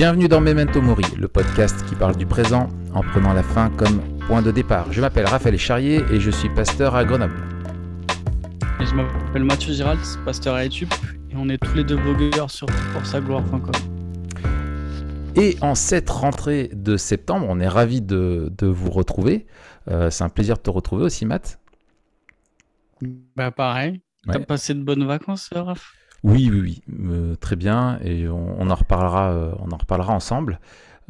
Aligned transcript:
Bienvenue 0.00 0.28
dans 0.28 0.40
Memento 0.40 0.80
Mori, 0.80 1.04
le 1.18 1.28
podcast 1.28 1.84
qui 1.86 1.94
parle 1.94 2.16
du 2.16 2.24
présent 2.24 2.70
en 2.94 3.02
prenant 3.02 3.34
la 3.34 3.42
fin 3.42 3.68
comme 3.68 4.00
point 4.20 4.40
de 4.40 4.50
départ. 4.50 4.90
Je 4.90 5.02
m'appelle 5.02 5.26
Raphaël 5.26 5.58
Charrier 5.58 6.02
et 6.10 6.18
je 6.18 6.30
suis 6.30 6.48
pasteur 6.48 6.94
à 6.94 7.04
Grenoble. 7.04 7.36
Et 8.80 8.86
je 8.86 8.94
m'appelle 8.94 9.44
Mathieu 9.44 9.74
Giralt, 9.74 10.00
pasteur 10.24 10.54
à 10.54 10.64
YouTube, 10.64 10.88
et 11.30 11.34
on 11.36 11.50
est 11.50 11.58
tous 11.58 11.74
les 11.74 11.84
deux 11.84 11.98
blogueurs 11.98 12.50
sur 12.50 12.66
forçagloire.com. 12.94 13.72
Et 15.36 15.58
en 15.60 15.74
cette 15.74 16.08
rentrée 16.08 16.70
de 16.72 16.96
septembre, 16.96 17.44
on 17.50 17.60
est 17.60 17.68
ravis 17.68 18.00
de, 18.00 18.50
vous 18.62 18.90
retrouver. 18.90 19.46
Euh, 19.88 20.08
c'est 20.08 20.24
un 20.24 20.30
plaisir 20.30 20.56
de 20.56 20.62
te 20.62 20.70
retrouver 20.70 21.04
aussi, 21.04 21.26
Matt. 21.26 21.60
Bah 23.36 23.50
pareil. 23.50 24.00
T'as 24.26 24.38
passé 24.38 24.72
de 24.72 24.82
bonnes 24.82 25.04
vacances, 25.04 25.50
Raph? 25.54 25.92
Oui, 26.22 26.50
oui, 26.52 26.60
oui, 26.60 26.82
euh, 27.08 27.34
très 27.36 27.56
bien, 27.56 27.98
et 28.02 28.28
on, 28.28 28.70
en 28.70 28.74
reparlera, 28.74 29.32
euh, 29.32 29.52
en 29.58 29.76
reparlera 29.76 30.12
ensemble, 30.14 30.60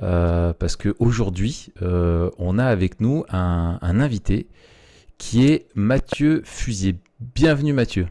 euh, 0.03 0.53
parce 0.53 0.77
qu'aujourd'hui, 0.77 1.73
on 1.81 2.59
a 2.59 2.65
avec 2.65 3.01
nous 3.01 3.25
un, 3.31 3.79
invité 3.83 4.47
qui 5.19 5.47
est 5.47 5.67
Mathieu 5.75 6.43
Fusier. 6.45 6.97
Bienvenue 7.35 7.73
Mathieu. 7.73 8.07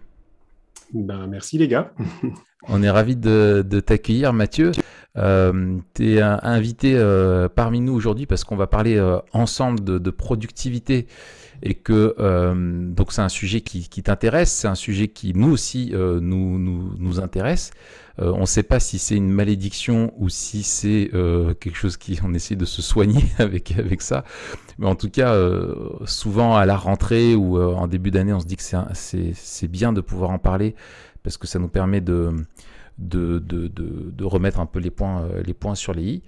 Ben, 0.93 1.27
merci 1.27 1.57
les 1.57 1.67
gars. 1.67 1.93
on 2.67 2.83
est 2.83 2.89
ravis 2.89 3.15
de, 3.15 3.61
t'accueillir 3.79 4.33
Mathieu. 4.33 4.71
tu 5.15 6.15
es 6.15 6.21
invité 6.21 6.99
parmi 7.55 7.81
nous 7.81 7.93
aujourd'hui 7.93 8.25
parce 8.25 8.43
qu'on 8.43 8.57
va 8.57 8.67
parler 8.67 8.99
ensemble 9.33 9.83
de 9.83 10.09
productivité 10.11 11.07
et 11.61 11.73
que 11.75 12.15
euh, 12.19 12.53
donc 12.93 13.11
c'est 13.11 13.21
un 13.21 13.29
sujet 13.29 13.61
qui, 13.61 13.87
t'intéresse, 14.03 14.51
c'est 14.51 14.67
un 14.67 14.75
sujet 14.75 15.07
qui 15.07 15.33
nous 15.33 15.51
aussi 15.51 15.91
euh, 15.93 16.19
nous, 16.21 16.57
nous, 16.59 17.19
intéresse. 17.19 17.71
Euh, 18.19 18.31
on 18.35 18.41
ne 18.41 18.45
sait 18.45 18.63
pas 18.63 18.79
si 18.79 18.99
c'est 18.99 19.15
une 19.15 19.29
malédiction 19.29 20.13
ou 20.17 20.29
si 20.29 20.63
c'est 20.63 21.09
quelque 21.59 21.75
chose 21.75 21.97
qui 21.97 22.19
on 22.23 22.33
essaie 22.33 22.55
de 22.55 22.65
se 22.65 22.81
soigner 22.81 23.23
avec 23.37 23.77
avec 23.77 24.01
ça. 24.01 24.23
Mais 24.77 24.87
en 24.87 24.95
tout 24.95 25.09
cas, 25.09 25.35
souvent 26.05 26.55
à 26.55 26.65
la 26.65 26.77
rentrée 26.77 27.35
ou 27.35 27.61
en 27.61 27.87
début 27.87 28.11
d'année, 28.11 28.33
on 28.33 28.39
se 28.39 28.45
dit 28.45 28.55
que 28.55 28.63
c'est 28.63 29.67
bien 29.67 29.91
de 29.91 30.01
pouvoir 30.01 30.31
en 30.31 30.39
parler 30.39 30.75
parce 31.23 31.37
que 31.37 31.47
ça 31.47 31.59
nous 31.59 31.69
permet 31.69 32.01
de 32.01 32.33
de, 32.99 33.39
de, 33.39 33.67
de, 33.67 34.25
remettre 34.25 34.59
un 34.59 34.65
peu 34.65 34.79
les 34.79 34.91
points, 34.91 35.23
euh, 35.23 35.41
les 35.41 35.53
points 35.53 35.75
sur 35.75 35.93
les 35.93 36.03
i. 36.03 36.23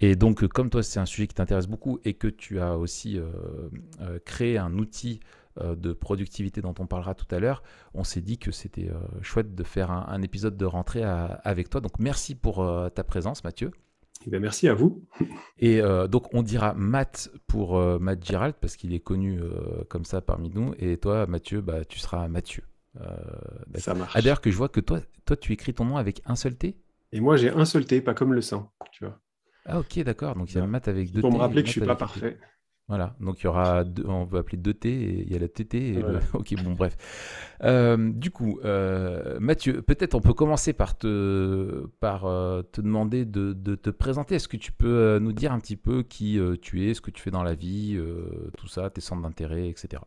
Et 0.00 0.16
donc, 0.16 0.42
euh, 0.42 0.48
comme 0.48 0.70
toi, 0.70 0.82
c'est 0.82 0.98
un 0.98 1.06
sujet 1.06 1.26
qui 1.26 1.34
t'intéresse 1.34 1.68
beaucoup 1.68 2.00
et 2.04 2.14
que 2.14 2.28
tu 2.28 2.60
as 2.60 2.76
aussi 2.76 3.18
euh, 3.18 4.18
créé 4.24 4.58
un 4.58 4.76
outil 4.78 5.20
de 5.58 5.94
productivité 5.94 6.60
dont 6.60 6.74
on 6.80 6.86
parlera 6.86 7.14
tout 7.14 7.34
à 7.34 7.38
l'heure, 7.38 7.62
on 7.94 8.04
s'est 8.04 8.20
dit 8.20 8.36
que 8.36 8.50
c'était 8.50 8.90
chouette 9.22 9.54
de 9.54 9.62
faire 9.62 9.90
un, 9.90 10.20
épisode 10.20 10.58
de 10.58 10.66
rentrée 10.66 11.02
avec 11.02 11.70
toi. 11.70 11.80
Donc, 11.80 11.98
merci 11.98 12.34
pour 12.34 12.56
ta 12.94 13.04
présence, 13.04 13.42
Mathieu. 13.42 13.70
Eh 14.26 14.30
bien, 14.30 14.38
merci 14.38 14.68
à 14.68 14.74
vous. 14.74 15.02
Et 15.58 15.80
donc, 16.10 16.34
on 16.34 16.42
dira 16.42 16.74
Matt 16.74 17.30
pour 17.46 17.80
Matt 17.98 18.22
Girald 18.22 18.56
parce 18.60 18.76
qu'il 18.76 18.92
est 18.92 19.00
connu 19.00 19.40
comme 19.88 20.04
ça 20.04 20.20
parmi 20.20 20.50
nous. 20.50 20.74
Et 20.78 20.98
toi, 20.98 21.26
Mathieu, 21.26 21.62
bah, 21.62 21.86
tu 21.86 22.00
seras 22.00 22.28
Mathieu. 22.28 22.62
Euh, 23.00 23.78
ça 23.78 23.94
marche. 23.94 24.12
Ah, 24.14 24.22
d'ailleurs, 24.22 24.40
que 24.40 24.50
je 24.50 24.56
vois 24.56 24.68
que 24.68 24.80
toi, 24.80 25.00
toi, 25.24 25.36
tu 25.36 25.52
écris 25.52 25.74
ton 25.74 25.84
nom 25.84 25.96
avec 25.96 26.22
un 26.26 26.36
seul 26.36 26.56
T 26.56 26.76
Et 27.12 27.20
moi, 27.20 27.36
j'ai 27.36 27.50
un 27.50 27.64
seul 27.64 27.86
T, 27.86 28.00
pas 28.00 28.14
comme 28.14 28.32
le 28.32 28.40
sang, 28.40 28.72
tu 28.92 29.04
vois. 29.04 29.18
Ah, 29.66 29.78
ok, 29.80 30.00
d'accord. 30.00 30.34
Donc, 30.36 30.52
il 30.52 30.58
y 30.58 30.60
a 30.60 30.66
Matt 30.66 30.88
avec 30.88 31.10
deux 31.10 31.20
T. 31.20 31.20
Pour 31.20 31.32
me 31.32 31.38
rappeler 31.38 31.62
que 31.62 31.68
je 31.68 31.72
suis 31.72 31.80
pas 31.80 31.96
parfait. 31.96 32.38
Voilà, 32.88 33.16
donc 33.18 33.40
il 33.40 33.46
y 33.46 33.46
aura, 33.48 33.82
deux, 33.82 34.04
on 34.06 34.22
va 34.26 34.38
appeler 34.38 34.58
deux 34.58 34.72
T, 34.72 34.88
et 34.88 35.22
il 35.22 35.32
y 35.32 35.34
a 35.34 35.40
la 35.40 35.48
TT. 35.48 35.94
Et 35.94 36.04
Ok, 36.34 36.54
bon, 36.62 36.74
bref. 36.74 36.96
Euh, 37.64 38.12
du 38.12 38.30
coup, 38.30 38.60
euh, 38.64 39.40
Mathieu, 39.40 39.82
peut-être 39.82 40.14
on 40.14 40.20
peut 40.20 40.34
commencer 40.34 40.72
par 40.72 40.96
te, 40.96 41.88
par, 41.98 42.22
te 42.70 42.80
demander 42.80 43.24
de, 43.24 43.52
de, 43.52 43.74
te 43.74 43.90
présenter. 43.90 44.36
Est-ce 44.36 44.46
que 44.46 44.56
tu 44.56 44.70
peux 44.70 45.18
nous 45.18 45.32
dire 45.32 45.52
un 45.52 45.58
petit 45.58 45.74
peu 45.74 46.04
qui 46.04 46.38
tu 46.62 46.88
es, 46.88 46.94
ce 46.94 47.00
que 47.00 47.10
tu 47.10 47.20
fais 47.20 47.32
dans 47.32 47.42
la 47.42 47.54
vie, 47.54 48.00
tout 48.56 48.68
ça, 48.68 48.88
tes 48.88 49.00
centres 49.00 49.22
d'intérêt, 49.22 49.68
etc. 49.68 50.00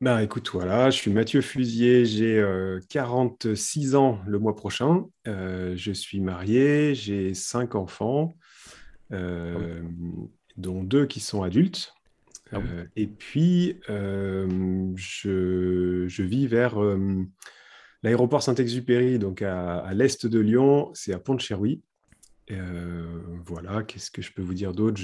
Ben, 0.00 0.20
écoute, 0.20 0.48
voilà, 0.52 0.90
je 0.90 0.96
suis 0.96 1.10
Mathieu 1.10 1.40
Fusier, 1.40 2.04
j'ai 2.04 2.40
46 2.88 3.94
euh, 3.94 3.98
ans 3.98 4.20
le 4.28 4.38
mois 4.38 4.54
prochain. 4.54 5.06
Euh, 5.26 5.74
je 5.76 5.90
suis 5.90 6.20
marié, 6.20 6.94
j'ai 6.94 7.34
cinq 7.34 7.74
enfants, 7.74 8.36
euh, 9.12 9.82
dont 10.56 10.84
deux 10.84 11.06
qui 11.06 11.18
sont 11.18 11.42
adultes. 11.42 11.94
Ah 12.52 12.60
et 12.94 13.08
puis, 13.08 13.80
je, 13.88 16.22
vis 16.22 16.46
vers 16.46 16.76
l'aéroport 18.04 18.44
Saint-Exupéry, 18.44 19.18
donc 19.18 19.42
à, 19.42 19.78
à 19.78 19.94
l'est 19.94 20.26
de 20.26 20.38
Lyon, 20.38 20.92
c'est 20.94 21.12
à 21.12 21.18
Pont-de-Cherry. 21.18 21.82
Euh, 22.50 23.20
voilà, 23.44 23.82
qu'est-ce 23.82 24.10
que 24.10 24.22
je 24.22 24.32
peux 24.32 24.42
vous 24.42 24.54
dire 24.54 24.72
d'autre? 24.72 25.00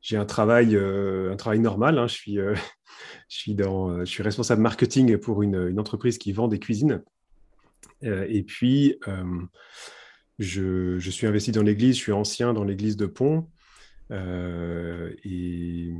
J'ai 0.00 0.16
un 0.16 0.24
travail, 0.24 0.76
un 0.76 1.36
travail 1.36 1.60
normal. 1.60 1.98
Hein. 1.98 2.06
Je, 2.06 2.14
suis, 2.14 2.38
je, 3.28 4.04
suis 4.04 4.22
responsable 4.22 4.62
marketing 4.62 5.16
pour 5.18 5.42
une, 5.42 5.78
entreprise 5.78 6.18
qui 6.18 6.32
vend 6.32 6.48
des 6.48 6.58
cuisines. 6.58 7.02
et 8.02 8.42
puis, 8.42 8.98
je, 10.38 11.10
suis 11.10 11.26
investi 11.26 11.52
dans 11.52 11.62
l'église, 11.62 11.96
je 11.96 12.02
suis 12.02 12.12
ancien 12.12 12.52
dans 12.52 12.64
l'église 12.64 12.96
de 12.96 13.06
Pont. 13.06 13.48
et, 14.10 15.92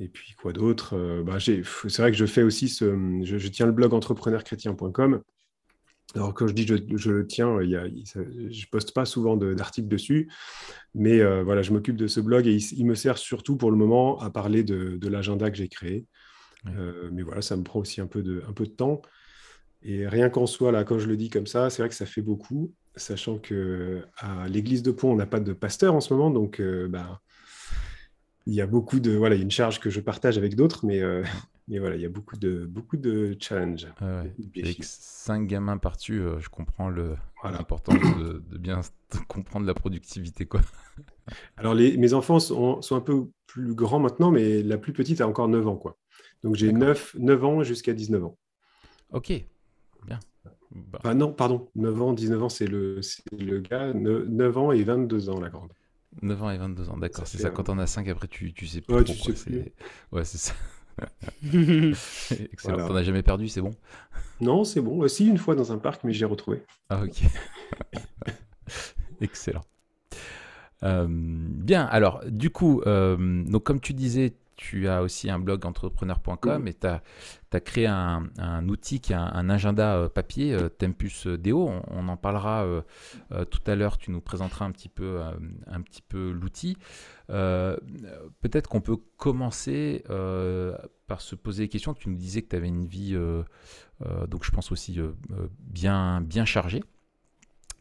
et 0.00 0.08
puis, 0.08 0.34
quoi 0.40 0.52
d'autre? 0.52 1.22
Bah, 1.24 1.38
C'est 1.40 1.62
vrai 1.98 2.12
que 2.12 2.16
je 2.16 2.26
fais 2.26 2.42
aussi 2.42 2.68
ce. 2.68 3.20
Je, 3.24 3.38
je 3.38 3.48
tiens 3.48 3.66
le 3.66 3.72
blog 3.72 3.94
entrepreneurchrétien.com 3.94 5.22
alors, 6.14 6.32
quand 6.32 6.46
je 6.46 6.54
dis 6.54 6.66
je, 6.66 6.76
je 6.96 7.10
le 7.10 7.26
tiens, 7.26 7.60
il 7.60 7.70
y 7.70 7.76
a, 7.76 7.86
je 7.86 8.20
ne 8.20 8.70
poste 8.70 8.94
pas 8.94 9.04
souvent 9.04 9.36
d'articles 9.36 9.88
dessus, 9.88 10.30
mais 10.94 11.20
euh, 11.20 11.42
voilà, 11.42 11.60
je 11.62 11.72
m'occupe 11.72 11.96
de 11.96 12.06
ce 12.06 12.20
blog 12.20 12.46
et 12.46 12.56
il, 12.56 12.86
me 12.86 12.94
sert 12.94 13.18
surtout 13.18 13.56
pour 13.56 13.70
le 13.70 13.76
moment 13.76 14.18
à 14.20 14.30
parler 14.30 14.62
de, 14.62 14.96
de 14.96 15.08
l'agenda 15.08 15.50
que 15.50 15.56
j'ai 15.56 15.68
créé. 15.68 16.06
Euh, 16.66 17.10
mais 17.12 17.22
voilà, 17.22 17.42
ça 17.42 17.56
me 17.56 17.62
prend 17.62 17.80
aussi 17.80 18.00
un 18.00 18.06
peu 18.06 18.22
de, 18.22 18.42
un 18.48 18.52
peu 18.52 18.64
de 18.64 18.70
temps. 18.70 19.02
Et 19.82 20.08
rien 20.08 20.30
qu'en 20.30 20.46
soi, 20.46 20.72
là, 20.72 20.82
quand 20.82 20.98
je 20.98 21.06
le 21.06 21.16
dis 21.16 21.28
comme 21.28 21.46
ça, 21.46 21.68
c'est 21.68 21.82
vrai 21.82 21.90
que 21.90 21.94
ça 21.94 22.06
fait 22.06 22.22
beaucoup, 22.22 22.72
sachant 22.96 23.38
que 23.38 24.02
à 24.16 24.48
l'église 24.48 24.82
de 24.82 24.90
Pont, 24.90 25.12
on 25.12 25.16
n'a 25.16 25.26
pas 25.26 25.40
de 25.40 25.52
pasteur 25.52 25.94
en 25.94 26.00
ce 26.00 26.12
moment, 26.14 26.30
donc 26.30 26.58
euh, 26.58 26.88
bah, 26.88 27.20
il 28.46 28.54
y 28.54 28.62
a 28.62 28.66
beaucoup 28.66 28.98
de 28.98 29.12
voilà, 29.12 29.34
il 29.34 29.38
y 29.38 29.42
a 29.42 29.44
une 29.44 29.50
charge 29.50 29.78
que 29.78 29.90
je 29.90 30.00
partage 30.00 30.38
avec 30.38 30.56
d'autres, 30.56 30.86
mais 30.86 31.00
mais 31.68 31.78
voilà, 31.78 31.96
il 31.96 32.02
y 32.02 32.06
a 32.06 32.08
beaucoup 32.08 32.36
de, 32.36 32.64
beaucoup 32.64 32.96
de 32.96 33.36
challenges. 33.38 33.86
Avec 34.00 34.82
cinq 34.82 35.46
gamins 35.46 35.76
par-dessus, 35.76 36.20
euh, 36.20 36.40
je 36.40 36.48
comprends 36.48 36.88
l'importance 36.88 38.00
de, 38.18 38.42
bien 38.58 38.80
comprendre 39.28 39.66
la 39.66 39.74
productivité. 39.74 40.46
Quoi. 40.46 40.62
Alors, 41.58 41.74
les, 41.74 41.96
mes 41.98 42.14
enfants 42.14 42.40
sont, 42.40 42.80
sont, 42.80 42.96
un 42.96 43.00
peu 43.00 43.28
plus 43.46 43.74
grands 43.74 43.98
maintenant, 43.98 44.30
mais 44.30 44.62
la 44.62 44.78
plus 44.78 44.94
petite 44.94 45.20
a 45.20 45.28
encore 45.28 45.48
9 45.48 45.68
ans. 45.68 45.76
Quoi. 45.76 45.98
Donc, 46.42 46.54
j'ai 46.54 46.72
9, 46.72 47.16
9 47.18 47.44
ans 47.44 47.62
jusqu'à 47.62 47.92
19 47.92 48.24
ans. 48.24 48.38
Ok, 49.12 49.32
bien. 50.06 50.18
Bah. 50.70 51.14
non, 51.14 51.32
pardon, 51.32 51.68
9 51.76 52.02
ans, 52.02 52.12
19 52.12 52.42
ans, 52.42 52.48
c'est 52.48 52.66
le, 52.66 53.00
le 53.38 53.60
gars. 53.60 53.92
9, 53.92 54.58
ans 54.58 54.72
et 54.72 54.82
22 54.82 55.28
ans, 55.28 55.40
la 55.40 55.50
grande. 55.50 55.72
9 56.22 56.42
ans 56.42 56.50
et 56.50 56.58
22 56.58 56.88
ans, 56.88 56.96
d'accord. 56.96 57.26
C'est 57.26 57.38
ça, 57.38 57.50
quand 57.50 57.68
on 57.68 57.78
a 57.78 57.86
5, 57.86 58.08
après, 58.08 58.28
tu, 58.28 58.54
tu 58.54 58.66
sais 58.66 58.80
plus. 58.80 58.94
Ouais, 58.94 59.04
tu 59.04 59.14
sais 59.14 59.32
plus. 59.32 59.72
Ouais, 60.12 60.24
c'est 60.24 60.38
ça. 60.38 60.54
Excellent. 62.52 62.88
T'en 62.88 62.94
as 62.96 63.02
jamais 63.02 63.22
perdu, 63.22 63.48
c'est 63.48 63.60
bon? 63.60 63.74
Non, 64.40 64.64
c'est 64.64 64.80
bon. 64.80 64.98
Aussi 65.00 65.26
une 65.26 65.38
fois 65.38 65.54
dans 65.54 65.72
un 65.72 65.78
parc, 65.78 66.04
mais 66.04 66.12
j'ai 66.12 66.24
retrouvé. 66.24 66.62
Ah 66.90 67.02
ok. 67.02 67.22
Excellent. 69.20 69.62
Euh, 70.84 71.06
bien, 71.08 71.84
alors 71.84 72.22
du 72.26 72.50
coup, 72.50 72.82
euh, 72.86 73.44
donc 73.44 73.64
comme 73.64 73.80
tu 73.80 73.94
disais, 73.94 74.34
tu 74.58 74.88
as 74.88 75.02
aussi 75.02 75.30
un 75.30 75.38
blog 75.38 75.64
entrepreneur.com 75.64 76.66
et 76.66 76.74
tu 76.74 76.86
as, 76.86 77.60
créé 77.60 77.86
un, 77.86 78.68
outil 78.68 79.00
qui 79.00 79.12
est 79.12 79.16
un, 79.16 79.48
agenda 79.48 79.94
euh, 79.94 80.08
papier, 80.08 80.52
euh, 80.52 80.68
Tempus 80.68 81.28
Deo. 81.28 81.70
On, 81.86 82.08
en 82.08 82.16
parlera 82.16 82.64
euh, 82.64 82.82
tout 83.44 83.60
à 83.66 83.76
l'heure, 83.76 83.98
tu 83.98 84.10
nous 84.10 84.20
présenteras 84.20 84.64
un 84.66 84.72
petit 84.72 84.88
peu, 84.88 85.20
un 85.68 85.80
petit 85.80 86.02
peu 86.02 86.32
l'outil. 86.32 86.76
Peut-être 87.28 88.68
qu'on 88.68 88.80
peut 88.80 88.98
commencer 89.16 90.02
par 91.06 91.20
se 91.20 91.36
poser 91.36 91.64
des 91.64 91.68
questions. 91.68 91.94
Tu 91.94 92.08
nous 92.08 92.16
disais 92.16 92.42
que 92.42 92.48
tu 92.48 92.56
avais 92.56 92.68
une 92.68 92.84
vie, 92.84 93.16
donc 94.28 94.44
je 94.44 94.50
pense 94.50 94.72
aussi 94.72 95.00
bien, 95.60 96.20
bien 96.20 96.44
chargée. 96.44 96.82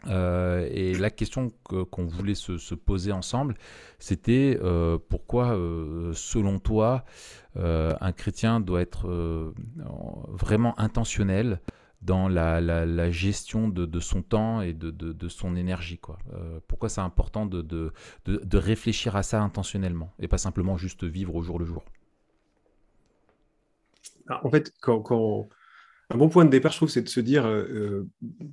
Euh, 0.06 0.68
et 0.72 0.94
la 0.94 1.10
question 1.10 1.52
qu'on 1.74 2.06
voulait 2.06 2.36
se, 2.36 2.76
poser 2.76 3.12
ensemble, 3.12 3.56
c'était 4.00 4.60
euh, 4.62 4.98
pourquoi, 5.10 5.56
euh, 5.56 6.14
selon 6.14 6.60
toi, 6.60 7.04
un 7.56 8.12
chrétien 8.12 8.60
doit 8.60 8.82
être 8.82 9.08
vraiment 10.30 10.80
intentionnel 10.80 11.60
dans 12.04 12.28
la, 12.30 13.12
gestion 13.12 13.68
de, 13.68 14.00
son 14.00 14.22
temps 14.22 14.62
et 14.62 14.74
de, 14.74 15.28
son 15.28 15.56
énergie. 15.56 15.98
Quoi. 15.98 16.20
pourquoi 16.68 16.88
c'est 16.90 17.02
important 17.02 17.48
de, 17.48 17.92
réfléchir 18.54 19.16
à 19.16 19.24
ça 19.24 19.42
intentionnellement 19.42 20.14
et 20.20 20.28
pas 20.28 20.38
simplement 20.38 20.78
juste 20.78 21.04
vivre 21.04 21.36
au 21.36 21.42
jour 21.42 21.58
le 21.58 21.66
jour? 21.66 21.84
Ah, 24.30 24.42
En 24.46 24.52
fait, 24.52 24.72
quand 24.80 25.50
un 26.10 26.18
bon 26.18 26.30
point 26.30 26.46
de 26.46 26.50
départ, 26.50 26.72
je 26.72 26.78
trouve, 26.78 26.90
c'est 26.90 27.02
de 27.02 27.10
se 27.10 27.20
dire, 27.20 27.46
euh, 27.46 28.08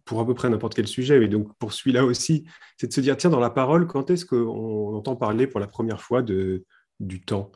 pour 0.04 0.20
à 0.20 0.26
peu 0.26 0.34
près 0.34 0.48
n'importe 0.50 0.74
quel 0.74 0.86
sujet, 0.86 1.18
mais 1.18 1.28
donc 1.28 1.56
pour 1.58 1.72
celui-là 1.72 2.04
aussi, 2.04 2.44
c'est 2.76 2.88
de 2.88 2.92
se 2.92 3.00
dire, 3.00 3.16
tiens, 3.16 3.30
dans 3.30 3.40
la 3.40 3.50
parole, 3.50 3.86
quand 3.86 4.10
est-ce 4.10 4.26
qu'on 4.26 4.94
entend 4.94 5.16
parler 5.16 5.46
pour 5.46 5.60
la 5.60 5.66
première 5.66 6.00
fois 6.00 6.22
de, 6.22 6.64
du 7.00 7.20
temps? 7.20 7.52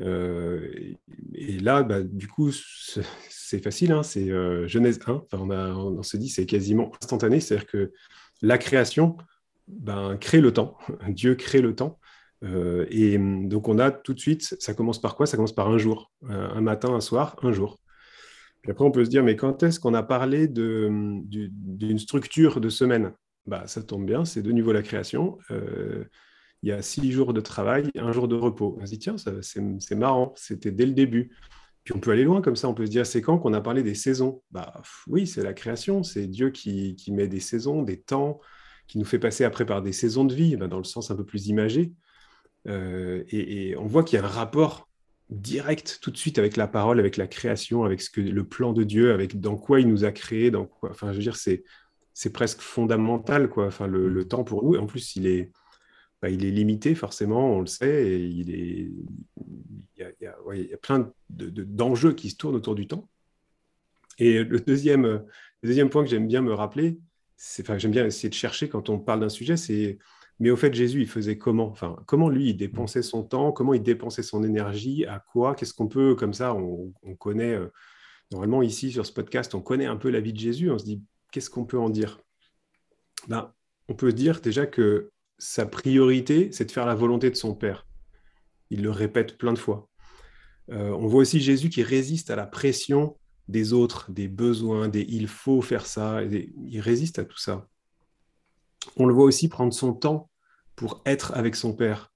Et, 0.00 1.60
là, 1.60 1.84
bah, 1.84 2.02
du 2.02 2.26
coup, 2.26 2.50
c'est 2.50 3.62
facile, 3.62 3.92
hein, 3.92 4.02
c'est 4.02 4.26
Genèse 4.66 4.98
1. 5.06 5.12
Enfin, 5.12 5.38
on, 5.38 5.98
a, 5.98 6.02
se 6.02 6.16
dit, 6.16 6.28
c'est 6.28 6.44
quasiment 6.44 6.90
instantané, 7.00 7.38
c'est-à-dire 7.38 7.68
que 7.68 7.92
la 8.40 8.58
création 8.58 9.16
ben, 9.68 10.16
crée 10.16 10.40
le 10.40 10.52
temps. 10.52 10.76
Dieu 11.08 11.34
crée 11.34 11.60
le 11.60 11.74
temps. 11.74 12.00
Euh, 12.44 12.86
et 12.90 13.18
donc, 13.18 13.68
on 13.68 13.78
a 13.78 13.90
tout 13.90 14.14
de 14.14 14.20
suite, 14.20 14.56
ça 14.58 14.74
commence 14.74 15.00
par 15.00 15.14
quoi? 15.16 15.26
Ça 15.26 15.36
commence 15.36 15.54
par 15.54 15.68
un 15.68 15.78
jour, 15.78 16.10
euh, 16.28 16.48
un 16.50 16.60
matin, 16.60 16.92
un 16.92 17.00
soir, 17.00 17.36
un 17.42 17.52
jour. 17.52 17.78
Puis 18.62 18.70
après, 18.70 18.84
on 18.84 18.90
peut 18.90 19.04
se 19.04 19.10
dire, 19.10 19.24
mais 19.24 19.36
quand 19.36 19.62
est-ce 19.62 19.80
qu'on 19.80 19.94
a 19.94 20.02
parlé 20.02 20.48
d'une 20.48 21.98
structure 21.98 22.60
de 22.60 22.68
semaine? 22.68 23.12
Bah, 23.46 23.66
Ça 23.66 23.82
tombe 23.82 24.06
bien, 24.06 24.24
c'est 24.24 24.42
de 24.42 24.52
nouveau 24.52 24.72
la 24.72 24.82
création. 24.82 25.38
Euh, 25.50 26.04
il 26.62 26.68
y 26.68 26.72
a 26.72 26.80
six 26.80 27.10
jours 27.10 27.34
de 27.34 27.40
travail, 27.40 27.90
un 27.96 28.12
jour 28.12 28.28
de 28.28 28.36
repos. 28.36 28.78
On 28.80 28.86
se 28.86 28.92
dit, 28.92 29.00
tiens, 29.00 29.16
c'est 29.42 29.94
marrant, 29.96 30.32
c'était 30.36 30.70
dès 30.70 30.86
le 30.86 30.92
début. 30.92 31.36
Puis 31.84 31.94
on 31.96 31.98
peut 31.98 32.12
aller 32.12 32.22
loin 32.24 32.40
comme 32.40 32.54
ça, 32.54 32.68
on 32.68 32.74
peut 32.74 32.86
se 32.86 32.90
dire, 32.90 33.04
c'est 33.04 33.20
quand 33.20 33.38
qu'on 33.38 33.52
a 33.52 33.60
parlé 33.60 33.82
des 33.82 33.96
saisons? 33.96 34.42
Bah, 34.52 34.80
Oui, 35.08 35.26
c'est 35.26 35.42
la 35.42 35.52
création, 35.52 36.04
c'est 36.04 36.28
Dieu 36.28 36.50
qui, 36.50 36.96
met 37.10 37.26
des 37.26 37.40
saisons, 37.40 37.82
des 37.82 38.00
temps, 38.00 38.40
qui 38.86 38.98
nous 38.98 39.04
fait 39.04 39.18
passer 39.18 39.44
après 39.44 39.66
par 39.66 39.82
des 39.82 39.92
saisons 39.92 40.24
de 40.24 40.34
vie, 40.34 40.56
bah, 40.56 40.68
dans 40.68 40.78
le 40.78 40.84
sens 40.84 41.10
un 41.10 41.16
peu 41.16 41.24
plus 41.24 41.48
imagé. 41.48 41.92
Euh, 42.68 43.24
et, 43.28 43.76
on 43.76 43.86
voit 43.86 44.04
qu'il 44.04 44.20
y 44.20 44.22
a 44.22 44.24
un 44.24 44.28
rapport 44.28 44.88
direct 45.32 45.98
tout 46.02 46.10
de 46.10 46.16
suite 46.16 46.38
avec 46.38 46.56
la 46.56 46.66
parole, 46.66 47.00
avec 47.00 47.16
la 47.16 47.26
création, 47.26 47.84
avec 47.84 48.02
ce 48.02 48.10
que, 48.10 48.20
le 48.20 48.44
plan 48.44 48.72
de 48.72 48.84
Dieu, 48.84 49.12
avec 49.12 49.40
dans 49.40 49.56
quoi 49.56 49.80
il 49.80 49.88
nous 49.88 50.04
a 50.04 50.12
créés, 50.12 50.50
dans 50.50 50.66
quoi. 50.66 50.90
Enfin, 50.90 51.12
je 51.12 51.16
veux 51.16 51.22
dire, 51.22 51.36
c'est 51.36 51.64
c'est 52.14 52.32
presque 52.32 52.60
fondamental, 52.60 53.48
quoi. 53.48 53.66
Enfin, 53.66 53.86
le, 53.86 54.28
temps 54.28 54.44
pour 54.44 54.64
nous. 54.64 54.76
En 54.76 54.86
plus, 54.86 55.16
il 55.16 55.26
est 55.26 55.50
bah, 56.20 56.30
il 56.30 56.44
est 56.44 56.50
limité 56.50 56.94
forcément, 56.94 57.56
on 57.56 57.60
le 57.60 57.66
sait, 57.66 58.20
il 58.20 58.54
est 58.54 58.90
il 59.96 60.14
y 60.20 60.72
a, 60.72 60.76
plein 60.78 61.12
d'enjeux 61.30 62.10
de, 62.10 62.14
qui 62.14 62.30
se 62.30 62.36
tournent 62.36 62.56
autour 62.56 62.74
du 62.74 62.86
temps. 62.86 63.08
Et 64.18 64.42
le 64.42 64.60
deuxième, 64.60 65.24
deuxième 65.62 65.90
point 65.90 66.02
que 66.02 66.10
j'aime 66.10 66.26
bien 66.26 66.42
me 66.42 66.52
rappeler, 66.52 66.98
enfin, 67.60 67.78
j'aime 67.78 67.90
bien 67.90 68.04
essayer 68.04 68.28
de 68.28 68.34
chercher 68.34 68.68
quand 68.68 68.88
on 68.88 68.98
parle 68.98 69.20
d'un 69.20 69.28
sujet, 69.28 69.56
c'est 69.56 69.98
mais 70.42 70.50
au 70.50 70.56
fait, 70.56 70.74
Jésus, 70.74 71.02
il 71.02 71.08
faisait 71.08 71.38
comment? 71.38 71.68
Enfin, 71.68 71.96
comment 72.04 72.28
lui, 72.28 72.48
il 72.50 72.56
dépensait 72.56 73.02
son 73.02 73.22
temps? 73.22 73.52
Comment 73.52 73.74
il 73.74 73.82
dépensait 73.84 74.24
son 74.24 74.42
énergie? 74.42 75.06
À 75.06 75.20
quoi? 75.20 75.54
Qu'est-ce 75.54 75.72
qu'on 75.72 75.86
peut, 75.86 76.16
comme 76.16 76.34
ça, 76.34 76.52
on, 76.52 76.92
connaît, 77.14 77.54
euh, 77.54 77.68
normalement 78.32 78.60
ici 78.60 78.90
sur 78.90 79.06
ce 79.06 79.12
podcast, 79.12 79.54
on 79.54 79.60
connaît 79.60 79.86
un 79.86 79.94
peu 79.94 80.10
la 80.10 80.18
vie 80.18 80.32
de 80.32 80.40
Jésus. 80.40 80.68
On 80.68 80.78
se 80.78 80.84
dit, 80.84 81.00
qu'est-ce 81.30 81.48
qu'on 81.48 81.64
peut 81.64 81.78
en 81.78 81.90
dire? 81.90 82.18
Ben, 83.28 83.54
On 83.86 83.94
peut 83.94 84.12
dire 84.12 84.40
déjà 84.40 84.66
que 84.66 85.12
sa 85.38 85.64
priorité, 85.64 86.50
c'est 86.50 86.64
de 86.64 86.72
faire 86.72 86.86
la 86.86 86.96
volonté 86.96 87.30
de 87.30 87.36
son 87.36 87.54
Père. 87.54 87.86
Il 88.70 88.82
le 88.82 88.90
répète 88.90 89.38
plein 89.38 89.52
de 89.52 89.58
fois. 89.60 89.88
Euh, 90.72 90.90
on 90.90 91.06
voit 91.06 91.20
aussi 91.20 91.38
Jésus 91.38 91.68
qui 91.68 91.84
résiste 91.84 92.32
à 92.32 92.36
la 92.36 92.46
pression 92.46 93.16
des 93.46 93.72
autres, 93.72 94.10
des 94.10 94.26
besoins, 94.26 94.88
des 94.88 95.06
il 95.08 95.28
faut 95.28 95.62
faire 95.62 95.86
ça. 95.86 96.20
il 96.24 96.80
résiste 96.80 97.20
à 97.20 97.24
tout 97.24 97.38
ça. 97.38 97.68
On 98.96 99.06
le 99.06 99.14
voit 99.14 99.26
aussi 99.26 99.48
prendre 99.48 99.72
son 99.72 99.92
temps 99.92 100.30
pour 100.82 101.00
être 101.06 101.32
avec 101.36 101.54
son 101.54 101.72
Père. 101.74 102.10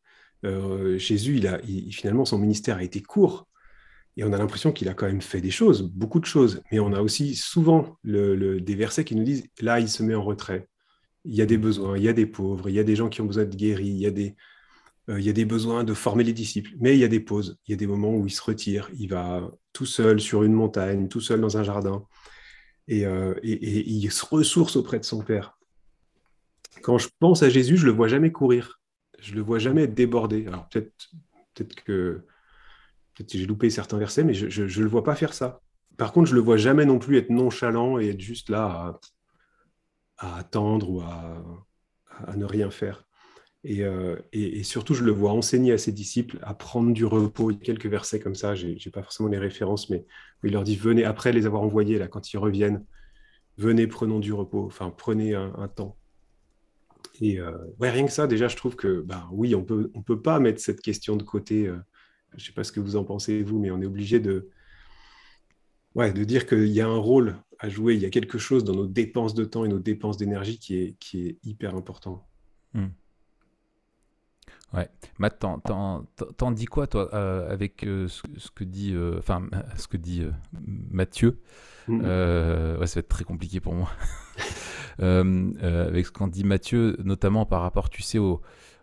Euh, 0.44 0.98
Jésus, 0.98 1.36
il 1.36 1.46
a, 1.46 1.60
finalement, 1.92 2.24
son 2.24 2.36
ministère 2.36 2.78
a 2.78 2.82
été 2.82 3.00
court. 3.00 3.46
Et 4.16 4.24
on 4.24 4.32
a 4.32 4.38
l'impression 4.38 4.72
qu'il 4.72 4.88
a 4.88 4.94
quand 4.94 5.06
même 5.06 5.20
fait 5.20 5.40
des 5.40 5.52
choses, 5.52 5.82
beaucoup 5.82 6.18
de 6.18 6.24
choses. 6.24 6.62
Mais 6.72 6.80
on 6.80 6.92
a 6.92 7.00
aussi 7.00 7.36
souvent 7.36 7.96
des 8.02 8.74
versets 8.74 9.04
qui 9.04 9.14
nous 9.14 9.22
disent, 9.22 9.44
là, 9.60 9.78
il 9.78 9.88
se 9.88 10.02
met 10.02 10.16
en 10.16 10.24
retrait. 10.24 10.66
Il 11.24 11.36
y 11.36 11.42
a 11.42 11.46
des 11.46 11.58
besoins, 11.58 11.96
il 11.96 12.02
y 12.02 12.08
a 12.08 12.12
des 12.12 12.26
pauvres, 12.26 12.68
il 12.68 12.74
y 12.74 12.80
a 12.80 12.82
des 12.82 12.96
gens 12.96 13.08
qui 13.08 13.20
ont 13.20 13.26
besoin 13.26 13.44
de 13.44 13.54
guérir, 13.54 13.80
il 13.80 13.98
y 13.98 14.06
a 14.06 14.10
des, 14.10 14.34
euh, 15.10 15.20
il 15.20 15.24
y 15.24 15.30
a 15.30 15.32
des 15.32 15.44
besoins 15.44 15.84
de 15.84 15.94
former 15.94 16.24
les 16.24 16.32
disciples. 16.32 16.72
Mais 16.80 16.94
il 16.94 16.98
y 16.98 17.04
a 17.04 17.08
des 17.08 17.20
pauses, 17.20 17.56
il 17.69 17.70
y 17.70 17.74
a 17.74 17.76
des 17.76 17.86
moments 17.86 18.16
où 18.16 18.26
il 18.26 18.32
se 18.32 18.42
retire, 18.42 18.90
il 18.98 19.10
va 19.10 19.48
tout 19.72 19.86
seul 19.86 20.20
sur 20.20 20.42
une 20.42 20.54
montagne, 20.54 21.06
tout 21.06 21.20
seul 21.20 21.40
dans 21.40 21.56
un 21.56 21.62
jardin. 21.62 22.04
Et, 22.88 23.06
euh, 23.06 23.34
et 23.44 23.88
il 23.88 24.10
se 24.10 24.24
ressource 24.24 24.74
auprès 24.74 24.98
de 24.98 25.04
son 25.04 25.22
Père 25.22 25.56
quand 26.86 26.98
je 26.98 27.08
pense 27.18 27.42
à 27.42 27.48
Jésus, 27.50 27.76
je 27.76 27.84
le 27.84 27.90
vois 27.90 28.06
jamais 28.06 28.30
courir. 28.30 28.80
Je 29.18 29.34
le 29.34 29.40
vois 29.40 29.58
jamais 29.58 29.88
déborder. 29.88 30.46
Alors 30.46 30.68
peut-être 30.68 31.10
peut-être 31.52 31.82
que 31.82 32.24
j'ai 33.28 33.44
loupé 33.44 33.70
certains 33.70 33.98
versets, 33.98 34.22
mais 34.22 34.34
je 34.34 34.62
ne 34.62 34.84
le 34.84 34.88
vois 34.88 35.02
pas 35.02 35.16
faire 35.16 35.34
ça. 35.34 35.60
Par 35.96 36.12
contre, 36.12 36.30
je 36.30 36.36
le 36.36 36.40
vois 36.40 36.58
jamais 36.58 36.84
non 36.84 37.00
plus 37.00 37.16
être 37.16 37.30
nonchalant 37.30 37.98
et 37.98 38.10
être 38.10 38.20
juste 38.20 38.50
là 38.50 39.00
à, 40.18 40.38
attendre 40.38 40.88
ou 40.88 41.00
à, 41.00 42.36
ne 42.36 42.44
rien 42.44 42.70
faire. 42.70 43.02
Euh, 43.68 44.16
et, 44.32 44.60
et, 44.60 44.62
surtout, 44.62 44.94
je 44.94 45.02
le 45.02 45.10
vois 45.10 45.32
enseigner 45.32 45.72
à 45.72 45.78
ses 45.78 45.90
disciples 45.90 46.38
à 46.42 46.54
prendre 46.54 46.92
du 46.92 47.04
repos. 47.04 47.50
Il 47.50 47.54
y 47.54 47.62
a 47.62 47.64
quelques 47.64 47.86
versets 47.86 48.20
comme 48.20 48.36
ça, 48.36 48.54
je 48.54 48.68
n'ai 48.68 48.92
pas 48.92 49.02
forcément 49.02 49.28
les 49.28 49.38
références, 49.38 49.90
mais 49.90 50.06
il 50.44 50.52
leur 50.52 50.62
dit 50.62 50.76
venez 50.76 51.04
après 51.04 51.32
les 51.32 51.46
avoir 51.46 51.62
envoyés 51.62 51.98
là 51.98 52.06
quand 52.06 52.32
ils 52.32 52.38
reviennent, 52.38 52.84
venez 53.58 53.88
prenons 53.88 54.20
du 54.20 54.32
repos. 54.32 54.66
Enfin, 54.66 54.94
prenez 54.96 55.34
un 55.34 55.66
temps. 55.66 55.98
Et 57.20 57.40
euh, 57.40 57.56
rien 57.80 58.06
que 58.06 58.12
ça, 58.12 58.26
déjà, 58.26 58.48
je 58.48 58.56
trouve 58.56 58.76
que, 58.76 59.00
bah, 59.00 59.28
oui, 59.32 59.54
on 59.54 59.64
peut, 59.64 59.90
on 59.94 60.02
peut 60.02 60.20
pas 60.20 60.38
mettre 60.40 60.60
cette 60.60 60.80
question 60.80 61.16
de 61.16 61.22
côté. 61.22 61.66
Euh, 61.66 61.78
je 62.32 62.42
ne 62.42 62.46
sais 62.46 62.52
pas 62.52 62.64
ce 62.64 62.72
que 62.72 62.80
vous 62.80 62.96
en 62.96 63.04
pensez, 63.04 63.42
vous, 63.42 63.58
mais 63.58 63.70
on 63.70 63.80
est 63.80 63.86
obligé 63.86 64.20
de, 64.20 64.50
ouais, 65.94 66.12
de 66.12 66.24
dire 66.24 66.46
qu'il 66.46 66.68
y 66.68 66.80
a 66.80 66.86
un 66.86 66.98
rôle 66.98 67.36
à 67.58 67.68
jouer, 67.68 67.94
il 67.94 68.02
y 68.02 68.06
a 68.06 68.10
quelque 68.10 68.38
chose 68.38 68.64
dans 68.64 68.74
nos 68.74 68.86
dépenses 68.86 69.34
de 69.34 69.44
temps 69.44 69.64
et 69.64 69.68
nos 69.68 69.78
dépenses 69.78 70.18
d'énergie 70.18 70.58
qui 70.58 70.76
est, 70.76 70.96
qui 70.98 71.26
est 71.26 71.38
hyper 71.42 71.74
important. 71.74 72.26
Hmm. 72.74 72.88
Ouais, 74.72 74.88
Matt, 75.18 75.38
t'en 75.38 76.50
dis 76.50 76.66
quoi, 76.66 76.86
toi, 76.86 77.08
euh, 77.14 77.50
avec 77.50 77.82
ce, 77.82 78.50
que 78.54 78.64
dit, 78.64 78.94
enfin, 79.18 79.48
ce 79.76 79.88
que 79.88 79.96
dit 79.96 80.24
Mathieu? 80.90 81.40
Hmm. 81.88 82.02
Ça 82.02 82.76
va 82.76 82.84
être 82.84 83.08
très 83.08 83.24
compliqué 83.24 83.60
pour 83.60 83.74
moi. 83.74 83.88
Euh, 85.00 85.52
euh, 85.62 85.88
avec 85.88 86.06
ce 86.06 86.10
qu'en 86.10 86.28
dit 86.28 86.44
Mathieu, 86.44 86.96
notamment 87.04 87.44
par 87.44 87.62
rapport, 87.62 87.90
tu 87.90 88.02
sais, 88.02 88.18
au, 88.18 88.40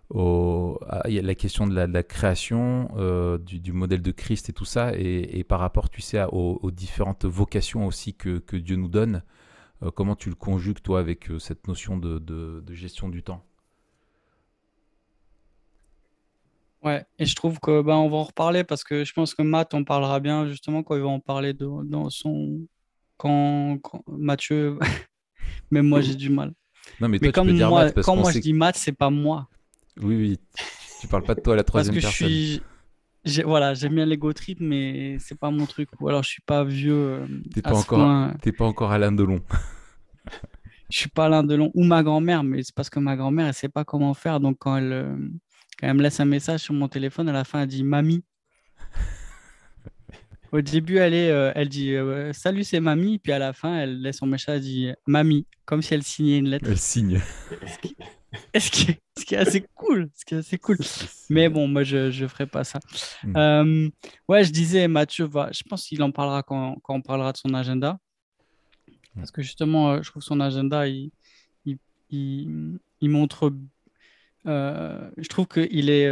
au 0.10 0.80
à 0.88 1.08
la 1.10 1.36
question 1.36 1.66
de 1.66 1.74
la, 1.74 2.04
création, 2.04 2.90
euh, 2.98 3.38
du, 3.38 3.74
modèle 3.74 4.02
de 4.02 4.12
Christ 4.12 4.50
et 4.50 4.54
tout 4.54 4.66
ça, 4.66 4.92
et, 4.96 5.44
par 5.44 5.60
rapport, 5.60 5.90
tu 5.90 6.02
sais, 6.02 6.24
aux, 6.32 6.72
différentes 6.72 7.26
vocations 7.26 7.88
aussi 7.88 8.14
que, 8.14 8.40
que 8.40 8.58
Dieu 8.58 8.76
nous 8.76 8.88
donne. 8.88 9.24
comment 9.96 10.16
tu 10.16 10.30
le 10.30 10.36
conjugues, 10.36 10.82
toi, 10.82 11.00
avec 11.00 11.30
cette 11.40 11.68
notion 11.68 11.98
de, 11.98 12.20
de, 12.20 12.74
gestion 12.74 13.10
du 13.10 13.24
temps? 13.24 13.44
Ouais, 16.84 17.06
et 17.18 17.26
je 17.26 17.36
trouve 17.36 17.60
que 17.60 17.82
ben, 17.82 17.96
on 17.96 18.10
va 18.10 18.18
en 18.18 18.24
reparler 18.24 18.64
parce 18.64 18.84
que 18.84 19.06
je 19.06 19.14
pense 19.14 19.34
que 19.34 19.42
Matt 19.42 19.74
en 19.74 19.84
parlera 19.84 20.20
bien 20.20 20.48
justement 20.48 20.84
quand 20.84 20.96
il 20.96 21.02
va 21.02 21.08
en 21.08 21.22
parler 21.22 21.54
de, 21.54 21.66
dans 21.86 22.10
son 22.10 22.68
quand, 23.16 23.78
quand 23.82 24.04
Mathieu 24.08 24.78
même 25.72 25.88
moi, 25.88 26.02
j'ai 26.02 26.16
du 26.16 26.30
mal. 26.30 26.54
Non, 27.00 27.08
mais, 27.08 27.20
toi, 27.20 27.32
comme 27.32 27.48
tu 27.48 27.54
peux 27.54 27.58
dire 27.58 27.70
moi, 27.70 27.90
parce 27.92 28.06
quand 28.06 28.16
moi 28.16 28.32
je 28.32 28.40
dis 28.40 28.54
maths, 28.54 28.76
c'est 28.76 28.92
pas 28.92 29.10
moi. 29.10 29.48
Oui, 30.02 30.16
oui. 30.16 30.40
Tu 31.02 31.08
parles 31.08 31.24
pas 31.24 31.36
de 31.36 31.42
toi 31.42 31.54
à 31.54 31.58
la 31.58 31.64
troisième 31.64 31.96
parce 31.96 32.06
que 32.06 32.24
personne. 32.24 32.62
Je 33.26 33.32
suis... 33.32 33.42
Voilà, 33.44 33.74
j'aime 33.74 33.96
bien 33.96 34.06
l'ego 34.06 34.34
trip, 34.34 34.60
mais 34.60 35.18
c'est 35.20 35.38
pas 35.38 35.50
mon 35.50 35.66
truc. 35.66 35.90
Ou 36.00 36.10
alors 36.10 36.24
je 36.24 36.30
suis 36.30 36.42
pas 36.42 36.64
vieux. 36.64 36.94
Euh, 36.94 37.28
T'es 37.54 37.62
pas, 37.62 37.74
encore... 37.74 38.32
pas 38.58 38.66
encore 38.66 38.92
Alain 38.92 39.12
Delon. 39.12 39.42
je 40.90 40.98
suis 40.98 41.10
pas 41.10 41.26
Alain 41.26 41.44
Delon 41.44 41.72
ou 41.74 41.84
ma 41.86 42.04
grand-mère, 42.04 42.44
mais 42.44 42.64
c'est 42.64 42.76
parce 42.76 42.90
que 42.90 43.00
ma 43.00 43.16
grand-mère, 43.16 43.48
elle 43.48 43.54
sait 43.54 43.70
pas 43.70 43.86
comment 43.86 44.14
faire. 44.14 44.42
Donc 44.42 44.58
quand 44.60 44.76
elle, 44.76 44.92
euh, 44.92 45.18
quand 45.80 45.88
elle 45.88 45.96
me 45.96 46.04
laisse 46.04 46.20
un 46.20 46.26
message 46.26 46.62
sur 46.62 46.74
mon 46.74 46.88
téléphone, 46.88 47.30
à 47.30 47.34
la 47.34 47.44
fin, 47.44 47.62
elle 47.62 47.68
dit 47.68 47.84
Mamie. 47.84 48.24
Au 50.54 50.62
début, 50.62 50.98
elle, 50.98 51.16
est, 51.16 51.32
euh, 51.32 51.52
elle 51.56 51.68
dit 51.68 51.96
euh, 51.96 52.32
Salut, 52.32 52.64
c'est 52.64 52.80
mamie. 52.80 53.18
Puis 53.18 53.32
à 53.32 53.40
la 53.40 53.54
fin, 53.54 53.76
elle 53.76 54.02
laisse 54.04 54.18
son 54.18 54.28
message, 54.28 54.58
elle 54.58 54.62
dit 54.62 54.92
Mamie, 55.08 55.48
comme 55.66 55.82
si 55.82 55.96
elle 55.96 56.04
signait 56.04 56.38
une 56.38 56.48
lettre. 56.48 56.70
Elle 56.70 56.78
signe. 56.78 57.20
ce, 58.56 58.70
qui 58.70 58.92
est, 58.92 59.02
ce 59.18 59.26
qui 59.26 59.34
est 59.34 59.40
assez 59.40 59.66
cool. 59.74 60.12
Ce 60.14 60.24
qui 60.24 60.36
est 60.36 60.38
assez 60.38 60.60
cool. 60.60 60.78
Mais 61.32 61.50
bon, 61.50 61.68
moi, 61.68 61.82
je 61.82 62.22
ne 62.22 62.28
ferai 62.28 62.46
pas 62.46 62.64
ça. 62.64 62.80
Hmm. 63.24 63.36
Euh, 63.36 63.90
ouais, 64.30 64.44
je 64.44 64.52
disais, 64.52 64.88
Mathieu, 64.88 65.26
va, 65.26 65.50
je 65.52 65.64
pense 65.68 65.88
qu'il 65.88 66.04
en 66.04 66.12
parlera 66.12 66.44
quand, 66.44 66.78
quand, 66.84 66.94
on 66.94 67.02
parlera 67.02 67.32
de 67.32 67.38
son 67.38 67.56
agenda. 67.56 67.98
Parce 69.16 69.32
que 69.32 69.42
justement, 69.42 70.04
je 70.04 70.12
trouve 70.12 70.22
son 70.22 70.40
agenda, 70.40 70.88
il, 70.88 71.12
il, 71.66 71.80
il, 73.02 73.10
montre. 73.10 73.52
Je 74.46 75.28
trouve 75.28 75.48
qu'il 75.48 75.90
est 75.90 76.10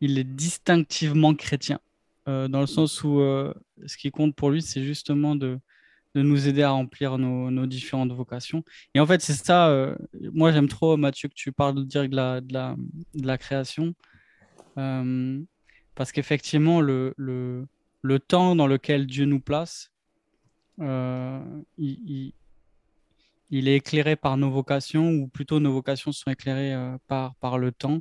il 0.00 0.18
est 0.18 0.24
distinctivement 0.24 1.34
chrétien. 1.34 1.80
Euh, 2.28 2.48
dans 2.48 2.60
le 2.60 2.66
sens 2.66 3.04
où 3.04 3.20
euh, 3.20 3.54
ce 3.86 3.96
qui 3.96 4.10
compte 4.10 4.34
pour 4.34 4.50
lui, 4.50 4.60
c'est 4.60 4.82
justement 4.82 5.36
de, 5.36 5.60
de, 6.14 6.22
nous 6.22 6.48
aider 6.48 6.62
à 6.62 6.70
remplir 6.70 7.18
nos, 7.18 7.66
différentes 7.66 8.12
vocations. 8.12 8.64
Et 8.94 9.00
en 9.00 9.06
fait, 9.06 9.22
c'est 9.22 9.32
ça, 9.32 9.68
euh, 9.68 9.94
moi 10.32 10.50
j'aime 10.50 10.68
trop, 10.68 10.96
Mathieu, 10.96 11.28
que 11.28 11.34
tu 11.34 11.52
parles 11.52 11.86
direct 11.86 12.10
de 12.10 12.16
la, 12.16 12.40
de 12.40 12.52
la, 12.52 12.76
de 13.14 13.26
la 13.26 13.38
création, 13.38 13.94
parce 14.74 16.12
qu'effectivement, 16.12 16.80
le, 16.80 17.14
le, 17.16 17.66
le 18.02 18.18
temps 18.18 18.56
dans 18.56 18.66
lequel 18.66 19.06
Dieu 19.06 19.24
nous 19.24 19.40
place, 19.40 19.90
euh, 20.80 21.40
il, 21.78 22.32
est 23.50 23.76
éclairé 23.76 24.16
par 24.16 24.36
nos 24.36 24.50
vocations, 24.50 25.10
ou 25.10 25.28
plutôt 25.28 25.60
nos 25.60 25.72
vocations 25.72 26.12
sont 26.12 26.30
éclairées 26.30 26.74
euh, 26.74 26.96
par, 27.06 27.34
par 27.36 27.58
le 27.58 27.72
temps. 27.72 28.00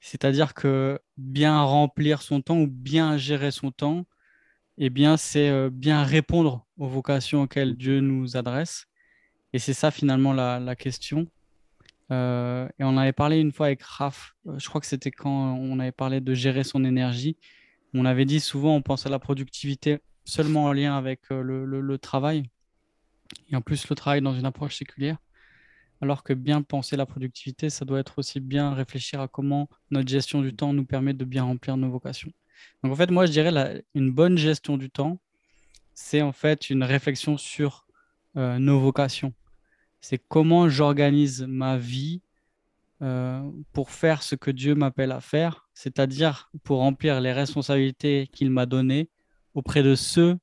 C'est-à-dire 0.00 0.54
que 0.54 1.00
bien 1.16 1.62
remplir 1.62 2.22
son 2.22 2.42
temps 2.42 2.58
ou 2.60 2.66
bien 2.68 3.16
gérer 3.16 3.50
son 3.50 3.70
temps, 3.72 4.06
eh 4.78 4.90
bien, 4.90 5.16
c'est 5.16 5.48
euh, 5.50 5.70
bien 5.70 6.04
répondre 6.04 6.66
aux 6.78 6.88
vocations 6.88 7.42
auxquelles 7.42 7.76
Dieu 7.76 8.00
nous 8.00 8.36
adresse. 8.36 8.86
Et 9.52 9.58
c'est 9.58 9.74
ça 9.74 9.90
finalement 9.90 10.32
la, 10.32 10.60
la 10.60 10.76
question. 10.76 11.26
et 12.10 12.84
on 12.84 12.96
avait 12.98 13.12
parlé 13.12 13.38
une 13.40 13.52
fois 13.52 13.66
avec 13.66 13.82
Raph, 13.82 14.34
je 14.56 14.68
crois 14.68 14.80
que 14.80 14.86
c'était 14.86 15.10
quand 15.10 15.54
on 15.54 15.78
avait 15.80 15.92
parlé 15.92 16.20
de 16.20 16.34
gérer 16.34 16.64
son 16.64 16.84
énergie. 16.84 17.36
On 17.94 18.04
avait 18.04 18.24
dit 18.24 18.40
souvent, 18.40 18.74
on 18.76 18.82
pense 18.82 19.06
à 19.06 19.10
la 19.10 19.18
productivité 19.20 20.00
seulement 20.24 20.64
en 20.64 20.72
lien 20.72 20.96
avec 20.96 21.20
euh, 21.30 21.42
le, 21.42 21.98
travail, 21.98 22.50
et 23.50 23.56
en 23.56 23.60
plus 23.60 23.88
le 23.88 23.96
travail 23.96 24.20
dans 24.20 24.34
une 24.34 24.46
approche 24.46 24.76
séculière, 24.76 25.18
alors 26.00 26.22
que 26.22 26.32
bien 26.32 26.62
penser 26.62 26.96
la 26.96 27.06
productivité, 27.06 27.70
ça 27.70 27.84
doit 27.84 28.00
être 28.00 28.18
aussi 28.18 28.40
bien 28.40 28.74
réfléchir 28.74 29.20
à 29.20 29.28
comment 29.28 29.68
notre 29.90 30.08
gestion 30.08 30.42
du 30.42 30.54
temps 30.54 30.72
nous 30.72 30.84
permet 30.84 31.14
de 31.14 31.24
bien 31.24 31.44
remplir 31.44 31.76
nos 31.76 31.90
vocations. 31.90 32.32
Donc 32.82 32.92
en 32.92 32.96
fait, 32.96 33.10
moi, 33.10 33.26
je 33.26 33.32
dirais 33.32 33.84
une 33.94 34.12
bonne 34.12 34.36
gestion 34.36 34.76
du 34.76 34.90
temps, 34.90 35.18
c'est 35.94 36.22
en 36.22 36.32
fait 36.32 36.70
une 36.70 36.82
réflexion 36.82 37.38
sur 37.38 37.86
euh, 38.36 38.58
nos 38.58 38.80
vocations. 38.80 39.32
C'est 40.00 40.18
comment 40.18 40.68
j'organise 40.68 41.42
ma 41.48 41.78
vie 41.78 42.20
euh, 43.02 43.42
pour 43.72 43.90
faire 43.90 44.22
ce 44.22 44.34
que 44.34 44.50
Dieu 44.50 44.74
m'appelle 44.74 45.12
à 45.12 45.20
faire, 45.20 45.68
c'est-à-dire 45.72 46.50
pour 46.62 46.78
remplir 46.78 47.20
les 47.20 47.32
responsabilités 47.32 48.28
qu'il 48.32 48.50
m'a 48.50 48.66
données 48.66 49.08
auprès 49.54 49.82
de 49.82 49.94
ceux 49.94 50.36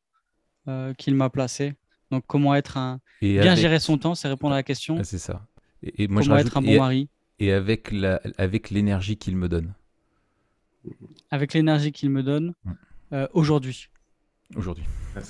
euh, 0.67 0.93
qu'il 0.93 1.15
m'a 1.15 1.29
placés. 1.29 1.73
Donc, 2.11 2.25
comment 2.27 2.53
être 2.53 2.77
un. 2.77 2.99
bien 3.21 3.55
gérer 3.55 3.79
son 3.79 3.97
temps, 3.97 4.15
c'est 4.15 4.27
répondre 4.27 4.53
à 4.53 4.57
la 4.57 4.63
question. 4.63 4.97
Ah, 4.99 5.03
c'est 5.03 5.17
ça. 5.17 5.47
Et, 5.81 6.07
moi, 6.07 6.21
comment 6.21 6.37
être 6.37 6.57
un 6.57 6.61
bon 6.61 6.77
mari. 6.77 7.09
Et 7.39 7.51
avec 7.51 7.89
l'énergie 7.89 8.27
avec 8.37 9.19
qu'il 9.19 9.35
me 9.35 9.49
donne. 9.49 9.73
Avec 11.31 11.53
l'énergie 11.53 11.91
qu'il 11.91 12.09
me 12.09 12.21
donne 12.21 12.53
mm. 12.65 12.71
euh, 13.13 13.27
aujourd'hui. 13.33 13.87
Aujourd'hui. 14.55 14.83
Ah, 15.15 15.21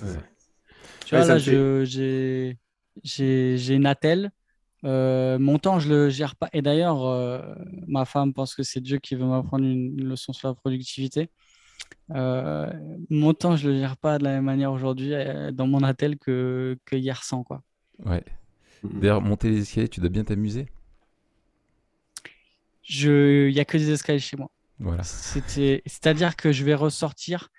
tu 1.05 1.15
vois, 1.15 1.25
là, 1.25 1.38
j'ai 1.38 2.57
une 3.69 3.85
attelle. 3.85 4.31
Euh, 4.83 5.38
mon 5.38 5.59
temps, 5.59 5.79
je 5.79 5.89
le 5.89 6.09
gère 6.09 6.35
pas. 6.35 6.50
Et 6.53 6.61
d'ailleurs, 6.61 7.45
ma 7.88 8.05
femme 8.05 8.33
pense 8.33 8.55
que 8.55 8.63
c'est 8.63 8.81
Dieu 8.81 8.97
qui 8.97 9.15
veut 9.15 9.25
m'apprendre 9.25 9.63
une, 9.65 10.03
leçon 10.03 10.33
sur 10.33 10.47
la 10.47 10.55
productivité. 10.55 11.29
Euh, 12.11 12.71
mon 13.09 13.33
temps, 13.33 13.55
je 13.55 13.69
le 13.69 13.79
gère 13.79 13.97
pas 13.97 14.17
de 14.17 14.23
la 14.23 14.31
même 14.31 14.43
manière 14.43 14.71
aujourd'hui 14.71 15.13
euh, 15.13 15.51
dans 15.51 15.67
mon 15.67 15.83
attel 15.83 16.17
que, 16.17 16.77
que 16.85 16.95
hier 16.95 17.23
sans 17.23 17.43
quoi. 17.43 17.61
Ouais. 18.03 18.23
D'ailleurs, 18.83 19.21
monter 19.21 19.50
les 19.50 19.61
escaliers, 19.61 19.88
tu 19.88 20.00
dois 20.00 20.09
bien 20.09 20.23
t'amuser. 20.23 20.67
Je, 22.81 23.47
il 23.47 23.53
y 23.53 23.59
a 23.59 23.65
que 23.65 23.77
des 23.77 23.91
escaliers 23.91 24.19
chez 24.19 24.38
moi. 24.38 24.50
Voilà. 24.79 25.03
C'était, 25.03 25.83
c'est-à-dire 25.85 26.35
que 26.35 26.51
je 26.51 26.63
vais 26.65 26.73
ressortir, 26.73 27.50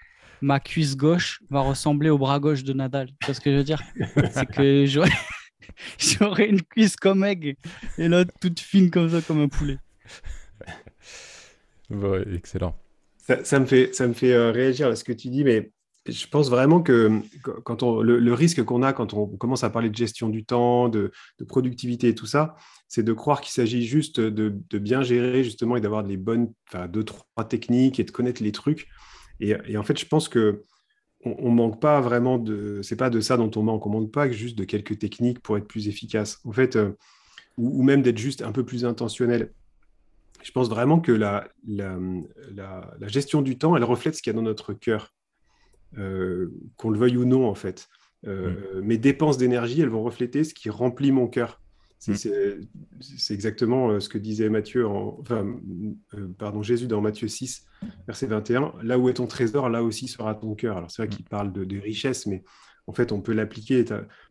ma 0.41 0.59
cuisse 0.59 0.97
gauche 0.97 1.41
va 1.49 1.61
ressembler 1.61 2.11
au 2.11 2.19
bras 2.19 2.41
gauche 2.41 2.64
de 2.64 2.73
Nadal. 2.73 3.09
Tu 3.21 3.26
vois 3.26 3.35
ce 3.35 3.41
que 3.41 3.52
je 3.52 3.57
veux 3.57 3.64
dire? 3.64 3.81
C'est 4.33 4.47
que 4.47 4.85
j'aurais, 4.87 5.11
j'aurais 5.99 6.49
une 6.49 6.62
cuisse 6.62 6.97
comme 6.97 7.25
egg 7.25 7.57
et 7.97 8.09
l'autre 8.09 8.33
toute 8.41 8.59
fine 8.59 8.91
comme 8.91 9.09
ça, 9.09 9.23
comme 9.23 9.41
un 9.41 9.49
poulet. 9.49 9.79
Ouais, 11.91 12.25
excellent. 12.35 12.76
Ça, 13.23 13.61
me 13.61 13.67
fait, 13.67 13.95
ça 13.95 14.07
me 14.07 14.12
fait 14.12 14.33
euh, 14.33 14.50
réagir 14.50 14.88
à 14.88 14.97
ce 14.97 15.05
que 15.05 15.12
tu 15.12 15.29
dis, 15.29 15.45
mais 15.45 15.71
je 16.07 16.26
pense 16.26 16.50
vraiment 16.50 16.83
que 16.83 17.21
quand 17.64 17.85
on, 17.85 18.02
le, 18.02 18.35
risque 18.35 18.64
qu'on 18.64 18.83
a 18.83 18.93
quand 18.93 19.14
on 19.14 19.26
commence 19.26 19.62
à 19.62 19.71
parler 19.71 19.88
de 19.88 19.95
gestion 19.95 20.29
du 20.29 20.45
temps, 20.45 20.88
de, 20.88 21.12
productivité 21.47 22.09
et 22.09 22.14
tout 22.14 22.26
ça, 22.26 22.57
c'est 22.88 23.05
de 23.05 23.12
croire 23.12 23.41
qu'il 23.41 23.52
s'agit 23.52 23.85
juste 23.85 24.19
de, 24.19 24.79
bien 24.79 25.02
gérer 25.02 25.45
justement 25.45 25.76
et 25.76 25.81
d'avoir 25.81 26.02
les 26.02 26.17
bonnes, 26.17 26.52
enfin, 26.69 26.88
deux, 26.88 27.05
trois 27.05 27.45
techniques 27.49 28.00
et 28.00 28.05
de 28.05 28.11
connaître 28.11 28.43
les 28.43 28.52
trucs. 28.52 28.88
Et, 29.38 29.76
en 29.76 29.83
fait, 29.83 29.99
je 29.99 30.07
pense 30.07 30.29
que 30.29 30.64
on, 31.25 31.50
manque 31.50 31.81
pas 31.81 32.00
vraiment 32.00 32.37
de, 32.37 32.81
c'est 32.83 32.97
pas 32.97 33.09
de 33.09 33.21
ça 33.21 33.37
dont 33.37 33.50
on 33.55 33.62
manque, 33.62 33.87
on 33.87 33.91
manque 33.91 34.11
pas 34.11 34.29
juste 34.29 34.59
de 34.59 34.64
quelques 34.64 34.99
techniques 34.99 35.38
pour 35.38 35.57
être 35.57 35.69
plus 35.69 35.87
efficace. 35.87 36.41
En 36.45 36.50
fait, 36.50 36.75
euh, 36.75 36.97
ou, 37.57 37.83
même 37.85 38.02
d'être 38.02 38.19
juste 38.19 38.43
un 38.43 38.50
peu 38.50 38.64
plus 38.64 38.85
intentionnel 38.85 39.52
je 40.43 40.51
pense 40.53 40.69
vraiment 40.69 41.01
que 41.01 41.13
la, 41.13 41.49
gestion 43.07 43.43
du 43.43 43.59
temps, 43.59 43.77
elle 43.77 43.85
reflète 43.85 44.15
ce 44.15 44.23
qu'il 44.23 44.33
y 44.33 44.35
a 44.35 44.37
dans 44.37 44.43
notre 44.43 44.73
cœur, 44.73 45.15
euh, 45.99 46.53
qu'on 46.77 46.91
le 46.91 46.99
veuille 46.99 47.17
ou 47.17 47.25
non, 47.25 47.49
en 47.49 47.55
fait. 47.55 47.89
Euh, 48.27 48.81
mm. 48.81 48.85
Mes 48.85 48.99
dépenses 48.99 49.39
d'énergie, 49.39 49.81
elles 49.81 49.89
vont 49.89 50.03
refléter 50.03 50.45
ce 50.45 50.55
qui 50.55 50.71
remplit 50.71 51.13
mon 51.13 51.29
cœur. 51.29 51.61
C'est 51.99 52.29
mm. 52.29 52.67
exactement 53.31 53.91
euh, 53.91 54.01
ce 54.01 54.09
que 54.09 54.19
disait 54.19 54.49
Matthieu, 54.49 54.87
enfin, 54.87 55.47
pardon, 56.39 56.63
Jésus 56.63 56.89
dans 56.89 57.01
Matthieu 57.01 57.29
6, 57.29 57.65
verset 58.07 58.27
21. 58.27 58.75
Là 58.83 58.99
où 58.99 59.09
est 59.09 59.15
ton 59.15 59.27
trésor, 59.27 59.69
là 59.69 59.83
aussi 59.83 60.09
sera 60.09 60.35
ton 60.35 60.55
cœur. 60.55 60.77
Alors 60.77 60.91
c'est 60.91 61.03
vrai 61.03 61.09
mm. 61.09 61.17
qu'il 61.17 61.25
parle 61.27 61.53
de, 61.53 61.79
richesse, 61.79 62.27
mais 62.27 62.43
en 62.89 62.93
fait, 62.93 63.13
on 63.13 63.21
peut 63.21 63.33
l'appliquer. 63.33 63.85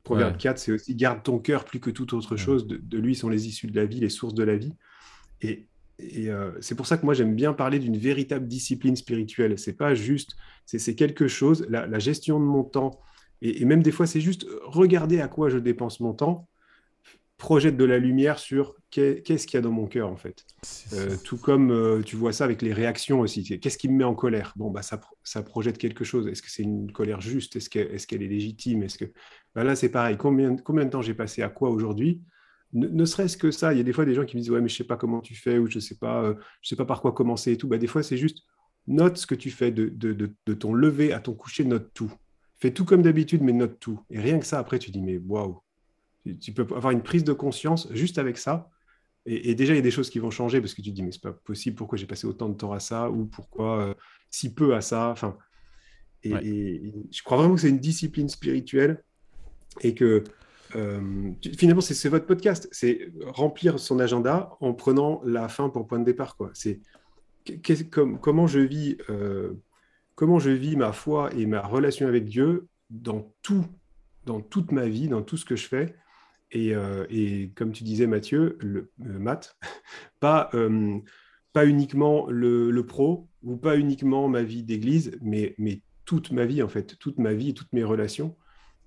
Proverbe 0.03 0.37
4, 0.37 0.57
c'est 0.57 0.73
aussi 0.73 0.95
garde 0.95 1.23
ton 1.23 1.39
cœur 1.39 1.63
plus 1.63 1.79
que 1.79 1.89
toute 1.89 2.11
autre 2.11 2.35
chose. 2.35 2.67
De, 2.67 2.75
de, 2.75 2.97
lui 2.97 3.15
sont 3.15 3.29
les 3.29 3.47
issues 3.47 3.67
de 3.67 3.75
la 3.75 3.85
vie, 3.85 4.01
les 4.01 4.09
sources 4.09 4.33
de 4.33 4.43
la 4.43 4.57
vie. 4.57 4.73
Et, 5.39 5.69
et 6.01 6.29
euh, 6.29 6.51
c'est 6.61 6.75
pour 6.75 6.87
ça 6.87 6.97
que 6.97 7.05
moi 7.05 7.13
j'aime 7.13 7.35
bien 7.35 7.53
parler 7.53 7.79
d'une 7.79 7.97
véritable 7.97 8.47
discipline 8.47 8.95
spirituelle. 8.95 9.57
C'est 9.57 9.77
pas 9.77 9.93
juste, 9.95 10.35
c'est 10.65 10.95
quelque 10.95 11.27
chose, 11.27 11.65
la, 11.69 11.99
gestion 11.99 12.39
de 12.39 12.45
mon 12.45 12.63
temps, 12.63 12.99
et, 13.41 13.65
même 13.65 13.83
des 13.83 13.91
fois 13.91 14.07
c'est 14.07 14.21
juste 14.21 14.45
regarder 14.63 15.21
à 15.21 15.27
quoi 15.27 15.49
je 15.49 15.57
dépense 15.57 15.99
mon 15.99 16.13
temps, 16.13 16.47
projette 17.37 17.75
de 17.75 17.85
la 17.85 17.97
lumière 17.97 18.37
sur 18.37 18.75
qu'est-ce 18.91 19.47
qu'il 19.47 19.55
y 19.55 19.57
a 19.57 19.61
dans 19.61 19.71
mon 19.71 19.87
cœur 19.87 20.09
en 20.09 20.15
fait. 20.15 20.45
Euh, 20.93 21.15
tout 21.23 21.37
comme 21.37 21.71
euh, 21.71 22.01
tu 22.03 22.15
vois 22.15 22.33
ça 22.33 22.43
avec 22.43 22.61
les 22.61 22.71
réactions 22.71 23.19
aussi. 23.21 23.43
Qu'est-ce 23.59 23.79
qui 23.79 23.89
me 23.89 23.97
met 23.97 24.03
en 24.03 24.13
colère? 24.13 24.53
Bon 24.57 24.69
bah 24.69 24.83
ça, 24.83 25.01
ça 25.23 25.41
projette 25.41 25.79
quelque 25.79 26.03
chose. 26.03 26.27
Est-ce 26.27 26.43
que 26.43 26.51
c'est 26.51 26.61
une 26.63 26.91
colère 26.91 27.19
juste? 27.19 27.55
Est-ce 27.55 27.69
qu'elle 27.69 28.21
est, 28.21 28.27
légitime? 28.27 28.83
Est-ce 28.83 28.99
que 28.99 29.05
bah 29.55 29.63
là 29.63 29.75
c'est 29.75 29.89
pareil. 29.89 30.17
Combien, 30.17 30.55
combien 30.55 30.85
de 30.85 30.91
temps 30.91 31.01
j'ai 31.01 31.15
passé 31.15 31.41
à 31.41 31.49
quoi 31.49 31.71
aujourd'hui? 31.71 32.21
Ne, 32.73 33.05
serait-ce 33.05 33.37
que 33.37 33.51
ça, 33.51 33.73
il 33.73 33.77
y 33.77 33.81
a 33.81 33.83
des 33.83 33.93
fois 33.93 34.05
des 34.05 34.13
gens 34.13 34.25
qui 34.25 34.37
me 34.37 34.41
disent 34.41 34.51
ouais 34.51 34.61
mais 34.61 34.69
je 34.69 34.75
sais 34.75 34.83
pas 34.83 34.97
comment 34.97 35.21
tu 35.21 35.35
fais 35.35 35.57
ou 35.57 35.69
je 35.69 35.79
sais 35.79 35.95
pas, 35.95 36.23
euh, 36.23 36.35
je 36.61 36.69
sais 36.69 36.75
pas 36.75 36.85
par 36.85 37.01
quoi 37.01 37.11
commencer 37.11 37.51
et 37.51 37.57
tout. 37.57 37.67
Bah, 37.67 37.77
des 37.77 37.87
fois 37.87 38.03
c'est 38.03 38.17
juste 38.17 38.43
note 38.87 39.17
ce 39.17 39.27
que 39.27 39.35
tu 39.35 39.51
fais 39.51 39.71
de, 39.71 39.89
de, 39.89 40.53
ton 40.53 40.73
lever 40.73 41.13
à 41.13 41.19
ton 41.19 41.33
coucher, 41.33 41.65
note 41.65 41.91
tout. 41.93 42.11
Fais 42.59 42.71
tout 42.71 42.85
comme 42.85 43.01
d'habitude 43.01 43.41
mais 43.41 43.51
note 43.51 43.79
tout. 43.79 43.99
Et 44.09 44.19
rien 44.19 44.39
que 44.39 44.45
ça 44.45 44.59
après 44.59 44.79
tu 44.79 44.91
dis 44.91 45.01
mais 45.01 45.17
waouh, 45.17 45.61
tu, 46.39 46.53
peux 46.53 46.61
avoir 46.75 46.91
une 46.91 47.03
prise 47.03 47.23
de 47.23 47.33
conscience 47.33 47.89
juste 47.91 48.17
avec 48.17 48.37
ça. 48.37 48.69
Et, 49.25 49.53
déjà 49.53 49.73
il 49.73 49.77
y 49.77 49.79
a 49.79 49.83
des 49.83 49.91
choses 49.91 50.09
qui 50.09 50.19
vont 50.19 50.31
changer 50.31 50.61
parce 50.61 50.73
que 50.73 50.81
tu 50.81 50.89
te 50.91 50.95
dis 50.95 51.03
mais 51.03 51.11
c'est 51.11 51.21
pas 51.21 51.33
possible, 51.33 51.75
pourquoi 51.75 51.97
j'ai 51.97 52.07
passé 52.07 52.25
autant 52.25 52.49
de 52.49 52.55
temps 52.55 52.71
à 52.71 52.79
ça 52.79 53.11
ou 53.11 53.25
pourquoi 53.25 53.81
euh, 53.81 53.93
si 54.29 54.53
peu 54.53 54.75
à 54.75 54.81
ça. 54.81 55.09
Enfin, 55.09 55.37
et 56.23 56.93
je 57.11 57.23
crois 57.23 57.37
vraiment 57.37 57.55
que 57.55 57.61
c'est 57.61 57.69
une 57.69 57.79
discipline 57.79 58.29
spirituelle 58.29 59.03
et 59.81 59.95
que 59.95 60.23
euh, 60.75 61.31
finalement, 61.57 61.81
c'est 61.81 62.09
votre 62.09 62.25
podcast. 62.25 62.67
C'est 62.71 63.11
remplir 63.25 63.79
son 63.79 63.99
agenda 63.99 64.51
en 64.59 64.73
prenant 64.73 65.21
la 65.25 65.47
fin 65.47 65.69
pour 65.69 65.87
point 65.87 65.99
de 65.99 66.05
départ. 66.05 66.37
C'est 66.53 66.79
comment 68.19 68.47
je 68.47 68.59
vis, 68.59 68.97
euh, 69.09 69.53
comment 70.15 70.39
je 70.39 70.51
vis 70.51 70.75
ma 70.75 70.91
foi 70.91 71.33
et 71.35 71.45
ma 71.45 71.61
relation 71.61 72.07
avec 72.07 72.25
Dieu 72.25 72.67
dans 72.89 73.33
tout, 73.41 73.65
dans 74.25 74.41
toute 74.41 74.71
ma 74.71 74.87
vie, 74.87 75.07
dans 75.07 75.21
tout 75.21 75.37
ce 75.37 75.45
que 75.45 75.55
je 75.55 75.67
fais. 75.67 75.95
Et, 76.51 76.75
euh, 76.75 77.47
comme 77.55 77.71
tu 77.71 77.83
disais, 77.83 78.07
Mathieu, 78.07 78.57
le, 78.59 78.91
maths, 78.97 79.57
pas, 80.19 80.51
pas 81.53 81.65
uniquement 81.65 82.27
le, 82.29 82.81
pro 82.81 83.27
ou 83.43 83.57
pas 83.57 83.77
uniquement 83.77 84.27
ma 84.27 84.43
vie 84.43 84.63
d'église, 84.63 85.17
mais, 85.21 85.55
toute 86.03 86.31
ma 86.31 86.45
vie 86.45 86.61
en 86.61 86.67
fait, 86.67 86.97
toute 86.97 87.19
ma 87.19 87.33
vie, 87.33 87.53
toutes 87.53 87.71
mes 87.71 87.85
relations. 87.85 88.35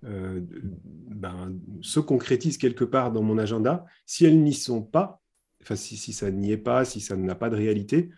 Euh, 0.04 0.40
ben, 0.82 1.58
se 1.80 1.98
concrétisent 2.00 2.58
quelque 2.58 2.84
part 2.84 3.10
dans 3.10 3.22
mon 3.22 3.38
agenda. 3.38 3.86
Si 4.04 4.26
elles 4.26 4.42
n'y 4.42 4.52
sont 4.52 4.82
pas, 4.82 5.22
enfin, 5.62 5.76
si, 5.76 5.96
ça 6.12 6.30
n'y 6.30 6.52
est 6.52 6.58
pas, 6.58 6.84
si 6.84 7.00
ça 7.00 7.16
n'a 7.16 7.34
pas 7.34 7.48
de 7.48 7.56
réalité, 7.56 8.10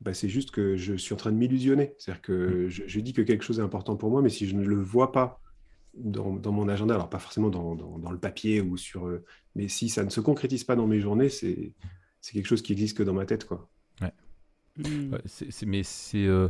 ben, 0.00 0.14
c'est 0.14 0.28
juste 0.28 0.52
que 0.52 0.76
je 0.76 0.94
suis 0.94 1.14
en 1.14 1.16
train 1.16 1.32
de 1.32 1.36
m'illusionner. 1.36 1.94
C'est-à-dire 1.98 2.22
que 2.22 2.66
mm. 2.66 2.68
je, 2.68 3.00
dis 3.00 3.12
que 3.12 3.22
quelque 3.22 3.42
chose 3.42 3.58
est 3.58 3.62
important 3.62 3.96
pour 3.96 4.10
moi, 4.10 4.22
mais 4.22 4.28
si 4.28 4.46
je 4.46 4.54
ne 4.54 4.64
le 4.64 4.76
vois 4.76 5.10
pas 5.10 5.40
dans, 5.94 6.52
mon 6.52 6.68
agenda, 6.68 6.94
alors 6.94 7.10
pas 7.10 7.18
forcément 7.18 7.50
dans, 7.50 8.10
le 8.10 8.18
papier 8.18 8.60
ou 8.60 8.76
sur. 8.76 9.06
Euh, 9.06 9.24
mais 9.56 9.66
si 9.66 9.88
ça 9.88 10.04
ne 10.04 10.10
se 10.10 10.20
concrétise 10.20 10.62
pas 10.62 10.76
dans 10.76 10.86
mes 10.86 11.00
journées, 11.00 11.28
c'est 11.28 11.74
quelque 12.32 12.46
chose 12.46 12.62
qui 12.62 12.72
existe 12.72 12.96
que 12.96 13.02
dans 13.02 13.14
ma 13.14 13.26
tête. 13.26 13.46
Quoi. 13.46 13.68
Ouais. 14.00 14.12
Mm. 14.76 15.16
mais 15.66 15.82
c'est. 15.82 16.24
Euh, 16.24 16.48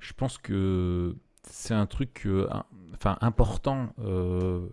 je 0.00 0.12
pense 0.12 0.38
que 0.38 1.14
c'est 1.50 1.74
un 1.74 1.86
truc 1.86 2.22
euh, 2.26 2.48
enfin, 2.94 3.18
important 3.20 3.92
euh, 4.00 4.68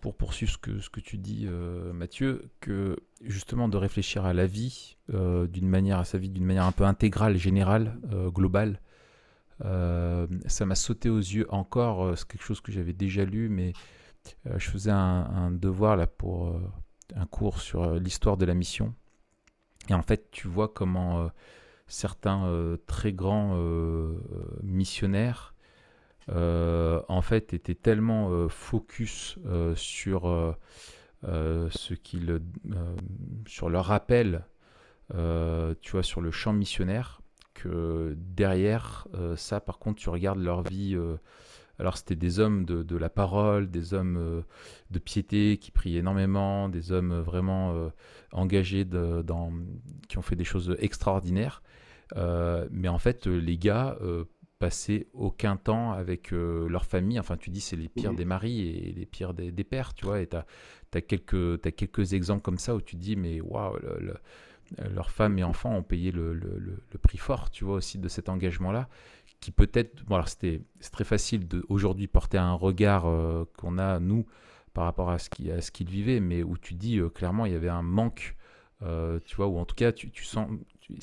pour 0.00 0.16
poursuivre 0.16 0.52
ce 0.52 0.58
que, 0.58 0.80
ce 0.80 0.90
que 0.90 1.00
tu 1.00 1.18
dis, 1.18 1.46
euh, 1.46 1.92
Mathieu, 1.92 2.50
que 2.60 2.96
justement 3.20 3.68
de 3.68 3.76
réfléchir 3.76 4.24
à 4.24 4.32
la 4.32 4.46
vie 4.46 4.96
d'une 5.08 5.68
manière, 5.68 5.98
à 5.98 6.04
sa 6.04 6.18
vie 6.18 6.30
d'une 6.30 6.44
manière 6.44 6.64
un 6.64 6.72
peu 6.72 6.84
intégrale, 6.84 7.36
générale, 7.36 7.98
globale. 8.28 8.80
ça 9.60 10.66
m'a 10.66 10.74
sauté 10.74 11.10
aux 11.10 11.18
yeux 11.18 11.46
encore. 11.52 12.16
c'est 12.18 12.26
quelque 12.26 12.42
chose 12.42 12.60
que 12.60 12.72
j'avais 12.72 12.94
déjà 12.94 13.24
lu, 13.24 13.48
mais 13.48 13.74
je 14.56 14.70
faisais 14.70 14.90
un, 14.90 15.50
devoir 15.52 15.96
là 15.96 16.06
pour 16.06 16.58
un 17.14 17.26
cours 17.26 17.60
sur 17.60 17.94
l'histoire 17.94 18.36
de 18.36 18.46
la 18.46 18.54
mission. 18.54 18.94
Et 19.88 19.94
en 19.94 20.02
fait, 20.02 20.30
tu 20.30 20.48
vois 20.48 20.68
comment 20.68 21.30
certains 21.86 22.78
très 22.86 23.12
grands 23.12 23.54
missionnaires 24.62 25.51
en 26.28 27.22
fait 27.22 27.52
étaient 27.54 27.74
tellement 27.74 28.48
focus 28.48 29.38
sur 29.74 30.56
ce 31.24 31.94
qu'ils 31.94 32.40
sur 33.46 33.68
leur 33.68 33.90
appel 33.90 34.44
tu 35.10 35.90
vois 35.92 36.02
sur 36.02 36.20
le 36.20 36.30
champ 36.30 36.52
missionnaire 36.52 37.20
que 37.54 38.14
derrière 38.16 39.06
ça 39.36 39.60
par 39.60 39.78
contre 39.78 40.00
tu 40.00 40.08
regardes 40.08 40.40
leur 40.40 40.62
vie 40.62 40.96
alors 41.82 41.96
c'était 41.96 42.16
des 42.16 42.38
hommes 42.38 42.64
de, 42.64 42.96
la 42.96 43.08
parole, 43.08 43.68
des 43.68 43.92
hommes 43.92 44.16
euh, 44.16 44.42
de 44.92 45.00
piété 45.00 45.58
qui 45.58 45.70
prient 45.70 45.96
énormément, 45.96 46.68
des 46.68 46.92
hommes 46.92 47.20
vraiment 47.20 47.74
euh, 47.74 47.88
engagés 48.30 48.84
dans, 48.84 49.52
qui 50.08 50.18
ont 50.18 50.22
fait 50.22 50.36
des 50.36 50.44
choses 50.44 50.76
extraordinaires. 50.78 51.62
Euh, 52.16 52.68
mais 52.70 52.88
en 52.88 52.98
fait, 52.98 53.26
les 53.26 53.58
gars 53.58 53.98
passaient 54.62 55.08
aucun 55.12 55.56
temps 55.56 55.90
avec 55.90 56.30
leur 56.30 56.84
famille. 56.84 57.18
Enfin, 57.18 57.36
tu 57.36 57.50
dis 57.50 57.60
c'est 57.60 57.74
les 57.74 57.88
pires 57.88 58.14
des 58.14 58.24
maris 58.24 58.60
et 58.68 58.92
les 58.92 59.06
pires 59.06 59.34
des, 59.34 59.64
pères, 59.64 59.92
tu 59.92 60.04
vois. 60.04 60.20
Et 60.20 60.28
tu 60.28 60.36
as, 60.36 61.00
quelques, 61.00 61.66
as 61.66 61.72
quelques 61.72 62.12
exemples 62.12 62.42
comme 62.42 62.58
ça 62.58 62.76
où 62.76 62.80
tu 62.80 62.94
dis, 62.94 63.16
mais 63.16 63.40
waouh, 63.40 63.76
leurs 64.78 65.10
femmes 65.10 65.36
et 65.40 65.42
enfants 65.42 65.74
ont 65.74 65.82
payé 65.82 66.12
le, 66.12 66.32
le, 66.32 66.78
prix 67.02 67.18
fort, 67.18 67.50
tu 67.50 67.64
vois, 67.64 67.74
aussi 67.74 67.98
de 67.98 68.06
cet 68.06 68.28
engagement-là 68.28 68.88
qui 69.42 69.50
peut-être, 69.50 70.04
bon 70.04 70.14
alors 70.14 70.28
c'était 70.28 70.62
c'est 70.78 70.92
très 70.92 71.04
facile 71.04 71.46
aujourd'hui 71.68 72.06
porter 72.06 72.38
un 72.38 72.52
regard 72.52 73.06
euh, 73.06 73.44
qu'on 73.58 73.76
a 73.76 73.98
nous 73.98 74.24
par 74.72 74.84
rapport 74.84 75.10
à 75.10 75.18
ce 75.18 75.28
qu'ils 75.28 75.88
vivaient, 75.88 76.20
mais 76.20 76.44
où 76.44 76.56
tu 76.56 76.74
dis 76.74 76.98
euh, 76.98 77.08
clairement 77.08 77.44
il 77.44 77.52
y 77.52 77.56
avait 77.56 77.68
un 77.68 77.82
manque, 77.82 78.36
euh, 78.82 79.18
tu 79.24 79.34
vois, 79.34 79.48
ou 79.48 79.58
en 79.58 79.64
tout 79.64 79.74
cas 79.74 79.90
tu, 79.90 80.12
tu 80.12 80.24
sens, 80.24 80.48
tu 80.80 80.94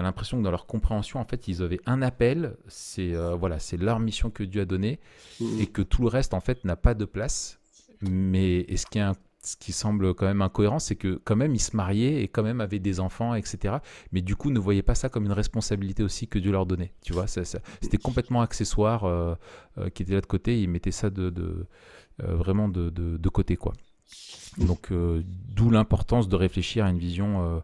as 0.00 0.02
l'impression 0.02 0.38
que 0.38 0.42
dans 0.42 0.50
leur 0.50 0.66
compréhension 0.66 1.20
en 1.20 1.24
fait 1.24 1.48
ils 1.48 1.62
avaient 1.62 1.80
un 1.86 2.02
appel, 2.02 2.56
c'est 2.68 3.12
voilà 3.38 3.58
c'est 3.58 3.76
leur 3.76 4.00
mission 4.00 4.30
que 4.30 4.42
Dieu 4.42 4.62
a 4.62 4.64
donnée 4.64 5.00
mmh. 5.40 5.60
et 5.60 5.66
que 5.66 5.82
tout 5.82 6.02
le 6.02 6.08
reste 6.08 6.34
en 6.34 6.40
fait 6.40 6.64
n'a 6.64 6.76
pas 6.76 6.94
de 6.94 7.04
place. 7.04 7.58
Mais 8.02 8.60
est-ce 8.60 8.86
qu'il 8.86 9.00
y 9.00 9.02
a 9.02 9.10
un 9.10 9.14
ce 9.46 9.56
qui 9.56 9.72
semble 9.72 10.14
quand 10.14 10.26
même 10.26 10.42
incohérent, 10.42 10.78
c'est 10.78 10.96
que 10.96 11.20
quand 11.24 11.36
même 11.36 11.54
ils 11.54 11.60
se 11.60 11.76
mariaient 11.76 12.22
et 12.22 12.28
quand 12.28 12.42
même 12.42 12.60
avaient 12.60 12.78
des 12.78 13.00
enfants, 13.00 13.34
etc. 13.34 13.76
Mais 14.12 14.22
du 14.22 14.36
coup, 14.36 14.50
ne 14.50 14.58
voyaient 14.58 14.82
pas 14.82 14.94
ça 14.94 15.08
comme 15.08 15.26
une 15.26 15.32
responsabilité 15.32 16.02
aussi 16.02 16.26
que 16.26 16.38
Dieu 16.38 16.50
leur 16.50 16.66
donnait. 16.66 16.92
Tu 17.02 17.12
vois, 17.12 17.26
c'était 17.26 17.98
complètement 18.02 18.40
accessoire 18.40 19.04
euh, 19.04 19.34
euh, 19.78 19.90
qui 19.90 20.02
était 20.02 20.14
là 20.14 20.20
de 20.20 20.26
côté. 20.26 20.60
Ils 20.60 20.68
mettaient 20.68 20.90
ça 20.90 21.10
de, 21.10 21.32
euh, 22.22 22.34
vraiment 22.34 22.68
de, 22.68 22.90
de, 22.90 23.28
côté, 23.28 23.56
quoi. 23.56 23.72
Donc, 24.58 24.92
d'où 24.92 25.70
l'importance 25.70 26.28
de 26.28 26.36
réfléchir 26.36 26.84
à 26.84 26.90
une 26.90 26.98
vision 26.98 27.62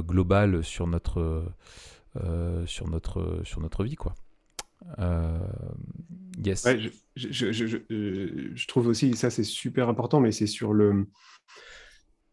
globale 0.00 0.64
sur 0.64 0.86
notre, 0.86 1.44
sur 2.66 2.88
notre, 2.88 3.40
sur 3.44 3.60
notre 3.60 3.84
vie, 3.84 3.96
quoi. 3.96 4.14
yes. 6.42 6.66
je, 7.16 7.42
je, 7.42 7.52
je, 8.54 8.66
trouve 8.66 8.88
aussi, 8.88 9.14
ça 9.14 9.30
c'est 9.30 9.44
super 9.44 9.88
important, 9.88 10.20
mais 10.20 10.32
c'est 10.32 10.46
sur 10.46 10.72
le. 10.72 11.06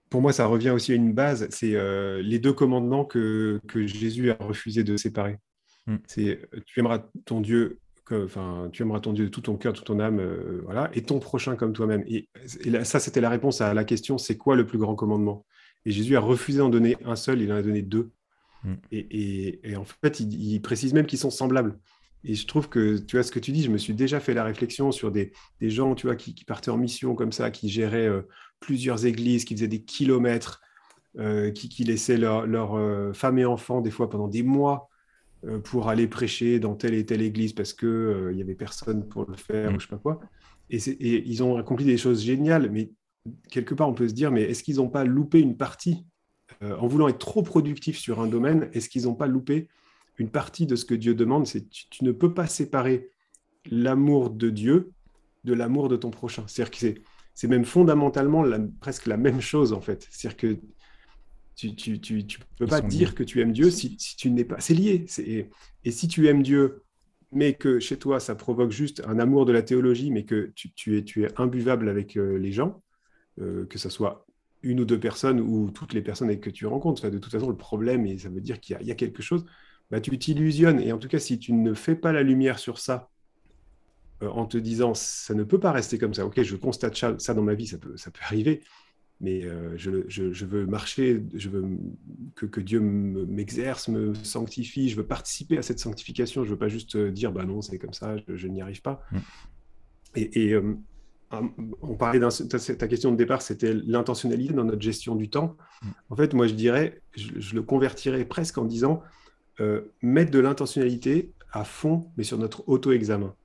Pour 0.09 0.21
moi, 0.21 0.33
ça 0.33 0.45
revient 0.45 0.71
aussi 0.71 0.91
à 0.91 0.95
une 0.95 1.13
base, 1.13 1.47
c'est 1.51 1.77
les 2.21 2.39
deux 2.39 2.53
commandements 2.53 3.05
que, 3.05 3.61
que, 3.67 3.85
Jésus 3.87 4.31
a 4.31 4.37
refusé 4.39 4.83
de 4.83 4.97
séparer. 4.97 5.37
Mm. 5.87 5.95
C'est 6.07 6.49
tu 6.65 6.79
aimeras 6.79 7.05
ton 7.25 7.41
Dieu, 7.41 7.79
enfin, 8.11 8.69
tu 8.71 8.83
aimeras 8.83 8.99
ton 8.99 9.13
Dieu 9.13 9.25
de 9.25 9.29
tout 9.29 9.41
ton 9.41 9.55
cœur, 9.57 9.73
toute 9.73 9.85
ton 9.85 9.99
âme, 9.99 10.21
voilà, 10.63 10.89
et 10.93 11.03
ton 11.03 11.19
prochain 11.19 11.55
comme 11.55 11.73
toi-même. 11.73 12.03
Et, 12.07 12.27
ça, 12.83 12.99
c'était 12.99 13.21
la 13.21 13.29
réponse 13.29 13.61
à 13.61 13.73
la 13.73 13.83
question 13.83 14.17
c'est 14.17 14.37
quoi 14.37 14.55
le 14.55 14.65
plus 14.65 14.77
grand 14.77 14.95
commandement? 14.95 15.45
Et 15.85 15.91
Jésus 15.91 16.15
a 16.15 16.19
refusé 16.19 16.59
d'en 16.59 16.69
donner 16.69 16.97
un 17.05 17.15
seul, 17.15 17.41
il 17.41 17.51
en 17.51 17.55
a 17.55 17.61
donné 17.61 17.81
deux. 17.81 18.11
Mm. 18.63 18.73
Et, 18.91 19.71
et, 19.71 19.75
en 19.75 19.85
fait, 19.85 20.19
il 20.19 20.59
précise 20.61 20.93
même 20.93 21.05
qu'ils 21.05 21.19
sont 21.19 21.31
semblables. 21.31 21.77
Et 22.23 22.35
je 22.35 22.45
trouve 22.45 22.69
que, 22.69 22.97
tu 22.97 23.15
vois, 23.15 23.23
ce 23.23 23.31
que 23.31 23.39
tu 23.39 23.51
dis, 23.51 23.63
je 23.63 23.71
me 23.71 23.77
suis 23.77 23.93
déjà 23.93 24.19
fait 24.19 24.33
la 24.33 24.43
réflexion 24.43 24.91
sur 24.91 25.11
des, 25.11 25.31
des 25.59 25.69
gens, 25.69 25.95
tu 25.95 26.07
vois, 26.07 26.15
qui, 26.15 26.33
partaient 26.45 26.69
en 26.69 26.77
mission 26.77 27.15
comme 27.15 27.31
ça, 27.31 27.49
qui 27.49 27.69
géraient 27.69 28.07
euh, 28.07 28.21
plusieurs 28.59 29.05
églises, 29.05 29.43
qui 29.43 29.55
faisaient 29.55 29.67
des 29.67 29.83
kilomètres, 29.83 30.61
euh, 31.17 31.51
qui, 31.51 31.67
qui, 31.67 31.83
laissaient 31.83 32.17
leurs 32.17 32.45
leur, 32.45 32.75
euh, 32.75 33.11
femmes 33.13 33.39
et 33.39 33.45
enfants, 33.45 33.81
des 33.81 33.91
fois 33.91 34.09
pendant 34.09 34.27
des 34.27 34.43
mois, 34.43 34.87
pour 35.63 35.89
aller 35.89 36.07
prêcher 36.07 36.59
dans 36.59 36.75
telle 36.75 36.93
et 36.93 37.03
telle 37.03 37.23
église 37.23 37.53
parce 37.53 37.73
qu'il 37.73 38.27
il 38.29 38.35
n'y 38.35 38.43
avait 38.43 38.53
personne 38.53 39.07
pour 39.07 39.25
le 39.27 39.35
faire, 39.35 39.73
ou 39.73 39.79
je 39.79 39.87
sais 39.87 39.89
pas 39.89 39.97
quoi. 39.97 40.19
Et, 40.69 40.77
et, 40.77 41.27
ils 41.27 41.41
ont 41.41 41.57
accompli 41.57 41.83
des 41.83 41.97
choses 41.97 42.21
géniales, 42.21 42.69
mais 42.69 42.91
quelque 43.49 43.73
part, 43.73 43.89
on 43.89 43.93
peut 43.93 44.07
se 44.07 44.13
dire, 44.13 44.31
mais 44.31 44.43
est-ce 44.43 44.63
qu'ils 44.63 44.77
n'ont 44.77 44.89
pas 44.89 45.03
loupé 45.03 45.39
une 45.39 45.57
partie 45.57 46.05
En 46.61 46.87
voulant 46.87 47.07
être 47.07 47.19
trop 47.19 47.43
productifs 47.43 47.97
sur 47.97 48.19
un 48.19 48.27
domaine, 48.27 48.69
est-ce 48.73 48.89
qu'ils 48.89 49.03
n'ont 49.03 49.15
pas 49.15 49.27
loupé 49.27 49.67
une 50.17 50.29
partie 50.29 50.65
de 50.65 50.75
ce 50.75 50.85
que 50.85 50.93
Dieu 50.93 51.15
demande, 51.15 51.47
c'est 51.47 51.69
tu, 51.69 51.87
tu 51.89 52.03
ne 52.03 52.11
peux 52.11 52.33
pas 52.33 52.47
séparer 52.47 53.09
l'amour 53.69 54.29
de 54.29 54.49
Dieu 54.49 54.91
de 55.43 55.53
l'amour 55.53 55.89
de 55.89 55.95
ton 55.95 56.11
prochain. 56.11 56.43
C'est-à-dire 56.47 56.71
que 56.71 57.01
c'est 57.33 57.47
même 57.47 57.65
fondamentalement 57.65 58.43
presque 58.79 59.07
la 59.07 59.17
même 59.17 59.41
chose, 59.41 59.73
en 59.73 59.81
fait. 59.81 60.07
C'est-à-dire 60.11 60.37
que 60.37 60.59
tu 61.55 61.91
ne 61.91 62.57
peux 62.57 62.67
pas 62.67 62.81
dire 62.81 63.15
que 63.15 63.23
tu 63.23 63.41
aimes 63.41 63.53
Dieu 63.53 63.69
si, 63.69 63.95
tu 63.95 64.29
n'es 64.31 64.45
pas... 64.45 64.59
C'est 64.59 64.73
lié. 64.73 65.05
Et, 65.19 65.49
et 65.83 65.91
si 65.91 66.07
tu 66.07 66.27
aimes 66.27 66.43
Dieu, 66.43 66.83
mais 67.31 67.53
que 67.53 67.79
chez 67.79 67.97
toi, 67.97 68.19
ça 68.19 68.35
provoque 68.35 68.71
juste 68.71 69.01
un 69.07 69.19
amour 69.19 69.45
de 69.45 69.51
la 69.51 69.61
théologie, 69.61 70.11
mais 70.11 70.25
que 70.25 70.51
tu, 70.55 70.97
es, 70.97 71.03
tu 71.03 71.23
es 71.23 71.29
imbuvable 71.39 71.87
avec 71.89 72.17
euh, 72.17 72.37
les 72.37 72.51
gens, 72.51 72.81
euh, 73.41 73.65
que 73.65 73.77
ce 73.77 73.89
soit 73.89 74.25
une 74.63 74.79
ou 74.79 74.85
deux 74.85 74.99
personnes 74.99 75.41
ou 75.41 75.71
toutes 75.71 75.93
les 75.93 76.01
personnes 76.01 76.29
avec 76.29 76.41
que 76.41 76.49
tu 76.49 76.65
rencontres. 76.65 77.09
de 77.09 77.17
toute 77.17 77.31
façon, 77.31 77.49
le 77.49 77.57
problème, 77.57 78.05
et 78.05 78.17
ça 78.17 78.29
veut 78.29 78.41
dire 78.41 78.59
qu'il 78.59 78.77
y, 78.81 78.91
a 78.91 78.95
quelque 78.95 79.23
chose, 79.23 79.45
bah, 79.89 79.99
tu 79.99 80.17
t'illusionnes. 80.17 80.79
Et 80.79 80.91
en 80.91 80.99
tout 80.99 81.07
cas, 81.07 81.19
si 81.19 81.39
tu 81.39 81.53
ne 81.53 81.73
fais 81.73 81.95
pas 81.95 82.11
la 82.11 82.21
lumière 82.21 82.59
sur 82.59 82.77
ça, 82.77 83.09
euh, 84.21 84.29
en 84.29 84.45
te 84.45 84.57
disant 84.57 84.93
ça 84.93 85.33
ne 85.33 85.43
peut 85.43 85.59
pas 85.59 85.71
rester 85.71 85.97
comme 85.97 86.13
ça. 86.13 86.25
Ok, 86.25 86.41
je 86.43 86.55
constate 86.55 86.95
ça, 86.95 87.33
dans 87.33 87.41
ma 87.41 87.55
vie, 87.55 87.67
ça 87.67 87.79
peut, 87.79 87.97
ça 87.97 88.11
peut 88.11 88.21
arriver, 88.23 88.61
mais 89.19 89.43
euh, 89.45 89.75
je, 89.77 90.03
je, 90.07 90.45
veux 90.45 90.67
marcher, 90.67 91.23
je 91.33 91.49
veux 91.49 91.65
que, 92.35 92.45
que 92.45 92.61
Dieu 92.61 92.79
m'exerce, 92.79 93.87
me 93.87 94.13
sanctifie, 94.13 94.89
je 94.89 94.95
veux 94.95 95.07
participer 95.07 95.57
à 95.57 95.63
cette 95.63 95.79
sanctification. 95.79 96.43
Je 96.43 96.51
veux 96.51 96.57
pas 96.57 96.67
juste 96.67 96.97
dire 96.97 97.31
bah 97.31 97.45
non, 97.45 97.61
c'est 97.61 97.79
comme 97.79 97.93
ça, 97.93 98.15
je, 98.27 98.47
n'y 98.47 98.61
arrive 98.61 98.83
pas. 98.83 99.01
Mm. 99.11 99.17
Et, 100.17 100.55
on 101.81 101.95
parlait 101.95 102.19
d'un 102.19 102.29
ta 102.29 102.87
question 102.87 103.11
de 103.11 103.17
départ, 103.17 103.41
c'était 103.41 103.73
l'intentionnalité 103.73 104.53
dans 104.53 104.63
notre 104.63 104.81
gestion 104.81 105.15
du 105.15 105.29
temps. 105.29 105.55
Mm. 105.81 105.87
En 106.09 106.15
fait, 106.15 106.33
moi, 106.33 106.47
je 106.47 106.53
dirais, 106.53 107.01
je 107.15 107.55
le 107.55 107.61
convertirais 107.61 108.25
presque 108.25 108.57
en 108.57 108.65
disant 108.65 109.01
euh, 109.59 109.81
mettre 110.01 110.31
de 110.31 110.39
l'intentionnalité 110.39 111.33
à 111.51 111.63
fond, 111.63 112.09
mais 112.17 112.23
sur 112.23 112.37
notre 112.37 112.67
auto-examen. 112.67 113.35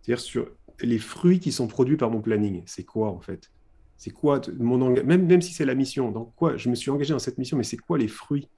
C'est-à-dire 0.00 0.20
sur 0.20 0.50
les 0.80 0.98
fruits 0.98 1.40
qui 1.40 1.52
sont 1.52 1.66
produits 1.68 1.96
par 1.96 2.10
mon 2.10 2.20
planning. 2.20 2.62
C'est 2.66 2.84
quoi 2.84 3.08
en 3.08 3.20
fait? 3.20 3.50
C'est 3.96 4.10
quoi 4.10 4.40
mon 4.58 4.90
même, 4.90 5.26
même 5.26 5.42
si 5.42 5.54
c'est 5.54 5.64
la 5.64 5.76
mission, 5.76 6.10
dans 6.10 6.24
quoi 6.24 6.56
je 6.56 6.68
me 6.68 6.74
suis 6.74 6.90
engagé 6.90 7.12
dans 7.12 7.20
cette 7.20 7.38
mission, 7.38 7.56
mais 7.56 7.62
c'est 7.62 7.76
quoi 7.76 7.98
les 7.98 8.08
fruits? 8.08 8.48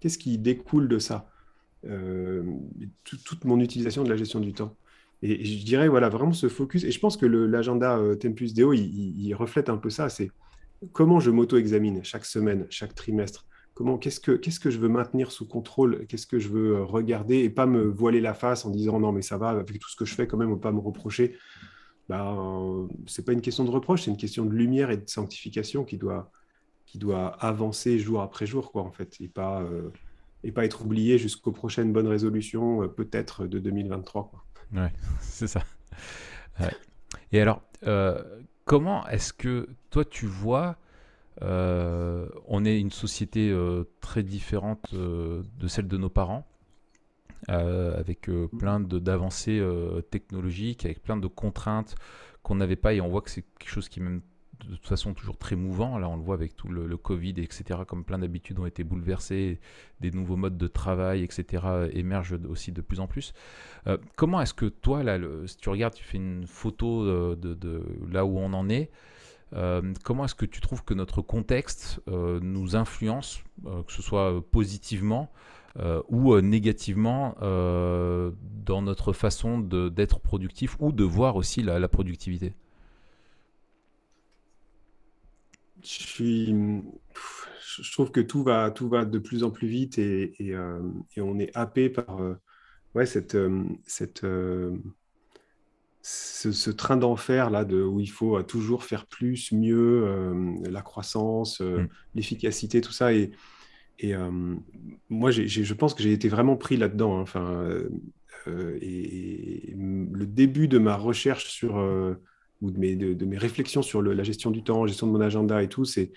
Qu'est-ce 0.00 0.16
qui 0.16 0.38
découle 0.38 0.88
de 0.88 0.98
ça? 0.98 1.28
Euh, 1.84 2.42
Toute 3.04 3.44
mon 3.44 3.60
utilisation 3.60 4.02
de 4.02 4.08
la 4.08 4.16
gestion 4.16 4.40
du 4.40 4.54
temps. 4.54 4.74
Et, 5.22 5.44
je 5.44 5.64
dirais, 5.64 5.88
voilà, 5.88 6.08
vraiment 6.08 6.32
ce 6.32 6.48
focus. 6.48 6.84
Et 6.84 6.90
je 6.90 7.00
pense 7.00 7.16
que 7.16 7.26
l'agenda 7.26 7.96
euh, 7.98 8.14
Tempus 8.14 8.54
Deo, 8.54 8.72
il, 8.72 9.32
reflète 9.34 9.68
un 9.68 9.76
peu 9.76 9.90
ça. 9.90 10.08
C'est 10.08 10.30
comment 10.92 11.20
je 11.20 11.30
m'auto-examine 11.30 12.04
chaque 12.04 12.24
semaine, 12.24 12.66
chaque 12.70 12.94
trimestre? 12.94 13.46
Comment, 13.74 13.98
qu'est-ce 13.98 14.20
que, 14.20 14.32
que 14.32 14.70
je 14.70 14.78
veux 14.78 14.88
maintenir 14.88 15.32
sous 15.32 15.48
contrôle, 15.48 16.06
qu'est-ce 16.06 16.28
que 16.28 16.38
je 16.38 16.48
veux 16.48 16.76
euh, 16.76 16.84
regarder 16.84 17.38
et 17.38 17.50
pas 17.50 17.66
me 17.66 17.82
voiler 17.84 18.20
la 18.20 18.32
face 18.32 18.64
en 18.64 18.70
disant 18.70 19.00
non 19.00 19.10
mais 19.10 19.22
ça 19.22 19.36
va 19.36 19.48
avec 19.48 19.80
tout 19.80 19.88
ce 19.88 19.96
que 19.96 20.04
je 20.04 20.14
fais 20.14 20.28
quand 20.28 20.36
même, 20.36 20.52
on 20.52 20.58
pas 20.58 20.70
me 20.70 20.78
reprocher? 20.78 21.36
Ben, 22.08 22.86
c'est 23.06 23.24
pas 23.24 23.32
une 23.32 23.40
question 23.40 23.64
de 23.64 23.70
reproche, 23.70 24.02
c'est 24.02 24.10
une 24.10 24.16
question 24.16 24.44
de 24.44 24.52
lumière 24.52 24.90
et 24.90 24.98
de 24.98 25.08
sanctification 25.08 25.84
qui 25.84 25.96
doit, 25.96 26.30
qui 26.86 26.98
doit 26.98 27.28
avancer 27.42 27.98
jour 27.98 28.20
après 28.20 28.46
jour 28.46 28.70
quoi 28.70 28.82
en 28.82 28.92
fait 28.92 29.16
et 29.20 29.28
pas 29.28 29.62
euh, 29.62 29.90
et 30.44 30.52
pas 30.52 30.66
être 30.66 30.84
oublié 30.84 31.16
jusqu'aux 31.18 31.50
prochaines 31.50 31.92
bonnes 31.92 32.06
résolutions 32.06 32.86
peut-être 32.88 33.46
de 33.46 33.58
2023 33.58 34.28
quoi. 34.30 34.44
Ouais, 34.72 34.92
c'est 35.20 35.46
ça. 35.46 35.62
Et 37.32 37.40
alors, 37.40 37.62
comment 38.64 39.06
est-ce 39.08 39.32
que 39.32 39.68
toi 39.90 40.04
tu 40.04 40.26
vois 40.26 40.78
euh, 41.42 42.28
on 42.46 42.64
est 42.64 42.78
une 42.78 42.92
société 42.92 43.50
euh, 43.50 43.84
très 44.00 44.22
différente 44.22 44.90
euh, 44.94 45.42
de 45.58 45.66
celle 45.66 45.88
de 45.88 45.96
nos 45.96 46.08
parents, 46.08 46.46
avec 47.48 48.30
plein 48.58 48.80
d'avancées 48.80 49.62
technologiques, 50.10 50.86
avec 50.86 51.02
plein 51.02 51.18
de 51.18 51.26
contraintes 51.26 51.94
qu'on 52.42 52.54
n'avait 52.54 52.74
pas, 52.74 52.94
et 52.94 53.02
on 53.02 53.08
voit 53.08 53.20
que 53.20 53.28
c'est 53.28 53.44
quelque 53.58 53.68
chose 53.68 53.90
qui 53.90 54.00
même 54.00 54.22
de 54.68 54.76
toute 54.76 54.86
façon 54.86 55.14
toujours 55.14 55.36
très 55.36 55.56
mouvant. 55.56 55.98
Là, 55.98 56.08
on 56.08 56.16
le 56.16 56.22
voit 56.22 56.34
avec 56.34 56.56
tout 56.56 56.68
le, 56.68 56.96
Covid, 56.96 57.34
etc., 57.38 57.80
comme 57.86 58.04
plein 58.04 58.18
d'habitudes 58.18 58.58
ont 58.58 58.66
été 58.66 58.84
bouleversées, 58.84 59.60
des 60.00 60.10
nouveaux 60.10 60.36
modes 60.36 60.56
de 60.56 60.66
travail, 60.66 61.22
etc., 61.22 61.64
émergent 61.92 62.38
aussi 62.48 62.72
de 62.72 62.80
plus 62.80 63.00
en 63.00 63.06
plus. 63.06 63.32
Euh, 63.86 63.98
comment 64.16 64.40
est-ce 64.40 64.54
que 64.54 64.66
toi, 64.66 65.02
si 65.46 65.56
tu 65.56 65.68
regardes, 65.68 65.94
tu 65.94 66.04
fais 66.04 66.18
une 66.18 66.46
photo 66.46 67.34
de, 67.36 67.82
là 68.10 68.24
où 68.24 68.38
on 68.38 68.52
en 68.52 68.68
est, 68.68 68.90
euh, 69.52 69.92
comment 70.02 70.24
est-ce 70.24 70.34
que 70.34 70.46
tu 70.46 70.60
trouves 70.60 70.84
que 70.84 70.94
notre 70.94 71.22
contexte 71.22 72.00
nous 72.06 72.76
influence, 72.76 73.42
que 73.64 73.92
ce 73.92 74.02
soit 74.02 74.42
positivement 74.50 75.30
ou 76.08 76.40
négativement 76.40 77.34
dans 77.40 78.82
notre 78.82 79.12
façon 79.12 79.58
d'être 79.58 80.20
productif 80.20 80.76
ou 80.80 80.92
de 80.92 81.04
voir 81.04 81.36
aussi 81.36 81.62
la 81.62 81.88
productivité? 81.88 82.54
Je 85.84 86.06
suis 86.06 86.54
je 87.82 87.92
trouve 87.92 88.10
que 88.10 88.20
tout 88.20 88.42
va, 88.42 88.70
tout 88.70 88.88
va 88.88 89.04
de 89.04 89.18
plus 89.18 89.44
en 89.44 89.50
plus 89.50 89.68
vite 89.68 89.98
et, 89.98 90.34
et, 90.38 90.54
euh, 90.54 90.80
on 91.16 91.38
est 91.38 91.54
happé 91.56 91.88
par 91.88 92.20
euh, 92.20 92.34
ouais, 92.94 93.06
cette, 93.06 93.34
euh, 93.34 93.64
cette, 93.86 94.24
ce, 96.02 96.70
train 96.70 96.96
d'enfer 96.96 97.50
là 97.50 97.64
de, 97.64 97.82
où 97.82 98.00
il 98.00 98.10
faut 98.10 98.42
toujours 98.42 98.84
faire 98.84 99.06
plus, 99.06 99.52
mieux, 99.52 100.62
la 100.68 100.82
croissance, 100.82 101.60
mm. 101.60 101.88
l'efficacité, 102.14 102.80
tout 102.80 102.92
ça. 102.92 103.12
Et, 103.12 103.30
et 104.00 104.14
moi, 105.08 105.30
je 105.30 105.74
pense 105.74 105.94
que 105.94 106.02
j'ai 106.02 106.12
été 106.12 106.28
vraiment 106.28 106.56
pris 106.56 106.76
là-dedans. 106.76 107.18
Hein. 107.18 107.22
Enfin, 107.22 107.64
et, 108.46 109.72
le 109.76 110.26
début 110.26 110.68
de 110.68 110.78
ma 110.78 110.96
recherche 110.96 111.46
sur 111.46 111.78
ou 112.64 112.70
de 112.70 112.78
mes, 112.78 112.96
de, 112.96 113.24
mes 113.24 113.38
réflexions 113.38 113.82
sur 113.82 114.02
la 114.02 114.22
gestion 114.22 114.50
du 114.50 114.62
temps, 114.62 114.86
gestion 114.86 115.06
de 115.06 115.12
mon 115.12 115.20
agenda 115.20 115.62
et 115.62 115.68
tout, 115.68 115.84
c'est 115.84 116.12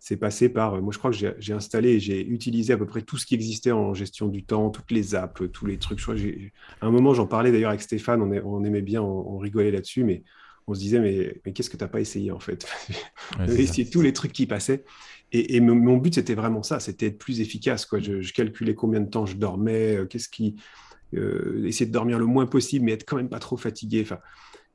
c'est 0.00 0.16
passé 0.16 0.48
par, 0.48 0.74
euh, 0.74 0.80
moi 0.80 0.92
je 0.92 0.98
crois 0.98 1.10
que 1.10 1.16
j'ai 1.38 1.52
installé 1.52 1.90
et 1.90 2.00
j'ai 2.00 2.24
utilisé 2.26 2.72
à 2.72 2.76
peu 2.76 2.86
près 2.86 3.02
tout 3.02 3.16
ce 3.16 3.26
qui 3.26 3.34
existait 3.34 3.72
en 3.72 3.94
gestion 3.94 4.28
du 4.28 4.44
temps, 4.44 4.70
toutes 4.70 4.90
les 4.90 5.14
apps, 5.14 5.42
tous 5.52 5.66
les 5.66 5.78
trucs. 5.78 5.98
Je 5.98 6.28
à 6.80 6.86
un 6.86 6.90
moment, 6.90 7.14
j'en 7.14 7.26
parlais 7.26 7.50
d'ailleurs 7.50 7.70
avec 7.70 7.82
Stéphane, 7.82 8.22
on, 8.22 8.30
on 8.30 8.64
aimait 8.64 8.82
bien, 8.82 9.02
on, 9.02 9.38
rigolait 9.38 9.70
là-dessus, 9.70 10.04
mais 10.04 10.22
on 10.66 10.74
se 10.74 10.80
disait, 10.80 11.00
mais, 11.00 11.40
mais 11.44 11.52
qu'est-ce 11.52 11.70
que 11.70 11.76
tu 11.76 11.82
n'as 11.82 11.88
pas 11.88 12.00
essayé 12.00 12.30
en 12.30 12.38
fait? 12.38 12.66
Ouais, 13.38 13.46
essayé 13.60 13.88
tous 13.88 14.02
les 14.02 14.12
trucs 14.12 14.32
qui 14.32 14.46
passaient. 14.46 14.84
Et, 15.32 15.56
et 15.56 15.60
mon, 15.60 15.96
but, 15.96 16.14
c'était 16.14 16.34
vraiment 16.34 16.62
ça, 16.62 16.80
c'était 16.80 17.06
être 17.06 17.18
plus 17.18 17.40
efficace. 17.40 17.84
Quoi. 17.84 17.98
Je, 18.00 18.32
calculais 18.32 18.74
combien 18.74 19.00
de 19.00 19.10
temps 19.10 19.26
je 19.26 19.36
dormais, 19.36 19.96
euh, 19.96 20.06
qu'est-ce 20.06 20.28
qui... 20.28 20.56
Euh, 21.14 21.64
essayer 21.64 21.86
de 21.86 21.92
dormir 21.92 22.18
le 22.18 22.26
moins 22.26 22.44
possible, 22.44 22.84
mais 22.84 22.92
être 22.92 23.04
quand 23.06 23.16
même 23.16 23.30
pas 23.30 23.38
trop 23.38 23.56
fatigué. 23.56 24.02
Enfin, 24.02 24.18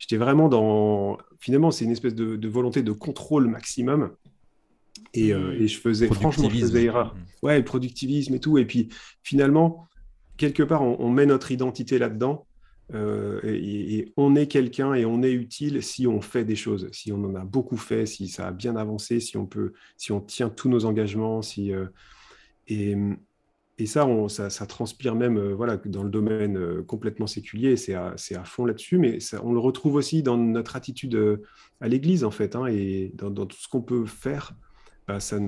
j'étais 0.03 0.17
vraiment 0.17 0.49
dans. 0.49 1.17
Finalement, 1.39 1.71
c'est 1.71 1.85
une 1.85 1.91
espèce 1.91 2.13
de, 2.13 2.47
volonté 2.49 2.83
de 2.83 2.91
contrôle 2.91 3.47
maximum. 3.47 4.11
Et, 5.13 5.33
euh, 5.33 5.53
mmh. 5.53 5.67
je 5.67 5.77
faisais, 5.77 6.07
franchement, 6.07 6.49
je 6.49 6.59
faisais 6.59 6.83
erreur. 6.83 7.15
Mmh. 7.15 7.45
Ouais, 7.45 7.57
le 7.57 7.63
productivisme 7.63 8.35
et 8.35 8.39
tout. 8.39 8.57
Et 8.57 8.65
puis, 8.65 8.89
finalement, 9.23 9.87
quelque 10.35 10.63
part, 10.63 10.81
on, 10.81 11.09
met 11.09 11.25
notre 11.25 11.51
identité 11.51 11.99
là-dedans. 11.99 12.45
Euh, 12.93 13.39
et, 13.45 14.11
on 14.17 14.35
est 14.35 14.47
quelqu'un 14.47 14.93
et 14.93 15.05
on 15.05 15.23
est 15.23 15.31
utile 15.31 15.81
si 15.81 16.05
on 16.05 16.19
fait 16.19 16.43
des 16.43 16.57
choses, 16.57 16.89
si 16.91 17.13
on 17.13 17.23
en 17.23 17.35
a 17.35 17.45
beaucoup 17.45 17.77
fait, 17.77 18.05
si 18.05 18.27
ça 18.27 18.47
a 18.47 18.51
bien 18.51 18.75
avancé, 18.75 19.21
si 19.21 19.37
on 19.37 19.45
peut, 19.45 19.71
si 19.95 20.11
on 20.11 20.19
tient 20.19 20.49
tous 20.49 20.67
nos 20.67 20.83
engagements, 20.83 21.41
si 21.41 21.71
euh, 21.71 21.85
et, 22.67 22.97
et 23.79 23.87
ça, 23.87 24.05
on, 24.05 24.29
ça, 24.29 24.49
transpire 24.67 25.15
même 25.15 25.37
euh, 25.37 25.55
voilà, 25.55 25.77
dans 25.77 26.03
le 26.03 26.09
domaine 26.11 26.57
euh, 26.57 26.83
complètement 26.83 27.25
séculier, 27.25 27.75
c'est 27.75 27.95
à, 27.95 28.13
à, 28.35 28.43
fond 28.43 28.65
là-dessus, 28.65 28.99
mais 28.99 29.17
on 29.41 29.51
le 29.51 29.59
retrouve 29.59 29.95
aussi 29.95 30.21
dans 30.21 30.37
notre 30.37 30.75
attitude 30.75 31.15
euh, 31.15 31.41
à 31.81 31.87
l'Église, 31.87 32.23
en 32.23 32.29
fait, 32.29 32.55
hein, 32.55 32.67
et 32.67 33.11
dans, 33.15 33.33
tout 33.47 33.57
ce 33.57 33.67
qu'on 33.67 33.81
peut 33.81 34.05
faire, 34.05 34.53
bah, 35.07 35.19
ça, 35.19 35.39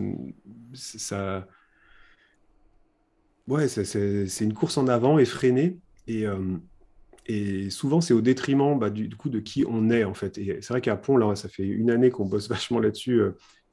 ouais, 3.48 3.68
c'est 3.68 4.44
une 4.44 4.54
course 4.56 4.80
en 4.80 4.88
avant 4.88 5.20
effrénée, 5.20 5.78
et, 6.08 6.26
et 7.28 7.70
souvent 7.70 8.02
c'est 8.02 8.14
au 8.14 8.22
détriment 8.22 8.78
bah, 8.78 8.90
du, 8.90 9.10
coup 9.16 9.30
de 9.30 9.40
qui 9.40 9.66
on 9.68 9.90
est, 9.92 10.04
en 10.04 10.16
fait. 10.16 10.38
Et 10.40 10.58
c'est 10.62 10.74
vrai 10.74 10.82
qu'à 10.82 10.96
Pont, 10.96 11.18
là, 11.18 11.36
ça 11.36 11.48
fait 11.48 11.64
une 11.64 11.92
année 11.92 12.10
qu'on 12.10 12.26
bosse 12.26 12.50
vachement 12.50 12.80
là-dessus, 12.80 13.22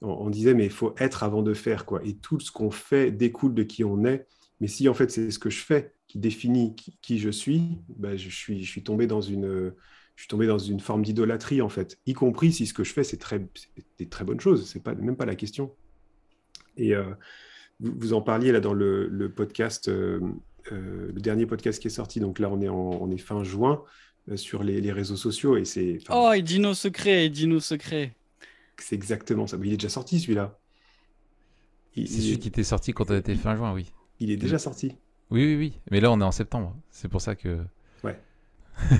on, 0.03 0.09
on, 0.09 0.29
disait, 0.29 0.53
mais 0.53 0.67
il 0.67 0.71
faut 0.71 0.95
être 0.99 1.23
avant 1.23 1.43
de 1.43 1.55
faire, 1.55 1.87
quoi, 1.87 2.03
et 2.05 2.17
tout 2.17 2.39
ce 2.39 2.53
qu'on 2.53 2.71
fait 2.71 3.11
découle 3.11 3.55
de 3.55 3.63
qui 3.63 3.83
on 3.83 4.05
est, 4.05 4.27
mais 4.63 4.69
si 4.69 4.89
en 4.89 4.95
fait 4.95 5.11
c'est 5.11 5.33
ce 5.33 5.41
que 5.41 5.51
je 5.51 5.59
fais 5.59 5.93
qui 6.07 6.21
définit 6.21 6.77
qui, 6.77 7.19
je 7.19 7.31
suis, 7.31 7.79
bah, 7.89 8.17
je, 8.17 8.29
suis, 8.29 8.63
je 8.63 8.71
suis 8.71 8.85
tombé 8.85 9.09
dans 9.09 9.21
une, 9.21 9.73
je 10.15 10.23
suis 10.23 10.29
tombé 10.29 10.47
dans 10.47 10.59
une 10.59 10.79
forme 10.79 11.03
d'idolâtrie 11.03 11.61
en 11.61 11.69
fait, 11.69 11.99
y 12.07 12.13
compris 12.13 12.53
si 12.53 12.69
ce 12.69 12.73
que 12.73 12.85
je 12.85 12.93
fais 12.93 13.03
c'est 13.03 13.17
très, 13.17 13.45
des 13.99 14.09
très 14.09 14.25
bonnes 14.25 14.39
choses, 14.39 14.71
c'est 14.71 14.81
pas 14.81 14.95
même 14.95 15.17
pas 15.17 15.27
la 15.27 15.35
question. 15.35 15.75
Et 16.77 16.95
euh, 16.95 17.13
vous, 17.81 18.13
en 18.13 18.23
parliez 18.23 18.53
là 18.53 18.61
dans 18.61 18.73
le, 18.73 19.33
podcast, 19.35 19.89
euh, 19.89 20.21
euh, 20.71 21.11
le 21.13 21.21
dernier 21.21 21.45
podcast 21.47 21.83
qui 21.83 21.89
est 21.89 21.91
sorti, 21.91 22.21
donc 22.21 22.39
là 22.39 22.49
on 22.49 22.61
est, 22.61 22.69
on 22.69 23.11
est 23.11 23.19
fin 23.19 23.43
juin 23.43 23.83
sur 24.37 24.63
les, 24.63 24.93
réseaux 24.93 25.17
sociaux 25.17 25.57
et 25.57 25.65
c'est. 25.65 25.99
Oh, 26.09 26.31
il 26.37 26.45
dit 26.45 26.61
nos 26.61 26.75
secrets, 26.75 27.27
il 27.27 27.33
dit 27.33 27.49
nos 27.49 27.59
secrets. 27.59 28.15
C'est 28.79 28.95
exactement 28.95 29.49
ça. 29.49 29.57
Mais 29.57 29.67
il 29.67 29.73
est 29.73 29.77
déjà 29.77 29.89
sorti 29.89 30.21
celui-là. 30.21 30.57
C'est 31.97 32.07
celui 32.07 32.39
qui 32.39 32.47
était 32.47 32.63
sorti 32.63 32.93
quand 32.93 33.11
on 33.11 33.17
était 33.17 33.35
fin 33.35 33.57
juin, 33.57 33.75
oui. 33.75 33.93
Il 34.23 34.31
est 34.31 34.37
déjà 34.37 34.59
sorti. 34.59 34.95
Oui, 35.33 35.45
oui, 35.45 35.57
oui. 35.57 35.81
Mais 35.91 36.01
là, 36.01 36.13
on 36.13 36.21
est 36.21 36.25
en 36.25 36.31
septembre. 36.31 36.77
C'est 36.91 37.09
pour 37.09 37.21
ça 37.21 37.35
que. 37.35 37.59
Ouais. 38.05 38.17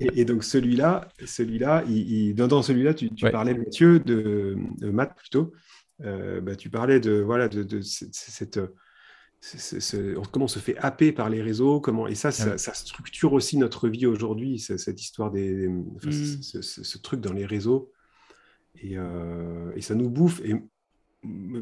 et, 0.00 0.24
donc 0.24 0.42
celui-là, 0.42 1.08
celui-là, 1.24 1.84
il, 1.88 2.34
dans 2.34 2.60
celui-là, 2.62 2.92
tu, 2.92 3.08
parlais 3.30 3.54
Mathieu 3.54 4.00
de, 4.00 4.56
de 4.78 4.90
Matt 4.90 5.14
plutôt. 5.16 5.52
Euh, 6.02 6.40
bah, 6.40 6.56
tu 6.56 6.70
parlais 6.70 6.98
de 6.98 7.20
voilà 7.20 7.48
de, 7.48 7.80
cette, 7.82 8.58
comment 10.32 10.46
on 10.46 10.48
se 10.48 10.58
fait 10.58 10.76
happer 10.78 11.12
par 11.12 11.30
les 11.30 11.40
réseaux, 11.40 11.80
comment 11.80 12.08
et 12.08 12.16
ça, 12.16 12.32
ça, 12.32 12.74
structure 12.74 13.32
aussi 13.32 13.58
notre 13.58 13.88
vie 13.88 14.06
aujourd'hui, 14.06 14.58
cette 14.58 15.00
histoire 15.00 15.30
des, 15.30 15.68
mm. 15.68 16.00
ce, 16.02 16.98
truc 16.98 17.20
dans 17.20 17.32
les 17.32 17.46
réseaux 17.46 17.92
et, 18.82 18.98
euh, 18.98 19.70
et, 19.76 19.82
ça 19.82 19.94
nous 19.94 20.10
bouffe. 20.10 20.40
Et 20.44 20.56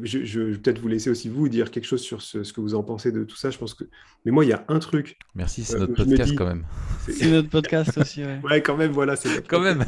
je, 0.03 0.39
vais 0.39 0.57
peut-être 0.57 0.79
vous 0.79 0.87
laisser 0.87 1.09
aussi 1.09 1.29
vous 1.29 1.49
dire 1.49 1.71
quelque 1.71 1.85
chose 1.85 2.01
sur 2.01 2.21
ce, 2.21 2.39
que 2.51 2.61
vous 2.61 2.75
en 2.75 2.83
pensez 2.83 3.11
de 3.11 3.23
tout 3.23 3.35
ça. 3.35 3.49
Je 3.49 3.57
pense 3.57 3.73
que, 3.73 3.85
mais 4.25 4.31
moi, 4.31 4.45
il 4.45 4.49
y 4.49 4.53
a 4.53 4.65
un 4.67 4.79
truc. 4.79 5.17
Merci, 5.35 5.63
c'est 5.63 5.75
euh, 5.75 5.79
notre 5.79 5.93
podcast 5.95 6.35
quand 6.35 6.47
même. 6.47 6.65
C'est 7.07 7.31
notre 7.31 7.49
podcast 7.49 7.97
aussi. 7.97 8.23
Ouais. 8.23 8.39
ouais, 8.43 8.61
quand 8.61 8.77
même, 8.77 8.91
voilà, 8.91 9.15
c'est 9.15 9.47
quand 9.47 9.61
même. 9.61 9.83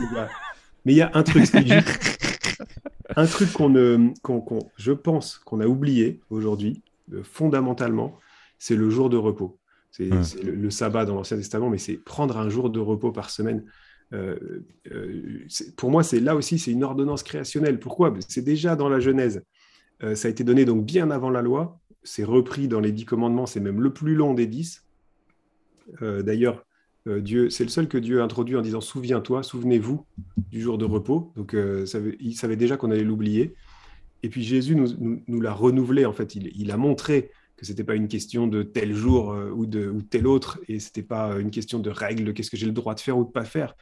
Mais 0.85 0.93
il 0.93 0.97
y 0.97 1.01
a 1.01 1.11
un 1.13 1.23
truc, 1.23 1.45
un 3.15 3.25
truc 3.25 3.51
qu'on, 3.51 3.69
ne, 3.69 4.11
je 4.77 4.91
pense, 4.91 5.39
qu'on 5.39 5.59
a 5.59 5.67
oublié 5.67 6.21
aujourd'hui, 6.29 6.83
euh, 7.13 7.23
fondamentalement, 7.23 8.19
c'est 8.59 8.75
le 8.75 8.89
jour 8.89 9.09
de 9.09 9.17
repos. 9.17 9.57
C'est, 9.91 10.09
le, 10.43 10.69
sabbat 10.69 11.05
dans 11.05 11.15
l'Ancien 11.15 11.38
Testament, 11.38 11.69
mais 11.69 11.77
c'est 11.77 11.93
prendre 11.93 12.38
un 12.38 12.49
jour 12.49 12.69
de 12.69 12.79
repos 12.79 13.13
par 13.13 13.29
semaine. 13.29 13.63
Euh, 14.13 14.65
pour 15.77 15.89
moi, 15.89 16.03
c'est 16.03 16.19
là 16.19 16.35
aussi, 16.35 16.59
c'est 16.59 16.71
une 16.71 16.83
ordonnance 16.83 17.23
créationnelle. 17.23 17.79
Pourquoi? 17.79 18.13
C'est 18.27 18.43
déjà 18.43 18.75
dans 18.75 18.89
la 18.89 18.99
Genèse. 18.99 19.41
Euh, 20.03 20.15
ça 20.15 20.27
a 20.27 20.31
été 20.31 20.43
donné 20.43 20.65
donc 20.65 20.86
bien 20.86 21.12
avant 21.12 21.29
la 21.29 21.41
loi. 21.41 21.79
C'est 22.03 22.23
repris 22.23 22.67
dans 22.67 22.79
les 22.79 22.91
dix 22.91 23.05
commandements. 23.05 23.45
C'est 23.45 23.60
même 23.60 23.81
le 23.81 23.93
plus 23.93 24.15
long 24.15 24.34
des 24.34 24.47
dix. 24.47 24.86
Euh, 26.01 26.21
d'ailleurs, 26.21 26.65
euh, 27.08 27.21
Dieu, 27.21 27.49
c'est 27.49 27.63
le 27.63 27.69
seul 27.69 27.88
que 27.88 27.97
Dieu 27.97 28.21
a 28.21 28.23
introduit 28.23 28.55
en 28.55 28.62
disant 28.62 28.81
souviens-toi, 28.81 29.43
souvenez-vous 29.43 30.05
du 30.51 30.62
jour 30.62 30.77
de 30.77 30.86
repos. 30.86 31.31
Donc, 31.36 31.55
il 32.19 32.36
savait 32.36 32.55
déjà 32.55 32.77
qu'on 32.77 32.91
allait 32.91 33.03
l'oublier. 33.03 33.55
Et 34.23 34.29
puis 34.29 34.43
Jésus 34.43 34.75
nous, 34.75 35.41
l'a 35.41 35.53
renouvelé. 35.53 36.05
En 36.05 36.13
fait, 36.13 36.36
il, 36.36 36.71
a 36.71 36.77
montré 36.77 37.29
que 37.58 37.65
c'était 37.65 37.84
pas 37.84 37.95
une 37.95 38.08
question 38.08 38.47
de 38.47 38.63
tel 38.63 38.93
jour 38.93 39.36
ou 39.55 39.65
de 39.65 39.93
tel 40.10 40.25
autre, 40.25 40.60
et 40.67 40.79
c'était 40.79 41.03
pas 41.03 41.38
une 41.38 41.51
question 41.51 41.79
de 41.79 41.89
règles, 41.89 42.34
qu'est-ce 42.34 42.49
que 42.49 42.58
j'ai 42.58 42.65
le 42.65 42.71
droit 42.71 42.95
de 42.95 42.99
faire 42.99 43.17
ou 43.17 43.23
de 43.23 43.29
pas 43.29 43.45
faire, 43.45 43.75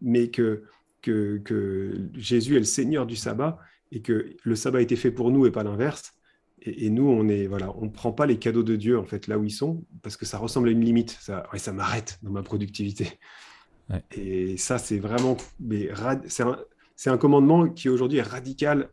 mais 0.00 0.30
que, 0.30 0.64
que 1.02 1.92
Jésus 2.14 2.56
est 2.56 2.60
le 2.60 2.64
Seigneur 2.64 3.04
du 3.04 3.16
sabbat 3.16 3.58
et 3.92 4.00
que 4.00 4.34
le 4.42 4.56
sabbat 4.56 4.78
a 4.78 4.82
été 4.82 4.96
fait 4.96 5.12
pour 5.12 5.30
nous 5.30 5.46
et 5.46 5.52
pas 5.52 5.62
l'inverse. 5.62 6.14
Et, 6.64 6.90
nous, 6.90 7.08
on 7.08 7.28
est 7.28 7.46
voilà, 7.46 7.74
on 7.76 7.88
prend 7.88 8.12
pas 8.12 8.24
les 8.24 8.38
cadeaux 8.38 8.62
de 8.62 8.76
Dieu 8.76 8.98
en 8.98 9.04
fait 9.04 9.26
là 9.26 9.36
où 9.36 9.44
ils 9.44 9.50
sont 9.50 9.84
parce 10.02 10.16
que 10.16 10.24
ça 10.24 10.38
ressemble 10.38 10.68
à 10.68 10.70
une 10.70 10.84
limite. 10.84 11.16
Ça, 11.20 11.44
ça 11.56 11.72
m'arrête 11.72 12.18
dans 12.22 12.30
ma 12.30 12.42
productivité. 12.42 13.18
Et 14.16 14.56
ça, 14.56 14.78
c'est 14.78 14.98
vraiment, 14.98 15.36
mais 15.60 15.90
c'est 16.26 16.42
un, 16.42 16.56
un, 17.06 17.18
commandement 17.18 17.68
qui 17.68 17.90
aujourd'hui 17.90 18.18
est 18.18 18.22
radical 18.22 18.88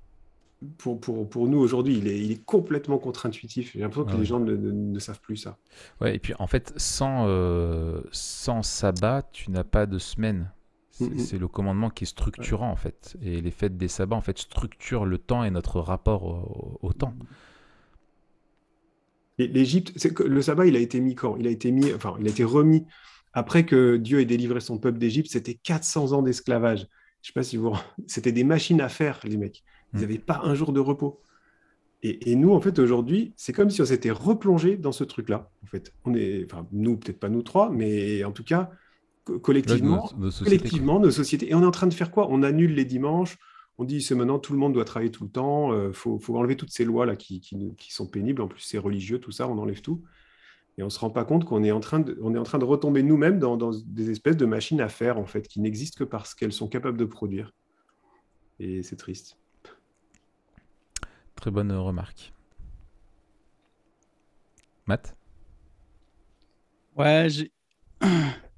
pour, 0.77 0.99
pour, 0.99 1.29
pour, 1.29 1.47
nous 1.47 1.59
aujourd'hui, 1.59 1.97
il 1.97 2.07
est, 2.07 2.19
il 2.19 2.31
est, 2.33 2.43
complètement 2.43 2.97
contre-intuitif. 2.97 3.71
J'ai 3.73 3.79
l'impression 3.79 4.03
que 4.03 4.17
les 4.17 4.25
gens 4.25 4.39
ne, 4.39 4.55
ne, 4.55 4.99
savent 4.99 5.21
plus 5.21 5.37
ça. 5.37 5.57
Ouais, 6.01 6.15
et 6.15 6.19
puis 6.19 6.33
en 6.37 6.47
fait, 6.47 6.73
sans, 6.75 7.27
euh, 7.27 8.01
sans 8.11 8.61
sabbat, 8.61 9.21
tu 9.31 9.51
n'as 9.51 9.63
pas 9.63 9.85
de 9.85 9.99
semaine. 9.99 10.51
Mm-hmm. 10.99 11.19
C'est 11.19 11.37
le 11.37 11.47
commandement 11.47 11.89
qui 11.89 12.03
est 12.03 12.07
structurant 12.07 12.71
en 12.71 12.75
fait. 12.75 13.17
Et 13.21 13.41
les 13.41 13.51
fêtes 13.51 13.77
des 13.77 13.87
sabbats 13.87 14.15
en 14.15 14.21
fait 14.21 14.37
structurent 14.37 15.05
le 15.05 15.17
temps 15.17 15.43
et 15.43 15.51
notre 15.51 15.79
rapport 15.79 16.79
au, 16.81 16.93
temps. 16.93 17.13
L'Égypte, 19.37 19.93
le 20.19 20.41
sabbat, 20.41 20.65
il 20.65 20.75
a 20.75 20.79
été 20.79 20.99
mis 20.99 21.15
quand? 21.15 21.37
Il 21.37 21.47
a 21.47 21.49
été 21.49 21.71
mis, 21.71 21.93
enfin, 21.93 22.15
il 22.19 22.27
a 22.27 22.29
été 22.29 22.43
remis 22.43 22.85
après 23.33 23.65
que 23.65 23.95
Dieu 23.97 24.19
ait 24.19 24.25
délivré 24.25 24.59
son 24.59 24.77
peuple 24.77 24.97
d'Égypte. 24.97 25.29
C'était 25.31 25.53
400 25.53 26.11
ans 26.11 26.21
d'esclavage. 26.21 26.87
je 27.21 27.27
sais 27.27 27.33
pas 27.33 27.43
si 27.43 27.55
vous... 27.57 27.73
C'était 28.07 28.31
des 28.33 28.43
machines 28.43 28.81
à 28.81 28.89
faire, 28.89 29.19
les 29.23 29.37
mecs. 29.37 29.63
Ils 29.93 29.97
Mm. 29.97 30.01
n'avaient 30.01 30.19
pas 30.19 30.41
un 30.43 30.55
jour 30.55 30.73
de 30.73 30.79
repos. 30.79 31.21
Et, 32.01 32.31
et 32.31 32.35
nous, 32.35 32.53
en 32.53 32.61
fait, 32.61 32.79
aujourd'hui, 32.79 33.33
c'est 33.35 33.53
comme 33.53 33.69
si 33.69 33.81
on 33.81 33.85
s'était 33.85 34.11
replongé 34.11 34.77
dans 34.77 34.91
ce 34.91 35.03
truc-là. 35.03 35.51
En 35.63 35.67
fait, 35.67 35.93
on 36.05 36.13
est, 36.13 36.45
enfin, 36.45 36.65
nous, 36.71 36.97
peut-être 36.97 37.19
pas 37.19 37.29
nous 37.29 37.41
trois, 37.41 37.69
mais 37.69 38.23
en 38.23 38.31
tout 38.31 38.43
cas, 38.43 38.71
collectivement, 39.37 40.09
nos- 40.17 40.25
nos 40.25 40.31
sociétés, 40.31 40.57
collectivement, 40.57 40.99
nos 40.99 41.11
sociétés. 41.11 41.49
Et 41.49 41.55
on 41.55 41.61
est 41.61 41.65
en 41.65 41.71
train 41.71 41.87
de 41.87 41.93
faire 41.93 42.11
quoi? 42.11 42.27
On 42.29 42.43
annule 42.43 42.73
les 42.73 42.85
dimanches. 42.85 43.37
On 43.77 43.85
dit 43.85 44.01
c'est 44.01 44.15
maintenant 44.15 44.39
tout 44.39 44.51
le 44.53 44.59
monde 44.59 44.73
doit 44.73 44.83
travailler 44.85 45.11
tout 45.11 45.23
le 45.23 45.29
temps. 45.29 45.87
Il 45.87 45.93
faut, 45.93 46.19
faut 46.19 46.35
enlever 46.37 46.57
toutes 46.57 46.71
ces 46.71 46.83
lois 46.83 47.05
là 47.05 47.15
qui, 47.15 47.39
qui, 47.39 47.93
sont 47.93 48.07
pénibles. 48.07 48.41
En 48.41 48.47
plus, 48.47 48.59
c'est 48.61 48.77
religieux, 48.77 49.19
tout 49.19 49.31
ça. 49.31 49.47
On 49.47 49.57
enlève 49.57 49.81
tout. 49.81 50.03
Et 50.77 50.83
on 50.83 50.89
se 50.89 50.99
rend 50.99 51.09
pas 51.09 51.23
compte 51.25 51.45
qu'on 51.45 51.63
est 51.63 51.71
en 51.71 51.79
train 51.79 51.99
de, 51.99 52.17
on 52.21 52.33
est 52.35 52.37
en 52.37 52.43
train 52.43 52.57
de 52.57 52.65
retomber 52.65 53.03
nous-mêmes 53.03 53.39
dans, 53.39 53.55
dans 53.57 53.71
des 53.85 54.09
espèces 54.11 54.37
de 54.37 54.45
machines 54.45 54.79
à 54.81 54.89
faire 54.89 55.17
en 55.17 55.25
fait 55.25 55.47
qui 55.47 55.59
n'existent 55.61 55.97
que 55.99 56.03
parce 56.09 56.33
qu'elles 56.35 56.53
sont 56.53 56.67
capables 56.67 56.97
de 56.97 57.05
produire. 57.05 57.53
Et 58.59 58.83
c'est 58.83 58.95
triste. 58.97 59.37
Très 61.35 61.51
bonne 61.51 61.71
euh, 61.71 61.79
remarque. 61.79 62.33
Matt? 64.87 65.15
Ouais, 66.97 67.27
j'ai- 67.29 67.51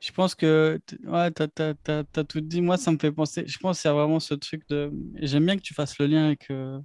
je 0.00 0.12
pense 0.12 0.34
que 0.34 0.80
ouais, 1.04 1.30
t'as, 1.30 1.48
t'as- 1.48 1.74
t'as- 1.74 2.04
t'as 2.04 2.24
tout 2.24 2.40
dit. 2.40 2.60
Moi, 2.60 2.76
ça 2.76 2.92
me 2.92 2.98
fait 2.98 3.12
penser. 3.12 3.44
Je 3.46 3.58
pense 3.58 3.80
qu'il 3.82 3.88
y 3.88 3.92
a 3.92 3.94
vraiment 3.94 4.20
ce 4.20 4.34
truc 4.34 4.62
de. 4.68 4.92
J'aime 5.16 5.46
bien 5.46 5.56
que 5.56 5.62
tu 5.62 5.74
fasses 5.74 5.98
le 5.98 6.06
lien 6.06 6.26
avec, 6.26 6.50
euh, 6.50 6.78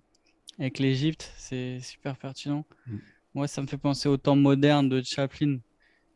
avec 0.60 0.80
l'Égypte. 0.80 1.32
C'est 1.38 1.80
super 1.80 2.18
pertinent. 2.18 2.66
Mm. 2.88 2.98
Moi, 3.36 3.48
ça 3.48 3.62
me 3.62 3.68
fait 3.68 3.78
penser 3.78 4.10
au 4.10 4.18
temps 4.18 4.36
moderne 4.36 4.90
de 4.90 5.02
Chaplin, 5.04 5.58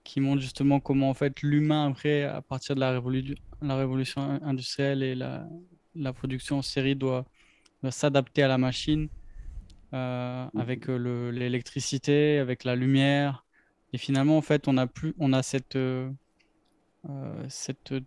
qui 0.03 0.19
montre 0.21 0.41
justement 0.41 0.79
comment 0.79 1.09
en 1.09 1.13
fait 1.13 1.41
l'humain 1.41 1.87
après, 1.89 2.23
à 2.23 2.41
partir 2.41 2.75
de 2.75 2.79
la 2.79 2.97
révolu- 2.99 3.37
la 3.61 3.75
révolution 3.75 4.21
industrielle 4.43 5.03
et 5.03 5.15
la, 5.15 5.47
la 5.95 6.13
production 6.13 6.59
en 6.59 6.61
série 6.61 6.95
doit, 6.95 7.25
doit 7.81 7.91
s'adapter 7.91 8.43
à 8.43 8.47
la 8.47 8.57
machine 8.57 9.09
euh, 9.93 10.45
avec 10.57 10.89
euh, 10.89 10.97
le- 10.97 11.31
l'électricité, 11.31 12.37
avec 12.39 12.63
la 12.63 12.75
lumière. 12.75 13.45
Et 13.93 13.97
finalement, 13.97 14.37
en 14.37 14.41
fait, 14.41 14.67
on 14.67 14.77
a 14.77 14.85
plus, 14.85 15.13
on 15.17 15.33
a 15.33 15.41
cette, 15.43 15.75
euh, 15.75 16.09
euh, 16.09 16.11
cette 17.49 17.91
euh, 17.93 18.01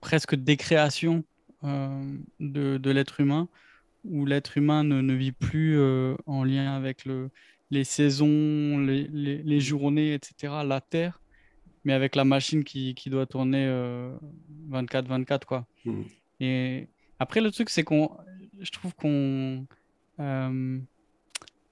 presque 0.00 0.34
décréation 0.34 1.24
euh, 1.64 2.16
de, 2.40 2.78
de 2.78 2.90
l'être 2.90 3.20
humain, 3.20 3.48
où 4.04 4.24
l'être 4.26 4.56
humain 4.56 4.82
ne, 4.84 5.00
ne 5.00 5.14
vit 5.14 5.32
plus 5.32 5.78
euh, 5.78 6.16
en 6.26 6.42
lien 6.44 6.72
avec 6.74 7.04
le, 7.04 7.30
les 7.70 7.84
saisons, 7.84 8.78
les, 8.78 9.06
les- 9.08 9.42
les 9.42 9.60
journées, 9.60 10.14
etc., 10.14 10.54
la 10.64 10.80
Terre, 10.80 11.20
mais 11.84 11.92
avec 11.92 12.16
la 12.16 12.24
machine 12.24 12.64
qui, 12.64 12.94
qui 12.94 13.10
doit 13.10 13.26
tourner 13.26 13.66
24-24, 14.70 15.44
quoi. 15.44 15.66
Mm. 15.84 16.02
Et 16.40 16.88
après, 17.18 17.40
le 17.40 17.50
truc, 17.50 17.68
c'est 17.70 17.84
qu'on, 17.84 18.10
je 18.58 18.70
trouve 18.70 18.94
qu'on, 18.94 19.66
euh, 20.20 20.78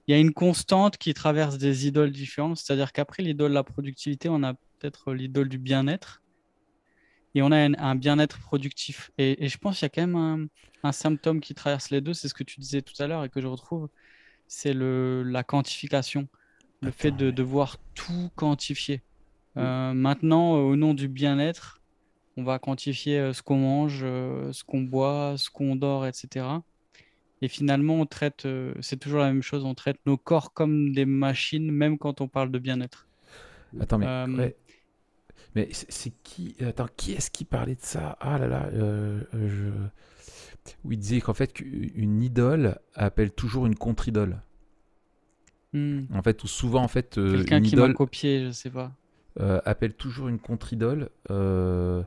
il 0.07 0.11
y 0.13 0.15
a 0.15 0.19
une 0.19 0.33
constante 0.33 0.97
qui 0.99 1.15
traverse 1.15 1.59
des 1.59 1.87
idoles 1.87 2.11
différentes. 2.13 2.59
C'est-à-dire 2.59 2.93
qu'après 2.93 3.23
l'idole 3.23 3.51
de 3.51 3.55
la 3.55 3.65
productivité, 3.65 4.29
on 4.29 4.43
a 4.43 4.55
peut-être 4.55 5.13
l'idole 5.13 5.49
du 5.49 5.59
bien-être. 5.59 6.23
Et 7.39 7.43
on 7.43 7.53
a 7.53 7.57
un, 7.57 7.75
un 7.75 7.95
bien-être 7.95 8.41
productif. 8.41 9.13
Et, 9.17 9.45
et 9.45 9.49
je 9.49 9.59
pense 9.59 9.79
qu'il 9.79 9.87
y 9.87 9.87
a 9.87 9.91
quand 9.91 10.07
même 10.09 10.17
un, 10.17 10.47
un 10.89 10.93
symptôme 10.93 11.41
qui 11.41 11.55
traverse 11.55 11.91
les 11.91 12.01
deux. 12.01 12.15
C'est 12.15 12.27
ce 12.29 12.35
que 12.35 12.43
tu 12.43 12.59
disais 12.59 12.83
tout 12.83 13.01
à 13.01 13.07
l'heure 13.07 13.23
et 13.25 13.29
que 13.29 13.41
je 13.41 13.47
retrouve. 13.47 13.89
C'est 14.49 14.75
la 14.75 15.45
quantification. 15.45 16.29
Le 16.81 16.91
fait 16.91 17.13
de 17.13 17.27
ouais. 17.27 17.33
devoir 17.33 17.79
tout 17.95 18.31
quantifier. 18.35 19.03
Euh, 19.57 19.93
maintenant, 19.95 20.57
euh, 20.57 20.63
au 20.63 20.77
nom 20.77 20.95
du 20.95 21.07
bien-être, 21.07 21.81
on 22.37 22.43
va 22.43 22.59
quantifier 22.59 23.19
euh, 23.21 23.33
ce 23.33 23.43
qu'on 23.43 23.59
mange, 23.59 24.01
ce 24.01 24.65
qu'on 24.65 24.81
boit, 24.83 25.35
ce 25.37 25.51
qu'on 25.51 25.77
dort, 25.77 26.07
etc. 26.07 26.47
Et 27.41 27.49
finalement, 27.49 27.95
on 28.01 28.07
traite, 28.07 28.49
c'est 28.81 28.99
toujours 28.99 29.21
la 29.21 29.27
même 29.33 29.43
chose, 29.43 29.65
on 29.65 29.75
traite 29.75 29.99
nos 30.07 30.17
corps 30.17 30.53
comme 30.53 30.93
des 30.93 31.05
machines, 31.07 31.71
même 31.71 31.99
quand 31.99 32.21
on 32.21 32.29
parle 32.29 32.51
de 32.51 32.59
bien-être. 32.59 33.09
Attends, 33.81 33.99
mais, 33.99 34.07
Euh, 34.07 34.27
ouais. 34.27 34.57
Mais 35.55 35.69
c'est 35.73 36.13
qui 36.23 36.55
Attends, 36.61 36.89
qui 36.97 37.13
est-ce 37.13 37.31
qui 37.31 37.45
parlait 37.45 37.75
de 37.75 37.83
ça? 37.83 38.17
Ah 38.21 38.39
là 38.39 38.47
là, 38.49 38.69
euh, 38.73 39.23
je... 39.33 39.69
où 40.85 40.93
il 40.93 40.99
disait 40.99 41.21
qu'en 41.21 41.35
fait 41.35 41.53
qu'une 41.53 42.23
idole 42.23 42.79
appelle 42.95 43.31
toujours 43.33 43.67
une 43.67 43.77
contre-idole. 43.77 44.41
Hmm. 45.73 46.05
En 46.15 46.23
fait, 46.23 46.43
ou 46.45 46.47
souvent 46.47 46.83
en 46.83 46.89
fait 46.89 47.19
euh, 47.19 47.33
Quelqu'un 47.37 47.59
une 47.59 47.65
qui 47.65 47.77
m'a 47.77 47.91
copié, 47.91 48.47
je 48.47 48.51
sais 48.53 48.71
pas. 48.71 48.93
euh, 49.41 49.61
appelle 49.65 49.95
toujours 49.95 50.29
une 50.29 50.39
contre-idole, 50.39 51.11
euh, 51.31 52.03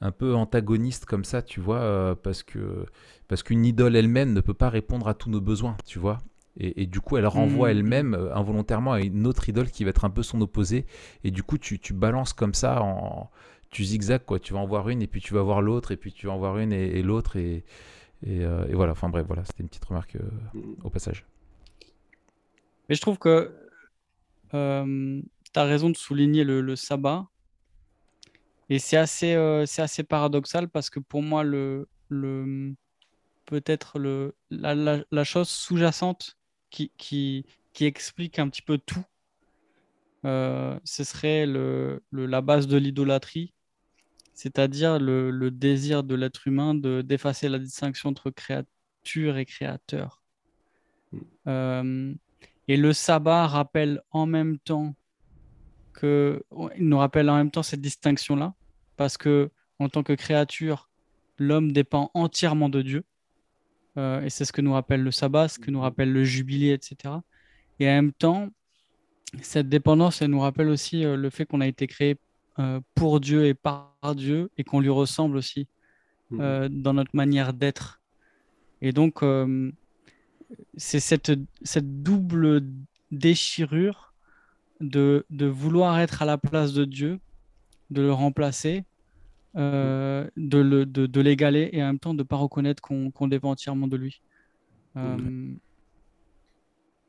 un 0.00 0.12
peu 0.12 0.34
antagoniste 0.34 1.06
comme 1.06 1.24
ça, 1.24 1.42
tu 1.42 1.60
vois, 1.60 1.80
euh, 1.80 2.14
parce 2.14 2.42
que 2.42 2.86
parce 3.28 3.42
qu'une 3.42 3.64
idole 3.64 3.96
elle-même 3.96 4.32
ne 4.32 4.40
peut 4.40 4.54
pas 4.54 4.70
répondre 4.70 5.08
à 5.08 5.14
tous 5.14 5.30
nos 5.30 5.40
besoins, 5.40 5.76
tu 5.86 5.98
vois. 5.98 6.18
Et, 6.58 6.82
et 6.82 6.86
du 6.86 7.00
coup, 7.00 7.16
elle 7.16 7.26
renvoie 7.26 7.70
Mhm. 7.70 7.78
elle-même 7.78 8.14
euh, 8.14 8.34
involontairement 8.34 8.92
à 8.92 9.00
une 9.00 9.26
autre 9.26 9.48
idole 9.48 9.70
qui 9.70 9.84
va 9.84 9.90
être 9.90 10.04
un 10.04 10.10
peu 10.10 10.22
son 10.22 10.40
opposé. 10.40 10.84
Et 11.24 11.30
du 11.30 11.42
coup, 11.42 11.58
tu, 11.58 11.78
tu 11.78 11.92
balances 11.94 12.32
comme 12.32 12.54
ça, 12.54 12.82
en, 12.82 13.30
tu 13.70 13.84
zigzags, 13.84 14.24
quoi. 14.24 14.38
Tu 14.40 14.52
vas 14.52 14.58
en 14.60 14.66
voir 14.66 14.88
une, 14.88 15.00
et 15.02 15.06
puis 15.06 15.20
tu 15.20 15.34
vas 15.34 15.42
voir 15.42 15.62
l'autre, 15.62 15.92
et 15.92 15.96
puis 15.96 16.12
tu 16.12 16.26
vas 16.26 16.32
en 16.32 16.38
voir 16.38 16.58
une 16.58 16.72
et, 16.72 16.98
et 16.98 17.02
l'autre, 17.02 17.36
et, 17.36 17.64
et, 18.26 18.44
euh, 18.44 18.66
et 18.68 18.74
voilà. 18.74 18.92
Enfin 18.92 19.08
bref, 19.08 19.26
voilà, 19.26 19.44
c'était 19.44 19.62
une 19.62 19.68
petite 19.68 19.84
remarque 19.84 20.16
euh, 20.16 20.28
Mm. 20.54 20.74
au 20.84 20.90
passage. 20.90 21.24
Mais 22.88 22.96
je 22.96 23.00
trouve 23.00 23.18
que 23.18 23.54
tu 24.50 24.56
as 24.56 25.64
raison 25.64 25.90
de 25.90 25.96
souligner 25.96 26.44
le, 26.44 26.60
le 26.60 26.76
sabbat. 26.76 27.28
Et 28.68 28.78
c'est 28.78 28.96
assez, 28.96 29.34
euh, 29.34 29.64
assez 29.78 30.04
paradoxal 30.04 30.68
parce 30.68 30.90
que 30.90 31.00
pour 31.00 31.22
moi, 31.22 31.42
le, 31.42 31.88
le, 32.08 32.74
peut-être 33.46 33.98
le, 33.98 34.34
la, 34.50 34.74
la- 34.74 35.04
la 35.10 35.24
chose 35.24 35.48
sous-jacente 35.48 36.36
qui, 36.70 36.92
qui, 36.96 37.44
qui 37.72 37.84
explique 37.84 38.38
un 38.38 38.48
petit 38.48 38.62
peu 38.62 38.78
tout, 38.78 39.04
euh, 40.24 40.78
ce 40.84 41.04
serait 41.04 41.46
le, 41.46 42.02
le- 42.10 42.26
la 42.26 42.40
base 42.40 42.66
de 42.66 42.76
l'idolâtrie, 42.76 43.52
c'est-à-dire 44.34 44.98
le, 44.98 45.30
le 45.30 45.50
désir 45.50 46.02
de 46.02 46.14
l'être 46.14 46.46
humain 46.46 46.74
de, 46.74 47.02
d'effacer 47.02 47.48
la 47.48 47.58
distinction 47.58 48.10
entre 48.10 48.30
créature 48.30 49.36
et 49.36 49.44
créateur. 49.44 50.22
Euh, 51.46 52.14
et 52.68 52.76
le 52.76 52.92
sabbat 52.92 53.46
rappelle 53.46 54.00
en 54.10 54.26
même 54.26 54.58
temps 54.58 54.94
que, 55.92 56.44
il 56.76 56.88
nous 56.88 56.98
rappelle 56.98 57.28
en 57.28 57.36
même 57.36 57.50
temps 57.50 57.62
cette 57.62 57.80
distinction-là, 57.80 58.54
parce 58.96 59.16
que 59.16 59.50
en 59.78 59.88
tant 59.88 60.02
que 60.02 60.12
créature, 60.12 60.88
l'homme 61.38 61.72
dépend 61.72 62.10
entièrement 62.14 62.68
de 62.68 62.82
Dieu. 62.82 63.04
Euh, 63.96 64.22
et 64.22 64.30
c'est 64.30 64.44
ce 64.44 64.52
que 64.52 64.60
nous 64.60 64.72
rappelle 64.72 65.02
le 65.02 65.10
sabbat, 65.10 65.48
ce 65.48 65.58
que 65.58 65.70
nous 65.70 65.80
rappelle 65.80 66.12
le 66.12 66.24
jubilé, 66.24 66.72
etc. 66.72 67.14
Et 67.78 67.88
en 67.88 67.92
même 67.92 68.12
temps, 68.12 68.50
cette 69.42 69.68
dépendance, 69.68 70.22
elle 70.22 70.30
nous 70.30 70.40
rappelle 70.40 70.68
aussi 70.68 71.04
euh, 71.04 71.16
le 71.16 71.30
fait 71.30 71.44
qu'on 71.46 71.60
a 71.60 71.66
été 71.66 71.86
créé 71.86 72.18
euh, 72.58 72.80
pour 72.94 73.20
Dieu 73.20 73.46
et 73.46 73.54
par 73.54 73.94
Dieu, 74.14 74.50
et 74.58 74.64
qu'on 74.64 74.80
lui 74.80 74.90
ressemble 74.90 75.36
aussi 75.36 75.68
Mm. 76.30 76.40
euh, 76.40 76.68
dans 76.70 76.94
notre 76.94 77.14
manière 77.14 77.52
d'être. 77.52 78.00
Et 78.82 78.92
donc, 78.92 79.22
c'est 80.76 81.00
cette, 81.00 81.32
cette 81.62 82.02
double 82.02 82.62
déchirure 83.10 84.14
de, 84.80 85.26
de 85.28 85.46
vouloir 85.46 85.98
être 85.98 86.22
à 86.22 86.24
la 86.24 86.38
place 86.38 86.72
de 86.72 86.86
Dieu, 86.86 87.20
de 87.90 88.00
le 88.00 88.12
remplacer, 88.12 88.84
euh, 89.56 90.28
de, 90.36 90.58
le, 90.58 90.86
de, 90.86 91.06
de 91.06 91.20
l'égaler 91.20 91.70
et 91.72 91.82
en 91.82 91.86
même 91.86 91.98
temps 91.98 92.14
de 92.14 92.18
ne 92.18 92.22
pas 92.24 92.36
reconnaître 92.36 92.80
qu'on 92.82 93.10
qu'on 93.10 93.28
dépend 93.28 93.50
entièrement 93.50 93.88
de 93.88 93.96
lui. 93.96 94.22
Euh, 94.96 95.16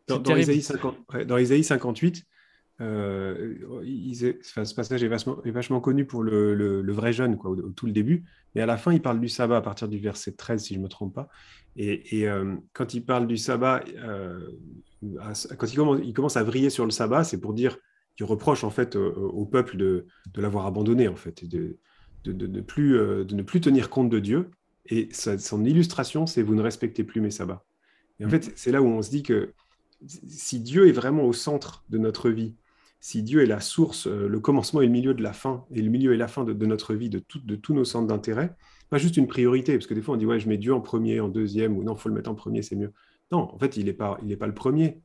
Dans. 0.07 0.35
Isaïe 0.37 0.61
50 0.61 0.97
ouais, 1.13 1.25
dans 1.25 1.37
Isaïe 1.37 1.63
58, 1.63 2.25
euh, 2.81 3.55
il- 3.85 4.35
enfin, 4.41 4.65
ce 4.65 4.73
passage 4.75 5.03
est 5.03 5.07
vachement, 5.07 5.41
est 5.43 5.51
vachement 5.51 5.79
connu 5.79 6.05
pour 6.05 6.23
le, 6.23 6.53
le- 6.55 6.81
le 6.81 6.93
vrai 6.93 7.13
jeune, 7.13 7.37
quoi, 7.37 7.51
au, 7.51 7.55
tout 7.71 7.85
le 7.85 7.91
début. 7.91 8.25
Mais 8.55 8.61
à 8.61 8.65
la 8.65 8.77
fin, 8.77 8.91
il 8.91 9.01
parle 9.01 9.19
du 9.21 9.29
sabbat 9.29 9.57
à 9.57 9.61
partir 9.61 9.87
du 9.87 9.99
verset 9.99 10.33
13, 10.33 10.63
si 10.63 10.73
je 10.73 10.79
ne 10.79 10.83
me 10.83 10.89
trompe 10.89 11.13
pas. 11.13 11.29
Et, 11.77 12.19
et, 12.19 12.27
euh, 12.27 12.55
quand 12.73 12.93
il 12.93 13.05
parle 13.05 13.27
du 13.27 13.37
sabbat, 13.37 13.83
euh, 13.97 14.39
à- 15.21 15.33
quand 15.57 15.67
il 15.71 15.75
commence, 15.75 15.99
il 16.03 16.13
commence 16.13 16.35
à 16.37 16.43
vriller 16.43 16.69
sur 16.69 16.83
le 16.85 16.91
sabbat, 16.91 17.23
c'est 17.23 17.39
pour 17.39 17.53
dire 17.53 17.77
qu'il 18.17 18.25
reproche 18.25 18.63
en 18.65 18.69
fait 18.71 18.95
au, 18.97 19.29
au 19.29 19.45
peuple 19.45 19.77
de, 19.77 20.05
de 20.33 20.41
l'avoir 20.41 20.65
abandonné, 20.65 21.07
en 21.07 21.15
fait, 21.15 21.43
et 21.43 21.47
de, 21.47 21.77
de, 22.23 22.61
plus, 22.61 22.97
euh, 22.97 23.23
de 23.25 23.35
ne 23.35 23.41
plus 23.43 23.61
tenir 23.61 23.89
compte 23.89 24.09
de 24.09 24.19
Dieu. 24.19 24.49
Et 24.87 25.09
son 25.13 25.63
illustration, 25.63 26.25
c'est 26.25 26.41
vous 26.41 26.55
ne 26.55 26.61
respectez 26.61 27.03
plus 27.03 27.21
mes 27.21 27.31
sabbats. 27.31 27.63
Et 28.19 28.25
en 28.25 28.29
fait, 28.29 28.51
c'est 28.55 28.71
là 28.71 28.81
où 28.81 28.87
on 28.87 29.01
se 29.01 29.09
dit 29.09 29.23
que 29.23 29.53
si 30.27 30.59
Dieu 30.59 30.87
est 30.87 30.91
vraiment 30.91 31.23
au 31.23 31.33
centre 31.33 31.83
de 31.89 31.97
notre 31.97 32.29
vie, 32.29 32.55
si 32.99 33.23
Dieu 33.23 33.41
est 33.41 33.47
la 33.47 33.59
source, 33.59 34.07
euh, 34.07 34.27
le 34.27 34.39
commencement 34.39 34.81
et 34.81 34.85
le 34.85 34.91
milieu 34.91 35.13
de 35.13 35.23
la 35.23 35.33
fin, 35.33 35.65
et 35.71 35.81
le 35.81 35.89
milieu 35.89 36.13
et 36.13 36.17
la 36.17 36.27
fin 36.27 36.43
de, 36.43 36.53
de 36.53 36.65
notre 36.65 36.93
vie, 36.93 37.09
de, 37.09 37.19
tout- 37.19 37.39
de 37.39 37.55
tous 37.55 37.73
nos 37.73 37.85
centres 37.85 38.07
d'intérêt, 38.07 38.55
pas 38.89 38.97
juste 38.99 39.17
une 39.17 39.27
priorité, 39.27 39.73
parce 39.73 39.87
que 39.87 39.93
des 39.93 40.01
fois 40.01 40.15
on 40.15 40.17
dit 40.17 40.25
ouais, 40.25 40.39
je 40.39 40.47
mets 40.47 40.57
Dieu 40.57 40.73
en 40.73 40.81
premier, 40.81 41.19
en 41.19 41.27
deuxième, 41.29 41.77
ou 41.77 41.83
non, 41.83 41.95
faut 41.95 42.09
le 42.09 42.15
mettre 42.15 42.29
en 42.29 42.35
premier, 42.35 42.61
c'est 42.61 42.75
mieux. 42.75 42.91
Non, 43.31 43.49
en 43.53 43.57
fait, 43.57 43.77
il 43.77 43.85
n'est 43.85 43.93
pas, 43.93 44.19
il 44.23 44.31
est 44.31 44.37
pas 44.37 44.47
le 44.47 44.53
premier. 44.53 45.01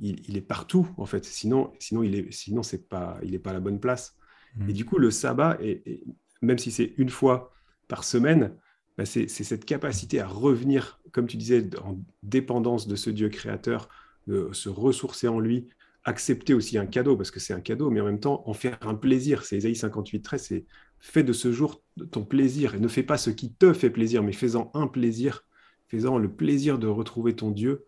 Il, 0.00 0.20
il 0.28 0.36
est 0.36 0.40
partout, 0.42 0.88
en 0.96 1.06
fait. 1.06 1.24
Sinon, 1.24 1.72
sinon 1.78 2.02
il 2.02 2.14
est, 2.16 2.32
sinon 2.32 2.62
c'est 2.62 2.88
pas, 2.88 3.18
il 3.22 3.30
n'est 3.32 3.38
pas 3.38 3.50
à 3.50 3.54
la 3.54 3.60
bonne 3.60 3.80
place. 3.80 4.16
Mm. 4.56 4.70
Et 4.70 4.72
du 4.72 4.84
coup, 4.84 4.98
le 4.98 5.10
sabbat, 5.10 5.56
est, 5.60 5.82
est- 5.86 6.02
même 6.42 6.58
si 6.58 6.70
c'est 6.70 6.94
une 6.96 7.10
fois 7.10 7.52
par 7.88 8.04
semaine, 8.04 8.56
bah, 8.98 9.04
c'est 9.04 9.28
cette 9.28 9.64
capacité 9.64 10.20
à 10.20 10.26
revenir, 10.26 11.00
comme 11.12 11.26
tu 11.26 11.36
disais, 11.36 11.68
en 11.84 11.98
dépendance 12.22 12.88
de 12.88 12.96
ce 12.96 13.10
Dieu 13.10 13.28
créateur, 13.28 13.88
de 14.26 14.48
se 14.52 14.68
ressourcer 14.68 15.28
en 15.28 15.38
lui, 15.38 15.68
accepter 16.04 16.54
aussi 16.54 16.78
un 16.78 16.86
cadeau, 16.86 17.16
parce 17.16 17.30
que 17.30 17.40
c'est 17.40 17.52
un 17.52 17.60
cadeau, 17.60 17.90
mais 17.90 18.00
en 18.00 18.06
même 18.06 18.20
temps 18.20 18.42
en 18.46 18.54
faire 18.54 18.78
un 18.82 18.94
plaisir. 18.94 19.44
C'est 19.44 19.58
Isaïe 19.58 19.76
58, 19.76 20.22
13, 20.22 20.42
c'est 20.42 20.64
fais 20.98 21.22
de 21.22 21.32
ce 21.32 21.52
jour 21.52 21.82
ton 22.10 22.24
plaisir, 22.24 22.74
et 22.74 22.80
ne 22.80 22.88
fais 22.88 23.02
pas 23.02 23.18
ce 23.18 23.30
qui 23.30 23.52
te 23.52 23.72
fait 23.72 23.90
plaisir, 23.90 24.22
mais 24.22 24.32
fais-en 24.32 24.70
un 24.72 24.86
plaisir, 24.86 25.44
fais-en 25.88 26.16
le 26.16 26.32
plaisir 26.32 26.78
de 26.78 26.86
retrouver 26.86 27.36
ton 27.36 27.50
Dieu, 27.50 27.86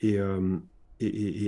et, 0.00 0.18
euh, 0.18 0.58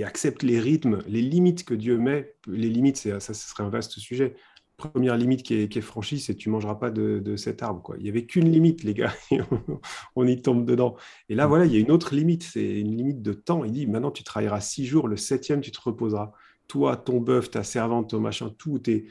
accepte 0.03 0.43
les 0.43 0.59
rythmes, 0.59 0.99
les 1.07 1.21
limites 1.21 1.63
que 1.63 1.73
Dieu 1.73 1.97
met. 1.97 2.35
Les 2.47 2.69
limites, 2.69 2.97
ça, 2.97 3.19
ce 3.19 3.33
serait 3.33 3.63
un 3.63 3.69
vaste 3.69 3.99
sujet 3.99 4.35
première 4.77 5.17
limite 5.17 5.43
qui 5.43 5.53
est, 5.53 5.81
franchie, 5.81 6.19
c'est 6.19 6.35
tu 6.35 6.49
mangeras 6.49 6.75
pas 6.75 6.91
de, 6.91 7.35
cet 7.35 7.63
arbre. 7.63 7.81
Quoi. 7.81 7.95
Il 7.97 8.03
n'y 8.03 8.09
avait 8.09 8.25
qu'une 8.25 8.49
limite, 8.49 8.83
les 8.83 8.93
gars, 8.93 9.13
on, 10.15 10.27
y 10.27 10.41
tombe 10.41 10.65
dedans. 10.65 10.95
Et 11.29 11.35
là, 11.35 11.45
mm. 11.45 11.49
voilà, 11.49 11.65
il 11.65 11.73
y 11.73 11.77
a 11.77 11.79
une 11.79 11.91
autre 11.91 12.13
limite, 12.15 12.43
c'est 12.43 12.79
une 12.79 12.95
limite 12.95 13.21
de 13.21 13.33
temps. 13.33 13.63
Il 13.63 13.71
dit, 13.71 13.87
maintenant, 13.87 14.11
tu 14.11 14.23
travailleras 14.23 14.61
six 14.61 14.85
jours, 14.85 15.07
le 15.07 15.17
septième, 15.17 15.61
tu 15.61 15.71
te 15.71 15.79
reposeras. 15.81 16.31
Toi, 16.67 16.97
ton 16.97 17.19
bœuf, 17.19 17.51
ta 17.51 17.63
servante, 17.63 18.09
ton 18.09 18.19
machin, 18.19 18.49
tout 18.57 18.89
est... 18.89 19.05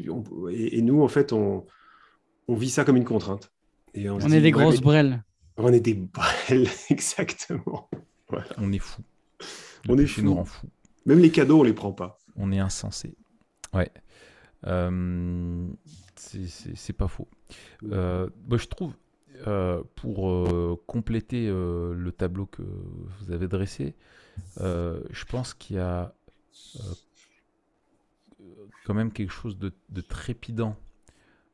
et, 0.00 0.82
nous, 0.82 1.02
en 1.02 1.08
fait, 1.08 1.32
on, 1.32 1.64
vit 2.48 2.70
ça 2.70 2.84
comme 2.84 2.96
une 2.96 3.04
contrainte. 3.04 3.52
Et 3.94 4.08
on, 4.08 4.18
est 4.20 4.40
des 4.40 4.50
grosses 4.50 4.80
brelles. 4.80 5.22
On 5.56 5.72
est 5.72 5.80
des 5.80 5.94
brelles, 5.94 6.68
exactement. 6.90 7.90
On 8.58 8.72
est 8.72 8.78
fou. 8.78 9.02
on 9.88 9.98
est 9.98 10.06
fou. 10.06 10.22
nous 10.22 10.34
rend 10.34 10.44
fou. 10.44 10.66
Même 11.04 11.18
les 11.18 11.30
cadeaux, 11.30 11.60
on 11.60 11.62
les 11.62 11.72
prend 11.72 11.92
pas. 11.92 12.18
On 12.36 12.52
est 12.52 12.58
insensé. 12.58 13.14
Ouais. 13.74 13.90
Euh, 14.66 15.66
c'est 16.14 16.92
pas 16.92 17.08
faux. 17.08 17.28
Euh, 17.84 18.28
je 18.50 18.66
trouve, 18.66 18.94
euh, 19.46 19.82
pour 19.96 20.78
compléter 20.86 21.48
le 21.48 22.12
tableau 22.16 22.46
que 22.46 22.62
vous 22.62 23.32
avez 23.32 23.48
dressé, 23.48 23.94
je 24.58 25.24
pense 25.26 25.54
qu'il 25.54 25.76
y 25.76 25.80
a 25.80 26.14
quand 28.84 28.94
même 28.94 29.12
quelque 29.12 29.32
chose 29.32 29.58
de, 29.58 30.00
trépidant 30.00 30.76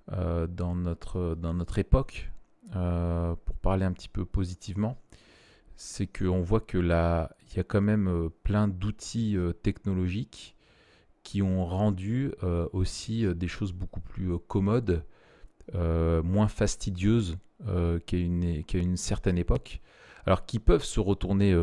dans, 0.08 0.74
notre, 0.74 1.34
dans 1.34 1.54
notre 1.54 1.78
époque, 1.78 2.30
pour 2.72 3.56
parler 3.62 3.84
un 3.84 3.92
petit 3.92 4.08
peu 4.08 4.24
positivement, 4.24 4.98
c'est 5.76 6.06
qu'on 6.06 6.40
voit 6.40 6.60
que 6.60 6.76
là, 6.78 7.36
il 7.50 7.56
y 7.56 7.60
a 7.60 7.64
quand 7.64 7.80
même 7.80 8.28
plein 8.42 8.68
d'outils 8.68 9.38
technologiques 9.62 10.56
qui 11.28 11.42
ont 11.42 11.66
rendu 11.66 12.32
euh, 12.42 12.66
aussi 12.72 13.26
euh, 13.26 13.34
des 13.34 13.48
choses 13.48 13.74
beaucoup 13.74 14.00
plus 14.00 14.32
euh, 14.32 14.38
commodes, 14.38 15.04
moins 15.74 16.48
fastidieuses 16.48 17.36
qu'à 18.06 18.16
une, 18.16 18.96
certaine 18.96 19.36
époque. 19.36 19.82
Alors 20.24 20.46
qui 20.46 20.58
peuvent 20.58 20.84
se 20.84 20.98
retourner 20.98 21.54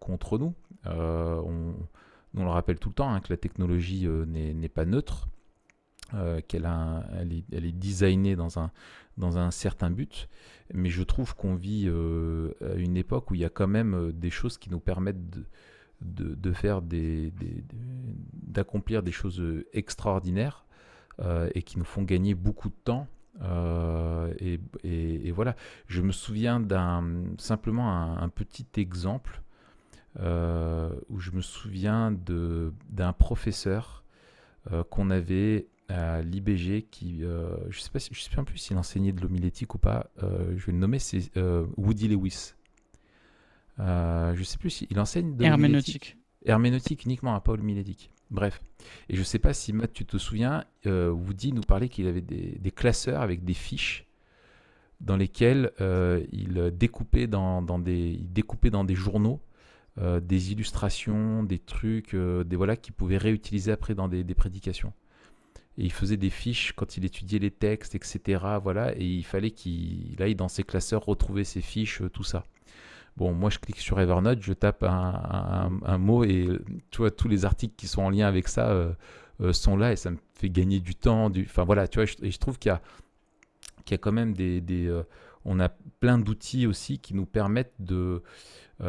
contre 0.00 0.38
nous. 0.38 0.54
On, 0.84 1.74
le 2.34 2.48
rappelle 2.48 2.80
tout 2.80 2.88
le 2.88 2.94
temps 2.96 3.14
hein, 3.14 3.20
que 3.20 3.32
la 3.32 3.36
technologie 3.36 4.08
n'est 4.08 4.68
pas 4.68 4.84
neutre. 4.84 5.28
qu'elle 6.48 6.68
elle 7.16 7.64
est, 7.64 7.78
designée 7.78 8.34
dans 8.34 8.58
un 9.38 9.50
certain 9.52 9.92
but, 9.92 10.28
mais 10.74 10.88
je 10.88 11.04
trouve 11.04 11.36
qu'on 11.36 11.54
vit 11.54 11.88
à 11.88 12.74
une 12.74 12.96
époque 12.96 13.30
où 13.30 13.36
il 13.36 13.42
y 13.42 13.44
a 13.44 13.50
quand 13.50 13.68
même 13.68 14.10
des 14.10 14.30
choses 14.30 14.58
qui 14.58 14.68
nous 14.68 14.80
permettent 14.80 15.30
de, 15.30 15.44
de, 16.04 16.52
faire 16.52 16.82
des, 16.82 17.32
d'accomplir 18.32 19.02
des 19.02 19.12
choses 19.12 19.42
extraordinaires 19.72 20.66
euh, 21.20 21.50
et 21.54 21.62
qui 21.62 21.78
nous 21.78 21.84
font 21.84 22.02
gagner 22.02 22.34
beaucoup 22.34 22.68
de 22.68 22.74
temps. 22.84 23.06
Euh, 23.42 24.32
et, 24.40 25.30
voilà, 25.30 25.56
je 25.86 26.00
me 26.02 26.12
souviens 26.12 26.60
d'un 26.60 27.04
simplement 27.38 28.18
un, 28.18 28.28
petit 28.28 28.66
exemple 28.76 29.42
euh, 30.20 30.90
où 31.08 31.18
je 31.18 31.30
me 31.32 31.40
souviens 31.40 32.12
d'un 32.12 33.12
professeur 33.12 34.04
qu'on 34.90 35.10
avait 35.10 35.66
à 35.88 36.22
l'IBG 36.22 36.86
qui, 36.90 37.22
je 37.68 37.80
sais 37.80 37.90
pas, 37.90 37.98
je 37.98 38.20
sais 38.20 38.30
plus 38.44 38.58
s'il 38.58 38.78
enseignait 38.78 39.12
de 39.12 39.20
l'homilétique 39.20 39.74
ou 39.74 39.78
pas. 39.78 40.10
je 40.20 40.66
vais 40.66 40.72
le 40.72 40.78
nommer, 40.78 40.98
c'est 40.98 41.30
Woody 41.76 42.08
Lewis. 42.08 42.54
Euh, 43.80 44.34
je 44.34 44.42
sais 44.42 44.58
plus 44.58 44.70
s'il 44.70 44.98
enseigne 44.98 45.36
de 45.36 45.44
herméneutique. 45.44 46.18
Herméneutique 46.44 47.04
uniquement, 47.04 47.34
à 47.34 47.40
Paul 47.40 47.62
Milédic. 47.62 48.10
Bref. 48.30 48.60
Et 49.08 49.16
je 49.16 49.22
sais 49.22 49.38
pas 49.38 49.52
si 49.52 49.72
Matt, 49.72 49.92
tu 49.92 50.04
te 50.04 50.16
souviens, 50.16 50.64
euh, 50.86 51.10
Woody 51.10 51.52
nous 51.52 51.62
parlait 51.62 51.88
qu'il 51.88 52.06
avait 52.06 52.20
des, 52.20 52.72
classeurs 52.72 53.20
avec 53.20 53.44
des 53.44 53.54
fiches 53.54 54.06
dans 55.00 55.16
lesquelles 55.16 55.70
euh, 55.80 56.24
il, 56.32 56.72
découpait 56.76 57.26
dans, 57.26 57.62
des, 57.78 58.16
découpait 58.16 58.70
dans 58.70 58.84
des 58.84 58.94
journaux 58.94 59.40
des 59.98 60.52
illustrations, 60.52 61.42
des 61.42 61.58
trucs, 61.58 62.16
des 62.16 62.56
voilà 62.56 62.76
qu'il 62.76 62.94
pouvait 62.94 63.18
réutiliser 63.18 63.72
après 63.72 63.94
dans 63.94 64.08
des, 64.08 64.24
des, 64.24 64.34
prédications. 64.34 64.94
Et 65.76 65.84
il 65.84 65.92
faisait 65.92 66.16
des 66.16 66.30
fiches 66.30 66.72
quand 66.72 66.96
il 66.96 67.04
étudiait 67.04 67.38
les 67.38 67.50
textes, 67.50 67.94
etc. 67.94 68.42
Voilà, 68.62 68.96
et 68.96 69.04
il 69.04 69.22
fallait 69.22 69.50
qu'il 69.50 70.16
aille 70.22 70.34
dans 70.34 70.48
ses 70.48 70.62
classeurs 70.62 71.04
retrouver 71.04 71.44
ses 71.44 71.60
fiches, 71.60 72.00
tout 72.14 72.24
ça. 72.24 72.46
Bon, 73.16 73.32
moi, 73.32 73.50
je 73.50 73.58
clique 73.58 73.78
sur 73.78 74.00
Evernote, 74.00 74.40
je 74.40 74.52
tape 74.52 74.82
un, 74.82 75.98
mot 75.98 76.24
et 76.24 76.48
tu 76.90 76.98
vois, 76.98 77.10
tous 77.10 77.28
les 77.28 77.44
articles 77.44 77.74
qui 77.76 77.86
sont 77.86 78.02
en 78.02 78.10
lien 78.10 78.26
avec 78.26 78.48
ça 78.48 78.70
euh, 78.70 78.92
euh, 79.40 79.52
sont 79.52 79.76
là 79.76 79.92
et 79.92 79.96
ça 79.96 80.10
me 80.10 80.16
fait 80.34 80.48
gagner 80.48 80.80
du 80.80 80.94
temps. 80.94 81.30
Enfin, 81.44 81.64
voilà, 81.64 81.88
tu 81.88 81.98
vois, 81.98 82.06
je, 82.06 82.14
et 82.22 82.30
je 82.30 82.38
trouve 82.38 82.58
qu'il 82.58 82.70
y 82.70 82.72
a, 82.72 82.80
y 83.90 83.94
a 83.94 83.98
quand 83.98 84.12
même 84.12 84.32
des. 84.32 84.62
Euh, 84.88 85.02
on 85.44 85.60
a 85.60 85.68
plein 86.00 86.18
d'outils 86.18 86.66
aussi 86.66 86.98
qui 86.98 87.14
nous 87.14 87.26
permettent 87.26 87.74
de. 87.80 88.22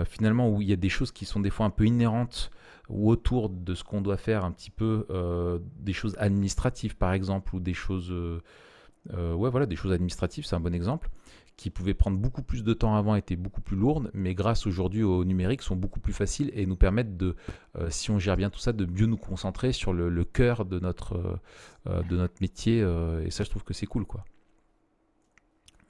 finalement, 0.06 0.50
où 0.50 0.62
il 0.62 0.70
y 0.70 0.74
a 0.74 0.78
des 0.78 0.90
choses 0.90 1.12
qui 1.12 1.26
sont 1.26 1.40
des 1.40 1.50
fois 1.50 1.66
un 1.66 1.72
peu 1.72 1.86
inhérentes 1.86 2.52
ou 2.90 3.10
autour 3.10 3.50
de 3.50 3.74
ce 3.74 3.84
qu'on 3.84 4.02
doit 4.02 4.18
faire, 4.18 4.46
un 4.46 4.52
petit 4.52 4.70
peu 4.70 5.08
des 5.80 5.94
choses 5.94 6.16
administratives, 6.20 6.96
par 6.96 7.12
exemple, 7.14 7.56
ou 7.56 7.60
des 7.60 7.74
choses. 7.74 8.14
ouais, 9.12 9.50
voilà, 9.50 9.66
des 9.66 9.76
choses 9.76 9.92
administratives, 9.92 10.46
c'est 10.46 10.56
un 10.56 10.60
bon 10.60 10.74
exemple 10.74 11.10
qui 11.58 11.70
pouvaient 11.70 11.94
prendre 11.94 12.18
beaucoup 12.18 12.42
plus 12.42 12.64
de 12.64 12.74
temps 12.74 12.96
avant 12.96 13.16
étaient 13.16 13.36
beaucoup 13.36 13.62
plus 13.62 13.78
lourdes, 13.78 14.10
mais 14.14 14.34
grâce 14.34 14.66
aujourd'hui 14.66 15.04
au 15.04 15.24
numérique 15.24 15.62
sont 15.62 15.76
beaucoup 15.76 16.00
plus 16.00 16.14
faciles 16.14 16.52
et 16.54 16.66
nous 16.66 16.76
permettent 16.76 17.16
de, 17.16 17.36
euh, 17.78 17.90
si 17.90 18.12
on 18.12 18.20
gère 18.20 18.38
bien 18.38 18.50
tout 18.50 18.60
ça, 18.60 18.74
de 18.74 18.86
mieux 18.86 19.06
nous 19.06 19.18
concentrer 19.18 19.72
sur 19.72 19.94
le, 19.94 20.24
cœur 20.24 20.66
de 20.66 20.80
notre, 20.80 21.16
euh, 21.16 21.36
euh, 21.88 22.04
de 22.04 22.18
notre 22.18 22.36
métier. 22.42 22.80
et 22.80 23.30
ça, 23.30 23.44
je 23.44 23.50
trouve 23.50 23.64
que 23.64 23.74
c'est 23.74 23.86
cool, 23.86 24.06
quoi. 24.06 24.26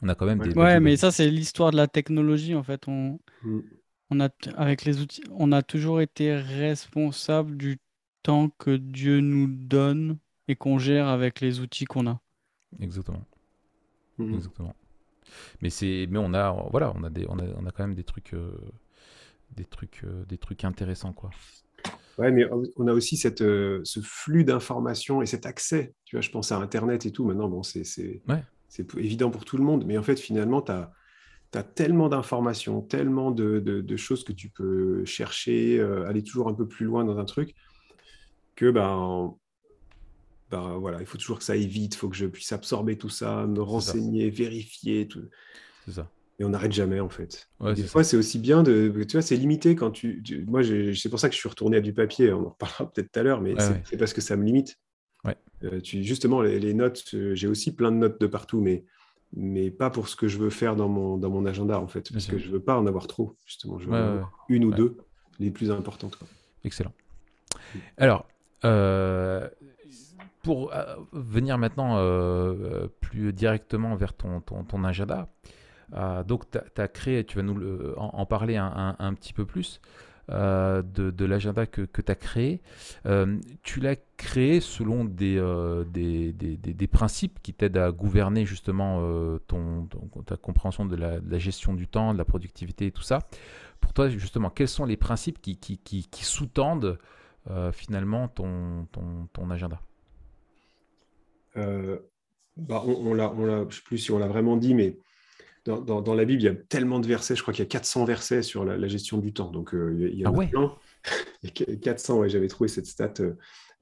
On 0.02 0.10
a 0.10 0.15
quand 0.15 0.26
même 0.26 0.39
des. 0.39 0.54
Ouais, 0.54 0.82
mais 0.82 0.97
ça, 0.97 1.12
c'est 1.12 1.30
l'histoire 1.30 1.71
de 1.71 1.78
la 1.78 1.88
technologie, 1.88 2.56
en 2.56 2.63
fait. 2.63 2.89
On, 2.89 3.19
mm. 3.43 3.60
on 4.10 4.19
a, 4.19 4.30
avec 4.58 4.84
les 4.84 4.99
outils, 4.99 5.23
on 5.32 5.54
a 5.54 5.62
toujours 5.62 6.02
été 6.02 6.36
responsable 6.36 7.56
du 7.56 7.80
temps 8.21 8.49
que 8.49 8.76
Dieu 8.76 9.21
nous 9.21 9.47
donne 9.47 10.17
et 10.49 10.56
qu'on 10.58 10.78
gère 10.78 11.08
avec 11.08 11.39
les 11.39 11.62
outils 11.62 11.86
qu'on 11.86 12.06
a. 12.08 12.19
Exactement. 12.82 13.23
Mm. 14.17 14.34
Exactement. 14.34 14.76
Mais 15.62 15.69
c'est, 15.69 16.08
mais 16.10 16.19
on 16.19 16.34
a, 16.34 16.52
voilà, 16.72 16.93
on 16.96 17.04
a 17.04 17.10
des, 17.10 17.26
on 17.30 17.39
a, 17.39 17.43
on 17.58 17.65
a 17.65 17.72
quand 17.72 17.84
même 17.84 17.96
des 17.96 18.04
trucs, 18.04 18.34
euh, 18.34 18.52
des 19.56 19.65
trucs, 19.65 20.02
euh, 20.04 20.26
des 20.26 20.38
trucs 20.38 20.63
intéressants, 20.63 21.13
quoi. 21.13 21.30
Ouais, 22.19 22.32
mais 22.32 22.46
on 22.78 22.88
a 22.88 22.93
aussi 22.93 23.17
cette, 23.17 23.41
euh, 23.41 23.82
ce 23.84 24.00
flux 24.00 24.43
d'informations 24.43 25.22
et 25.22 25.26
cet 25.26 25.46
accès. 25.48 25.96
Tu 26.06 26.15
vois, 26.15 26.22
je 26.22 26.30
pense 26.30 26.52
à 26.52 26.58
Internet 26.58 27.08
et 27.08 27.12
tout. 27.12 27.26
Maintenant, 27.26 27.50
bon, 27.50 27.63
c'est, 27.63 27.84
c'est, 27.84 28.22
c'est 28.69 28.96
évident 28.96 29.32
pour 29.32 29.46
tout 29.46 29.58
le 29.58 29.63
monde. 29.63 29.84
Mais 29.88 29.98
en 29.98 30.04
fait, 30.04 30.19
finalement, 30.19 30.62
tu 30.62 30.72
as, 30.72 30.91
as, 31.56 31.63
tellement 31.63 32.10
d'informations, 32.10 32.82
tellement 32.82 33.32
de, 33.32 33.60
de, 33.60 33.98
choses 33.98 34.24
que 34.24 34.32
tu 34.32 34.50
peux 34.50 35.04
chercher, 35.06 35.80
aller 36.08 36.22
toujours 36.22 36.50
un 36.50 36.54
peu 36.54 36.67
plus 36.67 36.86
loin 36.86 37.04
dans 37.04 37.17
un 37.17 37.26
truc, 37.26 37.56
que 38.56 38.69
ben, 38.69 39.36
bah, 40.54 40.76
voilà, 40.80 41.00
il 41.00 41.08
faut 41.08 41.18
toujours 41.18 41.39
que 41.39 41.44
ça 41.44 41.54
aille 41.54 41.66
vite, 41.66 41.96
il 41.96 41.98
faut 41.98 42.10
que 42.10 42.16
je 42.16 42.28
puisse 42.28 42.52
absorber 42.52 42.96
tout 42.96 43.10
ça, 43.10 43.48
me 43.48 43.60
renseigner, 43.60 44.30
vérifier. 44.30 45.08
Tout. 45.08 45.24
C'est 45.86 45.94
ça. 45.94 46.12
Et 46.38 46.44
on 46.44 46.50
n'arrête 46.50 46.72
jamais, 46.72 47.00
en 47.00 47.10
fait. 47.10 47.50
des 47.76 47.84
fois, 47.84 48.04
c'est 48.04 48.18
aussi 48.18 48.38
bien 48.38 48.62
de. 48.62 48.92
Tu 49.04 49.13
vois, 49.13 49.24
c'est 49.24 49.36
limité 49.36 49.76
quand 49.76 49.89
tu. 49.89 50.24
moi, 50.47 50.62
c'est 50.64 51.10
pour 51.10 51.20
ça 51.20 51.28
que 51.28 51.34
je 51.34 51.39
suis 51.39 51.49
retourné 51.49 51.78
à 51.78 51.82
du 51.82 51.91
papier. 51.91 52.32
On 52.32 52.45
en 52.45 52.49
reparlera 52.49 52.91
peut-être 52.91 53.12
tout 53.12 53.20
à 53.20 53.24
l'heure, 53.24 53.41
mais 53.41 53.56
c'est 53.84 53.97
parce 53.97 54.14
que 54.14 54.22
ça 54.22 54.36
me 54.36 54.43
limite. 54.43 54.78
Euh, 55.64 55.80
tu, 55.80 56.04
justement, 56.04 56.41
les, 56.41 56.74
notes, 56.74 57.06
euh, 57.14 57.34
j'ai 57.36 57.47
aussi 57.47 57.74
plein 57.74 57.89
de 57.89 57.95
notes 57.95 58.20
de 58.20 58.28
partout, 58.28 58.60
mais, 58.60 58.84
mais 59.32 59.72
pas 59.72 59.89
pour 59.89 60.10
ce 60.10 60.18
que 60.18 60.28
je 60.28 60.38
veux 60.38 60.49
faire 60.49 60.76
dans 60.76 60.89
mon, 60.89 61.18
dans 61.18 61.30
mon 61.30 61.45
agenda, 61.45 61.80
en 61.80 61.88
fait. 61.88 62.12
Parce 62.12 62.26
que 62.26 62.38
je 62.38 62.47
ne 62.47 62.51
veux 62.51 62.60
pas 62.60 62.78
en 62.78 62.86
avoir 62.86 63.08
trop, 63.08 63.38
justement. 63.45 63.80
Je 63.80 63.88
veux 63.88 63.93
en 63.93 63.95
avoir 63.95 64.45
une 64.49 64.66
ou 64.66 64.74
deux, 64.74 64.97
les 65.39 65.51
plus 65.51 65.72
importantes. 65.72 66.20
Excellent. 66.66 66.91
Alors, 67.95 68.28
euh, 68.66 69.47
pour 70.44 70.74
euh, 70.74 70.84
venir 71.14 71.58
maintenant 71.58 71.98
euh, 71.98 72.02
euh, 72.04 72.88
plus 73.00 73.34
directement 73.34 73.96
vers 73.96 74.14
ton, 74.14 74.41
ton, 74.41 74.84
agenda, 74.84 75.30
donc 76.28 76.44
tu 76.52 76.82
as, 76.82 76.88
créé, 76.88 77.24
tu 77.24 77.38
vas 77.38 77.44
nous 77.44 77.94
en, 77.98 78.26
parler 78.26 78.58
un, 78.58 79.14
petit 79.14 79.32
peu 79.32 79.46
plus, 79.46 79.80
de, 80.28 81.26
l'agenda 81.26 81.66
que, 81.66 81.84
tu 81.84 82.12
as 82.12 82.16
créé, 82.16 82.62
tu 83.62 83.80
l'as 83.80 83.96
créé 84.18 84.60
selon 84.60 85.06
des, 85.06 85.39
des, 85.86 86.88
principes 86.88 87.39
qui 87.44 87.54
t'aident 87.54 87.78
à 87.78 87.91
gouverner 87.91 88.46
justement 88.46 89.38
ton, 89.48 89.88
ta 90.26 90.36
compréhension 90.36 90.86
de 90.86 90.96
la, 90.96 91.38
gestion 91.38 91.74
du 91.74 91.88
temps, 91.88 92.14
de 92.14 92.18
la 92.18 92.26
productivité 92.26 92.88
et 92.88 92.91
tout 92.91 93.04
ça. 93.04 93.20
Pour 93.80 93.94
toi, 93.94 94.10
justement, 94.10 94.50
quels 94.50 94.68
sont 94.68 94.86
les 94.86 94.98
principes 94.98 95.39
qui, 95.41 95.58
qui, 95.58 96.26
sous-tendent 96.26 96.98
finalement 97.72 98.28
ton, 98.30 98.88
ton 99.32 99.50
agenda? 99.52 99.80
Bah, 101.56 102.84
on, 102.86 103.14
l'a, 103.14 103.34
je 103.36 103.41
ne 103.41 103.72
sais 103.72 103.82
plus 103.84 103.97
si 103.97 104.12
on 104.12 104.20
l'a 104.20 104.28
vraiment 104.28 104.58
dit, 104.58 104.74
mais 104.74 104.97
dans, 105.66 106.14
la 106.14 106.26
Bible, 106.26 106.41
il 106.41 106.45
y 106.45 106.49
a 106.49 106.56
tellement 106.56 106.99
de 106.99 107.08
versets, 107.08 107.36
je 107.36 107.41
crois 107.41 107.54
qu'il 107.54 107.64
y 107.64 107.68
a 107.68 107.70
400 107.70 108.06
versets 108.06 108.41
sur 108.41 108.66
la, 108.66 108.88
gestion 108.88 109.18
du 109.18 109.34
temps. 109.34 109.49
Donc, 109.49 109.74
euh, 109.74 110.10
il 110.12 110.20
y 110.20 110.26
a, 110.26 110.30
ah 110.30 110.32
ouais. 110.32 110.51
400, 111.82 112.18
ouais, 112.20 112.30
j'avais 112.30 112.47
trouvé 112.47 112.68
cette 112.68 112.86
stat. 112.86 113.14
Euh, 113.22 113.36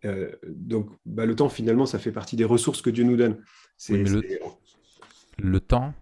euh, 0.05 0.32
donc, 0.47 0.89
bah, 1.05 1.26
le 1.26 1.36
temps, 1.36 1.49
finalement, 1.49 1.86
ça 1.86 1.97
fait 1.97 2.11
partie 2.11 2.36
des 2.36 2.45
ressources 2.45 2.82
que 2.82 2.91
Dieu 2.91 3.03
nous 3.03 3.17
donne. 3.17 3.41
C'est, 3.78 4.03
le, 5.38 5.59
temps 5.59 5.93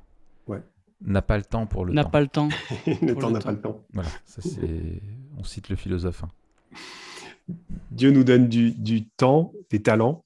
ouais. 0.47 0.61
n'a 0.99 1.21
pas 1.21 1.37
le 1.37 1.45
temps 1.45 1.65
pour 1.65 1.85
le 1.85 1.93
n'a 1.93 2.03
temps. 2.03 2.09
pas 2.09 2.21
le 2.21 2.27
temps. 2.27 2.49
le 3.01 3.13
temps 3.13 3.31
n'a 3.31 3.39
pas 3.39 3.53
le 3.53 3.61
temps. 3.61 3.85
Voilà, 3.93 4.09
ça, 4.25 4.41
c'est... 4.41 5.01
on 5.37 5.45
cite 5.45 5.69
le 5.69 5.77
philosophe. 5.77 6.25
Hein. 6.25 7.55
Dieu 7.91 8.11
nous 8.11 8.25
donne 8.25 8.49
du, 8.49 8.71
du 8.71 9.07
temps, 9.07 9.53
des 9.69 9.81
talents 9.81 10.25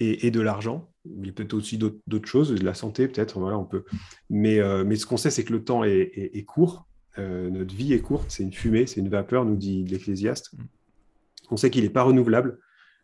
et, 0.00 0.26
et 0.26 0.30
de 0.30 0.40
l'argent 0.40 0.90
il 1.04 1.26
y 1.26 1.30
a 1.30 1.32
peut-être 1.32 1.54
aussi 1.54 1.78
d'autres 1.78 2.28
choses, 2.28 2.54
de 2.54 2.64
la 2.64 2.74
santé 2.74 3.08
peut-être, 3.08 3.38
voilà, 3.38 3.58
on 3.58 3.64
peut. 3.64 3.84
Mais, 4.28 4.58
euh, 4.58 4.84
mais 4.84 4.96
ce 4.96 5.06
qu'on 5.06 5.16
sait, 5.16 5.30
c'est 5.30 5.44
que 5.44 5.52
le 5.52 5.64
temps 5.64 5.84
est, 5.84 6.44
court, 6.46 6.86
euh, 7.18 7.48
notre 7.50 7.74
vie 7.74 7.92
est 7.92 8.00
courte, 8.00 8.26
c'est 8.28 8.42
une 8.42 8.52
fumée, 8.52 8.86
c'est 8.86 9.00
une 9.00 9.08
vapeur, 9.08 9.44
nous 9.44 9.56
dit 9.56 9.84
l'Ecclésiaste. 9.84 10.54
On 11.50 11.56
sait 11.56 11.70
qu'il 11.70 11.82
n'est 11.82 11.90
pas 11.90 12.02
renouvelable. 12.02 12.58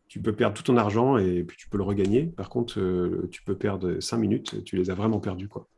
Tu 0.09 0.21
peux 0.21 0.33
perdre 0.33 0.57
tout 0.57 0.63
ton 0.63 0.77
argent 0.77 1.19
et 1.19 1.43
puis 1.43 1.57
tu 1.57 1.69
peux 1.69 1.79
le 1.79 1.83
regagner. 1.83 2.27
Par 2.27 2.49
contre, 2.49 2.79
euh, 2.79 3.29
tu 3.33 3.43
peux 3.43 3.57
perdre 3.57 3.99
cinq 3.99 4.19
minutes, 4.19 4.63
tu 4.65 4.77
les 4.77 4.91
as 4.91 4.95
vraiment 4.95 5.19
perdus. 5.19 5.49
Quoi. 5.49 5.69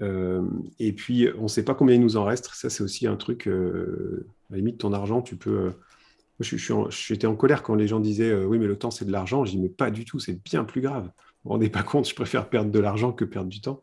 et 0.00 0.92
puis, 0.94 1.28
on 1.38 1.44
ne 1.44 1.48
sait 1.48 1.64
pas 1.64 1.74
combien 1.74 1.94
il 1.94 2.00
nous 2.00 2.16
en 2.16 2.24
reste. 2.24 2.50
Ça, 2.54 2.70
c'est 2.70 2.82
aussi 2.82 3.06
un 3.06 3.16
truc, 3.16 3.46
à 3.46 3.50
la 4.50 4.56
limite, 4.56 4.78
ton 4.78 4.92
argent, 4.92 5.22
tu 5.22 5.36
peux... 5.36 5.72
J'étais 6.42 7.26
en, 7.26 7.36
colère 7.36 7.62
quand 7.62 7.74
les 7.74 7.88
gens 7.88 8.00
disaient 8.00 8.34
oui, 8.44 8.58
mais 8.58 8.66
le 8.66 8.76
temps 8.76 8.90
c'est 8.90 9.04
de 9.04 9.12
l'argent. 9.12 9.44
Je 9.44 9.52
dis 9.52 9.58
mais 9.58 9.68
pas 9.68 9.90
du 9.90 10.04
tout, 10.04 10.18
c'est 10.18 10.42
bien 10.42 10.64
plus 10.64 10.80
grave 10.80 11.10
vous 11.44 11.48
vous 11.48 11.52
rendez 11.54 11.70
pas 11.70 11.82
compte, 11.82 12.08
je 12.08 12.14
préfère 12.14 12.48
perdre 12.48 12.70
de 12.70 12.78
l'argent 12.78 13.12
que 13.12 13.24
perdre 13.24 13.48
du 13.48 13.60
temps. 13.60 13.82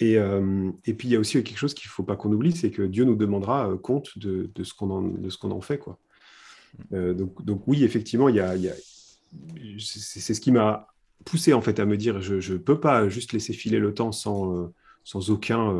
Et, 0.00 0.18
euh, 0.18 0.70
et, 0.84 0.92
puis, 0.92 1.08
il 1.08 1.12
y 1.12 1.16
a 1.16 1.20
aussi 1.20 1.42
quelque 1.42 1.56
chose 1.56 1.72
qu'il 1.72 1.88
ne 1.88 1.92
faut 1.92 2.02
pas 2.02 2.16
qu'on 2.16 2.30
oublie, 2.32 2.54
c'est 2.54 2.70
que 2.70 2.82
Dieu 2.82 3.04
nous 3.04 3.16
demandera 3.16 3.70
euh, 3.70 3.76
compte 3.78 4.18
de, 4.18 4.50
de 4.54 4.64
ce 4.64 4.74
qu'on 4.74 4.90
en, 4.90 5.12
qu'on 5.40 5.50
en, 5.50 5.60
fait. 5.60 5.78
Quoi. 5.78 5.98
Euh, 6.92 7.14
donc, 7.14 7.42
donc, 7.44 7.62
oui, 7.66 7.84
effectivement, 7.84 8.28
y 8.28 8.40
a 8.40 8.54
c'est 9.78 10.34
ce 10.34 10.40
qui 10.40 10.52
m'a 10.52 10.94
poussé 11.24 11.54
en 11.54 11.60
fait 11.60 11.80
à 11.80 11.86
me 11.86 11.96
dire, 11.96 12.20
je 12.20 12.52
ne 12.52 12.58
peux 12.58 12.78
pas 12.78 13.08
juste 13.08 13.32
laisser 13.32 13.52
filer 13.52 13.80
le 13.80 13.92
temps 13.92 14.12
sans, 14.12 14.72
sans, 15.02 15.30
aucun, 15.30 15.74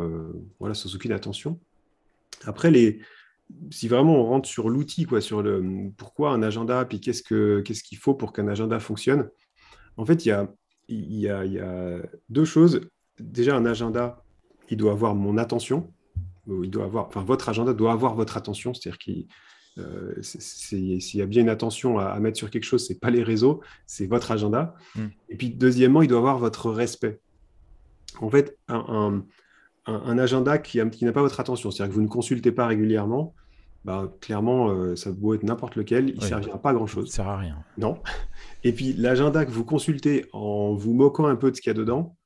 voilà, 0.59 0.75
sans 0.75 0.93
aucune 0.97 1.13
attention. 1.13 1.61
Après, 2.47 2.73
les, 2.73 2.99
si 3.71 3.89
vraiment 3.89 4.17
on 4.17 4.25
rentre 4.25 4.49
sur 4.49 4.69
l'outil, 4.69 5.05
quoi, 5.05 5.21
sur 5.21 5.43
le 5.43 5.91
pourquoi 5.97 6.31
un 6.31 6.43
agenda, 6.43 6.85
puis 6.85 7.01
qu'est-ce 7.01 7.23
qu'il 7.23 7.77
ce 7.77 7.83
qu'il 7.83 7.99
faut 7.99 8.15
pour 8.15 8.33
qu'un 8.33 8.49
agenda 8.49 8.79
fonctionne, 8.81 9.29
en 9.97 10.05
fait, 10.05 10.25
il 10.25 10.29
y 10.29 10.33
a, 10.33 10.49
il 10.89 11.19
y, 11.19 11.29
a, 11.29 11.99
deux 12.29 12.45
choses. 12.45 12.81
Déjà, 13.19 13.57
un 13.57 13.65
agenda, 13.65 14.23
il 14.71 14.77
doit 14.77 14.93
avoir 14.93 15.15
mon 15.15 15.39
attention. 15.39 15.93
Il 16.47 16.71
doit 16.71 16.85
avoir, 16.85 17.07
enfin, 17.07 17.23
votre 17.23 17.49
agenda 17.49 17.73
doit 17.73 17.93
avoir 17.93 18.15
votre 18.15 18.37
attention. 18.37 18.75
C'est-à-dire 18.75 18.99
qu'il 18.99 19.27
euh, 19.79 20.15
s'il 20.21 21.01
y 21.01 21.23
a 21.23 21.27
bien 21.27 21.43
une 21.43 21.49
attention 21.49 21.99
à, 21.99 22.19
mettre 22.21 22.39
sur 22.39 22.51
quelque 22.51 22.65
chose, 22.65 22.87
c'est 22.87 23.01
pas 23.01 23.11
les 23.11 23.23
réseaux, 23.23 23.61
c'est 23.87 24.07
votre 24.07 24.31
agenda. 24.31 24.75
Hmm. 24.95 25.07
Et 25.29 25.37
puis, 25.37 25.51
deuxièmement, 25.51 26.03
il 26.03 26.09
doit 26.09 26.19
avoir 26.19 26.39
votre 26.39 26.71
respect. 26.71 27.21
En 28.21 28.31
fait, 28.31 28.59
un, 28.69 29.25
agenda 29.87 30.59
qui, 30.59 30.81
qui 30.91 31.05
n'a 31.05 31.13
pas 31.13 31.23
votre 31.23 31.41
attention, 31.41 31.71
c'est-à-dire 31.71 31.91
que 31.91 31.97
vous 31.97 32.03
ne 32.03 32.09
consultez 32.09 32.53
pas 32.53 32.67
régulièrement, 32.67 33.35
bah, 33.85 34.11
clairement, 34.21 34.71
euh, 34.71 34.97
ça 34.97 35.11
peut 35.13 35.35
être 35.35 35.43
n'importe 35.43 35.77
lequel, 35.77 36.09
il 36.09 36.17
ne 36.17 36.21
servira 36.21 36.59
pas 36.59 36.71
à 36.71 36.75
grand-chose. 36.75 37.11
Ça 37.11 37.23
ne 37.23 37.27
sert 37.27 37.33
à 37.35 37.37
rien. 37.37 37.59
Non. 37.77 37.99
Et 38.63 38.73
puis, 38.73 38.95
l'agenda 38.95 39.45
que 39.45 39.51
vous 39.51 39.65
consultez 39.65 40.27
en 40.33 40.75
vous 40.75 40.95
moquant 40.95 41.27
un 41.27 41.37
peu 41.37 41.51
de 41.51 41.57
ce 41.57 41.61
qu'il 41.61 41.71
y 41.71 41.75
a 41.75 41.79
dedans, 41.79 42.17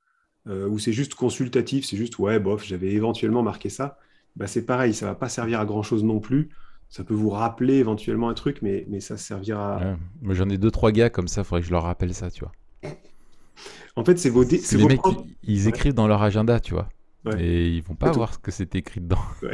euh, 0.47 0.69
ou 0.69 0.79
c'est 0.79 0.93
juste 0.93 1.15
consultatif, 1.15 1.85
c'est 1.85 1.97
juste, 1.97 2.19
ouais, 2.21 2.39
bof, 2.39 2.65
j'avais 2.65 2.93
éventuellement 2.93 3.43
marqué 3.43 3.71
ça, 3.71 3.99
bah, 4.37 4.47
c'est 4.47 4.65
pareil, 4.65 4.95
ça 4.95 5.07
ne 5.07 5.11
va 5.11 5.15
pas 5.17 5.29
servir 5.29 5.59
à 5.59 5.67
grand-chose 5.67 6.05
non 6.05 6.21
plus. 6.21 6.51
Ça 6.91 7.05
peut 7.05 7.13
vous 7.13 7.29
rappeler 7.29 7.75
éventuellement 7.75 8.31
un 8.31 8.35
truc, 8.35 8.63
mais, 8.63 8.87
mais 8.89 9.01
ça 9.01 9.19
servira 9.19 9.77
à... 9.77 9.97
Moi, 10.23 10.35
j'en 10.35 10.49
ai 10.49 10.57
deux, 10.57 10.71
trois 10.71 10.91
gars 10.91 11.11
comme 11.11 11.29
ça, 11.29 11.43
il 11.43 11.45
faudrait 11.45 11.61
que 11.61 11.67
je 11.67 11.73
leur 11.73 11.83
rappelle 11.83 12.15
ça, 12.15 12.31
tu 12.31 12.45
vois. 12.45 12.53
En 13.97 14.05
fait, 14.05 14.17
c'est 14.17 14.31
vos... 14.31 14.45
Dé... 14.45 14.61
les 14.73 14.85
mecs, 14.87 15.01
ils 15.43 15.69
écrivent 15.69 15.93
dans 15.93 16.07
leur 16.07 16.23
agenda, 16.23 16.61
tu 16.61 16.73
vois. 16.73 16.89
Et 17.39 17.69
ils 17.69 17.83
vont 17.83 17.95
pas 17.95 18.13
voir 18.13 18.35
ce 18.35 18.39
que 18.39 18.51
c'est 18.51 18.75
écrit 18.75 19.01
dedans. 19.01 19.23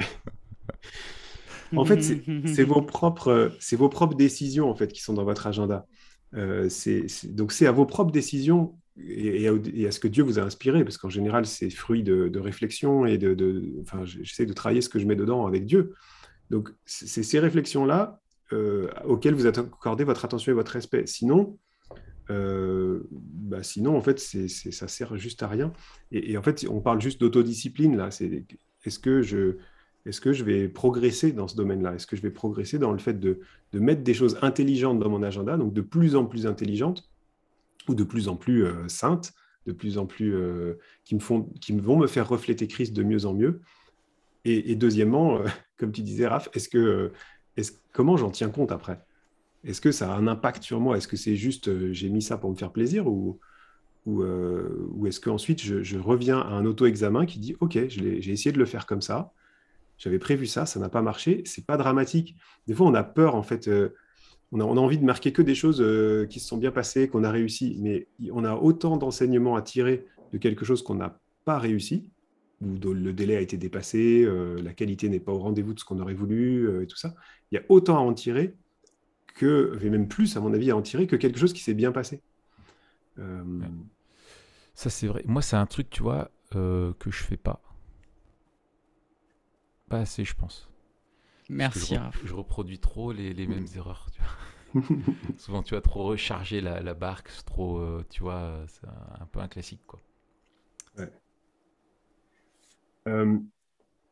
En 1.76 1.84
fait, 1.84 2.00
c'est 2.46 2.64
vos, 2.64 2.82
propres, 2.82 3.50
vos 3.72 3.88
propres 3.88 4.14
décisions 4.14 4.70
en 4.70 4.74
fait, 4.74 4.92
qui 4.92 5.00
sont 5.02 5.14
dans 5.14 5.24
votre 5.24 5.46
agenda. 5.46 5.86
Euh, 6.34 6.68
donc, 7.30 7.52
c'est 7.52 7.66
à 7.66 7.72
vos 7.72 7.86
propres 7.86 8.12
décisions 8.12 8.76
et, 8.96 9.48
à, 9.48 9.90
ce 9.90 9.98
que 9.98 10.08
Dieu 10.08 10.22
vous 10.22 10.38
a 10.38 10.42
inspiré, 10.42 10.84
parce 10.84 10.98
qu'en 10.98 11.08
général, 11.08 11.46
c'est 11.46 11.70
fruit 11.70 12.02
de, 12.02 12.38
réflexion 12.38 13.06
et 13.06 13.18
de. 13.18 13.62
enfin, 13.82 14.04
j'essaie 14.04 14.46
de 14.46 14.52
travailler 14.52 14.80
ce 14.80 14.88
que 14.88 14.98
je 14.98 15.06
mets 15.06 15.16
dedans 15.16 15.46
avec 15.46 15.66
Dieu. 15.66 15.94
Donc, 16.50 16.70
c'est 16.84 17.22
ces 17.22 17.38
réflexions-là 17.38 18.20
euh, 18.52 18.88
auxquelles 19.04 19.34
vous 19.34 19.46
accordez 19.46 20.04
votre 20.04 20.24
attention 20.24 20.52
et 20.52 20.54
votre 20.54 20.72
respect. 20.72 21.06
Sinon, 21.06 21.58
euh, 22.31 23.01
bah 23.11 23.62
sinon, 23.62 23.97
en 23.97 24.01
fait, 24.01 24.18
ça 24.18 24.89
sert 24.89 25.16
juste 25.16 25.43
à 25.43 25.49
rien. 25.49 25.72
Et, 26.11 26.37
en 26.37 26.43
fait, 26.43 26.66
on 26.68 26.81
parle 26.81 27.01
juste 27.01 27.20
d'autodiscipline 27.20 27.97
là. 27.97 28.09
Est-ce 28.85 28.99
que 28.99 29.22
je 29.22 29.57
est-ce 30.07 30.20
que 30.20 30.35
je 30.35 30.45
vais 30.45 30.68
progresser 30.68 31.33
dans 31.33 31.49
ce 31.49 31.57
domaine-là? 31.57 31.95
Est-ce 31.95 32.07
que 32.07 32.14
je 32.14 32.20
vais 32.20 32.31
progresser 32.31 32.79
dans 32.79 32.93
le 32.93 32.99
fait 32.99 33.18
de, 33.18 33.41
mettre 33.72 34.03
des 34.03 34.12
choses 34.12 34.39
intelligentes 34.43 34.99
dans 34.99 35.09
mon 35.09 35.22
agenda, 35.22 35.57
donc 35.57 35.72
de 35.72 35.81
plus 35.81 36.14
en 36.14 36.27
plus 36.27 36.47
intelligentes 36.47 37.09
ou 37.89 37.95
de 37.95 38.05
plus 38.05 38.29
en 38.29 38.37
plus 38.37 38.66
euh, 38.66 38.87
saintes, 38.89 39.33
de 39.66 39.72
plus 39.72 39.97
en 39.97 40.05
plus 40.05 40.35
euh, 40.35 40.79
qui, 41.05 41.14
me 41.14 41.20
font, 41.20 41.45
qui 41.61 41.72
vont 41.72 41.97
me 41.97 42.07
faire 42.07 42.29
refléter 42.29 42.68
Christ 42.68 42.95
de 42.95 43.03
mieux 43.03 43.25
en 43.25 43.33
mieux? 43.33 43.62
Et, 44.45 44.77
deuxièmement, 44.77 45.41
comme 45.79 45.91
tu 45.91 46.03
disais, 46.03 46.27
Raph, 46.27 46.51
est-ce 46.53 46.68
que, 46.68 47.12
est 47.57 47.83
comment 47.95 48.18
j'en 48.18 48.31
tiens 48.31 48.51
compte 48.51 48.72
après? 48.72 49.01
Est-ce 49.64 49.80
que 49.80 49.92
ça 49.92 50.12
a 50.12 50.16
un 50.16 50.26
impact 50.26 50.62
sur 50.62 50.80
moi? 50.80 50.96
Est-ce 50.96 51.08
que 51.08 51.16
c'est 51.16 51.36
juste 51.36 51.92
j'ai 51.92 52.08
mis 52.08 52.22
ça 52.22 52.38
pour 52.38 52.50
me 52.50 52.56
faire 52.56 52.72
plaisir 52.72 53.06
ou, 53.06 53.38
ou, 54.06 54.22
ou 54.22 55.06
est-ce 55.06 55.20
qu'ensuite 55.20 55.62
je, 55.62 55.82
je 55.82 55.98
reviens 55.98 56.38
à 56.38 56.50
un 56.50 56.64
auto-examen 56.66 57.26
qui 57.26 57.38
dit 57.38 57.56
Ok, 57.60 57.78
j'ai 57.88 58.30
essayé 58.30 58.52
de 58.52 58.58
le 58.58 58.66
faire 58.66 58.86
comme 58.86 59.02
ça 59.02 59.32
j'avais 59.98 60.18
prévu 60.18 60.46
ça, 60.46 60.66
ça 60.66 60.80
n'a 60.80 60.88
pas 60.88 61.02
marché, 61.02 61.42
c'est 61.46 61.66
pas 61.66 61.76
dramatique. 61.76 62.36
Des 62.66 62.74
fois, 62.74 62.86
on 62.86 62.94
a 62.94 63.04
peur, 63.04 63.34
en 63.34 63.42
fait, 63.42 63.68
euh, 63.68 63.90
on, 64.52 64.60
a, 64.60 64.64
envie 64.64 64.98
de 64.98 65.04
marquer 65.04 65.32
que 65.32 65.42
des 65.42 65.54
choses 65.54 65.80
euh, 65.80 66.26
qui 66.26 66.40
se 66.40 66.48
sont 66.48 66.56
bien 66.56 66.70
passées, 66.70 67.08
qu'on 67.08 67.24
a 67.24 67.30
réussi, 67.30 67.78
mais 67.80 68.08
on 68.32 68.44
a 68.44 68.54
autant 68.54 68.96
d'enseignements 68.96 69.56
à 69.56 69.62
tirer 69.62 70.06
de 70.32 70.38
quelque 70.38 70.64
chose 70.64 70.82
qu'on 70.82 70.96
n'a 70.96 71.18
pas 71.44 71.58
réussi, 71.58 72.10
où 72.60 72.74
le 72.92 73.12
délai 73.12 73.36
a 73.36 73.40
été 73.40 73.56
dépassé, 73.56 74.24
euh, 74.24 74.60
la 74.62 74.72
qualité 74.72 75.08
n'est 75.08 75.20
pas 75.20 75.32
au 75.32 75.38
rendez-vous 75.38 75.74
de 75.74 75.80
ce 75.80 75.84
qu'on 75.84 76.00
aurait 76.00 76.14
voulu, 76.14 76.82
et 76.82 76.86
tout 76.86 76.96
ça. 76.96 77.14
Il 77.50 77.56
y 77.56 77.58
a 77.58 77.62
autant 77.68 77.96
à 77.96 78.00
en 78.00 78.14
tirer 78.14 78.54
que, 79.35 79.78
et 79.82 79.91
même 79.91 80.09
plus, 80.09 80.37
à 80.37 80.41
mon 80.41 80.55
avis, 80.55 80.70
à 80.70 80.76
en 80.76 80.82
tirer 80.82 81.07
que 81.07 81.16
quelque 81.16 81.39
chose 81.39 81.53
qui 81.53 81.61
s'est 81.61 81.74
bien 81.74 81.93
passé. 81.93 82.20
Ça, 84.74 84.91
c'est 84.91 85.07
vrai. 85.07 85.22
Moi, 85.26 85.43
c'est 85.43 85.57
un 85.57 85.66
truc, 85.66 85.91
tu 85.91 86.03
vois, 86.03 86.30
que 86.51 87.11
je 87.11 87.22
fais 87.22 87.37
pas 87.37 87.61
pas 89.89 90.01
assez, 90.01 90.24
je 90.24 90.35
pense. 90.35 90.68
Merci. 91.49 91.97
Je, 92.24 92.35
reproduis 92.35 92.78
trop 92.78 93.12
les, 93.12 93.35
les 93.35 93.47
mêmes 93.47 93.66
erreurs. 93.76 94.09
Tu 94.12 94.20
vois. 94.20 94.82
Souvent, 95.39 95.62
tu 95.62 95.74
vas 95.74 95.80
trop 95.80 96.05
recharger 96.05 96.61
la, 96.61 96.80
la 96.80 96.95
barque, 96.95 97.30
trop, 97.45 97.78
euh, 97.78 98.05
tu 98.11 98.22
vois, 98.22 98.64
c'est 98.66 98.87
un, 99.20 99.26
peu 99.26 99.41
un 99.41 99.49
classique, 99.49 99.82
quoi. 99.87 100.01
Ouais. 100.99 101.12
Euh, 103.07 103.39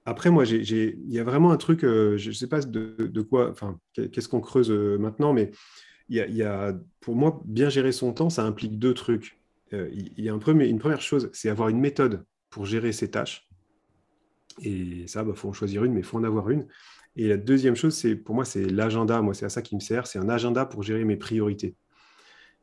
après, 0.05 0.31
moi, 0.31 0.45
il 0.45 1.13
y 1.13 1.19
a 1.19 1.25
vraiment 1.25 1.53
un 1.53 1.57
truc, 1.57 1.85
euh, 1.85 2.17
je 2.17 2.29
ne 2.29 2.35
sais 2.35 2.49
pas 2.49 2.61
de, 2.61 3.23
quoi, 3.23 3.51
enfin, 3.51 3.79
qu'est-ce 3.95 4.29
qu'on 4.29 4.41
creuse 4.41 4.71
maintenant, 4.71 5.33
mais 5.33 5.53
y, 6.09 6.19
y, 6.19 6.43
a, 6.43 6.75
pour 7.01 7.15
moi, 7.15 7.41
bien 7.45 7.69
gérer 7.69 7.93
son 7.93 8.13
temps, 8.13 8.31
ça 8.31 8.45
implique 8.45 8.79
deux 8.79 8.95
trucs. 8.95 9.39
Il 9.73 10.13
y 10.19 10.29
a 10.29 10.33
une 10.33 10.79
première 10.79 11.01
chose, 11.01 11.31
c'est 11.33 11.49
avoir 11.49 11.69
une 11.69 11.81
méthode 11.81 12.25
pour 12.51 12.67
gérer 12.67 12.93
ses 12.93 13.11
tâches. 13.11 13.49
Et 14.61 15.07
ça, 15.07 15.23
il 15.23 15.29
bah, 15.29 15.35
faut 15.35 15.49
en 15.49 15.53
choisir 15.53 15.85
une, 15.85 15.93
mais 15.93 16.01
il 16.01 16.07
faut 16.07 16.19
en 16.19 16.25
avoir 16.25 16.51
une. 16.51 16.67
Et 17.17 17.29
la 17.29 17.37
deuxième 17.37 17.77
chose, 17.77 17.95
c'est 17.95 18.17
pour 18.17 18.35
moi, 18.35 18.45
c'est 18.45 18.65
l'agenda. 18.65 19.21
Moi, 19.23 19.35
c'est 19.35 19.47
à 19.47 19.49
ça 19.49 19.63
qui 19.63 19.75
me 19.75 19.81
sert. 19.81 20.07
C'est 20.07 20.19
un 20.19 20.29
agenda 20.29 20.67
pour 20.67 20.83
gérer 20.83 21.05
mes 21.05 21.17
priorités. 21.17 21.77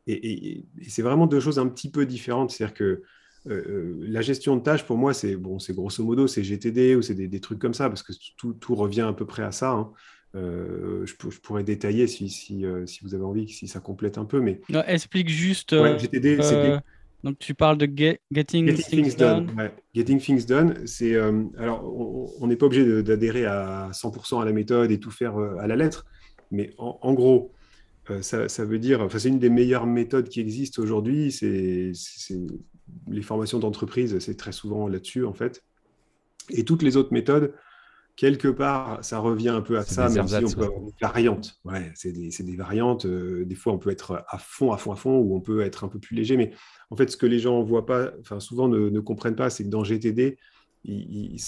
Et, 0.08 0.66
c'est 0.88 1.02
vraiment 1.02 1.28
deux 1.28 1.40
choses 1.40 1.60
un 1.60 1.68
petit 1.68 1.92
peu 1.92 2.06
différentes. 2.06 2.52
C'est-à-dire 2.52 2.74
que 2.74 3.04
euh, 3.50 3.64
euh, 3.68 3.98
la 4.02 4.22
gestion 4.22 4.56
de 4.56 4.62
tâches, 4.62 4.86
pour 4.86 4.98
moi, 4.98 5.14
c'est 5.14 5.36
bon, 5.36 5.58
c'est 5.58 5.74
grosso 5.74 6.04
modo, 6.04 6.28
c'est 6.28 6.44
GTD 6.44 6.96
ou 6.96 7.02
c'est 7.02 7.16
des, 7.16 7.40
trucs 7.40 7.60
comme 7.60 7.74
ça, 7.74 7.90
parce 7.90 8.04
que 8.04 8.14
tout, 8.38 8.54
tout, 8.54 8.76
revient 8.76 9.02
à 9.02 9.14
peu 9.14 9.26
près 9.26 9.44
à 9.44 9.52
ça. 9.52 9.72
Hein. 9.72 9.92
je, 10.34 11.40
pourrais 11.42 11.64
détailler 11.64 12.06
si, 12.06 12.30
si, 12.30 12.64
si, 12.86 13.00
vous 13.02 13.16
avez 13.16 13.24
envie, 13.24 13.48
si 13.50 13.68
ça 13.68 13.80
complète 13.80 14.18
un 14.18 14.26
peu. 14.26 14.40
Mais... 14.40 14.62
explique 14.88 15.30
juste. 15.30 15.76
GTD, 15.76 16.38
donc 17.22 17.38
tu 17.38 17.54
parles 17.54 17.78
de 17.78 17.86
Getting, 18.32 18.74
Things, 18.76 19.18
Done. 19.18 19.52
Getting 19.94 20.20
Things 20.20 20.46
Done, 20.46 20.86
c'est 20.86 21.16
alors 21.58 21.84
on 22.40 22.48
n'est 22.48 22.56
pas 22.56 22.68
obligé 22.68 23.04
d'adhérer 23.04 23.46
à 23.46 23.90
100% 23.92 24.42
à 24.42 24.46
la 24.46 24.54
méthode 24.54 24.92
et 24.92 25.00
tout 25.00 25.12
faire 25.12 25.38
à 25.38 25.68
la 25.68 25.76
lettre, 25.76 26.06
mais 26.52 26.72
en, 26.78 27.14
gros, 27.14 27.52
ça, 28.22 28.48
ça, 28.48 28.64
veut 28.64 28.80
dire, 28.80 29.02
enfin 29.02 29.20
c'est 29.20 29.28
une 29.28 29.40
des 29.40 29.50
meilleures 29.50 29.86
méthodes 29.86 30.30
qui 30.30 30.40
existent 30.40 30.82
aujourd'hui. 30.82 31.32
C'est 31.34 31.92
les 33.08 33.22
formations 33.22 33.60
d'entreprise, 33.60 34.20
c'est 34.20 34.38
très 34.38 34.52
souvent 34.52 34.88
là-dessus 34.88 35.26
en 35.26 35.34
fait. 35.34 35.64
Et 36.50 36.64
toutes 36.64 36.82
les 36.82 36.98
autres 36.98 37.14
méthodes, 37.14 37.54
quelque 38.20 38.50
part, 38.50 39.02
ça 39.02 39.20
revient 39.20 39.48
un 39.48 39.62
peu 39.62 39.78
à 39.78 39.84
ça, 39.84 40.10
même 40.10 40.28
si 40.28 40.36
on 40.36 40.52
peut 40.52 40.66
avoir 40.66 40.82
des 40.82 40.94
variantes. 41.02 41.58
Ouais, 41.64 41.90
c'est 41.96 42.12
des, 42.12 42.30
des, 42.30 42.56
variantes. 42.58 43.06
Euh, 43.06 43.46
des 43.46 43.56
fois, 43.56 43.72
on 43.72 43.78
peut 43.78 43.92
être 43.92 44.26
à 44.28 44.38
fond, 44.38 44.74
à 44.74 44.78
fond, 44.78 44.92
à 44.92 44.98
fond, 44.98 45.20
ou 45.20 45.38
on 45.38 45.40
peut 45.40 45.62
être 45.62 45.86
un 45.86 45.88
peu 45.88 46.00
plus 46.00 46.18
léger. 46.18 46.36
Mais 46.36 46.52
en 46.90 46.98
fait, 46.98 47.10
ce 47.10 47.16
que 47.16 47.26
les 47.26 47.40
gens 47.40 47.64
voient 47.64 47.86
pas, 47.86 48.12
enfin 48.20 48.42
souvent 48.42 48.68
ne, 48.68 49.00
comprennent 49.00 49.38
pas, 49.38 49.50
c'est 49.50 49.64
que 49.64 49.70
dans 49.70 49.86
GTD, 49.86 50.38
il 50.84 51.40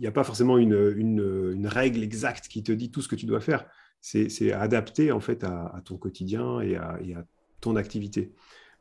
n'y 0.00 0.06
a 0.06 0.10
pas 0.10 0.24
forcément 0.24 0.56
une, 0.56 0.94
une, 0.96 1.66
règle 1.66 2.02
exacte 2.02 2.48
qui 2.48 2.62
te 2.62 2.72
dit 2.72 2.90
tout 2.90 3.02
ce 3.02 3.08
que 3.08 3.16
tu 3.16 3.26
dois 3.26 3.40
faire. 3.40 3.66
C'est 4.00 4.52
adapté 4.52 5.12
en 5.12 5.20
fait 5.20 5.44
à, 5.44 5.82
ton 5.84 5.98
quotidien 5.98 6.60
et 6.60 6.76
à, 6.76 6.98
et 7.04 7.14
à, 7.14 7.26
ton 7.60 7.76
activité. 7.76 8.32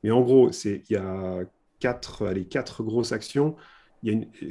Mais 0.04 0.12
en 0.12 0.22
gros, 0.22 0.52
il 0.52 0.82
y 0.90 0.96
a 0.96 1.44
quatre, 1.84 2.26
allez, 2.26 2.46
quatre 2.46 2.82
grosses 2.82 3.12
actions. 3.12 3.58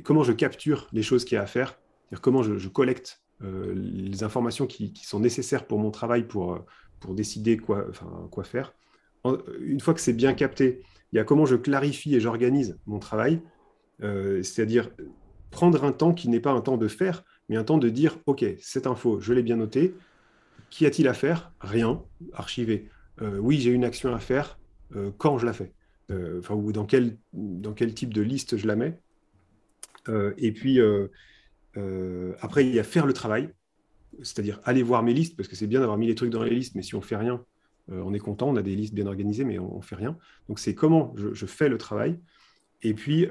Comment 0.05 0.23
je 0.23 0.33
capture 0.33 0.87
les 0.93 1.03
choses 1.03 1.25
qu'il 1.25 1.37
y 1.37 1.39
a 1.39 1.43
à 1.43 1.47
faire, 1.47 1.79
comment 2.21 2.43
je, 2.43 2.69
collecte 2.69 3.23
euh, 3.43 3.73
les 3.75 4.23
informations 4.23 4.67
qui, 4.67 4.93
sont 5.03 5.19
nécessaires 5.19 5.67
pour 5.67 5.79
mon 5.79 5.91
travail 5.91 6.25
pour, 6.29 6.63
pour 7.01 7.15
décider 7.15 7.57
quoi, 7.57 7.87
faire. 8.45 8.75
une 9.61 9.81
fois 9.81 9.95
que 9.95 10.01
c'est 10.03 10.13
bien 10.13 10.35
capté, 10.35 10.83
il 11.13 11.17
y 11.17 11.19
a 11.21 11.25
comment 11.25 11.47
je 11.47 11.57
clarifie 11.57 12.15
et 12.15 12.21
j'organise 12.21 12.79
mon 12.85 12.99
travail, 12.99 13.41
euh, 14.03 14.43
c'est-à-dire 14.43 14.91
prendre 15.51 15.85
un 15.85 15.93
temps 15.93 16.13
qui 16.13 16.29
n'est 16.29 16.41
pas 16.41 16.53
un 16.53 16.61
temps 16.61 16.77
de 16.77 16.89
faire, 16.89 17.25
mais 17.49 17.57
un 17.57 17.65
temps 17.65 17.79
de 17.79 17.89
dire, 17.89 18.19
OK, 18.27 18.45
cette 18.61 18.87
info, 18.87 19.21
je 19.21 19.33
l'ai 19.33 19.43
bien 19.43 19.57
notée, 19.57 19.95
qu'y 20.69 20.85
a-t-il 20.85 21.09
à 21.09 21.15
faire? 21.15 21.53
Rien, 21.63 22.03
archivé. 22.35 22.91
Euh, 23.23 23.39
oui, 23.39 23.59
j'ai 23.59 23.71
une 23.71 23.85
action 23.85 24.15
à 24.15 24.19
faire, 24.19 24.59
quand 25.17 25.39
je 25.39 25.47
la 25.47 25.55
fais? 25.55 25.73
euh, 25.73 25.82
enfin, 26.11 26.55
ou 26.55 26.73
dans 26.73 26.85
quel, 26.85 27.17
dans 27.33 27.73
quel 27.73 27.95
type 27.95 28.13
de 28.13 28.23
liste 28.23 28.57
je 28.57 28.67
la 28.67 28.77
mets. 28.77 28.99
Euh, 30.09 30.33
et 30.39 30.53
puis, 30.53 30.81
euh, 30.81 31.09
après, 32.41 32.67
il 32.67 32.75
y 32.75 32.79
a 32.79 32.85
faire 32.85 33.07
le 33.07 33.13
travail, 33.13 33.51
c'est-à-dire 34.23 34.61
aller 34.65 34.83
voir 34.83 35.03
mes 35.03 35.15
listes, 35.15 35.37
parce 35.37 35.49
que 35.49 35.57
c'est 35.57 35.67
bien 35.67 35.81
d'avoir 35.81 35.99
mis 35.99 36.07
les 36.07 36.15
trucs 36.15 36.31
dans 36.31 36.43
les 36.43 36.55
listes, 36.55 36.75
mais 36.75 36.83
si 36.83 36.95
on 36.95 37.01
fait 37.01 37.17
rien, 37.17 37.45
on 37.89 38.15
est 38.15 38.21
content, 38.21 38.49
on 38.49 38.57
a 38.57 38.63
des 38.63 38.77
listes 38.77 38.95
bien 38.95 39.07
organisées, 39.07 39.45
mais 39.45 39.59
on 39.59 39.79
ne 39.79 39.83
fait 39.83 39.97
rien. 39.97 40.17
Donc, 40.49 40.59
c'est 40.59 40.75
comment 40.75 41.15
je, 41.17 41.47
fais 41.47 41.69
le 41.69 41.79
travail. 41.79 42.19
Et 42.83 42.95
puis, 42.95 43.27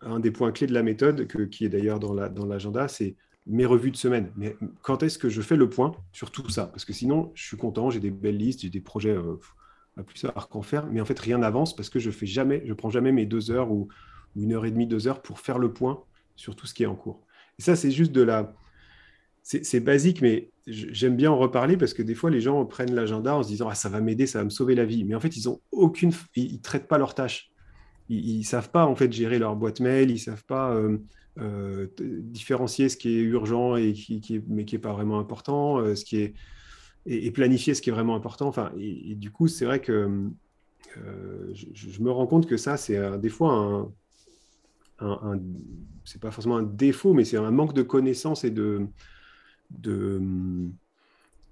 un 0.00 0.20
des 0.20 0.30
points 0.30 0.52
clés 0.52 0.66
de 0.66 0.74
la 0.74 0.82
méthode, 0.82 1.26
qui 1.50 1.64
est 1.64 1.68
d'ailleurs 1.68 1.98
dans 1.98 2.14
l'agenda, 2.14 2.80
la, 2.80 2.86
dans 2.86 2.88
c'est 2.88 3.16
mes 3.46 3.66
revues 3.66 3.90
de 3.90 3.96
semaine. 3.96 4.30
Mais 4.36 4.56
quand 4.82 5.02
est-ce 5.02 5.18
que 5.18 5.28
je 5.28 5.42
fais 5.42 5.56
le 5.56 5.68
point 5.68 5.92
sur 6.12 6.30
tout 6.30 6.48
ça? 6.48 6.66
Parce 6.66 6.84
que 6.84 6.92
sinon, 6.92 7.32
je 7.34 7.44
suis 7.44 7.56
content, 7.56 7.90
j'ai 7.90 8.00
des 8.00 8.10
belles 8.10 8.36
listes, 8.36 8.60
j'ai 8.60 8.70
des 8.70 8.80
projets 8.80 9.16
plus 10.02 10.18
savoir 10.18 10.48
qu'en 10.48 10.62
faire, 10.62 10.86
mais 10.86 11.00
en 11.00 11.04
fait 11.04 11.18
rien 11.18 11.38
n'avance 11.38 11.74
parce 11.74 11.90
que 11.90 11.98
je 11.98 12.10
fais 12.10 12.26
jamais, 12.26 12.62
je 12.66 12.72
prends 12.72 12.90
jamais 12.90 13.12
mes 13.12 13.26
deux 13.26 13.50
heures 13.50 13.70
ou, 13.70 13.88
une 14.36 14.52
heure 14.52 14.64
et 14.64 14.70
demie, 14.70 14.86
deux 14.86 15.08
heures 15.08 15.22
pour 15.22 15.40
faire 15.40 15.58
le 15.58 15.72
point 15.72 16.04
sur 16.36 16.54
tout 16.54 16.66
ce 16.66 16.74
qui 16.74 16.84
est 16.84 16.86
en 16.86 16.94
cours. 16.94 17.20
Et 17.58 17.62
ça, 17.62 17.74
c'est 17.74 17.90
juste 17.90 18.12
de 18.12 18.22
la, 18.22 18.54
c'est 19.42 19.80
basique, 19.80 20.22
mais 20.22 20.50
j'aime 20.66 21.16
bien 21.16 21.30
en 21.30 21.38
reparler 21.38 21.76
parce 21.76 21.94
que 21.94 22.02
des 22.02 22.14
fois 22.14 22.30
les 22.30 22.40
gens 22.40 22.64
prennent 22.66 22.94
l'agenda 22.94 23.34
en 23.34 23.42
se 23.42 23.48
disant 23.48 23.68
ah 23.68 23.74
ça 23.74 23.88
va 23.88 24.00
m'aider, 24.00 24.26
ça 24.26 24.38
va 24.38 24.44
me 24.44 24.50
sauver 24.50 24.74
la 24.74 24.84
vie, 24.84 25.04
mais 25.04 25.14
en 25.14 25.20
fait 25.20 25.36
ils 25.36 25.48
ont 25.48 25.60
aucune, 25.72 26.12
ils, 26.36 26.60
traitent 26.60 26.86
pas 26.86 26.98
leurs 26.98 27.14
tâches, 27.14 27.50
ils, 28.08 28.38
ne 28.38 28.44
savent 28.44 28.70
pas 28.70 28.86
en 28.86 28.94
fait 28.94 29.12
gérer 29.12 29.38
leur 29.38 29.56
boîte 29.56 29.80
mail, 29.80 30.10
ils 30.10 30.18
savent 30.18 30.44
pas 30.44 30.72
euh, 30.74 30.98
euh, 31.38 31.88
différencier 31.98 32.88
ce 32.88 32.96
qui 32.96 33.16
est 33.16 33.22
urgent 33.22 33.76
et 33.76 33.92
qui 33.92 34.20
est, 34.30 34.44
mais 34.46 34.64
qui 34.64 34.76
est 34.76 34.80
pas 34.80 34.92
vraiment 34.92 35.18
important, 35.18 35.78
euh, 35.78 35.94
ce 35.94 36.04
qui 36.04 36.18
est 36.18 36.34
et, 37.06 37.30
planifier 37.30 37.74
ce 37.74 37.82
qui 37.82 37.90
est 37.90 37.92
vraiment 37.92 38.14
important. 38.14 38.48
Enfin, 38.48 38.72
et, 38.78 39.14
du 39.14 39.30
coup, 39.30 39.48
c'est 39.48 39.64
vrai 39.64 39.80
que 39.80 40.28
euh, 40.96 41.52
je, 41.54 42.02
me 42.02 42.10
rends 42.10 42.26
compte 42.26 42.46
que 42.46 42.56
ça, 42.56 42.76
c'est 42.76 43.18
des 43.18 43.28
fois 43.28 43.52
un, 43.52 43.92
un, 45.00 45.40
c'est 46.04 46.20
pas 46.20 46.30
forcément 46.30 46.56
un 46.56 46.62
défaut, 46.62 47.12
mais 47.12 47.24
c'est 47.24 47.36
un 47.36 47.50
manque 47.50 47.74
de 47.74 47.82
connaissances 47.82 48.44
et 48.44 48.50
de, 48.50 48.86
de 49.70 50.20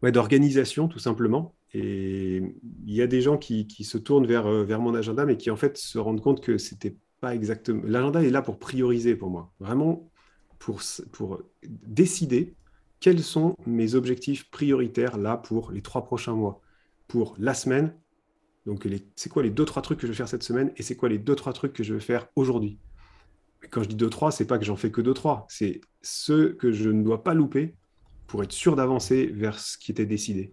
ouais, 0.03 0.13
d'organisation, 0.13 0.89
tout 0.89 0.99
simplement. 0.99 1.55
Et 1.75 2.43
il 2.87 2.95
y 2.95 3.03
a 3.03 3.07
des 3.07 3.21
gens 3.21 3.37
qui, 3.37 3.67
qui, 3.67 3.85
se 3.85 3.99
tournent 3.99 4.27
vers, 4.27 4.47
euh, 4.47 4.65
vers 4.65 4.81
mon 4.81 4.95
agenda, 4.95 5.27
mais 5.27 5.37
qui 5.37 5.51
en 5.51 5.57
fait 5.57 5.77
se 5.77 5.99
rendent 5.99 6.23
compte 6.23 6.41
que 6.41 6.57
c'était 6.57 6.97
pas 7.21 7.35
exactement. 7.35 7.83
L'agenda 7.85 8.23
est 8.23 8.31
là 8.31 8.43
pour 8.43 8.59
prioriser 8.59 9.17
pour 9.17 9.31
moi, 9.31 9.53
vraiment 9.61 10.11
pour, 10.59 10.81
pour 11.13 11.43
décider 11.63 12.55
quels 13.01 13.23
sont 13.23 13.57
mes 13.67 13.95
objectifs 13.95 14.51
prioritaires 14.51 15.17
là 15.19 15.37
pour 15.37 15.71
les 15.73 15.83
trois 15.83 16.05
prochains 16.05 16.35
mois, 16.35 16.61
pour 17.07 17.35
la 17.39 17.55
semaine. 17.55 17.95
Donc, 18.67 18.87
c'est 19.17 19.31
quoi 19.31 19.43
les 19.43 19.51
deux, 19.51 19.65
trois 19.65 19.83
trucs 19.83 19.99
que 19.99 20.07
je 20.07 20.13
vais 20.13 20.17
faire 20.17 20.29
cette 20.29 20.43
semaine 20.43 20.73
et 20.77 20.83
c'est 20.83 20.97
quoi 20.97 21.09
les 21.09 21.19
deux, 21.19 21.35
trois 21.35 21.53
trucs 21.53 21.73
que 21.73 21.83
je 21.83 21.95
vais 21.95 22.01
faire 22.01 22.29
aujourd'hui? 22.37 22.79
Quand 23.71 23.83
je 23.83 23.89
dis 23.89 23.97
deux, 23.97 24.11
trois, 24.11 24.31
c'est 24.31 24.47
pas 24.47 24.59
que 24.59 24.65
j'en 24.65 24.77
fais 24.77 24.91
que 24.91 25.01
deux, 25.01 25.15
trois. 25.15 25.47
C'est 25.49 25.81
ceux 26.03 26.53
que 26.53 26.71
je 26.71 26.91
ne 26.91 27.03
dois 27.03 27.25
pas 27.25 27.35
louper 27.35 27.75
pour 28.27 28.43
être 28.43 28.53
sûr 28.53 28.77
d'avancer 28.77 29.27
vers 29.27 29.59
ce 29.59 29.79
qui 29.79 29.91
était 29.91 30.07
décidé. 30.07 30.53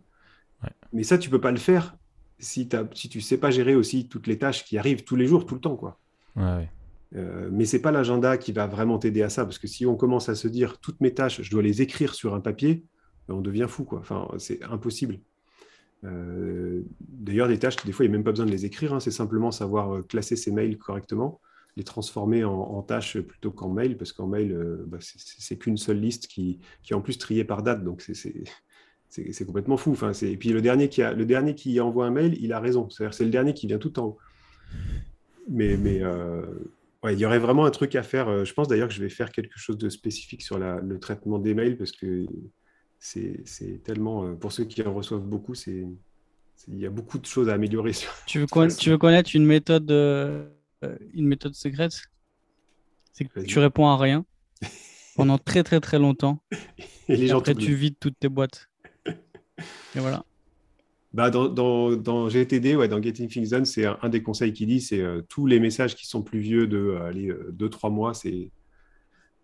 Mais 0.94 1.04
ça, 1.04 1.18
tu 1.18 1.30
peux 1.30 1.42
pas 1.42 1.52
le 1.52 1.58
faire 1.58 1.96
si, 2.40 2.70
si 2.94 3.10
tu 3.10 3.22
sais 3.22 3.38
pas 3.38 3.52
gérer 3.52 3.76
aussi 3.76 4.08
toutes 4.08 4.28
les 4.28 4.38
tâches 4.38 4.66
qui 4.66 4.78
arrivent 4.78 5.04
tous 5.04 5.16
les 5.16 5.28
jours, 5.28 5.46
tout 5.46 5.56
le 5.56 5.62
temps. 5.62 5.76
Quoi. 5.76 6.00
Ouais, 6.36 6.70
euh, 7.16 7.50
mais 7.52 7.66
ce 7.66 7.78
n'est 7.78 7.82
pas 7.82 7.92
l'agenda 7.92 8.38
qui 8.38 8.52
va 8.52 8.68
vraiment 8.68 8.98
t'aider 8.98 9.22
à 9.22 9.30
ça, 9.30 9.46
parce 9.46 9.60
que 9.60 9.68
si 9.68 9.86
on 9.86 9.96
commence 9.96 10.30
à 10.30 10.36
se 10.36 10.48
dire 10.48 10.80
toutes 10.80 11.00
mes 11.02 11.14
tâches, 11.14 11.42
je 11.42 11.52
dois 11.52 11.62
les 11.62 11.82
écrire 11.82 12.14
sur 12.14 12.34
un 12.34 12.42
papier, 12.42 12.84
ben, 13.28 13.36
on 13.36 13.42
devient 13.42 13.68
fou. 13.70 13.86
Quoi. 13.86 14.00
Enfin, 14.00 14.28
c'est 14.38 14.62
impossible. 14.64 15.20
Euh, 16.04 16.82
d'ailleurs, 17.00 17.48
des 17.48 17.58
tâches, 17.58 17.78
des 17.86 17.92
fois, 17.92 18.06
il 18.06 18.10
n'y 18.10 18.16
a 18.16 18.18
même 18.18 18.26
pas 18.26 18.32
besoin 18.32 18.46
de 18.46 18.52
les 18.52 18.66
écrire, 18.66 18.94
hein. 18.94 19.00
c'est 19.00 19.12
simplement 19.12 19.52
savoir 19.52 19.96
euh, 19.96 20.02
classer 20.02 20.36
ses 20.36 20.52
mails 20.52 20.78
correctement, 20.78 21.40
les 21.78 21.84
transformer 21.84 22.44
en, 22.44 22.82
tâches 22.82 23.20
plutôt 23.20 23.52
qu'en 23.52 23.70
mail, 23.70 23.98
parce 23.98 24.14
qu'en 24.14 24.28
mail, 24.28 24.58
bah, 24.88 24.98
c'est 25.00 25.58
qu'une 25.58 25.78
seule 25.78 26.00
liste 26.00 26.28
qui, 26.28 26.60
qui, 26.84 26.94
est 26.94 26.96
en 26.96 27.02
plus 27.02 27.18
triée 27.18 27.44
par 27.44 27.64
date, 27.64 27.84
donc 27.84 28.02
c'est 28.02 29.46
complètement 29.46 29.76
fou. 29.76 29.92
Enfin, 29.92 30.14
et 30.22 30.38
puis 30.38 30.50
le 30.50 30.62
dernier, 30.62 30.88
qui 30.88 31.02
a, 31.02 31.12
le 31.12 31.26
dernier 31.26 31.54
qui 31.54 31.78
envoie 31.82 32.06
un 32.06 32.12
mail, 32.12 32.38
il 32.40 32.54
a 32.54 32.62
raison, 32.62 32.90
c'est-à-dire 32.90 33.14
c'est 33.14 33.26
le 33.26 33.30
dernier 33.30 33.54
qui 33.54 33.68
vient 33.68 33.78
tout 33.78 34.00
en 34.00 34.06
haut. 34.06 34.18
Mais 35.50 35.76
il 37.14 37.20
y 37.20 37.26
aurait 37.26 37.40
vraiment 37.40 37.66
un 37.66 37.72
truc 37.72 37.96
à 37.96 38.04
faire. 38.04 38.28
Euh, 38.30 38.46
je 38.46 38.54
pense 38.54 38.68
d'ailleurs 38.68 38.88
que 38.88 38.94
je 38.94 39.02
vais 39.02 39.10
faire 39.10 39.32
quelque 39.32 39.58
chose 39.58 39.78
de 39.78 39.90
spécifique 39.90 40.42
sur 40.42 40.58
le 40.58 41.00
traitement 41.00 41.40
des 41.40 41.54
mails 41.54 41.78
parce 41.78 41.92
que 41.92 42.26
c'est 43.00 43.84
tellement, 43.84 44.26
euh, 44.26 44.34
pour 44.34 44.52
ceux 44.52 44.66
qui 44.66 44.82
en 44.84 44.94
reçoivent 44.94 45.26
beaucoup, 45.26 45.56
c'est 45.56 45.86
il 46.68 46.80
y 46.80 46.86
a 46.86 46.90
beaucoup 46.90 47.20
de 47.20 47.26
choses 47.26 47.50
à 47.50 47.54
améliorer. 47.54 47.92
tu, 48.26 48.40
veux 48.40 48.48
tu 48.78 48.90
veux 48.90 48.98
connaître 48.98 49.36
une 49.36 49.46
méthode, 49.46 49.92
euh, 49.92 50.48
une 51.14 51.28
méthode 51.28 51.54
secrète? 51.54 51.94
C'est 53.14 53.26
que 53.26 53.42
tu 53.42 53.60
réponds 53.60 53.88
à 53.88 53.98
rien 53.98 54.26
pendant 55.16 55.38
très 55.38 55.64
très 55.64 55.80
très 55.80 56.00
longtemps. 56.00 56.42
Et, 57.08 57.18
les 57.18 57.28
gens 57.28 57.40
après, 57.40 57.56
tu 57.56 57.76
vides 57.76 57.98
toutes 58.00 58.20
tes 58.20 58.30
boîtes. 58.30 58.68
Et 59.08 60.00
voilà. 60.00 60.26
Bah, 61.16 61.30
dans, 61.30 61.48
dans, 61.48 61.96
dans, 61.96 62.28
GTD, 62.28 62.76
ouais, 62.76 62.90
dans 62.90 63.02
Getting 63.02 63.30
Things 63.30 63.50
Done, 63.50 63.64
c'est 63.64 63.86
un, 63.86 64.10
des 64.10 64.22
conseils 64.22 64.52
qui 64.52 64.66
dit, 64.66 64.82
c'est 64.82 65.00
euh, 65.00 65.22
tous 65.30 65.46
les 65.46 65.62
messages 65.62 65.96
qui 65.96 66.08
sont 66.08 66.22
plus 66.22 66.40
vieux 66.40 66.68
de 66.68 67.00
2-3 67.54 67.88
euh, 67.88 67.90
mois, 67.90 68.14
c'est 68.14 68.52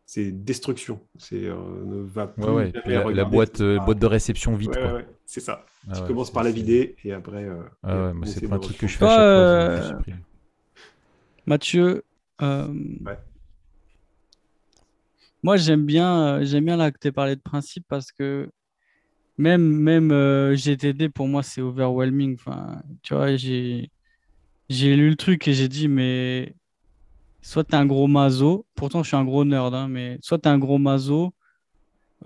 c'est 0.05 0.34
destruction. 0.34 0.99
C'est 1.17 1.45
euh, 1.45 1.55
ne 1.86 2.01
va 2.01 2.28
plus 2.28 2.43
la, 2.86 3.24
boîte, 3.24 3.61
boîte 3.61 3.99
de 3.99 4.05
réception 4.05 4.57
vide. 4.57 4.78
c'est 5.26 5.39
ça. 5.39 5.65
Ah 5.89 5.93
tu 5.97 6.03
commences 6.05 6.34
par 6.34 6.43
la 6.43 6.51
vider 6.51 6.97
et 7.05 7.13
après. 7.13 7.47
Ah 7.84 8.11
c'est 8.26 8.49
pas 8.49 8.55
un 8.57 8.59
truc 8.59 8.78
que 8.78 8.88
je 8.88 8.97
fais 8.97 9.05
à 9.05 9.82
chaque 9.82 10.03
fois. 10.03 10.15
Mathieu. 11.45 12.03
Moi, 15.43 15.55
j'aime 15.55 15.86
bien, 15.86 16.43
j'aime 16.43 16.65
bien 16.65 16.76
là 16.76 16.91
que 16.91 16.99
tu 16.99 17.07
aies 17.07 17.13
parlé 17.13 17.38
de 17.38 17.41
principe 17.41 17.86
parce 17.88 18.11
que 18.11 18.49
même, 19.41 19.63
même 19.63 20.11
euh, 20.11 20.55
GTD, 20.55 21.09
pour 21.09 21.27
moi, 21.27 21.41
c'est 21.41 21.61
overwhelming. 21.61 22.35
Enfin, 22.35 22.81
tu 23.01 23.15
vois, 23.15 23.35
j'ai, 23.35 23.89
lu 24.69 25.09
le 25.09 25.15
truc 25.15 25.47
et 25.47 25.53
j'ai 25.53 25.67
dit, 25.67 25.87
mais 25.87 26.55
soit 27.41 27.63
tu 27.63 27.71
es 27.71 27.75
un 27.75 27.87
gros 27.87 28.07
mazo, 28.07 28.67
pourtant 28.75 29.01
je 29.01 29.07
suis 29.07 29.17
un 29.17 29.25
gros 29.25 29.43
nerd, 29.43 29.73
hein, 29.73 29.87
mais 29.87 30.19
soit 30.21 30.37
tu 30.37 30.47
es 30.47 30.51
un 30.51 30.59
gros 30.59 30.77
mazo, 30.77 31.33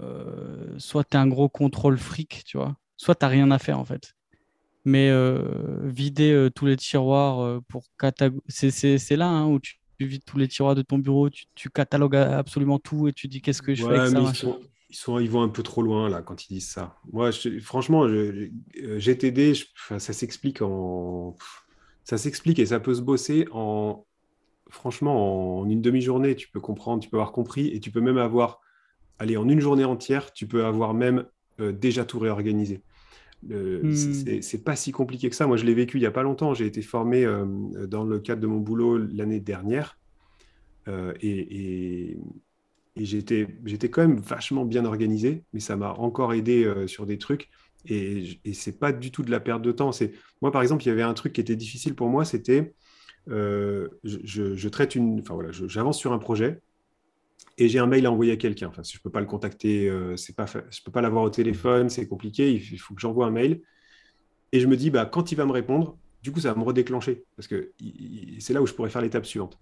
euh, 0.01 0.75
soit 0.77 1.05
tu 1.05 1.15
es 1.15 1.19
un 1.19 1.27
gros 1.27 1.47
contrôle 1.47 1.97
fric, 1.97 2.43
tu 2.45 2.57
vois. 2.57 2.75
Soit 2.97 3.15
tu 3.15 3.25
rien 3.25 3.49
à 3.49 3.59
faire, 3.59 3.79
en 3.79 3.85
fait. 3.85 4.13
Mais 4.83 5.09
euh, 5.09 5.79
vider 5.83 6.49
tous 6.53 6.65
les 6.65 6.75
tiroirs 6.75 7.61
pour 7.69 7.85
cataloguer, 7.97 8.41
c'est 8.49 9.15
là 9.15 9.27
hein, 9.27 9.47
où 9.47 9.59
tu, 9.59 9.79
vides 9.99 10.25
tous 10.25 10.37
les 10.37 10.49
tiroirs 10.49 10.75
de 10.75 10.81
ton 10.81 10.99
bureau, 10.99 11.29
tu, 11.29 11.69
catalogues 11.69 12.17
absolument 12.17 12.77
tout 12.77 13.07
et 13.07 13.13
tu 13.13 13.29
dis 13.29 13.41
qu'est-ce 13.41 13.61
que 13.61 13.73
je 13.73 13.85
fais 13.85 13.97
avec 13.97 14.11
ça. 14.11 14.19
Ils 14.19 14.74
ils, 14.95 14.97
sont, 14.97 15.19
ils 15.19 15.29
vont 15.29 15.41
un 15.41 15.49
peu 15.49 15.61
trop 15.61 15.81
loin 15.81 16.09
là 16.09 16.21
quand 16.21 16.45
ils 16.45 16.53
disent 16.53 16.69
ça. 16.69 16.95
Moi, 17.11 17.31
franchement, 17.61 18.07
GTD, 18.07 19.53
ça 19.89 20.13
s'explique 20.13 20.61
en. 20.61 21.35
Ça 22.05 22.17
s'explique 22.17 22.59
et 22.59 22.67
ça 22.67 22.79
peut 22.79 22.93
se 22.93 23.01
bosser 23.01 23.45
en. 23.51 24.05
Franchement, 24.69 25.59
en 25.59 25.69
une 25.69 25.81
demi-journée, 25.81 26.35
tu 26.35 26.49
peux 26.49 26.61
comprendre, 26.61 27.03
tu 27.03 27.09
peux 27.09 27.17
avoir 27.17 27.33
compris 27.33 27.67
et 27.67 27.79
tu 27.81 27.91
peux 27.91 27.99
même 27.99 28.17
avoir. 28.17 28.61
Allez, 29.19 29.35
en 29.37 29.49
une 29.49 29.59
journée 29.59 29.85
entière, 29.85 30.31
tu 30.31 30.47
peux 30.47 30.65
avoir 30.65 30.93
même 30.93 31.25
déjà 31.59 32.05
tout 32.05 32.19
réorganisé. 32.19 32.81
Hmm. 33.43 33.91
C'est 33.91 34.63
pas 34.63 34.77
si 34.77 34.91
compliqué 34.91 35.29
que 35.29 35.35
ça. 35.35 35.45
Moi, 35.45 35.57
je 35.57 35.65
l'ai 35.65 35.73
vécu 35.73 35.97
il 35.97 36.01
n'y 36.01 36.07
a 36.07 36.11
pas 36.11 36.23
longtemps. 36.23 36.53
J'ai 36.53 36.65
été 36.65 36.81
formé 36.81 37.25
dans 37.87 38.05
le 38.05 38.19
cadre 38.19 38.41
de 38.41 38.47
mon 38.47 38.59
boulot 38.59 38.97
l'année 38.97 39.41
dernière. 39.41 39.99
et, 40.87 42.11
et 42.11 42.17
j'étais, 42.95 43.47
j'étais 43.65 43.89
quand 43.89 44.01
même 44.01 44.19
vachement 44.19 44.65
bien 44.65 44.85
organisé, 44.85 45.43
mais 45.53 45.59
ça 45.59 45.75
m'a 45.75 45.93
encore 45.93 46.33
aidé 46.33 46.63
euh, 46.63 46.87
sur 46.87 47.05
des 47.05 47.17
trucs. 47.17 47.49
Et, 47.87 48.39
et 48.45 48.53
c'est 48.53 48.79
pas 48.79 48.91
du 48.91 49.11
tout 49.11 49.23
de 49.23 49.31
la 49.31 49.39
perte 49.39 49.61
de 49.61 49.71
temps. 49.71 49.91
C'est 49.91 50.13
moi, 50.41 50.51
par 50.51 50.61
exemple, 50.61 50.83
il 50.83 50.87
y 50.87 50.91
avait 50.91 51.03
un 51.03 51.13
truc 51.13 51.33
qui 51.33 51.41
était 51.41 51.55
difficile 51.55 51.95
pour 51.95 52.09
moi, 52.09 52.25
c'était 52.25 52.73
euh, 53.29 53.87
je, 54.03 54.69
traite 54.69 54.95
une, 54.95 55.21
enfin 55.21 55.33
voilà, 55.33 55.51
j'avance 55.51 55.97
sur 55.97 56.13
un 56.13 56.19
projet 56.19 56.59
et 57.57 57.67
j'ai 57.67 57.79
un 57.79 57.87
mail 57.87 58.05
à 58.05 58.11
envoyer 58.11 58.33
à 58.33 58.37
quelqu'un. 58.37 58.67
Enfin, 58.67 58.83
si 58.83 58.97
je 58.97 59.01
peux 59.01 59.09
pas 59.09 59.21
le 59.21 59.25
contacter, 59.25 59.89
euh, 59.89 60.15
c'est 60.15 60.35
pas, 60.35 60.45
je 60.45 60.81
peux 60.83 60.91
pas 60.91 61.01
l'avoir 61.01 61.23
au 61.23 61.29
téléphone, 61.29 61.89
c'est 61.89 62.07
compliqué. 62.07 62.51
Il 62.51 62.79
faut 62.79 62.93
que 62.93 63.01
j'envoie 63.01 63.25
un 63.25 63.31
mail. 63.31 63.61
Et 64.51 64.59
je 64.59 64.67
me 64.67 64.77
dis, 64.77 64.89
bah, 64.89 65.05
quand 65.05 65.31
il 65.31 65.35
va 65.35 65.45
me 65.45 65.51
répondre, 65.51 65.97
du 66.21 66.31
coup, 66.31 66.39
ça 66.39 66.53
va 66.53 66.59
me 66.59 66.65
redéclencher 66.65 67.23
parce 67.35 67.47
que 67.47 67.71
c'est 68.39 68.53
là 68.53 68.61
où 68.61 68.67
je 68.67 68.73
pourrais 68.73 68.89
faire 68.89 69.01
l'étape 69.01 69.25
suivante. 69.25 69.59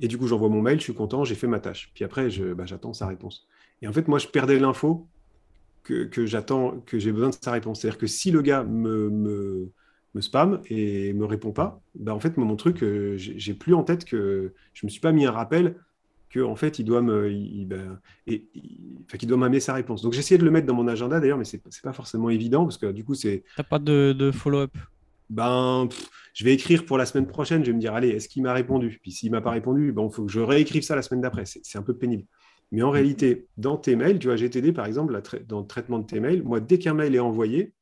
Et 0.00 0.08
du 0.08 0.18
coup, 0.18 0.26
j'envoie 0.26 0.48
mon 0.48 0.62
mail, 0.62 0.78
je 0.78 0.84
suis 0.84 0.94
content, 0.94 1.24
j'ai 1.24 1.34
fait 1.34 1.46
ma 1.46 1.60
tâche. 1.60 1.90
Puis 1.94 2.04
après, 2.04 2.28
bah, 2.54 2.64
j'attends 2.66 2.92
sa 2.92 3.06
réponse. 3.06 3.46
Et 3.82 3.88
en 3.88 3.92
fait, 3.92 4.08
moi, 4.08 4.18
je 4.18 4.28
perdais 4.28 4.58
l'info 4.58 5.06
que, 5.82 6.26
j'attends, 6.26 6.80
que 6.84 6.98
j'ai 6.98 7.12
besoin 7.12 7.30
de 7.30 7.36
sa 7.40 7.52
réponse. 7.52 7.80
C'est-à-dire 7.80 7.98
que 7.98 8.06
si 8.06 8.30
le 8.30 8.42
gars 8.42 8.62
me, 8.62 9.08
me, 9.10 9.72
spam 10.20 10.60
et 10.68 11.12
me 11.12 11.24
répond 11.24 11.52
pas, 11.52 11.80
bah, 11.94 12.14
en 12.14 12.20
fait, 12.20 12.36
mon 12.36 12.56
truc, 12.56 12.82
euh, 12.82 13.14
j'ai 13.16 13.54
plus 13.54 13.74
en 13.74 13.84
tête 13.84 14.04
que 14.04 14.52
je 14.74 14.86
me 14.86 14.90
suis 14.90 15.00
pas 15.00 15.12
mis 15.12 15.26
un 15.26 15.32
rappel 15.32 15.76
que 16.30 16.40
en 16.40 16.56
fait, 16.56 16.78
il 16.78 16.84
doit 16.84 17.00
me, 17.00 17.32
il, 17.32 17.66
ben, 17.66 17.98
et, 18.26 18.44
doit 19.22 19.38
m'amener 19.38 19.60
sa 19.60 19.72
réponse. 19.72 20.02
Donc, 20.02 20.14
essayé 20.16 20.36
de 20.36 20.44
le 20.44 20.50
mettre 20.50 20.66
dans 20.66 20.74
mon 20.74 20.86
agenda 20.86 21.20
d'ailleurs, 21.20 21.38
mais 21.38 21.44
c'est 21.44 21.62
pas 21.82 21.94
forcément 21.94 22.28
évident 22.28 22.64
parce 22.64 22.76
que 22.76 22.92
du 22.92 23.04
coup, 23.04 23.14
c'est. 23.14 23.44
Pas 23.56 23.64
de 23.78 24.30
follow-up? 24.30 24.76
Ben, 25.30 25.88
je 26.34 26.44
vais 26.44 26.54
écrire 26.54 26.84
pour 26.84 26.98
la 26.98 27.06
semaine 27.06 27.26
prochaine. 27.26 27.64
Je 27.64 27.70
vais 27.70 27.76
me 27.76 27.80
dire, 27.80 27.94
allez, 27.94 28.08
est-ce 28.08 28.28
qu'il 28.28 28.42
m'a 28.42 28.52
répondu? 28.52 28.98
Puis 29.02 29.12
s'il 29.12 29.30
m'a 29.30 29.40
pas 29.40 29.50
répondu, 29.50 29.92
bon, 29.92 30.08
il 30.08 30.14
faut 30.14 30.24
que 30.24 30.32
je 30.32 30.40
réécrive 30.40 30.82
ça 30.82 30.94
la 30.96 31.02
semaine 31.02 31.20
d'après. 31.20 31.44
C'est 31.46 31.78
un 31.78 31.82
peu 31.82 31.96
pénible. 31.96 32.24
Mais 32.70 32.82
en 32.82 32.90
réalité, 32.90 33.46
dans 33.56 33.76
tes 33.76 33.96
mails, 33.96 34.18
tu 34.18 34.26
vois, 34.26 34.36
GTD 34.36 34.72
par 34.72 34.86
exemple, 34.86 35.20
dans 35.46 35.60
le 35.60 35.66
traitement 35.66 35.98
de 35.98 36.06
tes 36.06 36.20
mails, 36.20 36.42
moi, 36.42 36.60
dès 36.60 36.78
qu'un 36.78 36.94
mail 36.94 37.14
est 37.14 37.20
envoyé, 37.20 37.72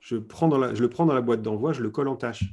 je, 0.00 0.16
prends 0.16 0.48
dans 0.48 0.58
la, 0.58 0.74
je 0.74 0.82
le 0.82 0.90
prends 0.90 1.06
dans 1.06 1.14
la 1.14 1.22
boîte 1.22 1.42
d'envoi, 1.42 1.72
je 1.72 1.82
le 1.82 1.90
colle 1.90 2.08
en 2.08 2.16
tâche. 2.16 2.44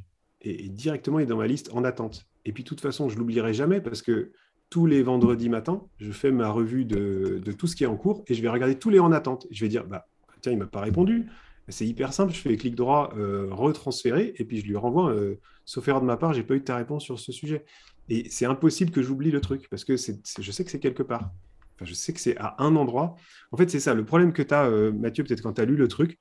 Et, 0.41 0.69
directement, 0.69 1.19
il 1.19 1.23
est 1.23 1.27
dans 1.27 1.37
ma 1.37 1.47
liste 1.47 1.69
en 1.73 1.83
attente. 1.83 2.27
Et 2.45 2.51
puis, 2.51 2.63
de 2.63 2.69
toute 2.69 2.81
façon, 2.81 3.09
je 3.09 3.17
l'oublierai 3.17 3.53
jamais 3.53 3.81
parce 3.81 4.01
que 4.01 4.31
tous 4.69 4.85
les 4.85 5.03
vendredis 5.03 5.49
matins, 5.49 5.83
je 5.97 6.11
fais 6.11 6.31
ma 6.31 6.49
revue 6.49 6.85
de, 6.85 7.41
de, 7.43 7.51
tout 7.51 7.67
ce 7.67 7.75
qui 7.75 7.83
est 7.83 7.87
en 7.87 7.97
cours 7.97 8.23
et 8.27 8.33
je 8.33 8.41
vais 8.41 8.49
regarder 8.49 8.75
tous 8.75 8.89
les 8.89 8.99
en 8.99 9.11
attente. 9.11 9.47
Je 9.51 9.63
vais 9.63 9.69
dire, 9.69 9.85
bah, 9.85 10.07
tiens, 10.41 10.51
il 10.51 10.55
ne 10.55 10.63
m'a 10.63 10.69
pas 10.69 10.81
répondu. 10.81 11.27
C'est 11.67 11.87
hyper 11.87 12.13
simple, 12.13 12.33
je 12.33 12.39
fais 12.39 12.55
clic 12.57 12.75
droit, 12.75 13.11
euh, 13.17 13.47
retransférer, 13.51 14.35
et 14.37 14.45
puis 14.45 14.59
je 14.59 14.65
lui 14.65 14.75
renvoie, 14.75 15.11
euh, 15.11 15.39
sauf 15.65 15.87
erreur 15.87 16.01
de 16.01 16.05
ma 16.05 16.17
part, 16.17 16.33
j'ai 16.33 16.43
pas 16.43 16.55
eu 16.55 16.63
ta 16.63 16.75
réponse 16.75 17.03
sur 17.03 17.19
ce 17.19 17.31
sujet. 17.31 17.65
Et 18.07 18.29
c'est 18.29 18.45
impossible 18.45 18.91
que 18.91 19.01
j'oublie 19.01 19.31
le 19.31 19.41
truc, 19.41 19.67
parce 19.69 19.83
que 19.83 19.95
je 19.95 20.51
sais 20.51 20.63
que 20.63 20.69
c'est 20.69 20.79
quelque 20.79 21.01
part. 21.01 21.31
Enfin, 21.75 21.85
je 21.85 21.93
sais 21.93 22.13
que 22.13 22.19
c'est 22.19 22.37
à 22.37 22.55
un 22.59 22.75
endroit. 22.75 23.15
En 23.51 23.57
fait, 23.57 23.69
c'est 23.69 23.79
ça. 23.79 23.95
Le 23.95 24.05
problème 24.05 24.31
que 24.31 24.43
tu 24.43 24.53
as, 24.53 24.65
euh, 24.65 24.91
Mathieu, 24.91 25.23
peut-être 25.23 25.41
quand 25.41 25.53
tu 25.53 25.61
as 25.61 25.65
lu 25.65 25.75
le 25.75 25.87
truc, 25.87 26.19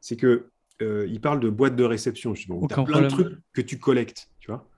c'est 0.00 0.16
que 0.16 0.48
il 0.78 1.22
parle 1.22 1.40
de 1.40 1.48
boîte 1.48 1.74
de 1.74 1.84
réception. 1.84 2.34
tu 2.34 2.50
as 2.52 2.84
plein 2.84 3.00
de 3.00 3.08
trucs 3.08 3.38
que 3.54 3.62
tu 3.62 3.78
collectes, 3.78 4.28
tu 4.40 4.50
vois. 4.50 4.68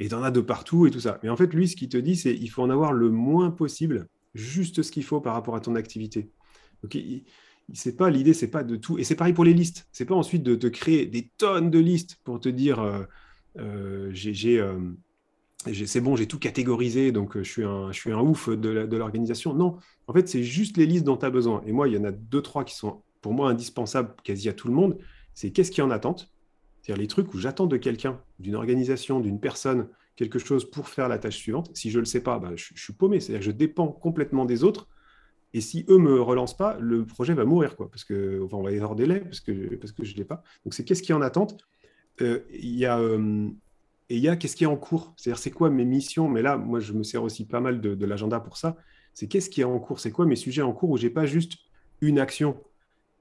Et 0.00 0.08
tu 0.08 0.14
en 0.14 0.22
as 0.24 0.32
de 0.32 0.40
partout 0.40 0.86
et 0.86 0.90
tout 0.90 0.98
ça. 0.98 1.20
Mais 1.22 1.28
en 1.28 1.36
fait, 1.36 1.54
lui, 1.54 1.68
ce 1.68 1.76
qu'il 1.76 1.88
te 1.88 1.96
dit, 1.96 2.16
c'est 2.16 2.34
qu'il 2.34 2.50
faut 2.50 2.62
en 2.62 2.70
avoir 2.70 2.92
le 2.92 3.08
moins 3.08 3.52
possible, 3.52 4.08
juste 4.34 4.82
ce 4.82 4.90
qu'il 4.90 5.04
faut 5.04 5.20
par 5.20 5.34
rapport 5.34 5.54
à 5.54 5.60
ton 5.60 5.76
activité. 5.76 6.28
Donc, 6.82 6.98
c'est 7.72 7.96
pas 7.96 8.10
l'idée, 8.10 8.34
c'est 8.34 8.50
pas 8.50 8.62
de 8.62 8.76
tout. 8.76 8.98
Et 8.98 9.04
c'est 9.04 9.16
pareil 9.16 9.32
pour 9.32 9.44
les 9.44 9.54
listes. 9.54 9.88
C'est 9.92 10.04
pas 10.04 10.14
ensuite 10.14 10.42
de 10.42 10.54
te 10.54 10.66
créer 10.66 11.06
des 11.06 11.30
tonnes 11.38 11.70
de 11.70 11.78
listes 11.78 12.18
pour 12.24 12.40
te 12.40 12.48
dire 12.48 12.80
euh, 12.80 13.02
euh, 13.58 14.10
euh, 14.12 14.92
j'ai, 15.72 15.86
c'est 15.86 16.00
bon, 16.00 16.14
j'ai 16.14 16.26
tout 16.26 16.38
catégorisé, 16.38 17.10
donc 17.10 17.38
je 17.38 17.50
suis 17.50 17.64
un, 17.64 17.90
je 17.90 17.98
suis 17.98 18.12
un 18.12 18.20
ouf 18.20 18.50
de, 18.50 18.96
l'organisation. 18.96 19.54
Non, 19.54 19.78
en 20.06 20.12
fait, 20.12 20.28
c'est 20.28 20.42
juste 20.42 20.76
les 20.76 20.86
listes 20.86 21.04
dont 21.04 21.16
tu 21.16 21.24
as 21.24 21.30
besoin. 21.30 21.62
Et 21.66 21.72
moi, 21.72 21.88
il 21.88 21.94
y 21.94 21.98
en 21.98 22.04
a 22.04 22.12
deux, 22.12 22.42
trois 22.42 22.64
qui 22.64 22.74
sont 22.74 23.02
pour 23.22 23.32
moi 23.32 23.48
indispensables 23.48 24.14
quasi 24.22 24.48
à 24.48 24.52
tout 24.52 24.68
le 24.68 24.74
monde. 24.74 24.98
C'est 25.32 25.50
qu'est-ce 25.50 25.70
qui 25.70 25.80
en 25.80 25.90
attente? 25.90 26.30
C'est-à-dire 26.82 27.00
les 27.00 27.08
trucs 27.08 27.32
où 27.32 27.38
j'attends 27.38 27.66
de 27.66 27.78
quelqu'un, 27.78 28.20
d'une 28.38 28.56
organisation, 28.56 29.20
d'une 29.20 29.40
personne, 29.40 29.88
quelque 30.16 30.38
chose 30.38 30.70
pour 30.70 30.88
faire 30.88 31.08
la 31.08 31.18
tâche 31.18 31.38
suivante. 31.38 31.70
Si 31.72 31.90
je 31.90 31.96
ne 31.96 32.00
le 32.00 32.06
sais 32.06 32.20
pas, 32.20 32.38
bah, 32.38 32.52
je, 32.56 32.66
je, 32.74 32.82
suis 32.82 32.92
paumé. 32.92 33.20
C'est-à-dire 33.20 33.40
que 33.40 33.46
je 33.46 33.50
dépends 33.50 33.88
complètement 33.88 34.44
des 34.44 34.64
autres 34.64 34.86
et 35.54 35.60
si 35.60 35.86
eux 35.88 35.98
me 35.98 36.20
relancent 36.20 36.56
pas, 36.56 36.76
le 36.80 37.06
projet 37.06 37.32
va 37.32 37.44
mourir, 37.44 37.76
quoi, 37.76 37.88
parce 37.88 38.02
que 38.02 38.44
on 38.50 38.62
va 38.62 38.72
y 38.72 38.76
avoir 38.76 38.96
délai, 38.96 39.20
parce 39.20 39.38
que 39.38 39.76
parce 39.76 39.92
que 39.92 40.04
je 40.04 40.16
l'ai 40.16 40.24
pas. 40.24 40.42
Donc 40.64 40.74
c'est 40.74 40.84
qu'est-ce 40.84 41.02
qui 41.02 41.12
est 41.12 41.14
en 41.14 41.22
attente? 41.22 41.64
Euh, 42.20 42.40
Il 42.50 42.74
y 42.76 42.84
a 42.86 42.98
euh, 42.98 43.48
et 44.10 44.16
il 44.16 44.20
y 44.20 44.28
a 44.28 44.34
qu'est-ce 44.34 44.56
qui 44.56 44.64
est 44.64 44.68
en 44.68 44.76
cours? 44.76 45.14
C'est-à-dire 45.16 45.38
c'est 45.38 45.52
quoi 45.52 45.70
mes 45.70 45.84
missions? 45.84 46.28
Mais 46.28 46.42
là, 46.42 46.56
moi, 46.56 46.80
je 46.80 46.92
me 46.92 47.04
sers 47.04 47.22
aussi 47.22 47.46
pas 47.46 47.60
mal 47.60 47.80
de, 47.80 48.04
l'agenda 48.04 48.40
pour 48.40 48.56
ça. 48.56 48.76
C'est 49.14 49.28
qu'est-ce 49.28 49.48
qui 49.48 49.60
est 49.60 49.64
en 49.64 49.78
cours? 49.78 50.00
C'est 50.00 50.10
quoi 50.10 50.26
mes 50.26 50.36
sujets 50.36 50.62
en 50.62 50.72
cours 50.72 50.90
où 50.90 50.96
j'ai 50.96 51.08
pas 51.08 51.24
juste 51.24 51.54
une 52.00 52.18
action? 52.18 52.60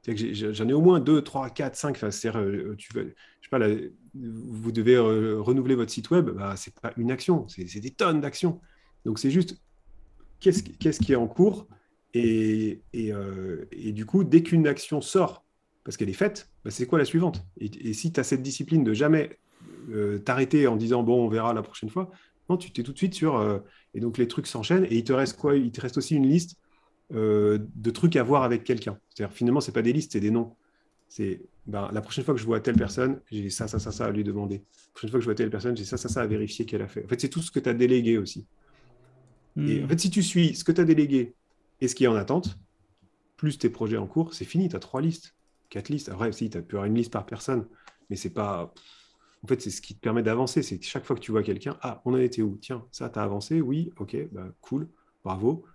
J'en 0.07 0.67
ai 0.67 0.73
au 0.73 0.81
moins 0.81 0.99
deux, 0.99 1.21
trois, 1.21 1.51
quatre, 1.51 1.75
cinq. 1.75 1.97
Enfin, 2.03 2.09
euh, 2.35 2.75
tu 2.77 2.91
veux, 2.93 3.13
je 3.41 3.47
sais 3.47 3.49
pas, 3.51 3.59
vous 4.15 4.71
devez 4.71 4.97
renouveler 4.97 5.75
votre 5.75 5.91
site 5.91 6.09
web. 6.09 6.31
Bah, 6.31 6.55
c'est 6.57 6.73
pas 6.79 6.93
une 6.97 7.11
action, 7.11 7.47
c'est 7.47 7.79
des 7.79 7.91
tonnes 7.91 8.21
d'actions. 8.21 8.59
Donc 9.05 9.19
c'est 9.19 9.31
juste 9.31 9.61
qu'est-ce 10.39 10.63
qu'est-ce 10.63 10.99
qui 10.99 11.13
est 11.13 11.17
en 11.17 11.27
cours? 11.27 11.67
Et, 12.13 12.81
euh, 12.95 13.65
et, 13.71 13.91
du 13.91 14.05
coup, 14.05 14.23
dès 14.23 14.43
qu'une 14.43 14.67
action 14.67 15.01
sort, 15.01 15.43
parce 15.83 15.97
qu'elle 15.97 16.09
est 16.09 16.13
faite, 16.13 16.49
bah, 16.63 16.71
c'est 16.71 16.85
quoi 16.85 16.99
la 16.99 17.05
suivante? 17.05 17.45
Et, 17.59 17.93
si 17.93 18.11
tu 18.11 18.19
as 18.19 18.23
cette 18.23 18.41
discipline 18.41 18.83
de 18.83 18.93
jamais 18.93 19.37
euh, 19.89 20.19
t'arrêter 20.19 20.67
en 20.67 20.75
disant 20.75 21.03
bon, 21.03 21.25
on 21.25 21.27
verra 21.27 21.53
la 21.53 21.63
prochaine 21.63 21.89
fois, 21.89 22.11
non, 22.49 22.57
tu 22.57 22.71
t'es 22.71 22.83
tout 22.83 22.93
de 22.93 22.97
suite 22.97 23.13
sur. 23.13 23.37
Euh, 23.37 23.59
et 23.93 23.99
donc 23.99 24.17
les 24.17 24.27
trucs 24.27 24.47
s'enchaînent 24.47 24.85
et 24.85 24.95
il 24.95 25.03
te 25.03 25.13
reste 25.13 25.37
quoi? 25.37 25.55
Il 25.55 25.71
te 25.71 25.81
reste 25.81 25.97
aussi 25.97 26.15
une 26.15 26.27
liste 26.27 26.57
de 27.11 27.91
trucs 27.91 28.15
à 28.15 28.23
voir 28.23 28.41
avec 28.41 28.63
quelqu'un. 28.63 28.97
C'est-à-dire 29.09 29.35
finalement, 29.35 29.61
c'est 29.61 29.71
pas 29.71 29.83
des 29.83 29.93
listes, 29.93 30.13
c'est 30.13 30.19
des 30.19 30.31
noms. 30.31 30.55
C'est 31.09 31.41
ben, 31.67 31.89
la 31.93 32.01
prochaine 32.01 32.23
fois 32.23 32.33
que 32.33 32.39
je 32.39 32.45
vois 32.45 32.59
telle 32.59 32.75
personne, 32.75 33.21
j'ai 33.31 33.51
ça, 33.51 33.67
ça, 33.67 33.77
ça, 33.77 33.91
ça 33.91 34.05
à 34.05 34.11
lui 34.11 34.23
demander. 34.23 34.55
La 34.55 34.91
prochaine 34.93 35.09
fois 35.11 35.19
que 35.19 35.23
je 35.23 35.27
vois 35.27 35.35
telle 35.35 35.51
personne, 35.51 35.77
j'ai 35.77 35.85
ça, 35.85 35.97
ça, 35.97 36.09
ça 36.09 36.21
à 36.21 36.27
vérifier 36.27 36.65
qu'elle 36.65 36.81
a 36.81 36.87
fait. 36.87 37.05
En 37.05 37.07
fait, 37.07 37.21
c'est 37.21 37.29
tout 37.29 37.41
ce 37.41 37.51
que 37.51 37.59
tu 37.59 37.69
as 37.69 37.75
délégué 37.75 38.17
aussi. 38.17 38.47
Et 39.57 39.83
en 39.83 39.85
hmm. 39.85 39.89
fait, 39.89 39.99
si 39.99 40.09
tu 40.09 40.23
suis 40.23 40.55
ce 40.55 40.63
que 40.63 40.71
tu 40.71 40.81
as 40.81 40.85
délégué 40.85 41.35
et 41.83 41.89
ce 41.89 41.95
qui 41.95 42.05
est 42.05 42.07
en 42.07 42.15
attente, 42.15 42.57
plus 43.35 43.57
tes 43.57 43.69
projets 43.69 43.97
en 43.97 44.07
cours, 44.07 44.33
c'est 44.33 44.45
fini, 44.45 44.69
tu 44.69 44.75
as 44.77 44.79
trois 44.79 45.01
listes, 45.01 45.35
quatre 45.69 45.89
listes. 45.89 46.07
Après, 46.07 46.31
si, 46.31 46.49
tu 46.49 46.57
as 46.57 46.61
avoir 46.61 46.85
une 46.85 46.95
liste 46.95 47.11
par 47.11 47.25
personne, 47.25 47.67
mais 48.09 48.15
c'est 48.15 48.29
pas. 48.29 48.73
En 49.43 49.47
fait, 49.47 49.61
c'est 49.61 49.69
ce 49.69 49.81
qui 49.81 49.93
te 49.93 49.99
permet 49.99 50.23
d'avancer. 50.23 50.63
C'est 50.63 50.79
que 50.79 50.85
chaque 50.85 51.03
fois 51.03 51.17
que 51.17 51.21
tu 51.21 51.31
vois 51.31 51.43
quelqu'un, 51.43 51.75
ah, 51.81 52.01
on 52.05 52.13
en 52.13 52.17
était 52.19 52.41
où? 52.41 52.57
Tiens, 52.61 52.85
ça, 52.89 53.09
tu 53.09 53.19
as 53.19 53.23
avancé 53.23 53.59
Oui, 53.59 53.91
ok, 53.99 54.15
bah, 54.31 54.47
cool, 54.61 54.87
bravo. 55.25 55.65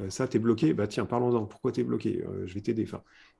Euh, 0.00 0.10
ça, 0.10 0.26
tu 0.26 0.38
es 0.38 0.40
bloqué 0.40 0.74
Bah 0.74 0.88
tiens, 0.88 1.06
parlons-en. 1.06 1.44
Pourquoi 1.46 1.70
tu 1.70 1.82
es 1.82 1.84
bloqué? 1.84 2.24
Euh, 2.26 2.48
Je 2.48 2.54
vais 2.54 2.60
t'aider. 2.60 2.84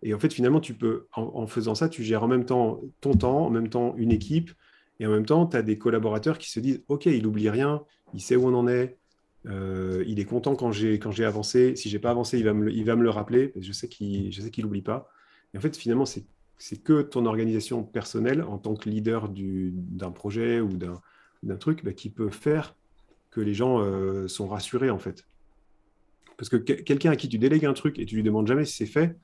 Et 0.03 0.15
en 0.15 0.21
fait, 0.21 0.33
finalement, 0.33 0.61
tu 0.61 0.75
peux, 0.75 1.09
en, 1.17 1.49
faisant 1.49 1.75
ça, 1.75 1.89
tu 1.89 2.05
gères 2.05 2.23
en 2.23 2.29
même 2.29 2.45
temps 2.45 2.81
ton 3.01 3.15
temps, 3.15 3.47
en 3.47 3.51
même 3.51 3.69
temps 3.69 3.97
une 3.97 4.13
équipe, 4.13 4.53
et 5.01 5.07
en 5.09 5.11
même 5.11 5.27
temps, 5.27 5.47
tu 5.47 5.57
as 5.57 5.63
des 5.63 5.79
collaborateurs 5.79 6.39
qui 6.39 6.49
se 6.49 6.61
disent 6.61 6.85
Ok, 6.87 7.07
il 7.07 7.25
n'oublie 7.25 7.51
rien, 7.51 7.83
il 8.13 8.21
sait 8.21 8.37
où 8.37 8.47
on 8.47 8.55
en 8.55 8.69
est, 8.69 8.99
euh, 9.47 10.05
il 10.07 10.21
est 10.21 10.25
content 10.25 10.57
quand 10.57 10.73
j'ai 10.73 10.99
quand 10.99 11.11
j'ai 11.11 11.25
avancé. 11.25 11.77
Si 11.77 11.89
j'ai 11.89 11.99
pas 11.99 12.11
avancé, 12.11 12.39
il 12.39 12.45
va 12.45 12.55
me, 12.55 12.71
il 12.73 12.85
va 12.85 12.97
me 12.97 13.03
le 13.03 13.11
rappeler. 13.11 13.53
Je 13.59 13.73
sais 13.73 13.89
qu'il 13.89 14.33
je 14.33 14.41
sais 14.41 14.51
qu'il 14.51 14.65
n'oublie 14.65 14.83
pas. 14.83 15.11
Et 15.53 15.59
en 15.59 15.61
fait, 15.61 15.77
finalement, 15.77 16.07
c'est 16.07 16.25
c'est 16.59 16.83
que 16.83 17.03
ton 17.03 17.27
organisation 17.27 17.83
personnelle 17.83 18.43
en 18.43 18.59
tant 18.59 18.75
que 18.75 18.89
leader 18.89 19.29
d'un 19.29 20.11
projet 20.11 20.61
ou 20.61 20.71
d'un 20.77 21.57
truc 21.57 21.85
bah, 21.85 21.93
qui 21.93 22.11
peut 22.11 22.31
faire 22.31 22.75
que 23.31 23.41
les 23.41 23.55
gens 23.55 23.81
euh, 23.81 24.29
sont 24.29 24.47
rassurés 24.47 24.91
en 24.91 24.99
fait. 24.99 25.27
Parce 26.37 26.49
que 26.49 26.57
quelqu'un 26.57 27.11
à 27.11 27.17
qui 27.17 27.29
tu 27.29 27.39
délègues 27.39 27.67
un 27.67 27.75
truc 27.75 27.99
et 27.99 28.07
tu 28.07 28.17
lui 28.17 28.23
demandes 28.23 28.47
jamais 28.47 28.65
si 28.65 28.77
c'est 28.77 28.87
fait, 28.87 29.17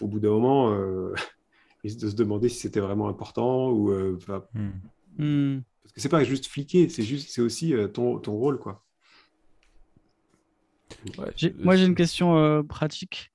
au 0.00 0.06
bout 0.06 0.20
d'un 0.20 0.30
moment, 0.30 0.72
euh, 0.72 1.12
il 1.84 1.88
risque 1.88 2.00
de 2.00 2.08
se 2.08 2.14
demander 2.14 2.48
si 2.48 2.58
c'était 2.58 2.80
vraiment 2.80 3.08
important 3.08 3.70
ou 3.70 3.90
euh. 3.90 4.18
Parce 5.86 5.92
que 5.94 6.00
c'est 6.00 6.08
pas 6.08 6.24
juste 6.24 6.46
fliquer, 6.46 6.88
c'est 6.88 7.02
juste, 7.02 7.30
c'est 7.30 7.40
aussi 7.40 7.74
euh, 7.74 7.88
ton, 7.88 8.18
ton, 8.18 8.32
rôle, 8.32 8.58
quoi. 8.58 8.84
moi, 11.58 11.76
j'ai 11.76 11.86
une 11.86 11.94
question 11.94 12.36
euh, 12.36 12.62
pratique. 12.62 13.32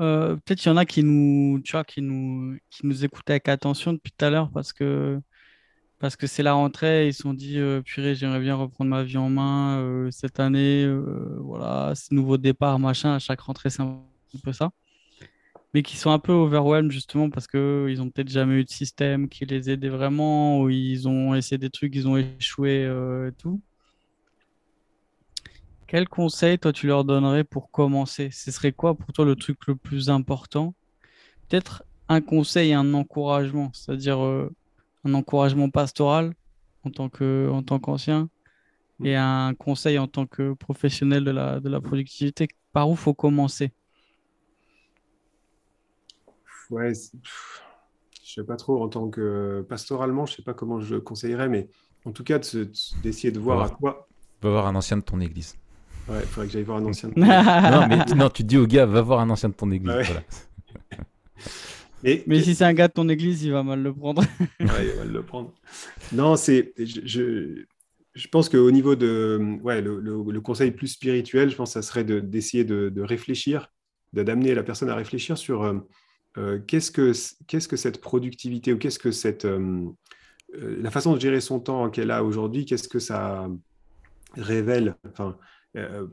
Euh, 0.00 0.36
peut-être 0.36 0.58
qu'il 0.58 0.70
y 0.70 0.72
en 0.72 0.76
a 0.76 0.84
qui 0.84 1.02
nous, 1.02 1.60
tu 1.64 1.72
vois, 1.72 1.84
qui 1.84 2.00
nous, 2.00 2.56
qui 2.70 2.86
nous 2.86 3.04
écoutent 3.04 3.28
avec 3.28 3.48
attention 3.48 3.92
depuis 3.92 4.12
tout 4.12 4.24
à 4.24 4.30
l'heure 4.30 4.50
parce 4.50 4.72
que 4.72 5.20
parce 6.02 6.16
que 6.16 6.26
c'est 6.26 6.42
la 6.42 6.54
rentrée, 6.54 7.06
ils 7.06 7.14
se 7.14 7.22
sont 7.22 7.32
dit, 7.32 7.60
euh, 7.60 7.80
purée, 7.80 8.16
j'aimerais 8.16 8.40
bien 8.40 8.56
reprendre 8.56 8.90
ma 8.90 9.04
vie 9.04 9.18
en 9.18 9.28
main 9.28 9.78
euh, 9.78 10.10
cette 10.10 10.40
année, 10.40 10.84
euh, 10.84 11.38
voilà, 11.38 11.94
ce 11.94 12.12
nouveau 12.12 12.38
départ, 12.38 12.80
machin, 12.80 13.14
à 13.14 13.20
chaque 13.20 13.38
rentrée, 13.40 13.70
c'est 13.70 13.82
un 13.82 14.02
peu 14.42 14.52
ça. 14.52 14.72
Mais 15.74 15.82
qui 15.82 15.96
sont 15.96 16.10
un 16.10 16.18
peu 16.18 16.32
overwhelmed 16.32 16.90
justement 16.90 17.30
parce 17.30 17.46
qu'ils 17.46 18.02
ont 18.02 18.10
peut-être 18.10 18.28
jamais 18.28 18.56
eu 18.56 18.64
de 18.64 18.70
système 18.70 19.28
qui 19.28 19.46
les 19.46 19.70
aidait 19.70 19.88
vraiment, 19.88 20.60
ou 20.60 20.68
ils 20.68 21.08
ont 21.08 21.34
essayé 21.34 21.56
des 21.58 21.70
trucs, 21.70 21.94
ils 21.96 22.06
ont 22.06 22.16
échoué 22.16 22.82
et 22.82 23.32
tout. 23.38 23.60
Quel 25.86 26.08
conseil, 26.08 26.58
toi, 26.58 26.72
tu 26.72 26.86
leur 26.86 27.04
donnerais 27.04 27.44
pour 27.44 27.70
commencer? 27.70 28.30
Ce 28.32 28.50
serait 28.50 28.72
quoi 28.72 28.94
pour 28.94 29.12
toi 29.12 29.24
le 29.24 29.36
truc 29.36 29.58
le 29.66 29.76
plus 29.76 30.08
important? 30.08 30.74
Peut-être 31.48 31.84
un 32.08 32.20
conseil 32.20 32.72
un 32.72 32.94
encouragement, 32.94 33.70
c'est-à-dire 33.74 34.18
un 34.18 35.14
encouragement 35.14 35.70
pastoral 35.70 36.32
en 36.84 36.90
tant 36.90 37.08
que, 37.08 37.48
en 37.50 37.62
qu'ancien 37.78 38.28
et 39.04 39.16
un 39.16 39.54
conseil 39.54 39.98
en 39.98 40.06
tant 40.06 40.26
que 40.26 40.54
professionnel 40.54 41.24
de 41.24 41.30
la, 41.30 41.60
de 41.60 41.68
la 41.68 41.80
productivité. 41.80 42.48
Par 42.72 42.88
où 42.88 42.94
faut 42.94 43.14
commencer? 43.14 43.72
Ouais, 46.72 46.92
je 48.24 48.32
sais 48.32 48.44
pas 48.44 48.56
trop 48.56 48.82
en 48.82 48.88
tant 48.88 49.10
que 49.10 49.64
pastoralement, 49.68 50.24
je 50.24 50.36
sais 50.36 50.42
pas 50.42 50.54
comment 50.54 50.80
je 50.80 50.96
conseillerais, 50.96 51.50
mais 51.50 51.68
en 52.06 52.12
tout 52.12 52.24
cas 52.24 52.38
d'essayer 52.38 53.30
de, 53.30 53.38
voir 53.38 53.62
à 53.62 53.68
quoi. 53.68 54.08
Va 54.40 54.50
voir 54.50 54.66
un 54.66 54.74
ancien 54.74 54.96
de 54.96 55.02
ton 55.02 55.20
église. 55.20 55.58
Ouais, 56.08 56.20
il 56.20 56.26
faudrait 56.26 56.46
que 56.46 56.54
j'aille 56.54 56.62
voir 56.62 56.78
un 56.78 56.86
ancien 56.86 57.10
de 57.10 57.14
ton 57.14 57.20
église. 57.20 57.36
non, 57.70 57.88
mais 57.88 57.98
non, 58.16 58.30
tu 58.30 58.42
dis 58.42 58.56
au 58.56 58.66
gars, 58.66 58.86
va 58.86 59.02
voir 59.02 59.20
un 59.20 59.28
ancien 59.28 59.50
de 59.50 59.54
ton 59.54 59.70
église. 59.70 59.92
Voilà. 59.92 60.22
Mais 62.26 62.42
si 62.42 62.54
c'est 62.54 62.64
un 62.64 62.72
gars 62.72 62.88
de 62.88 62.94
ton 62.94 63.08
église, 63.08 63.44
il 63.44 63.52
va 63.52 63.62
mal 63.62 63.80
le 63.80 63.92
prendre. 63.92 64.22
ouais, 64.40 64.46
il 64.60 64.66
va 64.66 65.04
mal 65.04 65.12
le 65.12 65.22
prendre. 65.22 65.52
Non, 66.10 66.34
c'est. 66.34 66.72
Je, 66.78 67.64
je, 68.14 68.28
pense 68.28 68.48
qu'au 68.48 68.70
niveau 68.70 68.96
de. 68.96 69.58
Ouais, 69.62 69.80
le, 69.80 70.00
le, 70.00 70.40
conseil 70.40 70.72
plus 70.72 70.88
spirituel, 70.88 71.50
je 71.50 71.54
pense 71.54 71.70
que 71.70 71.74
ça 71.74 71.82
serait 71.82 72.02
d'essayer 72.02 72.64
de, 72.64 72.88
de, 72.88 73.02
réfléchir, 73.02 73.68
d'amener 74.12 74.54
la 74.54 74.64
personne 74.64 74.88
à 74.88 74.96
réfléchir 74.96 75.38
sur 75.38 75.62
euh, 75.62 75.78
euh, 76.38 76.58
qu'est-ce 76.66 76.90
que 76.90 77.12
qu'est-ce 77.46 77.68
que 77.68 77.76
cette 77.76 78.00
productivité 78.00 78.72
ou 78.72 78.78
qu'est-ce 78.78 78.98
que 78.98 79.10
cette. 79.10 79.44
Euh, 79.44 79.90
la 80.54 80.90
façon 80.90 81.14
de 81.14 81.20
gérer 81.20 81.40
son 81.40 81.60
temps 81.60 81.88
qu'elle 81.90 82.10
a 82.10 82.24
aujourd'hui, 82.24 82.66
qu'est-ce 82.66 82.88
que 82.88 82.98
ça 82.98 83.48
révèle? 84.34 84.96
Enfin, 85.08 85.36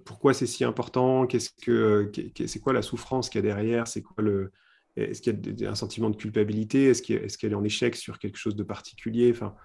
Pourquoi 0.05 0.33
c'est 0.33 0.45
si 0.45 0.63
important? 0.63 1.27
Qu'est-ce 1.27 1.51
que 1.61 2.11
c'est 2.45 2.59
quoi 2.59 2.71
la 2.71 2.81
souffrance 2.81 3.29
qu'il 3.29 3.39
y 3.39 3.43
a 3.43 3.53
derrière? 3.53 3.87
C'est 3.87 4.01
quoi 4.01 4.23
le 4.23 4.51
est-ce 4.95 5.21
qu'il 5.21 5.59
y 5.59 5.65
a 5.65 5.71
un 5.71 5.75
sentiment 5.75 6.09
de 6.09 6.15
culpabilité? 6.15 6.85
Est-ce 6.85 7.01
qu'elle 7.37 7.51
est, 7.51 7.55
en 7.55 7.63
échec 7.63 7.95
sur 7.95 8.19
quelque 8.19 8.37
chose 8.37 8.55
de 8.55 8.63
particulier? 8.63 9.31
Enfin, 9.31 9.55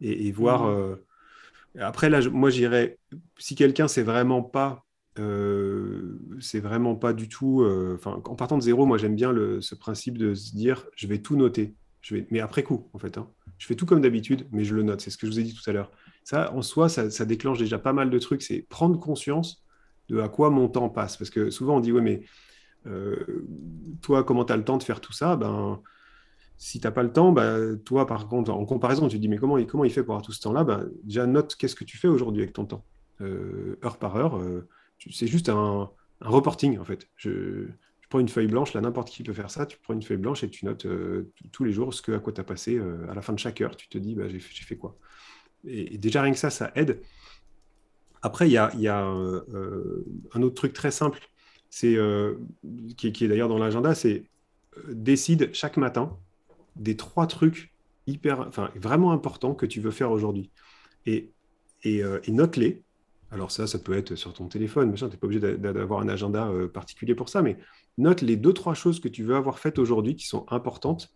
et, 0.00 0.30
voir. 0.32 0.64
Mmh. 0.64 0.68
Euh, 0.68 0.96
après, 1.80 2.10
là, 2.10 2.20
moi, 2.30 2.50
j'irais. 2.50 2.98
Si 3.38 3.54
quelqu'un, 3.54 3.88
c'est 3.88 4.02
vraiment 4.02 4.42
pas. 4.42 4.84
C'est 6.40 6.60
vraiment 6.60 6.94
pas 6.94 7.12
du 7.12 7.28
tout. 7.28 7.62
Euh, 7.62 7.98
en 8.04 8.34
partant 8.34 8.56
de 8.56 8.62
zéro, 8.62 8.86
moi, 8.86 8.98
j'aime 8.98 9.14
bien 9.14 9.34
ce 9.60 9.74
principe 9.74 10.18
de 10.18 10.34
se 10.34 10.54
dire 10.54 10.86
je 10.96 11.06
vais 11.06 11.18
tout 11.18 11.36
noter. 11.36 11.74
Mais 12.30 12.40
après 12.40 12.62
coup, 12.62 12.88
en 12.92 12.98
fait. 12.98 13.18
Hein. 13.18 13.28
Je 13.58 13.66
fais 13.66 13.74
tout 13.74 13.86
comme 13.86 14.00
d'habitude, 14.00 14.46
mais 14.52 14.64
je 14.64 14.74
le 14.74 14.82
note. 14.82 15.00
C'est 15.00 15.10
ce 15.10 15.18
que 15.18 15.26
je 15.26 15.32
vous 15.32 15.40
ai 15.40 15.42
dit 15.42 15.54
tout 15.54 15.68
à 15.68 15.72
l'heure. 15.72 15.90
Ça, 16.24 16.52
en 16.54 16.62
soi, 16.62 16.88
ça, 16.88 17.24
déclenche 17.24 17.58
déjà 17.58 17.78
pas 17.78 17.92
mal 17.92 18.10
de 18.10 18.18
trucs. 18.18 18.42
C'est 18.42 18.62
prendre 18.68 18.98
conscience 18.98 19.62
de 20.08 20.18
à 20.20 20.28
quoi 20.28 20.50
mon 20.50 20.68
temps 20.68 20.88
passe. 20.88 21.16
Parce 21.16 21.30
que 21.30 21.50
souvent, 21.50 21.76
on 21.76 21.80
dit 21.80 21.92
ouais, 21.92 22.00
mais 22.00 22.22
euh, 22.86 23.46
toi, 24.00 24.24
comment 24.24 24.44
tu 24.44 24.52
as 24.52 24.56
le 24.56 24.64
temps 24.64 24.78
de 24.78 24.82
faire 24.82 25.00
tout 25.00 25.12
ça? 25.12 25.36
Ben, 25.36 25.80
Si 26.56 26.80
tu 26.80 26.86
n'as 26.86 26.90
pas 26.90 27.02
le 27.02 27.12
temps, 27.12 27.32
ben, 27.32 27.78
toi, 27.84 28.06
par 28.06 28.28
contre, 28.28 28.50
en 28.50 28.64
comparaison, 28.64 29.08
tu 29.08 29.16
te 29.16 29.20
dis, 29.20 29.28
mais 29.28 29.38
comment, 29.38 29.62
comment 29.64 29.84
il 29.84 29.90
fait 29.90 30.02
pour 30.02 30.14
avoir 30.14 30.24
tout 30.24 30.32
ce 30.32 30.40
temps-là? 30.40 30.64
Ben, 30.64 30.88
Déjà, 31.04 31.26
note 31.26 31.54
qu'est-ce 31.56 31.76
que 31.76 31.84
tu 31.84 31.98
fais 31.98 32.08
aujourd'hui 32.08 32.42
avec 32.42 32.54
ton 32.54 32.64
temps, 32.64 32.84
euh, 33.20 33.78
heure 33.84 33.98
par 33.98 34.16
heure. 34.16 34.40
C'est 35.10 35.26
juste 35.26 35.48
un, 35.48 35.90
reporting, 36.20 36.78
en 36.78 36.84
fait. 36.84 37.08
Je, 37.16 37.68
prends 38.10 38.18
une 38.18 38.28
feuille 38.28 38.48
blanche, 38.48 38.74
là, 38.74 38.80
n'importe 38.80 39.08
qui 39.08 39.22
peut 39.22 39.32
faire 39.32 39.52
ça. 39.52 39.66
Tu 39.66 39.78
prends 39.78 39.94
une 39.94 40.02
feuille 40.02 40.16
blanche 40.16 40.42
et 40.42 40.50
tu 40.50 40.64
notes 40.64 40.84
tous 41.52 41.62
les 41.62 41.72
jours 41.72 41.94
ce 41.94 42.02
que, 42.02 42.10
à 42.10 42.18
quoi 42.18 42.32
tu 42.32 42.40
as 42.40 42.44
passé. 42.44 42.80
à 43.08 43.14
la 43.14 43.22
fin 43.22 43.32
de 43.32 43.38
chaque 43.38 43.60
heure, 43.60 43.76
tu 43.76 43.88
te 43.88 43.98
dis, 43.98 44.16
ben, 44.16 44.28
j'ai 44.28 44.40
fait 44.40 44.76
quoi 44.76 44.96
et, 45.64 45.96
déjà, 45.96 46.22
rien 46.22 46.32
que 46.32 46.38
ça, 46.38 46.50
ça 46.50 46.72
aide. 46.74 47.00
Après, 48.20 48.48
il 48.48 48.52
y 48.52 48.56
a, 48.58 48.66
a 48.66 49.04
un 49.04 50.42
autre 50.42 50.56
truc 50.56 50.72
très 50.72 50.90
simple 50.90 51.20
c'est 51.70 51.96
euh, 51.96 52.34
qui, 52.96 53.06
est 53.06 53.28
d'ailleurs 53.28 53.48
dans 53.48 53.58
l'agenda, 53.58 53.94
c'est 53.94 54.24
euh, 54.76 54.82
décide 54.88 55.50
chaque 55.54 55.76
matin 55.76 56.18
des 56.76 56.96
trois 56.96 57.26
trucs 57.26 57.72
hyper, 58.06 58.40
enfin 58.40 58.70
vraiment 58.74 59.12
importants 59.12 59.54
que 59.54 59.66
tu 59.66 59.80
veux 59.80 59.92
faire 59.92 60.10
aujourd'hui 60.10 60.50
et, 61.06 61.30
euh, 61.86 62.20
note-les. 62.28 62.82
Alors 63.30 63.50
ça, 63.50 63.66
ça 63.66 63.78
peut 63.78 63.96
être 63.96 64.16
sur 64.16 64.32
ton 64.32 64.48
téléphone, 64.48 64.92
tu 64.92 65.04
n'es 65.04 65.10
pas 65.10 65.26
obligé 65.26 65.40
d'avoir 65.40 66.00
un 66.00 66.08
agenda 66.08 66.50
particulier 66.74 67.14
pour 67.14 67.28
ça, 67.28 67.42
mais 67.42 67.56
note 67.96 68.22
les 68.22 68.36
deux 68.36 68.52
trois 68.52 68.74
choses 68.74 68.98
que 68.98 69.08
tu 69.08 69.22
veux 69.22 69.36
avoir 69.36 69.60
faites 69.60 69.78
aujourd'hui 69.78 70.16
qui 70.16 70.26
sont 70.26 70.46
importantes 70.50 71.14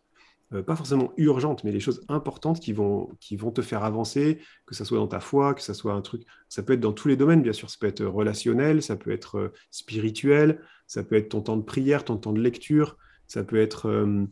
euh, 0.53 0.63
pas 0.63 0.77
forcément 0.77 1.13
urgentes, 1.17 1.65
mais 1.65 1.73
les 1.73 1.81
choses 1.81 2.05
importantes 2.09 2.61
qui 2.61 2.73
vont, 2.73 3.11
qui 3.19 3.37
vont 3.37 3.51
te 3.51 3.63
faire 3.63 3.83
avancer, 3.83 4.39
que 4.67 4.75
ce 4.75 4.85
soit 4.85 4.99
dans 4.99 5.09
ta 5.09 5.21
foi, 5.21 5.55
que 5.55 5.63
ce 5.63 5.73
soit 5.73 5.95
un 5.95 6.03
truc. 6.03 6.23
Ça 6.49 6.63
peut 6.63 6.75
être 6.75 6.81
dans 6.81 6.93
tous 6.93 7.09
les 7.09 7.17
domaines, 7.17 7.43
bien 7.43 7.53
sûr. 7.53 7.71
Ça 7.71 7.77
peut 7.81 7.87
être 7.87 8.05
relationnel, 8.05 8.83
ça 8.83 8.97
peut 8.97 9.11
être 9.11 9.39
euh, 9.39 9.53
spirituel, 9.71 10.61
ça 10.87 11.03
peut 11.03 11.17
être 11.17 11.31
ton 11.31 11.41
temps 11.41 11.57
de 11.57 11.63
prière, 11.63 12.05
ton 12.05 12.19
temps 12.19 12.33
de 12.33 12.41
lecture, 12.41 12.99
ça 13.27 13.43
peut 13.43 13.61
être 13.61 13.89
euh, 13.89 14.27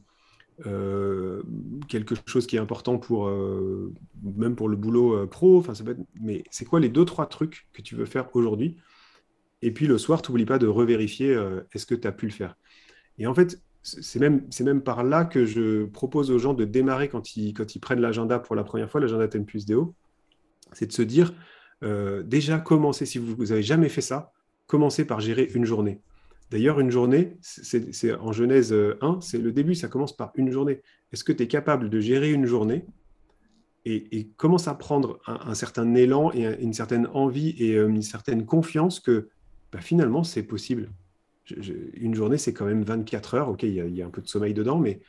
quelque 1.88 2.14
chose 2.26 2.46
qui 2.46 2.56
est 2.56 2.60
important 2.60 2.98
pour 2.98 3.28
même 4.22 4.54
pour 4.54 4.68
le 4.68 4.76
boulot 4.76 5.26
pro. 5.26 5.58
Enfin. 5.58 5.72
Mais 6.20 6.44
c'est 6.50 6.64
quoi 6.64 6.80
les 6.80 6.88
deux, 6.88 7.04
trois 7.04 7.26
trucs 7.26 7.66
que 7.72 7.82
tu 7.82 7.94
veux 7.96 8.04
faire 8.04 8.34
aujourd'hui? 8.34 8.76
Et 9.62 9.72
puis 9.72 9.86
le 9.86 9.98
soir, 9.98 10.22
tu 10.22 10.30
n'oublies 10.30 10.46
pas 10.46 10.58
de 10.58 10.66
revérifier 10.66 11.36
est-ce 11.72 11.86
que 11.86 11.94
tu 11.94 12.10
pu 12.12 12.26
le 12.26 12.32
faire? 12.32 12.56
Et 13.18 13.26
en 13.26 13.34
fait, 13.34 13.60
c'est 13.82 14.20
même, 14.20 14.80
par 14.82 15.02
là 15.02 15.24
que 15.24 15.44
je 15.44 15.84
propose 15.86 16.30
aux 16.30 16.38
gens 16.38 16.54
de 16.54 16.64
démarrer 16.64 17.08
quand 17.08 17.36
ils, 17.36 17.52
prennent 17.80 18.00
l'agenda 18.00 18.38
pour 18.38 18.54
la 18.54 18.64
première 18.64 18.90
fois, 18.90 19.00
l'agenda 19.00 19.26
Ten 19.28 19.44
Plus 19.44 19.66
c'est 20.72 20.86
de 20.86 20.92
se 20.92 21.02
dire, 21.02 21.34
euh, 21.82 22.22
déjà 22.22 22.58
commencez, 22.58 23.06
si 23.06 23.18
vous 23.18 23.44
n'avez 23.46 23.62
jamais 23.62 23.88
fait 23.88 24.00
ça, 24.00 24.32
commencez 24.66 25.04
par 25.04 25.20
gérer 25.20 25.50
une 25.54 25.64
journée. 25.64 26.00
D'ailleurs, 26.52 26.80
une 26.80 26.90
journée, 26.90 27.38
c'est 27.40 28.12
en 28.12 28.30
Genèse 28.30 28.74
1, 29.00 29.22
c'est 29.22 29.38
le 29.38 29.52
début, 29.52 29.74
ça 29.74 29.88
commence 29.88 30.14
par 30.14 30.32
une 30.34 30.50
journée. 30.50 30.82
Est-ce 31.10 31.24
que 31.24 31.32
tu 31.32 31.44
es 31.44 31.48
capable 31.48 31.88
de 31.88 31.98
gérer 31.98 32.30
une 32.30 32.44
journée 32.44 32.84
et, 33.86 34.28
commence 34.36 34.68
à 34.68 34.74
prendre 34.74 35.18
un, 35.26 35.54
certain 35.54 35.94
élan 35.94 36.30
et 36.34 36.44
une 36.62 36.74
certaine 36.74 37.08
envie 37.14 37.56
et 37.58 37.76
euh, 37.76 37.88
une 37.88 38.02
certaine 38.02 38.44
confiance 38.44 39.00
que 39.00 39.30
bah, 39.72 39.80
finalement, 39.80 40.24
c'est 40.24 40.42
possible? 40.42 40.90
Une 41.94 42.14
journée, 42.14 42.36
c'est 42.36 42.52
quand 42.52 42.66
même 42.66 42.82
24 42.82 43.34
heures. 43.34 43.48
Ok, 43.48 43.62
il 43.62 43.72
y, 43.72 44.02
a, 44.02 44.06
un 44.06 44.10
peu 44.10 44.20
de 44.20 44.28
sommeil 44.28 44.52
dedans, 44.52 44.78
mais 44.78 45.00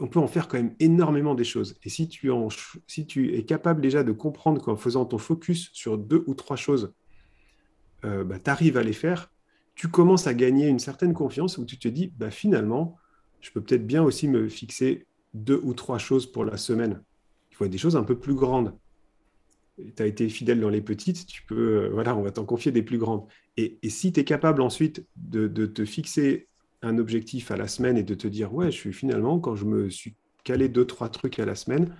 on 0.00 0.08
peut 0.08 0.18
en 0.18 0.26
faire 0.26 0.48
quand 0.48 0.58
même 0.58 0.74
énormément 0.80 1.36
des 1.36 1.44
choses. 1.44 1.78
Et 1.84 1.90
si 1.90 2.08
tu, 2.08 2.32
en, 2.32 2.48
si 2.88 3.06
tu 3.06 3.36
es 3.36 3.44
capable 3.44 3.80
déjà 3.80 4.02
de 4.02 4.10
comprendre 4.10 4.60
qu'en 4.60 4.74
faisant 4.74 5.04
ton 5.04 5.18
focus 5.18 5.70
sur 5.72 5.96
deux 5.96 6.24
ou 6.26 6.34
trois 6.34 6.56
choses, 6.56 6.92
euh, 8.04 8.24
bah, 8.24 8.40
tu 8.40 8.50
arrives 8.50 8.76
à 8.76 8.82
les 8.82 8.92
faire, 8.92 9.30
tu 9.78 9.88
commences 9.88 10.26
à 10.26 10.34
gagner 10.34 10.66
une 10.68 10.78
certaine 10.78 11.14
confiance 11.14 11.56
où 11.56 11.64
tu 11.64 11.78
te 11.78 11.88
dis, 11.88 12.12
bah, 12.18 12.30
finalement, 12.30 12.98
je 13.40 13.50
peux 13.50 13.62
peut-être 13.62 13.86
bien 13.86 14.02
aussi 14.02 14.28
me 14.28 14.48
fixer 14.48 15.06
deux 15.32 15.60
ou 15.62 15.72
trois 15.72 15.98
choses 15.98 16.30
pour 16.30 16.44
la 16.44 16.58
semaine. 16.58 17.02
Il 17.50 17.56
faut 17.56 17.66
des 17.66 17.78
choses 17.78 17.96
un 17.96 18.04
peu 18.04 18.18
plus 18.18 18.34
grandes 18.34 18.74
tu 19.96 20.02
as 20.02 20.06
été 20.06 20.28
fidèle 20.28 20.60
dans 20.60 20.68
les 20.68 20.80
petites, 20.80 21.26
tu 21.26 21.42
peux, 21.42 21.84
euh, 21.84 21.88
voilà, 21.90 22.16
on 22.16 22.22
va 22.22 22.30
t'en 22.30 22.44
confier 22.44 22.72
des 22.72 22.82
plus 22.82 22.98
grandes. 22.98 23.26
Et, 23.56 23.78
si 23.88 24.12
tu 24.12 24.20
es 24.20 24.24
capable 24.24 24.62
ensuite 24.62 25.06
de, 25.16 25.48
te 25.66 25.84
fixer 25.84 26.48
un 26.82 26.98
objectif 26.98 27.50
à 27.50 27.56
la 27.56 27.66
semaine 27.66 27.96
et 27.96 28.02
de 28.02 28.14
te 28.14 28.28
dire, 28.28 28.54
ouais, 28.54 28.70
je 28.70 28.76
suis 28.76 28.92
finalement, 28.92 29.40
quand 29.40 29.56
je 29.56 29.64
me 29.64 29.90
suis 29.90 30.14
calé 30.44 30.68
deux, 30.68 30.84
trois 30.84 31.08
trucs 31.08 31.38
à 31.38 31.44
la 31.44 31.54
semaine, 31.54 31.94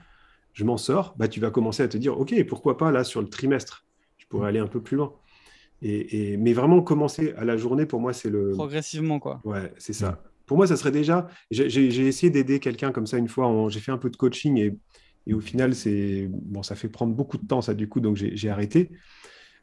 je 0.52 0.64
m'en 0.64 0.76
sors, 0.76 1.14
bah, 1.16 1.28
tu 1.28 1.40
vas 1.40 1.50
commencer 1.50 1.82
à 1.82 1.88
te 1.88 1.96
dire, 1.96 2.18
OK, 2.18 2.34
pourquoi 2.46 2.76
pas 2.76 2.92
là 2.92 3.04
sur 3.04 3.20
le 3.20 3.28
trimestre? 3.28 3.86
Je 4.18 4.26
pourrais 4.26 4.48
aller 4.48 4.58
un 4.58 4.66
peu 4.66 4.82
plus 4.82 4.96
loin. 4.96 5.12
Et, 5.80 6.36
mais 6.36 6.52
vraiment 6.52 6.82
commencer 6.82 7.34
à 7.36 7.44
la 7.44 7.56
journée, 7.56 7.86
pour 7.86 8.00
moi, 8.00 8.12
c'est 8.12 8.30
le... 8.30 8.50
Progressivement, 8.50 9.18
quoi. 9.18 9.40
Ouais, 9.44 9.72
c'est 9.78 9.92
ça. 9.92 10.22
Pour 10.46 10.56
moi, 10.56 10.66
ça 10.66 10.76
serait 10.76 10.90
déjà... 10.90 11.28
J'ai 11.50 12.06
essayé 12.06 12.30
d'aider 12.30 12.58
quelqu'un 12.58 12.90
comme 12.92 13.06
ça 13.06 13.18
une 13.18 13.28
fois, 13.28 13.52
j'ai 13.68 13.80
fait 13.80 13.92
un 13.92 13.98
peu 13.98 14.10
de 14.10 14.16
coaching 14.16 14.58
et 14.58 14.76
et 15.28 15.34
au 15.34 15.40
final, 15.40 15.74
c'est 15.74 16.26
bon, 16.30 16.62
ça 16.62 16.74
fait 16.74 16.88
prendre 16.88 17.14
beaucoup 17.14 17.36
de 17.36 17.46
temps, 17.46 17.60
ça, 17.60 17.74
du 17.74 17.86
coup, 17.86 18.00
donc 18.00 18.16
j'ai 18.16 18.48
arrêté. 18.48 18.90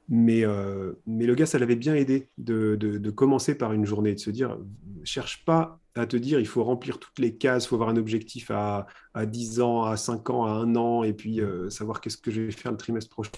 Mais, 0.07 0.45
euh, 0.45 0.93
mais 1.07 1.25
le 1.25 1.33
gars, 1.33 1.45
ça 1.45 1.57
l'avait 1.57 1.75
bien 1.75 1.95
aidé 1.95 2.29
de, 2.37 2.75
de, 2.75 3.09
commencer 3.09 3.57
par 3.57 3.73
une 3.73 3.85
journée, 3.85 4.13
de 4.13 4.19
se 4.19 4.29
dire, 4.29 4.57
cherche 5.03 5.43
pas 5.45 5.79
à 5.95 6.05
te 6.05 6.15
dire, 6.17 6.39
il 6.39 6.45
faut 6.45 6.63
remplir 6.63 6.99
toutes 6.99 7.17
les 7.17 7.35
cases, 7.35 7.65
il 7.65 7.67
faut 7.69 7.75
avoir 7.75 7.89
un 7.89 7.97
objectif 7.97 8.51
à, 8.51 8.85
à 9.13 9.25
10 9.25 9.61
ans, 9.61 9.83
à 9.83 9.97
5 9.97 10.29
ans, 10.29 10.45
à 10.45 10.51
1 10.51 10.75
an, 10.75 11.03
et 11.03 11.13
puis 11.13 11.41
euh, 11.41 11.69
savoir 11.69 12.01
qu'est-ce 12.01 12.17
que 12.17 12.29
je 12.29 12.41
vais 12.41 12.51
faire 12.51 12.71
le 12.71 12.77
trimestre 12.77 13.09
prochain. 13.09 13.31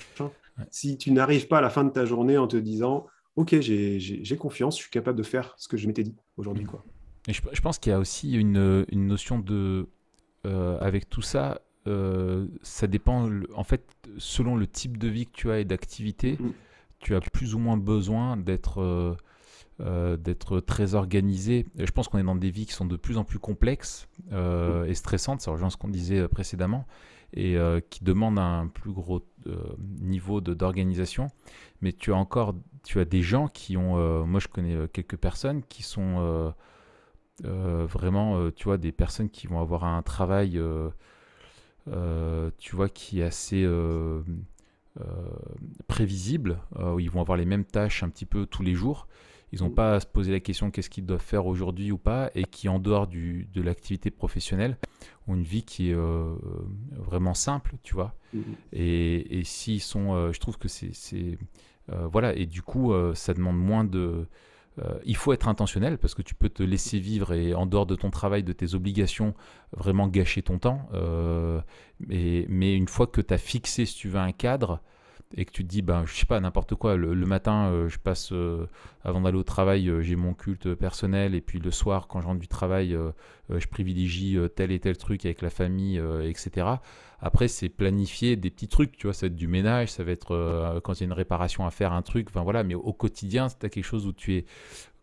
Si 0.71 0.97
tu 0.97 1.11
n'arrives 1.11 1.47
pas 1.47 1.59
à 1.59 1.61
la 1.61 1.69
fin 1.69 1.83
de 1.83 1.91
ta 1.91 2.05
journée 2.05 2.37
en 2.37 2.47
te 2.47 2.57
disant, 2.57 3.05
OK, 3.35 3.55
j'ai 3.59 4.37
confiance, 4.37 4.75
je 4.75 4.81
suis 4.81 4.91
capable 4.91 5.17
de 5.17 5.23
faire 5.23 5.53
ce 5.57 5.67
que 5.67 5.77
je 5.77 5.87
m'étais 5.87 6.03
dit 6.03 6.15
aujourd'hui. 6.35 6.65
Quoi. 6.65 6.83
Et 7.27 7.33
je, 7.33 7.41
je 7.51 7.61
pense 7.61 7.77
qu'il 7.77 7.91
y 7.91 7.93
a 7.93 7.99
aussi 7.99 8.33
une, 8.33 8.85
une 8.89 9.05
notion 9.05 9.39
de, 9.39 9.87
euh, 10.47 10.77
avec 10.79 11.09
tout 11.09 11.21
ça, 11.21 11.59
ça 12.61 12.87
dépend, 12.87 13.29
en 13.55 13.63
fait, 13.63 13.85
selon 14.17 14.55
le 14.55 14.67
type 14.67 14.97
de 14.97 15.07
vie 15.07 15.25
que 15.25 15.31
tu 15.31 15.51
as 15.51 15.59
et 15.59 15.65
d'activité, 15.65 16.37
mm. 16.39 16.51
tu 16.99 17.15
as 17.15 17.21
plus 17.21 17.55
ou 17.55 17.59
moins 17.59 17.77
besoin 17.77 18.37
d'être 18.37 19.17
d'être 19.79 20.59
très 20.59 20.95
organisé. 20.95 21.67
je 21.77 21.91
pense 21.91 22.07
qu'on 22.07 22.17
est 22.17 22.23
dans 22.23 22.35
des 22.35 22.49
vies 22.49 22.65
qui 22.65 22.73
sont 22.73 22.85
de 22.85 22.95
plus 22.95 23.17
en 23.19 23.23
plus 23.23 23.37
complexes 23.37 24.07
mm. 24.31 24.85
et 24.87 24.93
stressantes, 24.95 25.41
ça 25.41 25.51
rejoint 25.51 25.69
ce 25.69 25.77
qu'on 25.77 25.87
disait 25.87 26.27
précédemment, 26.27 26.87
et 27.33 27.57
qui 27.89 28.03
demandent 28.03 28.39
un 28.39 28.67
plus 28.67 28.91
gros 28.91 29.23
niveau 29.99 30.41
d'organisation. 30.41 31.27
Mais 31.81 31.93
tu 31.93 32.11
as 32.11 32.15
encore 32.15 32.55
tu 32.83 32.99
as 32.99 33.05
des 33.05 33.21
gens 33.21 33.47
qui 33.49 33.77
ont, 33.77 34.25
moi 34.25 34.39
je 34.39 34.47
connais 34.47 34.87
quelques 34.91 35.17
personnes 35.17 35.61
qui 35.63 35.83
sont 35.83 36.53
euh, 37.45 37.85
vraiment, 37.87 38.37
euh, 38.37 38.51
tu 38.51 38.63
vois, 38.65 38.77
des 38.77 38.91
personnes 38.91 39.29
qui 39.29 39.45
vont 39.45 39.61
avoir 39.61 39.85
un 39.85 40.01
travail, 40.01 40.57
euh, 40.57 40.89
tu 42.57 42.75
vois, 42.75 42.89
qui 42.89 43.21
est 43.21 43.23
assez 43.23 43.67
prévisible, 45.87 46.59
où 46.79 46.99
ils 46.99 47.09
vont 47.09 47.21
avoir 47.21 47.37
les 47.37 47.45
mêmes 47.45 47.65
tâches 47.65 48.03
un 48.03 48.09
petit 48.09 48.25
peu 48.25 48.45
tous 48.45 48.63
les 48.63 48.73
jours. 48.73 49.07
Ils 49.53 49.61
n'ont 49.61 49.69
pas 49.69 49.93
à 49.93 49.99
se 50.01 50.05
poser 50.05 50.33
la 50.33 50.41
question 50.41 50.71
qu'est-ce 50.71 50.89
qu'ils 50.89 51.05
doivent 51.05 51.21
faire 51.21 51.45
aujourd'hui 51.45 51.91
ou 51.93 51.97
pas, 51.97 52.29
et 52.35 52.43
qui, 52.43 52.67
en 52.67 52.79
dehors 52.79 53.07
du, 53.07 53.47
de 53.53 53.61
l'activité 53.61 54.11
professionnelle, 54.11 54.77
ont 55.27 55.35
une 55.35 55.43
vie 55.43 55.63
qui 55.63 55.91
est 55.91 55.97
vraiment 56.91 57.33
simple, 57.33 57.75
tu 57.83 57.93
vois. 57.93 58.13
Mmh. 58.33 58.41
Et, 58.73 59.39
et 59.39 59.43
s'ils 59.45 59.81
sont, 59.81 60.33
je 60.33 60.39
trouve 60.39 60.57
que 60.57 60.67
c'est, 60.67 61.37
voilà, 61.87 62.35
et 62.35 62.45
du 62.45 62.61
coup, 62.61 62.93
ça 63.13 63.33
demande 63.33 63.57
moins 63.57 63.85
de, 63.85 64.27
euh, 64.79 64.99
il 65.05 65.15
faut 65.15 65.33
être 65.33 65.47
intentionnel 65.47 65.97
parce 65.97 66.13
que 66.13 66.21
tu 66.21 66.35
peux 66.35 66.49
te 66.49 66.63
laisser 66.63 66.99
vivre 66.99 67.33
et 67.33 67.53
en 67.53 67.65
dehors 67.65 67.85
de 67.85 67.95
ton 67.95 68.09
travail, 68.09 68.43
de 68.43 68.53
tes 68.53 68.75
obligations, 68.75 69.33
vraiment 69.75 70.07
gâcher 70.07 70.41
ton 70.41 70.59
temps. 70.59 70.87
Euh, 70.93 71.61
mais, 71.99 72.75
une 72.75 72.87
fois 72.87 73.07
que 73.07 73.21
tu 73.21 73.33
as 73.33 73.37
fixé, 73.37 73.85
si 73.85 73.95
tu 73.95 74.09
veux, 74.09 74.19
un 74.19 74.31
cadre, 74.31 74.81
et 75.35 75.43
que 75.43 75.51
tu 75.51 75.63
te 75.63 75.69
dis, 75.69 75.81
ben, 75.81 76.05
je 76.05 76.13
sais 76.13 76.25
pas, 76.25 76.39
n'importe 76.39 76.75
quoi, 76.75 76.95
le, 76.95 77.13
matin, 77.25 77.65
euh, 77.65 77.89
je 77.89 77.99
passe, 77.99 78.31
avant 79.03 79.21
d'aller 79.21 79.37
au 79.37 79.43
travail, 79.43 79.91
j'ai 80.01 80.15
mon 80.15 80.33
culte 80.33 80.73
personnel, 80.75 81.35
et 81.35 81.41
puis 81.41 81.59
le 81.59 81.71
soir, 81.71 82.07
quand 82.07 82.21
je 82.21 82.27
rentre 82.27 82.39
du 82.39 82.47
travail, 82.47 82.97
je 83.49 83.67
privilégie 83.67 84.37
tel 84.55 84.71
et 84.71 84.79
tel 84.79 84.97
truc 84.97 85.25
avec 85.25 85.41
la 85.41 85.49
famille, 85.49 86.01
etc. 86.23 86.67
Après, 87.19 87.47
c'est 87.47 87.69
planifier 87.69 88.35
des 88.35 88.51
petits 88.51 88.67
trucs, 88.67 88.95
tu 88.95 89.07
vois, 89.07 89.13
ça 89.13 89.25
va 89.25 89.27
être 89.27 89.35
du 89.35 89.47
ménage, 89.47 89.89
ça 89.89 90.03
va 90.03 90.11
être 90.11 90.79
quand 90.83 90.93
il 90.93 90.99
y 90.99 91.03
a 91.03 91.05
une 91.07 91.13
réparation 91.13 91.65
à 91.65 91.71
faire, 91.71 91.91
un 91.91 92.03
truc, 92.03 92.27
enfin 92.29 92.43
voilà, 92.43 92.63
mais 92.63 92.75
au 92.75 92.93
quotidien, 92.93 93.49
c'est 93.49 93.69
quelque 93.69 93.83
chose 93.83 94.05
où 94.05 94.13
tu 94.13 94.35
es 94.35 94.45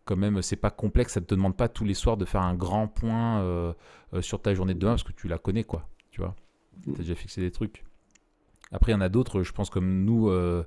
quand 0.05 0.15
même, 0.15 0.41
c'est 0.41 0.55
pas 0.55 0.71
complexe, 0.71 1.13
ça 1.13 1.21
te 1.21 1.35
demande 1.35 1.57
pas 1.57 1.67
tous 1.67 1.83
les 1.83 1.93
soirs 1.93 2.15
de 2.15 2.23
faire 2.23 2.41
un 2.41 2.55
grand 2.55 2.87
point 2.87 3.75
sur 4.21 4.41
ta 4.41 4.53
journée 4.53 4.73
de 4.73 4.79
demain 4.79 4.93
parce 4.93 5.03
que 5.03 5.11
tu 5.11 5.27
la 5.27 5.37
connais, 5.37 5.65
quoi, 5.65 5.89
tu 6.11 6.21
vois. 6.21 6.35
Tu 6.83 6.91
as 6.91 6.97
déjà 6.99 7.15
fixé 7.15 7.41
des 7.41 7.51
trucs. 7.51 7.83
Après, 8.71 8.91
il 8.91 8.95
y 8.95 8.97
en 8.97 9.01
a 9.01 9.09
d'autres, 9.09 9.43
je 9.43 9.51
pense, 9.51 9.69
comme 9.69 10.03
nous, 10.03 10.29
euh, 10.29 10.65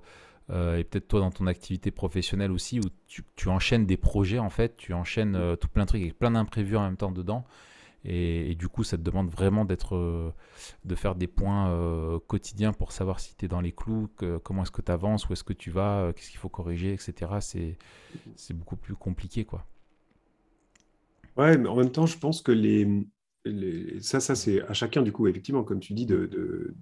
euh, 0.50 0.78
et 0.78 0.84
peut-être 0.84 1.08
toi 1.08 1.20
dans 1.20 1.30
ton 1.30 1.46
activité 1.46 1.90
professionnelle 1.90 2.52
aussi, 2.52 2.80
où 2.80 2.88
tu, 3.06 3.48
enchaînes 3.48 3.86
des 3.86 3.96
projets, 3.96 4.38
en 4.38 4.50
fait, 4.50 4.76
tu 4.76 4.92
enchaînes 4.92 5.36
euh, 5.36 5.56
tout 5.56 5.68
plein 5.68 5.84
de 5.84 5.88
trucs 5.88 6.02
avec 6.02 6.18
plein 6.18 6.30
d'imprévus 6.30 6.76
en 6.76 6.82
même 6.82 6.96
temps 6.96 7.12
dedans. 7.12 7.44
Et, 8.04 8.54
du 8.54 8.68
coup, 8.68 8.84
ça 8.84 8.96
te 8.96 9.02
demande 9.02 9.28
vraiment 9.28 9.64
d'être, 9.64 10.32
de 10.84 10.94
faire 10.94 11.14
des 11.14 11.26
points 11.26 12.20
quotidiens 12.26 12.72
pour 12.72 12.92
savoir 12.92 13.20
si 13.20 13.34
tu 13.36 13.44
es 13.44 13.48
dans 13.48 13.60
les 13.60 13.72
clous, 13.72 14.08
comment 14.44 14.62
est-ce 14.62 14.70
que 14.70 14.82
tu 14.82 14.92
avances, 14.92 15.28
où 15.28 15.32
est-ce 15.32 15.44
que 15.44 15.52
tu 15.52 15.70
vas, 15.70 16.12
qu'est-ce 16.14 16.30
qu'il 16.30 16.38
faut 16.38 16.48
corriger, 16.48 16.92
etc. 16.92 17.32
C'est, 17.40 17.76
c'est 18.36 18.54
beaucoup 18.54 18.76
plus 18.76 18.94
compliqué, 18.94 19.44
quoi. 19.44 19.66
Ouais, 21.36 21.58
mais 21.58 21.68
en 21.68 21.76
même 21.76 21.92
temps, 21.92 22.06
je 22.06 22.18
pense 22.18 22.40
que 22.40 22.52
les, 22.52 23.06
ça, 24.00 24.20
ça 24.20 24.34
c'est 24.34 24.62
à 24.62 24.72
chacun, 24.72 25.02
du 25.02 25.12
coup, 25.12 25.26
effectivement, 25.26 25.64
comme 25.64 25.80
tu 25.80 25.92
dis, 25.94 26.06
de, 26.06 26.26
de, 26.26 26.74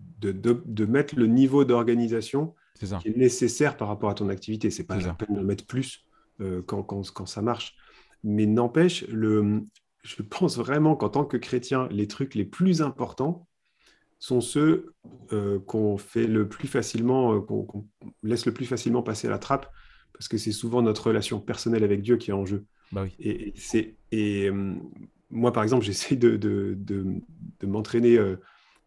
de, 0.42 0.84
mettre 0.84 1.16
le 1.16 1.26
niveau 1.26 1.64
d'organisation 1.64 2.54
qui 2.74 3.08
est 3.08 3.16
nécessaire 3.16 3.76
par 3.76 3.88
rapport 3.88 4.10
à 4.10 4.14
ton 4.14 4.28
activité. 4.28 4.70
C'est 4.70 4.84
pas 4.84 4.96
la 4.96 5.14
peine 5.14 5.36
de 5.36 5.42
mettre 5.42 5.66
plus 5.66 6.04
euh, 6.40 6.62
quand, 6.62 6.82
quand, 6.82 7.10
quand, 7.12 7.26
ça 7.26 7.42
marche. 7.42 7.76
Mais 8.24 8.46
n'empêche, 8.46 9.06
le, 9.08 9.64
je 10.06 10.22
pense 10.22 10.56
vraiment 10.56 10.96
qu'en 10.96 11.08
tant 11.08 11.24
que 11.24 11.36
chrétien, 11.36 11.88
les 11.90 12.06
trucs 12.06 12.34
les 12.34 12.44
plus 12.44 12.82
importants 12.82 13.46
sont 14.18 14.40
ceux 14.40 14.94
euh, 15.32 15.58
qu'on 15.60 15.98
fait 15.98 16.26
le 16.26 16.48
plus 16.48 16.68
facilement, 16.68 17.34
euh, 17.34 17.40
qu'on 17.40 17.86
laisse 18.22 18.46
le 18.46 18.52
plus 18.52 18.66
facilement 18.66 19.02
passer 19.02 19.26
à 19.26 19.30
la 19.30 19.38
trappe, 19.38 19.70
parce 20.12 20.28
que 20.28 20.38
c'est 20.38 20.52
souvent 20.52 20.80
notre 20.80 21.08
relation 21.08 21.40
personnelle 21.40 21.84
avec 21.84 22.02
Dieu 22.02 22.16
qui 22.16 22.30
est 22.30 22.34
en 22.34 22.46
jeu. 22.46 22.64
Bah 22.92 23.02
oui. 23.04 23.14
Et, 23.18 23.52
c'est 23.56 23.96
et 24.12 24.50
moi, 25.30 25.52
par 25.52 25.62
exemple, 25.62 25.84
j'essaie 25.84 26.16
de, 26.16 27.20
m'entraîner 27.62 28.16
euh, 28.16 28.36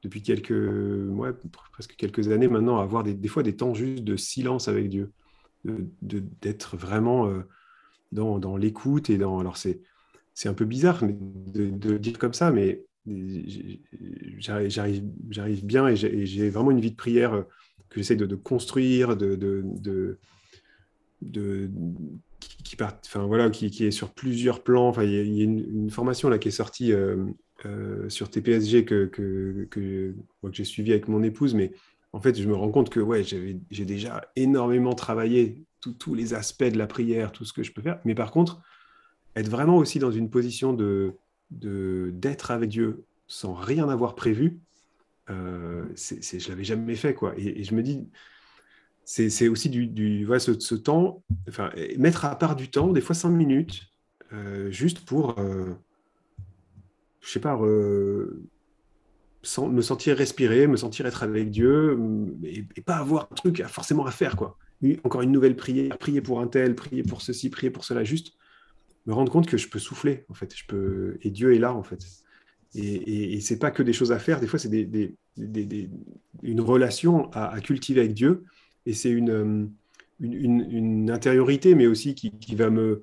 depuis 0.03 0.21
quelques, 0.21 0.51
ouais, 0.51 1.31
presque 1.71 1.95
quelques 1.95 2.29
années 2.29 2.47
maintenant 2.47 2.79
à 2.79 2.83
avoir 2.83 3.03
des, 3.03 3.27
fois 3.27 3.43
des 3.43 3.55
temps 3.55 3.73
juste 3.73 4.03
de 4.03 4.15
silence 4.15 4.67
avec 4.67 4.89
Dieu, 4.89 5.11
d'être 6.01 6.77
vraiment 6.77 7.27
euh, 7.27 7.41
dans, 8.11 8.57
l'écoute 8.57 9.09
et 9.09 9.17
dans. 9.17 9.39
Alors, 9.39 9.57
c'est, 9.57 9.81
un 10.47 10.53
peu 10.53 10.65
bizarre 10.65 11.03
de, 11.03 11.97
dire 11.97 12.17
comme 12.17 12.33
ça, 12.33 12.51
mais 12.51 12.85
j'arrive, 14.37 15.65
bien 15.65 15.87
et 15.87 15.95
j'ai, 15.95 16.49
vraiment 16.49 16.71
une 16.71 16.79
vie 16.79 16.91
de 16.91 16.95
prière 16.95 17.43
que 17.89 17.99
j'essaie 17.99 18.15
de, 18.15 18.35
construire, 18.35 19.17
de, 19.17 19.65
qui, 22.63 22.77
enfin, 22.81 23.25
voilà, 23.25 23.49
qui, 23.49 23.65
est 23.65 23.91
sur 23.91 24.13
plusieurs 24.13 24.63
plans. 24.63 24.87
Enfin, 24.87 25.03
il 25.03 25.11
y 25.11 25.41
a, 25.41 25.43
une, 25.43 25.89
formation 25.89 26.29
là 26.29 26.37
qui 26.37 26.49
est 26.49 26.51
sortie 26.51 26.93
euh, 26.93 27.25
euh, 27.65 28.07
sur 28.09 28.29
TPSG 28.29 28.85
que, 28.85 29.05
que, 29.05 29.67
que, 29.69 30.13
j'ai 30.51 30.63
suivi 30.63 30.91
avec 30.91 31.07
mon 31.07 31.23
épouse, 31.23 31.53
mais 31.53 31.71
en 32.13 32.21
fait, 32.21 32.39
je 32.39 32.47
me 32.47 32.55
rends 32.55 32.71
compte 32.71 32.89
que 32.89 32.99
ouais, 32.99 33.23
j'ai 33.23 33.85
déjà 33.85 34.21
énormément 34.35 34.93
travaillé 34.93 35.63
tous 35.99 36.13
les 36.13 36.33
aspects 36.33 36.63
de 36.63 36.77
la 36.77 36.87
prière, 36.87 37.31
tout 37.31 37.45
ce 37.45 37.53
que 37.53 37.63
je 37.63 37.71
peux 37.71 37.81
faire. 37.81 37.99
Mais 38.05 38.15
par 38.15 38.31
contre, 38.31 38.61
être 39.35 39.49
vraiment 39.49 39.77
aussi 39.77 39.99
dans 39.99 40.11
une 40.11 40.29
position 40.29 40.73
de 40.73 41.13
d'être 41.51 42.51
avec 42.51 42.69
Dieu 42.69 43.05
sans 43.25 43.55
rien 43.55 43.89
avoir 43.89 44.13
prévu, 44.13 44.59
euh, 45.31 45.83
c'est, 45.95 46.39
je 46.39 46.49
l'avais 46.49 46.63
jamais 46.63 46.95
fait 46.95 47.15
quoi. 47.15 47.33
et, 47.37 47.63
je 47.63 47.73
me 47.73 47.81
dis, 47.81 48.07
c'est 49.09 49.47
aussi 49.47 49.69
du, 49.69 49.87
du 49.87 50.27
ce, 50.37 50.75
temps, 50.75 51.23
enfin, 51.47 51.71
mettre 51.97 52.25
à 52.25 52.37
part 52.37 52.55
du 52.55 52.69
temps, 52.69 52.91
des 52.91 53.01
fois 53.01 53.15
cinq 53.15 53.31
minutes, 53.31 53.87
euh, 54.33 54.69
juste 54.69 54.99
pour, 54.99 55.39
euh, 55.39 55.73
je 57.21 57.31
sais 57.31 57.39
pas, 57.39 57.57
me 57.57 59.81
sentir 59.81 60.15
respirer, 60.15 60.67
me 60.67 60.77
sentir 60.77 61.07
être 61.07 61.23
avec 61.23 61.49
Dieu, 61.49 61.97
et, 62.43 62.81
pas 62.81 62.97
avoir 62.97 63.29
un 63.31 63.35
truc 63.35 63.63
forcément 63.63 64.05
à 64.05 64.11
faire, 64.11 64.35
quoi. 64.35 64.59
Encore 65.03 65.23
une 65.23 65.31
nouvelle 65.31 65.55
prière, 65.55 65.97
prier 65.97 66.21
pour 66.21 66.39
un 66.39 66.47
tel, 66.47 66.75
prier 66.75 67.01
pour 67.01 67.23
ceci, 67.23 67.49
prier 67.49 67.71
pour 67.71 67.85
cela, 67.85 68.03
juste 68.03 68.35
me 69.09 69.13
rendre 69.13 69.31
compte 69.31 69.47
que 69.47 69.57
je 69.57 69.67
peux 69.67 69.79
souffler, 69.79 70.25
en 70.29 70.35
fait, 70.35 70.55
je 70.55 70.65
peux, 70.67 71.17
et 71.23 71.31
Dieu 71.31 71.55
est 71.55 71.59
là, 71.59 71.73
en 71.73 71.83
fait. 71.83 72.05
Et, 72.75 73.33
et, 73.33 73.41
c'est 73.41 73.57
pas 73.57 73.71
que 73.71 73.81
des 73.81 73.93
choses 73.93 74.11
à 74.11 74.19
faire, 74.19 74.39
des 74.39 74.45
fois 74.45 74.59
c'est 74.59 74.69
des, 74.69 75.15
une 76.43 76.61
relation 76.61 77.31
à, 77.31 77.59
cultiver 77.61 78.01
avec 78.01 78.13
Dieu 78.13 78.43
et 78.85 78.93
c'est 78.93 79.11
euh, 79.11 79.65
une, 80.19 80.67
une, 80.69 81.09
intériorité, 81.09 81.73
mais 81.73 81.87
aussi 81.87 82.13
qui, 82.13 82.55
va 82.55 82.69
me, 82.69 83.01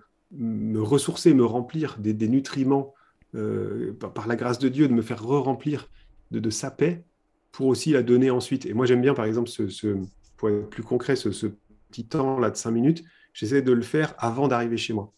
ressourcer, 0.76 1.34
me 1.34 1.44
remplir 1.44 1.96
des, 1.98 2.28
nutriments 2.28 2.94
euh, 3.34 3.92
par, 3.94 4.28
la 4.28 4.36
grâce 4.36 4.60
de 4.60 4.68
Dieu, 4.68 4.86
de 4.86 4.92
me 4.92 5.02
faire 5.02 5.22
re-remplir 5.24 5.88
de, 6.30 6.50
sa 6.50 6.70
paix 6.70 7.04
pour 7.50 7.66
aussi 7.66 7.90
la 7.90 8.04
donner 8.04 8.30
ensuite. 8.30 8.66
Et 8.66 8.74
moi, 8.74 8.86
j'aime 8.86 9.02
bien, 9.02 9.14
par 9.14 9.24
exemple, 9.24 9.48
ce, 9.48 9.96
pour 10.36 10.50
être 10.50 10.70
plus 10.70 10.84
concret, 10.84 11.16
ce, 11.16 11.46
petit 11.88 12.06
temps-là 12.06 12.50
de 12.50 12.56
cinq 12.56 12.72
minutes, 12.72 13.04
j'essaie 13.32 13.62
de 13.62 13.72
le 13.72 13.82
faire 13.82 14.14
avant 14.18 14.46
d'arriver 14.46 14.76
chez 14.76 14.92
moi. 14.92 15.12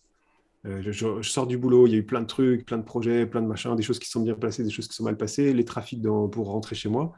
Euh, 0.68 0.82
je, 0.82 1.22
sors 1.22 1.46
du 1.46 1.56
boulot, 1.56 1.86
il 1.86 1.92
y 1.92 1.94
a 1.94 1.98
eu 1.98 2.04
plein 2.04 2.20
de 2.20 2.26
trucs, 2.26 2.66
plein 2.66 2.78
de 2.78 2.82
projets, 2.84 3.26
plein 3.26 3.40
de 3.42 3.46
machins, 3.46 3.74
des 3.74 3.82
choses 3.82 3.98
qui 3.98 4.08
sont 4.08 4.20
bien 4.20 4.34
passées, 4.34 4.64
des 4.64 4.70
choses 4.70 4.88
qui 4.88 4.94
sont 4.94 5.04
mal 5.04 5.16
passées, 5.16 5.52
les 5.52 5.64
trafics 5.64 6.02
pour 6.02 6.48
rentrer 6.48 6.74
chez 6.74 6.88
moi. 6.88 7.12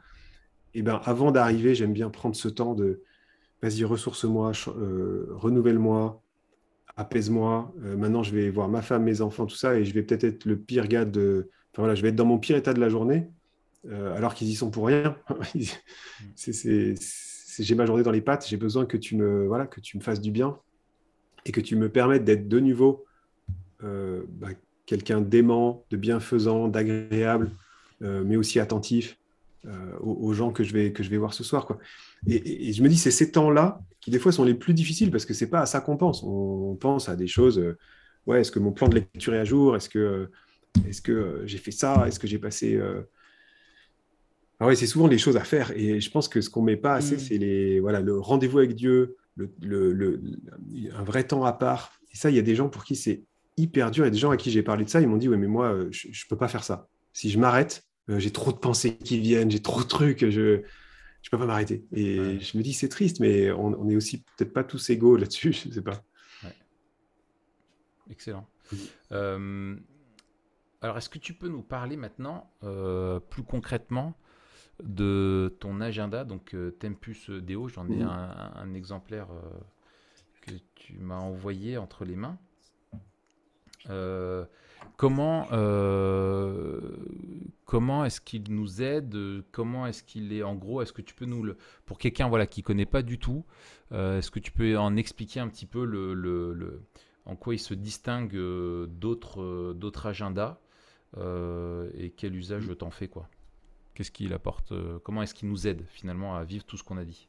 Et 0.73 0.81
ben 0.83 1.01
avant 1.03 1.31
d'arriver, 1.31 1.75
j'aime 1.75 1.93
bien 1.93 2.09
prendre 2.09 2.35
ce 2.35 2.47
temps 2.47 2.73
de, 2.73 3.01
vas-y, 3.61 3.83
ressource-moi, 3.83 4.53
euh, 4.77 5.27
renouvelle-moi, 5.31 6.21
apaise-moi. 6.95 7.73
Euh, 7.83 7.97
maintenant, 7.97 8.23
je 8.23 8.33
vais 8.33 8.49
voir 8.49 8.69
ma 8.69 8.81
femme, 8.81 9.03
mes 9.03 9.21
enfants, 9.21 9.45
tout 9.45 9.55
ça, 9.55 9.77
et 9.77 9.83
je 9.83 9.93
vais 9.93 10.03
peut-être 10.03 10.23
être 10.23 10.45
le 10.45 10.57
pire 10.57 10.87
gars 10.87 11.05
de. 11.05 11.49
Enfin 11.73 11.81
voilà, 11.83 11.95
je 11.95 12.01
vais 12.01 12.09
être 12.09 12.15
dans 12.15 12.25
mon 12.25 12.39
pire 12.39 12.55
état 12.55 12.73
de 12.73 12.79
la 12.79 12.89
journée, 12.89 13.27
alors 13.89 14.33
qu'ils 14.33 14.49
y 14.49 14.55
sont 14.55 14.71
pour 14.71 14.87
rien. 14.87 15.17
j'ai 16.37 17.75
ma 17.75 17.85
journée 17.85 18.03
dans 18.03 18.11
les 18.11 18.21
pattes. 18.21 18.45
J'ai 18.47 18.57
besoin 18.57 18.85
que 18.85 18.97
tu 18.97 19.15
me 19.15 19.47
voilà, 19.47 19.67
que 19.67 19.79
tu 19.79 19.97
me 19.97 20.01
fasses 20.01 20.21
du 20.21 20.31
bien 20.31 20.57
et 21.45 21.51
que 21.51 21.61
tu 21.61 21.75
me 21.75 21.89
permettes 21.89 22.23
d'être 22.25 22.47
de 22.47 22.59
nouveau 22.59 23.05
bah, 23.81 24.49
quelqu'un 24.85 25.21
d'aimant, 25.21 25.85
de 25.89 25.97
bienfaisant, 25.97 26.67
d'agréable, 26.67 27.51
mais 28.01 28.35
aussi 28.35 28.59
attentif. 28.59 29.17
aux, 30.01 30.17
aux, 30.21 30.33
gens 30.33 30.51
que 30.51 30.63
je 30.63 30.73
vais 30.73 30.91
que 30.91 31.03
je 31.03 31.09
vais 31.09 31.17
voir 31.17 31.33
ce 31.33 31.43
soir 31.43 31.65
quoi. 31.65 31.77
Et, 32.27 32.73
je 32.73 32.83
me 32.83 32.89
dis, 32.89 32.97
c'est 32.97 33.11
ces 33.11 33.31
temps-là 33.31 33.81
qui, 33.99 34.11
des 34.11 34.19
fois, 34.19 34.31
sont 34.31 34.43
les 34.43 34.53
plus 34.53 34.73
difficiles 34.73 35.11
parce 35.11 35.25
que 35.25 35.33
c'est 35.33 35.49
pas 35.49 35.61
à 35.61 35.65
ça 35.65 35.81
qu'on 35.81 35.97
pense. 35.97 36.23
On, 36.23 36.75
pense 36.75 37.09
à 37.09 37.15
des 37.15 37.27
choses. 37.27 37.59
Euh, 37.59 37.77
ouais, 38.27 38.41
est-ce 38.41 38.51
que 38.51 38.59
mon 38.59 38.71
plan 38.71 38.87
de 38.87 38.95
lecture 38.95 39.33
est 39.33 39.39
à 39.39 39.45
jour? 39.45 39.75
Est-ce 39.75 39.89
que, 39.89 40.29
est 40.87 41.01
que 41.01 41.11
euh, 41.11 41.47
j'ai 41.47 41.57
fait 41.57 41.71
ça? 41.71 42.05
Est-ce 42.07 42.19
que 42.19 42.27
j'ai 42.27 42.39
passé. 42.39 42.79
ah 44.59 44.67
ouais, 44.67 44.75
c'est 44.75 44.87
souvent 44.87 45.07
les 45.07 45.17
choses 45.17 45.37
à 45.37 45.43
faire. 45.43 45.71
Et 45.75 45.99
je 45.99 46.11
pense 46.11 46.27
que 46.27 46.41
ce 46.41 46.49
qu'on 46.49 46.61
met 46.61 46.77
pas 46.77 46.93
assez, 46.93 47.15
mm. 47.15 47.19
c'est 47.19 47.37
les 47.37 47.79
voilà 47.79 48.01
le 48.01 48.19
rendez-vous 48.19 48.59
avec 48.59 48.75
Dieu, 48.75 49.17
le, 49.35 49.51
le, 49.91 50.21
un 50.95 51.03
vrai 51.03 51.23
temps 51.23 51.43
à 51.45 51.53
part. 51.53 51.93
Et 52.13 52.17
ça, 52.17 52.29
il 52.29 52.35
y 52.35 52.39
a 52.39 52.43
des 52.43 52.55
gens 52.55 52.69
pour 52.69 52.83
qui 52.83 52.95
c'est 52.95 53.23
hyper 53.61 53.91
dur. 53.91 54.05
A 54.05 54.09
des 54.09 54.17
gens 54.17 54.31
à 54.31 54.37
qui 54.37 54.51
j'ai 54.51 54.63
parlé 54.63 54.85
de 54.85 54.89
ça, 54.89 55.01
ils 55.01 55.07
m'ont 55.07 55.17
dit 55.17 55.29
ouais, 55.29 55.37
mais 55.37 55.47
moi, 55.47 55.73
euh, 55.73 55.87
je, 55.91 56.07
ne 56.07 56.29
peux 56.29 56.37
pas 56.37 56.47
faire 56.47 56.63
ça. 56.63 56.87
Si 57.13 57.29
je 57.29 57.39
m'arrête, 57.39 57.83
euh, 58.09 58.19
j'ai 58.19 58.31
trop 58.31 58.51
de 58.51 58.57
pensées 58.57 58.97
qui 58.97 59.19
viennent, 59.19 59.51
j'ai 59.51 59.61
trop 59.61 59.81
de 59.81 59.87
trucs, 59.87 60.29
je 60.29 60.61
je 61.21 61.29
peux 61.29 61.37
pas 61.37 61.45
m'arrêter. 61.45 61.85
Et 61.93 62.39
je 62.39 62.57
me 62.57 62.63
dis 62.63 62.73
c'est 62.73 62.89
triste, 62.89 63.19
mais 63.19 63.51
on, 63.51 63.79
on 63.79 63.87
est 63.89 63.95
aussi 63.95 64.23
peut-être 64.37 64.53
pas 64.53 64.63
tous 64.63 64.89
égaux 64.89 65.17
là-dessus. 65.17 65.53
Je 65.65 65.69
sais 65.69 65.81
pas. 65.81 66.03
Excellent. 68.09 68.49
Euh, 69.11 69.75
alors, 70.81 70.97
est-ce 70.97 71.09
que 71.09 71.19
tu 71.19 71.35
peux 71.35 71.47
nous 71.47 71.61
parler 71.61 71.95
maintenant 71.95 72.49
plus 73.29 73.43
concrètement 73.43 74.17
de 74.81 75.55
ton 75.59 75.79
agenda, 75.79 76.25
donc 76.25 76.55
Tempus 76.79 77.29
Deo, 77.29 77.67
j'en 77.67 77.87
ai 77.87 77.97
mhm. 77.97 78.09
un, 78.09 78.73
exemplaire 78.73 79.27
que 80.41 80.51
tu 80.73 80.97
m'as 80.97 81.19
envoyé 81.19 81.77
entre 81.77 82.03
les 82.03 82.15
mains. 82.15 82.39
Euh, 83.89 84.45
comment 84.97 85.47
comment 87.65 88.05
est-ce 88.05 88.21
qu'il 88.21 88.43
nous 88.49 88.81
aide 88.81 89.15
Comment 89.51 89.87
est-ce 89.87 90.03
qu'il 90.03 90.33
est 90.33 90.43
en 90.43 90.55
gros 90.55 90.81
Est-ce 90.81 90.93
que 90.93 91.01
tu 91.01 91.13
peux 91.13 91.25
nous 91.25 91.43
le 91.43 91.57
pour 91.85 91.97
quelqu'un 91.97 92.27
voilà 92.27 92.45
qui 92.45 92.63
connaît 92.63 92.85
pas 92.85 93.01
du 93.01 93.17
tout 93.17 93.45
Est-ce 93.91 94.29
que 94.31 94.39
tu 94.39 94.51
peux 94.51 94.77
en 94.77 94.95
expliquer 94.95 95.39
un 95.39 95.47
petit 95.47 95.65
peu 95.65 95.85
le, 95.85 96.13
le, 96.13 96.83
en 97.25 97.35
quoi 97.35 97.55
il 97.55 97.59
se 97.59 97.73
distingue 97.73 98.35
d'autres 98.87 99.73
d'autres 99.73 100.05
agendas 100.07 100.59
et 101.17 102.13
quel 102.15 102.35
usage 102.35 102.67
mhm. 102.67 102.75
t'en 102.75 102.91
fais 102.91 103.07
quoi? 103.07 103.27
Qu'est-ce 103.93 104.11
qu'il 104.11 104.33
apporte 104.33 104.71
euh, 104.71 104.99
Comment 105.03 105.21
est-ce 105.21 105.33
qu'il 105.33 105.49
nous 105.49 105.67
aide 105.67 105.85
finalement 105.89 106.35
à 106.35 106.43
vivre 106.43 106.63
tout 106.63 106.77
ce 106.77 106.83
qu'on 106.83 106.97
a 106.97 107.03
dit? 107.03 107.27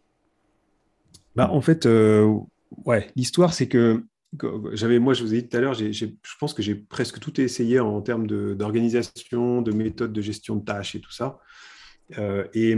Bah, 1.34 1.50
En 1.50 1.61
fait, 1.61 1.86
euh, 1.86 2.38
ouais, 2.84 3.11
l'histoire, 3.16 3.53
c'est 3.53 3.68
que 3.68 4.05
moi, 4.40 5.14
je 5.14 5.22
vous 5.22 5.34
ai 5.34 5.42
dit 5.42 5.48
tout 5.48 5.56
à 5.56 5.60
l'heure, 5.60 5.74
je 5.74 6.06
pense 6.38 6.54
que 6.54 6.62
j'ai 6.62 6.74
presque 6.74 7.18
tout 7.18 7.40
essayé 7.40 7.80
en 7.80 8.00
termes 8.00 8.26
d'organisation, 8.26 9.62
de, 9.62 9.72
méthode 9.72 10.12
de 10.12 10.22
gestion 10.22 10.56
de 10.56 10.64
tâches 10.64 10.94
et 10.94 11.00
tout 11.00 11.12
ça. 11.12 11.38
Euh, 12.18 12.46
et 12.54 12.76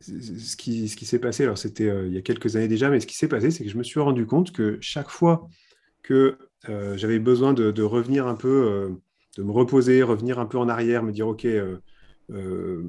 ce 0.00 0.56
qui, 0.56 0.88
ce 0.88 0.96
qui 0.96 1.06
s'est 1.06 1.18
passé, 1.18 1.44
alors 1.44 1.58
c'était 1.58 1.90
il 2.06 2.12
y 2.12 2.18
a 2.18 2.22
quelques 2.22 2.56
années 2.56 2.68
déjà, 2.68 2.90
mais 2.90 3.00
ce 3.00 3.06
qui 3.06 3.16
s'est 3.16 3.28
passé, 3.28 3.50
c'est 3.50 3.64
que 3.64 3.70
je 3.70 3.78
me 3.78 3.82
suis 3.82 4.00
rendu 4.00 4.26
compte 4.26 4.52
que 4.52 4.78
chaque 4.80 5.10
fois 5.10 5.48
que 6.02 6.38
j'avais 6.66 7.18
besoin 7.18 7.52
de, 7.52 7.82
revenir 7.82 8.26
un 8.26 8.34
peu, 8.34 8.96
de 9.36 9.42
me 9.42 9.52
reposer, 9.52 10.02
revenir 10.02 10.38
un 10.38 10.46
peu 10.46 10.58
en 10.58 10.68
arrière, 10.68 11.02
me 11.02 11.12
dire, 11.12 11.28
OK, 11.28 11.46
euh, 12.30 12.82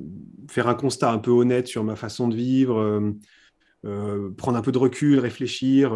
faire 0.50 0.68
un 0.68 0.76
constat 0.76 1.12
un 1.12 1.18
peu 1.18 1.32
honnête 1.32 1.68
sur 1.68 1.84
ma 1.84 1.96
façon 1.96 2.28
de 2.28 2.36
vivre, 2.36 2.78
euh, 2.78 3.00
euh, 3.02 3.12
prendre 4.38 4.58
un 4.58 4.62
peu 4.62 4.72
de 4.72 4.78
recul, 4.78 5.20
réfléchir, 5.20 5.94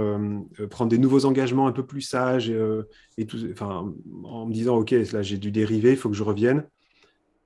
prendre 0.69 0.89
des 0.89 0.97
nouveaux 0.97 1.25
engagements 1.25 1.67
un 1.67 1.71
peu 1.71 1.85
plus 1.85 2.01
sages, 2.01 2.51
en 2.51 4.45
me 4.45 4.51
disant, 4.51 4.77
OK, 4.77 4.91
là 4.91 5.21
j'ai 5.21 5.37
dû 5.37 5.51
dériver, 5.51 5.91
il 5.91 5.97
faut 5.97 6.09
que 6.09 6.15
je 6.15 6.23
revienne. 6.23 6.65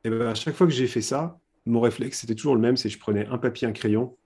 Et 0.04 0.10
ben, 0.10 0.22
à 0.22 0.34
chaque 0.34 0.56
fois 0.56 0.66
que 0.66 0.74
j'ai 0.74 0.88
fait 0.88 1.02
ça, 1.02 1.40
mon 1.66 1.80
réflexe, 1.80 2.22
c'était 2.22 2.36
toujours 2.36 2.56
le 2.56 2.62
même, 2.62 2.76
c'est 2.76 2.90
je 2.90 2.98
prenais 2.98 3.28
un 3.28 3.38
papier, 3.38 3.68
un 3.68 3.72
crayon, 3.72 4.18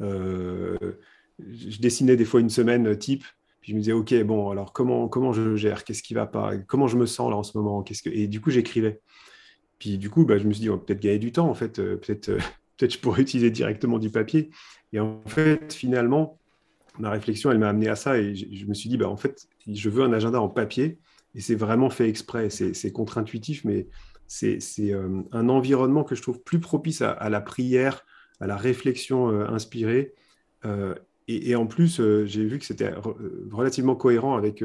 je 0.00 1.78
dessinais 1.80 2.16
des 2.16 2.24
fois 2.24 2.40
une 2.40 2.50
semaine 2.50 2.96
type, 2.96 3.24
puis 3.64 3.72
je 3.72 3.76
me 3.76 3.80
disais, 3.80 3.92
OK, 3.92 4.14
bon, 4.24 4.50
alors 4.50 4.74
comment, 4.74 5.08
comment 5.08 5.32
je 5.32 5.56
gère 5.56 5.84
Qu'est-ce 5.84 6.02
qui 6.02 6.12
va 6.12 6.26
pas 6.26 6.54
Comment 6.68 6.86
je 6.86 6.98
me 6.98 7.06
sens 7.06 7.30
là 7.30 7.36
en 7.38 7.42
ce 7.42 7.56
moment 7.56 7.82
que... 7.82 7.94
Et 8.10 8.28
du 8.28 8.42
coup, 8.42 8.50
j'écrivais. 8.50 9.00
Puis 9.78 9.96
du 9.96 10.10
coup, 10.10 10.26
bah, 10.26 10.36
je 10.36 10.44
me 10.46 10.52
suis 10.52 10.60
dit, 10.60 10.68
on 10.68 10.74
va 10.74 10.82
peut-être 10.82 11.00
gagner 11.00 11.18
du 11.18 11.32
temps, 11.32 11.48
en 11.48 11.54
fait, 11.54 11.78
euh, 11.78 11.96
peut-être 11.96 12.28
euh, 12.28 12.38
peut 12.76 12.90
je 12.90 12.98
pourrais 12.98 13.22
utiliser 13.22 13.50
directement 13.50 13.98
du 13.98 14.10
papier. 14.10 14.50
Et 14.94 15.00
en 15.00 15.20
fait, 15.26 15.72
finalement, 15.72 16.38
ma 16.98 17.10
réflexion, 17.10 17.50
elle 17.50 17.58
m'a 17.58 17.68
amené 17.68 17.88
à 17.88 17.96
ça 17.96 18.16
et 18.16 18.34
je, 18.34 18.64
me 18.66 18.74
suis 18.74 18.88
dit, 18.88 18.96
bah, 18.96 19.08
en 19.08 19.16
fait, 19.16 19.48
je 19.66 19.90
veux 19.90 20.04
un 20.04 20.12
agenda 20.12 20.40
en 20.40 20.48
papier 20.48 20.98
et 21.34 21.40
c'est 21.40 21.56
vraiment 21.56 21.90
fait 21.90 22.08
exprès. 22.08 22.48
C'est 22.48 22.92
contre-intuitif, 22.92 23.64
mais 23.64 23.88
c'est 24.28 24.60
euh, 24.78 25.22
un 25.32 25.48
environnement 25.48 26.04
que 26.04 26.14
je 26.14 26.22
trouve 26.22 26.40
plus 26.40 26.60
propice 26.60 27.02
à, 27.02 27.28
la 27.28 27.40
prière, 27.40 28.06
à 28.40 28.46
la 28.46 28.56
réflexion 28.56 29.28
inspirée. 29.28 30.14
Et, 31.26 31.56
en 31.56 31.66
plus, 31.66 32.00
j'ai 32.24 32.44
vu 32.44 32.60
que 32.60 32.64
c'était 32.64 32.94
relativement 33.50 33.96
cohérent 33.96 34.36
avec, 34.36 34.62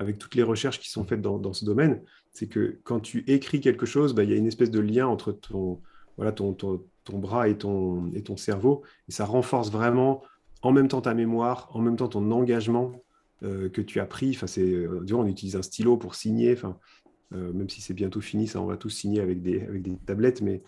avec 0.00 0.18
toutes 0.18 0.34
les 0.34 0.42
recherches 0.42 0.80
qui 0.80 0.90
sont 0.90 1.04
faites 1.04 1.22
dans, 1.22 1.52
ce 1.52 1.64
domaine 1.64 2.02
c'est 2.32 2.48
que 2.48 2.78
quand 2.84 3.00
tu 3.00 3.24
écris 3.28 3.62
quelque 3.62 3.86
chose, 3.86 4.14
bah, 4.14 4.22
il 4.22 4.30
y 4.30 4.34
a 4.34 4.36
une 4.36 4.46
espèce 4.46 4.70
de 4.70 4.78
lien 4.78 5.06
entre 5.06 5.32
ton, 5.32 5.80
voilà, 6.18 6.32
ton, 6.32 6.54
bras 7.14 7.48
et 7.48 7.56
ton, 7.56 8.10
et 8.14 8.22
ton 8.22 8.36
cerveau, 8.36 8.82
et 9.08 9.12
ça 9.12 9.24
renforce 9.24 9.70
vraiment 9.70 10.22
en 10.62 10.72
même 10.72 10.88
temps 10.88 11.00
ta 11.00 11.14
mémoire, 11.14 11.68
en 11.72 11.80
même 11.80 11.96
temps 11.96 12.08
ton 12.08 12.30
engagement 12.30 12.92
euh, 13.42 13.68
que 13.68 13.80
tu 13.80 14.00
as 14.00 14.06
pris. 14.06 14.30
Enfin, 14.30 14.46
c'est, 14.46 14.62
euh, 14.62 15.04
on 15.12 15.26
utilise 15.26 15.56
un 15.56 15.62
stylo 15.62 15.96
pour 15.96 16.14
signer, 16.14 16.52
enfin, 16.52 16.78
euh, 17.34 17.52
même 17.52 17.68
si 17.68 17.80
c'est 17.80 17.94
bientôt 17.94 18.20
fini, 18.20 18.46
ça, 18.46 18.60
on 18.60 18.66
va 18.66 18.76
tous 18.76 18.90
signer 18.90 19.20
avec 19.20 19.42
des, 19.42 19.60
avec 19.62 19.82
des 19.82 19.96
tablettes, 20.06 20.42
mais 20.42 20.62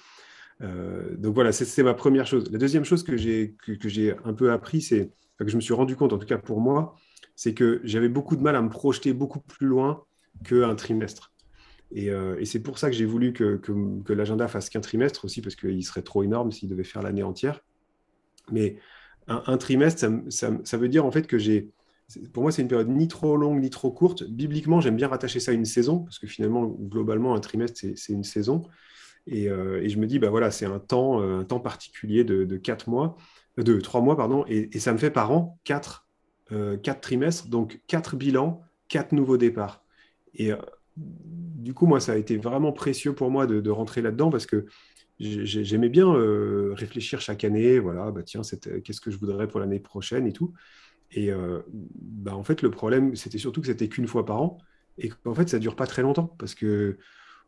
donc 0.61 1.36
voilà, 1.36 1.53
c'est, 1.53 1.82
ma 1.84 1.95
première 1.95 2.26
chose. 2.26 2.51
La 2.51 2.59
deuxième 2.59 2.84
chose 2.84 3.05
que 3.05 3.16
j'ai, 3.16 3.55
j'ai 3.84 4.16
un 4.24 4.34
peu 4.34 4.51
appris, 4.51 4.82
c'est 4.82 5.12
que 5.39 5.47
je 5.47 5.55
me 5.55 5.61
suis 5.61 5.72
rendu 5.72 5.95
compte, 5.95 6.12
en 6.12 6.18
tout 6.18 6.26
cas 6.26 6.36
pour 6.36 6.61
moi, 6.61 6.97
c'est 7.36 7.55
que 7.55 7.80
j'avais 7.84 8.09
beaucoup 8.09 8.34
de 8.34 8.43
mal 8.43 8.57
à 8.57 8.62
me 8.62 8.68
projeter 8.68 9.12
beaucoup 9.12 9.39
plus 9.39 9.68
loin 9.68 10.03
qu'un 10.45 10.74
trimestre. 10.74 11.32
Euh, 11.97 12.36
et, 12.39 12.45
c'est 12.45 12.61
pour 12.61 12.78
ça 12.78 12.91
que 12.91 12.97
j'ai 12.97 13.05
voulu 13.05 13.32
que, 13.32 13.61
l'agenda 14.12 14.49
fasse 14.49 14.70
qu'un 14.70 14.80
trimestre 14.80 15.24
aussi, 15.24 15.41
parce 15.41 15.57
qu'il 15.57 15.84
serait 15.84 16.03
trop 16.03 16.22
énorme 16.22 16.53
s'il 16.53 16.68
devait 16.68 16.84
faire 16.84 17.03
l'année 17.03 17.22
entière. 17.22 17.61
Mais 18.51 18.76
un, 19.26 19.57
trimestre, 19.59 20.07
ça, 20.30 20.76
veut 20.76 20.89
dire 20.89 21.05
en 21.05 21.11
fait 21.11 21.26
que 21.26 21.39
j'ai. 21.39 21.70
Pour 22.32 22.43
moi, 22.43 22.53
c'est 22.53 22.62
une 22.62 22.68
période 22.68 22.89
ni 22.89 23.07
trop 23.07 23.36
longue 23.36 23.61
ni 23.61 23.68
trop 23.68 23.91
courte. 23.91 24.24
Bibliquement, 24.24 24.80
j'aime 24.80 24.97
bien 24.97 25.09
rattacher 25.09 25.41
ça 25.41 25.51
à 25.51 25.55
une 25.55 25.66
saison, 25.66 26.01
parce 26.01 26.18
que 26.18 26.26
finalement, 26.26 26.64
globalement, 26.66 27.34
un 27.34 27.41
trimestre, 27.41 27.80
c'est 27.95 28.12
une 28.12 28.24
saison. 28.24 28.62
Euh, 29.30 29.82
et, 29.82 29.91
je 29.91 29.99
me 29.99 30.07
dis, 30.07 30.18
bah 30.18 30.30
voilà, 30.30 30.51
c'est 30.51 30.64
un 30.64 30.78
temps, 30.78 31.20
un 31.20 31.45
temps 31.45 31.61
particulier 31.61 32.24
de, 32.24 32.57
quatre 32.57 32.89
mois, 32.89 33.16
de 33.59 33.78
trois 33.80 34.01
mois, 34.01 34.16
pardon, 34.16 34.45
et, 34.49 34.78
ça 34.78 34.93
me 34.95 34.99
fait 34.99 35.11
par 35.11 35.32
an 35.32 35.59
quatre, 35.64 36.07
euh, 36.53 36.78
quatre 36.78 37.03
trimestres, 37.03 37.49
donc 37.49 37.82
quatre 37.86 38.16
bilans, 38.16 38.62
quatre 38.89 39.12
nouveaux 39.12 39.36
départs. 39.36 39.84
Et 40.34 40.53
du 41.69 41.75
coup, 41.75 41.87
moi, 41.87 42.01
ça 42.01 42.13
a 42.13 42.17
été 42.17 42.37
vraiment 42.37 42.73
précieux 42.73 43.13
pour 43.13 43.31
moi 43.31 43.47
de, 43.47 43.71
rentrer 43.71 44.01
là-dedans 44.01 44.31
parce 44.31 44.47
que 44.47 44.67
j'aimais 45.19 45.89
bien 45.89 46.11
euh, 46.11 46.73
réfléchir 46.75 47.21
chaque 47.21 47.45
année. 47.45 47.79
Voilà, 47.79 48.11
bah 48.11 48.23
tiens, 48.23 48.43
qu'est-ce 48.85 49.01
que 49.01 49.11
je 49.11 49.19
voudrais 49.19 49.49
pour 49.49 49.61
l'année 49.61 49.81
prochaine 49.81 50.27
et 50.27 50.33
tout. 50.33 50.55
Et 51.13 51.31
euh, 51.31 51.61
bah, 51.71 52.35
en 52.35 52.43
fait, 52.43 52.63
le 52.63 52.71
problème, 52.71 53.17
c'était 53.17 53.39
surtout 53.39 53.61
que 53.61 53.67
c'était 53.67 53.89
qu'une 53.89 54.07
fois 54.07 54.25
par 54.25 54.41
an 54.41 54.59
et 54.99 55.11
qu'en 55.11 55.35
fait, 55.35 55.49
ça 55.49 55.59
dure 55.59 55.77
pas 55.77 55.87
très 55.87 56.03
longtemps 56.03 56.35
parce 56.39 56.55
que 56.55 56.99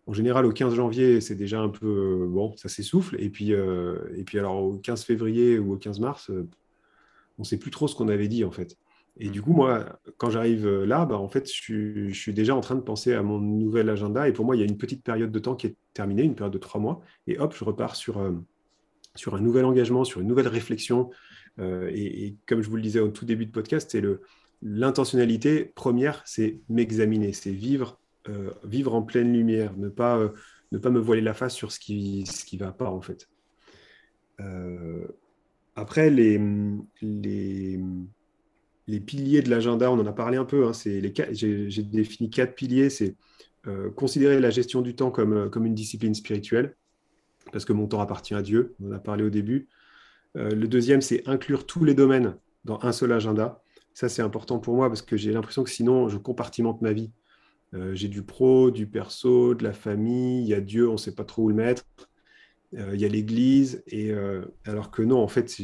en 0.07 0.13
général, 0.13 0.45
au 0.45 0.53
15 0.53 0.75
janvier, 0.75 1.21
c'est 1.21 1.35
déjà 1.35 1.61
un 1.61 1.69
peu 1.69 1.87
euh, 1.87 2.27
bon, 2.27 2.57
ça 2.57 2.69
s'essouffle. 2.69 3.17
Et 3.21 3.31
puis, 3.31 3.53
et 3.53 4.25
puis 4.25 4.39
alors 4.39 4.63
au 4.63 4.77
15 4.77 5.05
février 5.05 5.59
ou 5.59 5.75
au 5.75 5.77
15 5.77 6.01
mars, 6.01 6.31
on 7.39 7.43
ne 7.43 7.45
sait 7.45 7.59
plus 7.59 7.71
trop 7.71 7.89
ce 7.89 7.95
qu'on 7.95 8.09
avait 8.09 8.29
dit 8.29 8.45
en 8.45 8.51
fait. 8.51 8.77
Et 9.17 9.29
du 9.29 9.43
coup, 9.43 9.53
moi, 9.53 10.01
quand 10.17 10.31
j'arrive 10.31 10.67
euh, 10.67 10.87
là, 10.87 11.05
bah, 11.05 11.19
en 11.19 11.29
fait, 11.29 11.51
je 11.51 12.11
suis, 12.13 12.33
déjà 12.33 12.55
en 12.55 12.61
train 12.61 12.75
de 12.75 12.81
penser 12.81 13.13
à 13.13 13.23
mon 13.23 13.39
nouvel 13.39 13.89
agenda. 13.91 14.29
Et 14.29 14.33
pour 14.33 14.45
moi, 14.45 14.57
il 14.57 14.61
y 14.61 14.63
a 14.63 14.67
une 14.67 14.79
petite 14.79 15.03
période 15.03 15.31
de 15.31 15.39
temps 15.39 15.55
qui 15.55 15.67
est 15.67 15.77
terminée, 15.95 16.23
une 16.23 16.35
période 16.35 16.53
de 16.53 16.59
trois 16.59 16.81
mois. 16.81 17.01
Et 17.27 17.39
hop, 17.39 17.55
je 17.57 17.65
repars 17.65 17.97
sur, 17.97 18.19
euh, 18.19 18.33
sur 19.15 19.35
un 19.35 19.41
nouvel 19.41 19.65
engagement, 19.65 20.05
sur 20.05 20.21
une 20.21 20.29
nouvelle 20.29 20.49
réflexion. 20.49 21.11
Euh, 21.59 21.91
et, 21.93 22.37
comme 22.47 22.63
je 22.63 22.71
vous 22.71 22.77
le 22.77 22.83
disais 22.83 23.01
au 23.01 23.09
tout 23.09 23.25
début 23.25 23.47
de 23.47 23.51
podcast, 23.51 23.91
c'est 23.91 24.03
l'intentionnalité 24.63 25.65
première, 25.65 26.23
c'est 26.25 26.61
m'examiner, 26.69 27.33
c'est 27.33 27.53
vivre, 27.53 27.99
vivre 28.65 28.95
en 28.95 29.03
pleine 29.03 29.33
lumière, 29.33 29.77
ne 29.77 29.89
pas, 29.89 30.31
ne 30.71 30.79
pas 30.79 30.91
me 30.91 31.01
voiler 31.01 31.23
la 31.23 31.35
face 31.35 31.55
sur 31.55 31.73
ce 31.73 31.81
qui 31.81 32.21
ne 32.21 32.27
ce 32.27 32.45
qui 32.45 32.57
va 32.57 32.71
pas, 32.71 32.91
en 32.91 33.01
fait. 33.01 33.29
après, 35.75 36.11
les, 36.11 36.41
les 37.03 37.81
les 38.87 39.01
piliers 39.01 39.43
de 39.43 39.51
l'agenda, 39.51 39.91
on 39.91 39.99
en 39.99 40.07
a 40.07 40.13
parlé 40.13 40.37
un 40.37 40.45
peu. 40.45 40.67
Hein, 40.67 40.73
j'ai, 40.75 41.83
défini 41.83 42.31
quatre 42.31 42.55
piliers. 42.55 42.91
C'est 42.91 43.17
euh, 43.67 43.91
considérer 43.91 44.41
la 44.41 44.51
gestion 44.51 44.83
du 44.83 44.95
temps 44.97 45.11
comme, 45.11 45.33
euh, 45.35 45.49
comme 45.49 45.67
une 45.67 45.75
discipline 45.75 46.15
spirituelle, 46.15 46.77
parce 47.53 47.65
que 47.65 47.73
mon 47.73 47.87
temps 47.87 48.01
appartient 48.01 48.35
à 48.35 48.43
Dieu. 48.43 48.75
On 48.83 48.89
en 48.89 48.93
a 48.93 48.99
parlé 48.99 49.23
au 49.23 49.31
début. 49.31 49.69
Euh, 50.37 50.51
le 50.51 50.69
deuxième, 50.69 51.01
c'est 51.01 51.27
inclure 51.29 51.67
tous 51.67 51.85
les 51.85 51.95
domaines 51.95 52.37
dans 52.65 52.79
un 52.83 52.93
seul 52.93 53.13
agenda. 53.13 53.63
Ça, 53.95 54.09
c'est 54.09 54.23
important 54.23 54.59
pour 54.59 54.75
moi 54.75 54.89
parce 54.89 55.03
que 55.03 55.17
j'ai 55.17 55.33
l'impression 55.33 55.63
que 55.63 55.71
sinon, 55.71 56.09
je 56.09 56.17
compartimente 56.17 56.81
ma 56.83 56.93
vie. 56.93 57.11
j'ai 57.93 58.09
du 58.09 58.23
pro, 58.23 58.71
du 58.71 58.87
perso, 58.87 59.55
de 59.55 59.63
la 59.65 59.73
famille, 59.73 60.43
il 60.43 60.49
y 60.49 60.55
a 60.55 60.61
Dieu, 60.61 60.89
on 60.89 60.93
ne 60.93 60.97
sait 60.97 61.15
pas 61.15 61.25
trop 61.25 61.45
où 61.45 61.49
le 61.49 61.55
mettre. 61.55 61.85
il 62.73 63.01
y 63.01 63.05
a 63.05 63.09
l'Église, 63.09 63.83
et 63.89 64.13
alors 64.65 64.91
que 64.91 65.03
non, 65.03 65.19
en 65.19 65.29
fait, 65.29 65.61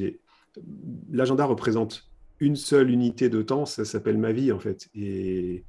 l'agenda 1.11 1.45
représente 1.45 2.11
une 2.41 2.57
seule 2.57 2.91
unité 2.91 3.29
de 3.29 3.43
temps, 3.43 3.67
ça 3.67 3.85
s'appelle 3.85 4.19
ma 4.19 4.33
vie 4.33 4.53
en 4.53 4.59
fait. 4.59 4.89
Et 4.95 5.65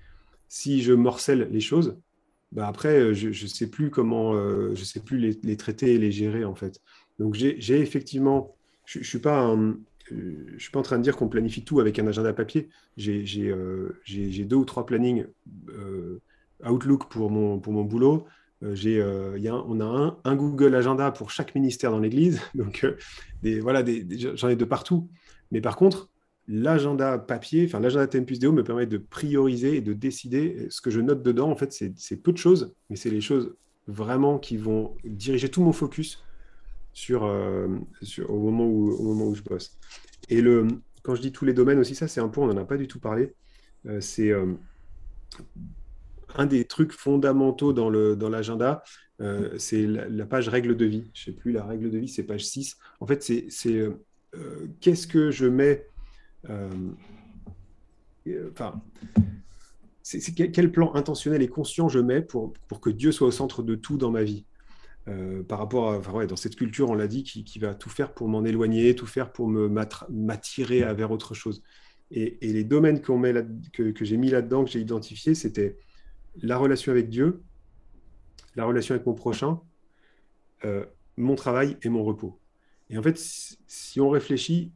si 0.48 0.82
je 0.82 0.94
morcelle 0.94 1.50
les 1.52 1.62
choses, 1.62 1.98
bah 2.52 2.68
après, 2.68 3.14
je 3.14 3.28
ne 3.30 3.48
sais 3.48 3.70
plus 3.70 3.90
comment, 3.90 4.34
euh, 4.34 4.74
je 4.74 4.84
sais 4.84 5.02
plus 5.02 5.18
les, 5.18 5.58
traiter 5.58 5.96
et 5.96 5.98
les 5.98 6.12
gérer 6.12 6.46
en 6.46 6.56
fait. 6.56 6.82
Donc 7.20 7.34
j'ai 7.34 7.80
effectivement, 7.80 8.56
je 8.86 9.00
ne 9.00 9.04
suis 9.04 9.20
pas 9.20 9.56
je 10.10 10.58
suis 10.58 10.72
pas 10.72 10.80
en 10.80 10.84
train 10.84 10.98
de 10.98 11.04
dire 11.04 11.18
qu'on 11.18 11.28
planifie 11.28 11.66
tout 11.66 11.82
avec 11.82 12.00
un 12.00 12.08
agenda 12.08 12.32
papier. 12.32 12.70
J'ai 12.96 13.24
deux 14.46 14.56
ou 14.56 14.66
trois 14.66 14.86
plannings 14.86 15.26
Outlook 16.66 17.10
pour 17.10 17.30
mon, 17.30 17.60
pour 17.60 17.74
mon 17.74 17.84
boulot. 17.84 18.26
j'ai, 18.62 19.02
a 19.02 19.54
on 19.68 19.82
a 19.82 20.18
un, 20.24 20.36
Google 20.36 20.76
Agenda 20.76 21.12
pour 21.12 21.32
chaque 21.32 21.54
ministère 21.56 21.92
dans 21.92 22.00
l'Église. 22.00 22.42
Donc, 22.56 22.86
des, 23.44 23.60
voilà, 23.60 23.84
j'en 24.36 24.48
ai 24.48 24.56
de 24.56 24.66
partout. 24.66 25.10
Mais 25.52 25.60
par 25.60 25.76
contre, 25.76 26.10
l'agenda 26.48 27.18
papier, 27.18 27.66
enfin 27.66 27.80
l'agenda 27.80 28.08
TMPUSDO 28.08 28.52
me 28.52 28.64
permet 28.64 28.86
de 28.86 28.98
prioriser 28.98 29.78
et 29.78 29.82
de 29.82 29.94
décider. 29.94 30.68
Ce 30.70 30.82
que 30.82 30.90
je 30.90 31.02
note 31.02 31.24
dedans, 31.24 31.50
en 31.50 31.56
fait, 31.56 31.72
c'est 31.72 32.18
peu 32.18 32.32
de 32.32 32.38
choses, 32.38 32.74
mais 32.90 32.96
c'est 32.96 33.10
les 33.10 33.22
choses 33.22 33.56
vraiment 33.88 34.38
qui 34.38 34.58
vont 34.58 34.96
diriger 35.04 35.50
tout 35.50 35.62
mon 35.62 35.72
focus 35.74 36.24
euh, 37.12 37.80
sur 38.02 38.32
au, 38.32 38.40
moment 38.40 38.66
où, 38.66 38.92
au 38.92 39.04
moment 39.04 39.28
où 39.28 39.36
je 39.36 39.44
bosse. 39.44 39.78
Et 40.30 40.42
le, 40.42 40.68
quand 41.04 41.16
je 41.16 41.22
dis 41.22 41.32
tous 41.32 41.46
les 41.46 41.54
domaines 41.54 41.80
aussi, 41.80 41.96
ça 41.96 42.08
c'est 42.08 42.20
un 42.20 42.28
point, 42.28 42.46
on 42.46 42.54
n'en 42.54 42.62
a 42.62 42.66
pas 42.66 42.78
du 42.78 42.88
tout 42.88 43.00
parlé. 43.00 43.34
Euh, 43.86 44.02
c'est 44.02 44.32
euh, 44.32 44.54
un 46.36 46.46
des 46.46 46.66
trucs 46.66 46.92
fondamentaux 46.92 47.72
dans 47.72 47.90
l'agenda, 48.30 48.84
dans 49.20 49.60
c'est 49.60 49.86
la, 49.86 50.26
page 50.26 50.50
règle 50.50 50.76
de 50.76 50.86
vie. 50.86 51.10
Je 51.14 51.30
ne 51.30 51.36
sais 51.36 51.40
plus, 51.40 51.52
la 51.52 51.66
règle 51.66 51.92
de 51.92 51.98
vie, 51.98 52.08
c'est 52.08 52.24
page 52.24 52.46
6. 52.46 52.78
En 53.00 53.06
fait, 53.06 53.24
c'est 53.24 53.48
qu'est-ce 54.82 55.08
que 55.08 55.32
je 55.32 55.46
mets 55.46 55.88
enfin, 58.52 58.82
c'est 60.04 60.34
quel 60.34 60.72
plan 60.72 60.94
intentionnel 60.96 61.42
et 61.42 61.48
conscient 61.48 61.90
je 61.90 62.00
mets 62.00 62.22
pour, 62.22 62.54
pour 62.68 62.80
que 62.80 62.90
Dieu 62.90 63.12
soit 63.12 63.28
au 63.28 63.32
centre 63.32 63.64
de 63.64 63.76
tout 63.76 63.98
dans 63.98 64.12
ma 64.12 64.24
vie. 64.24 64.46
Euh, 65.08 65.42
par 65.42 65.60
rapport 65.60 65.92
à, 65.92 65.98
enfin, 65.98 66.12
ouais, 66.12 66.28
dans 66.28 66.36
cette 66.36 66.58
culture, 66.58 66.90
on 66.90 66.94
l'a 66.94 67.08
dit, 67.08 67.24
qui, 67.24 67.46
qui, 67.46 67.60
va 67.60 67.74
tout 67.74 67.90
faire 67.90 68.14
pour 68.14 68.28
m'en 68.28 68.44
éloigner, 68.44 68.94
tout 68.94 69.06
faire 69.06 69.32
pour 69.32 69.48
m'attirer 69.48 70.94
vers 70.94 71.12
autre 71.12 71.34
chose. 71.34 71.64
Et, 72.12 72.38
les 72.42 72.64
domaines 72.64 73.02
que, 73.02 73.94
j'ai 74.02 74.18
mis 74.18 74.30
là-dedans, 74.30 74.66
que 74.66 74.72
j'ai 74.72 74.80
identifié, 74.80 75.34
c'était 75.36 75.78
la 76.42 76.58
relation 76.58 76.92
avec 76.92 77.10
Dieu, 77.10 77.42
la 78.56 78.66
relation 78.66 78.96
avec 78.96 79.06
mon 79.06 79.14
prochain, 79.14 79.62
euh, 80.66 80.86
mon 81.16 81.36
travail 81.36 81.78
et 81.84 81.90
mon 81.90 82.04
repos. 82.04 82.40
Et 82.90 82.98
en 82.98 83.04
fait, 83.04 83.18
si 83.18 84.00
on 84.00 84.10
réfléchit, 84.10 84.72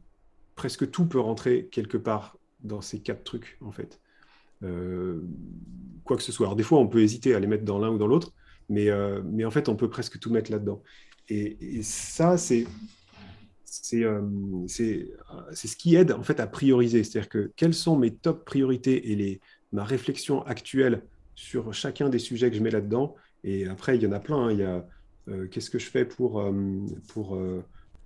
presque 0.54 0.90
tout 0.90 1.06
peut 1.06 1.20
rentrer 1.20 1.68
quelque 1.70 1.96
part 1.96 2.36
dans 2.62 2.80
ces 2.80 3.00
quatre 3.00 3.24
trucs, 3.24 3.58
en 3.60 3.72
fait. 3.72 4.00
Euh, 4.62 5.20
quoi 6.04 6.16
que 6.16 6.22
ce 6.22 6.32
soit. 6.32 6.46
Alors, 6.46 6.56
des 6.56 6.62
fois, 6.62 6.78
on 6.78 6.88
peut 6.88 7.02
hésiter 7.02 7.34
à 7.34 7.40
les 7.40 7.46
mettre 7.46 7.64
dans 7.64 7.78
l'un 7.78 7.90
ou 7.90 7.98
dans 7.98 8.06
l'autre, 8.06 8.32
mais, 8.68 8.88
euh, 8.88 9.20
mais 9.24 9.44
en 9.44 9.50
fait, 9.50 9.68
on 9.68 9.76
peut 9.76 9.90
presque 9.90 10.18
tout 10.18 10.30
mettre 10.30 10.50
là-dedans. 10.50 10.82
Et, 11.28 11.82
ça, 11.82 12.36
c'est 12.36 12.66
euh, 13.94 14.20
c'est 14.66 15.08
ce 15.54 15.76
qui 15.76 15.94
aide 15.94 16.12
en 16.12 16.22
fait 16.22 16.40
à 16.40 16.46
prioriser. 16.46 17.04
C'est-à-dire 17.04 17.28
que 17.28 17.52
quelles 17.56 17.74
sont 17.74 17.96
mes 17.96 18.14
top 18.14 18.44
priorités 18.44 19.12
et 19.12 19.16
les, 19.16 19.40
ma 19.72 19.84
réflexion 19.84 20.42
actuelle 20.44 21.02
sur 21.34 21.72
chacun 21.72 22.08
des 22.08 22.18
sujets 22.18 22.50
que 22.50 22.56
je 22.56 22.62
mets 22.62 22.70
là-dedans. 22.70 23.14
Et 23.44 23.66
après, 23.66 23.96
il 23.96 24.02
y 24.02 24.06
en 24.06 24.12
a 24.12 24.20
plein. 24.20 24.48
Hein. 24.48 24.52
Il 24.52 24.58
y 24.58 24.62
a 24.62 24.86
qu'est-ce 25.50 25.70
que 25.70 25.78
je 25.78 25.86
fais 25.88 26.04
pour, 26.04 26.44
pour 27.08 27.38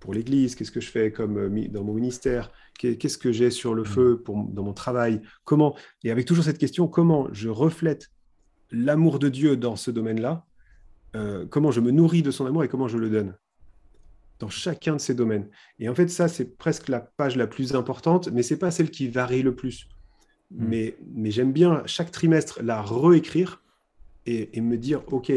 pour 0.06 0.14
l'Église, 0.14 0.54
qu'est-ce 0.54 0.70
que 0.70 0.80
je 0.80 0.88
fais 0.88 1.10
comme 1.10 1.36
euh, 1.36 1.68
dans 1.68 1.82
mon 1.82 1.92
ministère, 1.92 2.52
qu'est-ce 2.78 3.18
que 3.18 3.32
j'ai 3.32 3.50
sur 3.50 3.74
le 3.74 3.82
mm. 3.82 3.86
feu 3.86 4.22
pour, 4.24 4.44
dans 4.44 4.62
mon 4.62 4.72
travail, 4.72 5.20
comment, 5.42 5.76
et 6.04 6.12
avec 6.12 6.26
toujours 6.26 6.44
cette 6.44 6.58
question, 6.58 6.86
comment 6.86 7.26
je 7.32 7.48
reflète 7.48 8.12
l'amour 8.70 9.18
de 9.18 9.28
Dieu 9.28 9.56
dans 9.56 9.74
ce 9.74 9.90
domaine-là, 9.90 10.46
euh, 11.16 11.44
comment 11.50 11.72
je 11.72 11.80
me 11.80 11.90
nourris 11.90 12.22
de 12.22 12.30
son 12.30 12.46
amour 12.46 12.62
et 12.62 12.68
comment 12.68 12.86
je 12.86 12.98
le 12.98 13.10
donne 13.10 13.34
dans 14.38 14.48
chacun 14.48 14.92
de 14.92 15.00
ces 15.00 15.14
domaines. 15.14 15.48
Et 15.80 15.88
en 15.88 15.94
fait, 15.96 16.06
ça, 16.06 16.28
c'est 16.28 16.56
presque 16.56 16.88
la 16.88 17.00
page 17.00 17.34
la 17.34 17.48
plus 17.48 17.74
importante, 17.74 18.28
mais 18.28 18.44
c'est 18.44 18.58
pas 18.58 18.70
celle 18.70 18.90
qui 18.90 19.08
varie 19.08 19.42
le 19.42 19.56
plus. 19.56 19.88
Mm. 20.52 20.66
Mais, 20.68 20.96
mais 21.16 21.32
j'aime 21.32 21.52
bien 21.52 21.82
chaque 21.86 22.12
trimestre 22.12 22.60
la 22.62 22.80
réécrire 22.80 23.60
et, 24.24 24.56
et, 24.56 24.60
me 24.60 24.76
dire, 24.76 25.02
OK, 25.08 25.32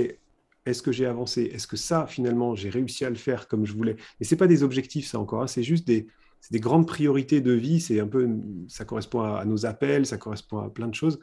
est-ce 0.66 0.82
que 0.82 0.92
j'ai 0.92 1.06
avancé? 1.06 1.44
Est-ce 1.44 1.68
que 1.68 1.78
ça, 1.78 2.06
finalement, 2.08 2.56
j'ai 2.56 2.70
réussi 2.70 3.06
à 3.06 3.10
le 3.10 3.16
faire 3.16 3.48
comme 3.48 3.66
je 3.66 3.74
voulais? 3.74 3.96
Mais 4.20 4.26
ce 4.26 4.36
pas 4.36 4.48
des 4.48 4.64
objectifs, 4.64 5.08
ça 5.08 5.20
encore. 5.20 5.42
Hein. 5.42 5.48
C'est 5.48 5.64
juste 5.64 5.88
des, 5.88 6.08
des, 6.52 6.60
grandes 6.60 6.88
priorités 6.88 7.42
de 7.42 7.52
vie. 7.52 7.80
C'est 7.80 8.00
un 8.00 8.08
peu, 8.08 8.30
ça 8.68 8.86
correspond 8.86 9.22
à, 9.22 9.46
nos 9.46 9.66
appels, 9.66 10.06
ça 10.06 10.18
correspond 10.18 10.60
à 10.60 10.70
plein 10.70 10.88
de 10.88 10.96
choses. 10.96 11.20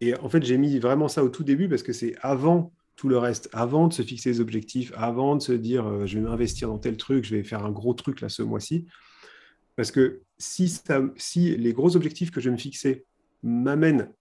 Et 0.00 0.14
en 0.16 0.28
fait, 0.28 0.42
j'ai 0.44 0.58
mis 0.58 0.78
vraiment 0.78 1.08
ça 1.08 1.24
au 1.24 1.28
tout 1.28 1.44
début 1.44 1.68
parce 1.68 1.82
que 1.82 1.92
c'est 1.92 2.14
avant 2.20 2.72
tout 2.96 3.08
le 3.08 3.18
reste, 3.18 3.48
avant 3.52 3.88
de 3.88 3.92
se 3.94 4.02
fixer 4.02 4.32
des 4.32 4.40
objectifs, 4.40 4.92
avant 4.94 5.36
de 5.36 5.42
se 5.42 5.52
dire 5.52 5.86
euh, 5.86 6.06
je 6.06 6.18
vais 6.18 6.24
m'investir 6.24 6.68
dans 6.68 6.78
tel 6.78 6.96
truc, 6.96 7.24
je 7.24 7.34
vais 7.34 7.42
faire 7.42 7.64
un 7.64 7.70
gros 7.70 7.94
truc 7.94 8.20
là 8.20 8.28
ce 8.28 8.42
mois-ci. 8.42 8.86
Parce 9.76 9.90
que 9.90 10.20
si 10.36 11.56
les 11.56 11.72
gros 11.72 11.96
objectifs 11.96 12.30
que 12.30 12.40
je 12.40 12.50
vais 12.50 12.56
me 12.56 12.60
fixer 12.60 13.06
m'amènent 13.42 14.12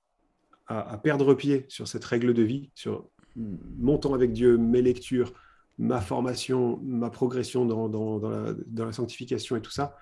à, 0.68 0.94
à, 0.94 0.98
perdre 0.98 1.34
pied 1.34 1.66
sur 1.68 1.88
cette 1.88 2.06
règle 2.06 2.34
de 2.34 2.44
vie, 2.44 2.72
sur 2.74 3.10
mon 3.36 3.98
temps 3.98 4.14
avec 4.14 4.34
Dieu, 4.34 4.58
mes 4.58 4.82
lectures, 4.82 5.34
ma 5.78 6.02
formation, 6.02 6.80
ma 6.84 7.10
progression 7.10 7.66
dans, 7.66 8.20
la, 8.76 8.92
sanctification 8.92 9.56
et 9.56 9.62
tout 9.62 9.72
ça, 9.72 9.98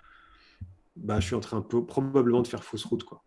bah, 0.96 1.20
je 1.20 1.28
suis 1.28 1.36
en 1.36 1.40
train 1.40 1.62
peu, 1.62 1.86
probablement 1.86 2.42
de 2.42 2.48
faire 2.48 2.64
fausse 2.64 2.86
route. 2.86 3.04
Quoi. 3.04 3.24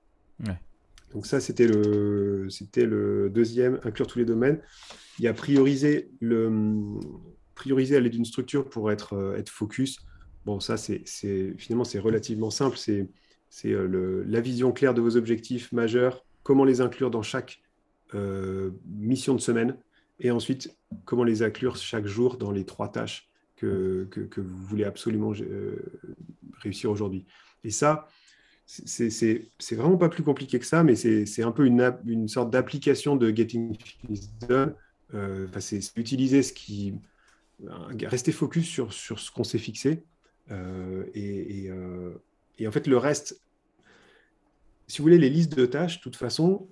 Donc 1.12 1.26
ça, 1.26 1.40
c'était 1.40 1.66
le, 1.66 2.48
c'était 2.50 2.86
le 2.86 3.30
deuxième, 3.30 3.80
inclure 3.84 4.06
tous 4.06 4.18
les 4.18 4.24
domaines. 4.24 4.60
Il 5.18 5.24
y 5.24 5.28
a 5.28 5.34
prioriser, 5.34 6.10
le, 6.20 6.98
prioriser 7.54 7.96
aller 7.96 8.10
d'une 8.10 8.24
structure 8.24 8.68
pour 8.68 8.90
être, 8.90 9.34
être 9.36 9.50
focus. 9.50 9.98
Bon, 10.46 10.60
ça, 10.60 10.76
c'est, 10.76 11.04
finalement, 11.58 11.84
c'est 11.84 11.98
relativement 11.98 12.50
simple. 12.50 12.76
C'est, 12.76 13.08
c'est 13.50 13.72
euh, 13.72 14.24
la 14.26 14.40
vision 14.40 14.72
claire 14.72 14.94
de 14.94 15.00
vos 15.00 15.16
objectifs 15.16 15.72
majeurs, 15.72 16.24
comment 16.42 16.64
les 16.64 16.80
inclure 16.80 17.10
dans 17.10 17.22
chaque 17.22 17.60
euh, 18.14 18.70
mission 18.86 19.34
de 19.34 19.40
semaine, 19.40 19.76
et 20.20 20.30
ensuite, 20.30 20.76
comment 21.04 21.24
les 21.24 21.42
inclure 21.42 21.76
chaque 21.76 22.06
jour 22.06 22.36
dans 22.36 22.50
les 22.50 22.64
trois 22.64 22.92
tâches 22.92 23.28
que, 23.56 24.08
vous 24.36 24.66
voulez 24.66 24.84
absolument 24.84 25.32
euh, 25.32 25.76
réussir 26.60 26.90
aujourd'hui? 26.90 27.26
Et 27.64 27.70
ça, 27.70 28.06
c'est 28.66 29.48
vraiment 29.72 29.96
pas 29.96 30.08
plus 30.08 30.22
compliqué 30.22 30.58
que 30.58 30.66
ça, 30.66 30.84
mais 30.84 30.94
c'est 30.94 31.42
un 31.42 31.52
peu 31.52 31.64
une, 31.66 32.28
sorte 32.28 32.50
d'application 32.50 33.16
de 33.16 33.34
Getting 33.34 33.76
Things 33.76 34.30
Done. 34.46 34.74
Euh, 35.14 35.48
c'est 35.58 35.96
utiliser 35.96 36.42
ce 36.42 36.52
qui. 36.52 36.94
Rester 38.04 38.32
focus 38.32 38.66
sur, 38.66 38.92
ce 38.92 39.30
qu'on 39.30 39.44
s'est 39.44 39.58
fixé. 39.58 40.04
Euh, 40.50 41.04
et, 41.14 42.66
en 42.66 42.72
fait, 42.72 42.86
le 42.86 42.96
reste, 42.96 43.40
si 44.86 44.98
vous 44.98 45.04
voulez, 45.04 45.18
les 45.18 45.30
listes 45.30 45.54
de 45.54 45.66
tâches, 45.66 45.98
de 45.98 46.02
toute 46.02 46.16
façon, 46.16 46.68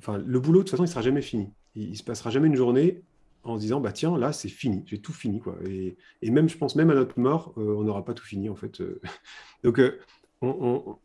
enfin, 0.00 0.18
le 0.18 0.40
boulot, 0.40 0.60
de 0.60 0.64
toute 0.64 0.70
façon, 0.70 0.84
il 0.84 0.88
ne 0.88 0.90
sera 0.90 1.02
jamais 1.02 1.22
fini 1.22 1.50
il, 1.74 1.90
ne 1.90 1.94
se 1.94 2.02
passera 2.02 2.30
jamais 2.30 2.48
une 2.48 2.56
journée 2.56 3.02
en 3.44 3.56
se 3.56 3.60
disant 3.60 3.80
bah 3.80 3.92
tiens 3.92 4.16
là 4.18 4.32
c'est 4.32 4.48
fini. 4.48 4.82
J'ai 4.86 5.00
tout 5.00 5.12
fini 5.12 5.40
quoi. 5.40 5.56
Et, 5.66 5.96
même 6.30 6.48
je 6.48 6.56
pense 6.56 6.76
même 6.76 6.90
à 6.90 6.94
notre 6.94 7.18
mort 7.18 7.54
euh, 7.58 7.76
on 7.76 7.82
n'aura 7.82 8.04
pas 8.04 8.14
tout 8.14 8.24
fini 8.24 8.48
en 8.48 8.54
fait 8.54 8.80
euh. 8.80 9.00
donc 9.64 9.78
euh, 9.78 9.98
on, 10.42 10.98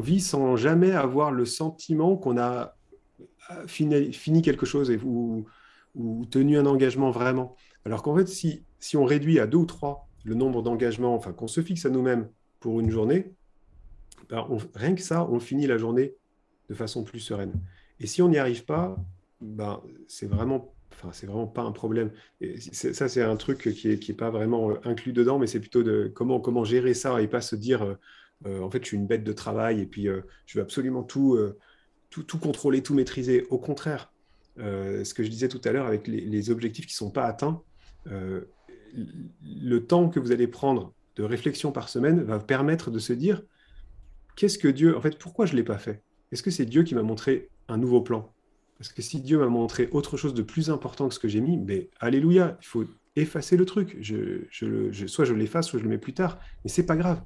vit 0.00 0.20
sans 0.20 0.56
jamais 0.56 0.90
avoir 0.92 1.30
le 1.30 1.44
sentiment 1.44 2.16
qu'on 2.16 2.36
a 2.36 2.76
fini, 3.66 4.42
quelque 4.42 4.66
chose 4.66 4.90
ou, 5.04 5.46
tenu 6.30 6.58
un 6.58 6.66
engagement 6.66 7.10
vraiment. 7.10 7.56
Alors 7.84 8.02
qu'en 8.02 8.16
fait 8.16 8.26
si, 8.26 8.64
si 8.80 8.96
on 8.96 9.04
réduit 9.04 9.38
à 9.38 9.46
deux 9.46 9.58
ou 9.58 9.66
trois 9.66 10.08
le 10.24 10.34
nombre 10.34 10.62
d'engagements 10.62 11.14
enfin 11.14 11.32
qu'on 11.32 11.46
se 11.46 11.60
fixe 11.60 11.86
à 11.86 11.90
nous-mêmes 11.90 12.28
pour 12.58 12.80
une 12.80 12.90
journée 12.90 13.32
ben, 14.28 14.46
rien 14.74 14.94
que 14.94 15.02
ça 15.02 15.28
on 15.30 15.38
finit 15.38 15.66
la 15.66 15.76
journée 15.76 16.14
de 16.68 16.74
façon 16.74 17.04
plus 17.04 17.20
sereine 17.20 17.52
et 18.04 18.06
si 18.06 18.20
on 18.20 18.28
n'y 18.28 18.36
arrive 18.36 18.66
pas, 18.66 18.98
ben, 19.40 19.80
c'est 20.08 20.26
vraiment, 20.26 20.74
enfin, 20.92 21.08
c'est 21.14 21.24
vraiment 21.24 21.46
pas 21.46 21.62
un 21.62 21.72
problème. 21.72 22.10
Ça, 22.70 23.08
c'est 23.08 23.22
un 23.22 23.36
truc 23.36 23.72
qui 23.72 23.88
n'est 23.88 23.98
qui 23.98 24.12
est 24.12 24.14
pas 24.14 24.28
vraiment 24.28 24.72
euh, 24.72 24.74
inclus 24.84 25.14
dedans, 25.14 25.38
mais 25.38 25.46
c'est 25.46 25.58
plutôt 25.58 25.82
de 25.82 26.12
comment, 26.14 26.38
comment 26.38 26.64
gérer 26.64 26.92
ça 26.92 27.22
et 27.22 27.28
pas 27.28 27.40
se 27.40 27.56
dire, 27.56 27.82
euh, 27.82 27.94
euh, 28.44 28.60
en 28.60 28.70
fait, 28.70 28.82
je 28.82 28.88
suis 28.88 28.98
une 28.98 29.06
bête 29.06 29.24
de 29.24 29.32
travail 29.32 29.80
et 29.80 29.86
puis 29.86 30.06
je 30.44 30.58
veux 30.58 30.62
absolument 30.62 31.02
tout, 31.02 31.38
tout, 32.10 32.38
contrôler, 32.38 32.82
tout 32.82 32.92
maîtriser. 32.92 33.46
Au 33.48 33.56
contraire, 33.56 34.12
ce 34.58 35.14
que 35.14 35.24
je 35.24 35.30
disais 35.30 35.48
tout 35.48 35.62
à 35.64 35.72
l'heure 35.72 35.86
avec 35.86 36.06
les, 36.06 36.50
objectifs 36.50 36.84
qui 36.84 36.92
ne 36.92 37.06
sont 37.06 37.10
pas 37.10 37.24
atteints, 37.24 37.62
le 38.04 39.78
temps 39.78 40.10
que 40.10 40.20
vous 40.20 40.30
allez 40.30 40.46
prendre 40.46 40.92
de 41.16 41.22
réflexion 41.22 41.72
par 41.72 41.88
semaine 41.88 42.22
va 42.22 42.38
permettre 42.38 42.90
de 42.90 42.98
se 42.98 43.14
dire, 43.14 43.40
qu'est-ce 44.36 44.58
que 44.58 44.68
Dieu, 44.68 44.94
en 44.94 45.00
fait, 45.00 45.18
pourquoi 45.18 45.46
je 45.46 45.52
ne 45.52 45.56
l'ai 45.56 45.64
pas 45.64 45.78
fait? 45.78 46.02
Est-ce 46.32 46.42
que 46.42 46.50
c'est 46.50 46.66
Dieu 46.66 46.82
qui 46.82 46.94
m'a 46.94 47.02
montré 47.02 47.48
un 47.68 47.76
nouveau 47.76 48.00
plan. 48.02 48.34
Parce 48.78 48.92
que 48.92 49.02
si 49.02 49.20
Dieu 49.20 49.38
m'a 49.38 49.46
montré 49.46 49.88
autre 49.92 50.16
chose 50.16 50.34
de 50.34 50.42
plus 50.42 50.70
important 50.70 51.08
que 51.08 51.14
ce 51.14 51.20
que 51.20 51.28
j'ai 51.28 51.40
mis, 51.40 51.56
ben, 51.56 51.84
alléluia, 52.00 52.58
il 52.60 52.66
faut 52.66 52.84
effacer 53.16 53.56
le 53.56 53.64
truc. 53.64 53.96
Je, 54.00 54.46
soit 55.06 55.24
je 55.24 55.34
l'efface, 55.34 55.68
soit 55.68 55.78
je 55.78 55.84
le 55.84 55.90
mets 55.90 55.98
plus 55.98 56.14
tard. 56.14 56.38
Mais 56.64 56.70
c'est 56.70 56.86
pas 56.86 56.96
grave. 56.96 57.22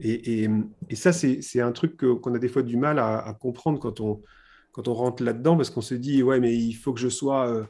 Et, 0.00 0.48
ça, 0.94 1.12
c'est 1.12 1.60
un 1.60 1.72
truc 1.72 1.96
qu'on 1.96 2.34
a 2.34 2.38
des 2.38 2.48
fois 2.48 2.62
du 2.62 2.76
mal 2.76 2.98
à, 2.98 3.36
comprendre 3.40 3.78
quand 3.78 4.00
on, 4.00 4.22
quand 4.72 4.88
on 4.88 4.94
rentre 4.94 5.22
là-dedans, 5.22 5.56
parce 5.56 5.70
qu'on 5.70 5.80
se 5.80 5.94
dit, 5.94 6.22
ouais, 6.22 6.40
mais 6.40 6.56
il 6.56 6.74
faut 6.74 6.92
que 6.92 7.00
je 7.00 7.08
sois... 7.08 7.48
Euh, 7.48 7.64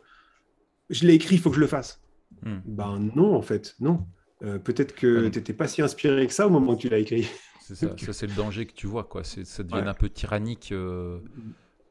je 0.91 1.07
l'ai 1.07 1.15
écrit, 1.15 1.37
il 1.37 1.41
faut 1.41 1.51
que 1.51 1.57
je 1.57 1.61
le 1.61 1.67
fasse. 1.67 2.01
Hmm. 2.43 2.59
Ben 2.65 3.11
non, 3.15 3.35
en 3.35 3.43
fait, 3.43 3.75
non. 3.81 4.07
Peut-être 4.41 4.95
que 4.95 5.29
tu 5.29 5.39
n'étais 5.39 5.53
pas 5.53 5.67
si 5.67 5.83
inspiré 5.83 6.25
que 6.27 6.33
ça 6.33 6.47
au 6.47 6.51
moment 6.51 6.75
où 6.75 6.77
tu 6.77 6.89
l'as 6.89 6.99
écrit. 6.99 7.27
C'est 7.61 7.75
ça, 7.75 7.89
ça 7.99 8.13
c'est 8.13 8.27
le 8.29 8.35
danger 8.35 8.67
que 8.67 8.73
tu 8.73 8.87
vois, 8.87 9.05
quoi. 9.05 9.25
Ça 9.25 9.63
devient 9.65 9.89
un 9.89 9.95
peu 9.95 10.09
tyrannique. 10.09 10.73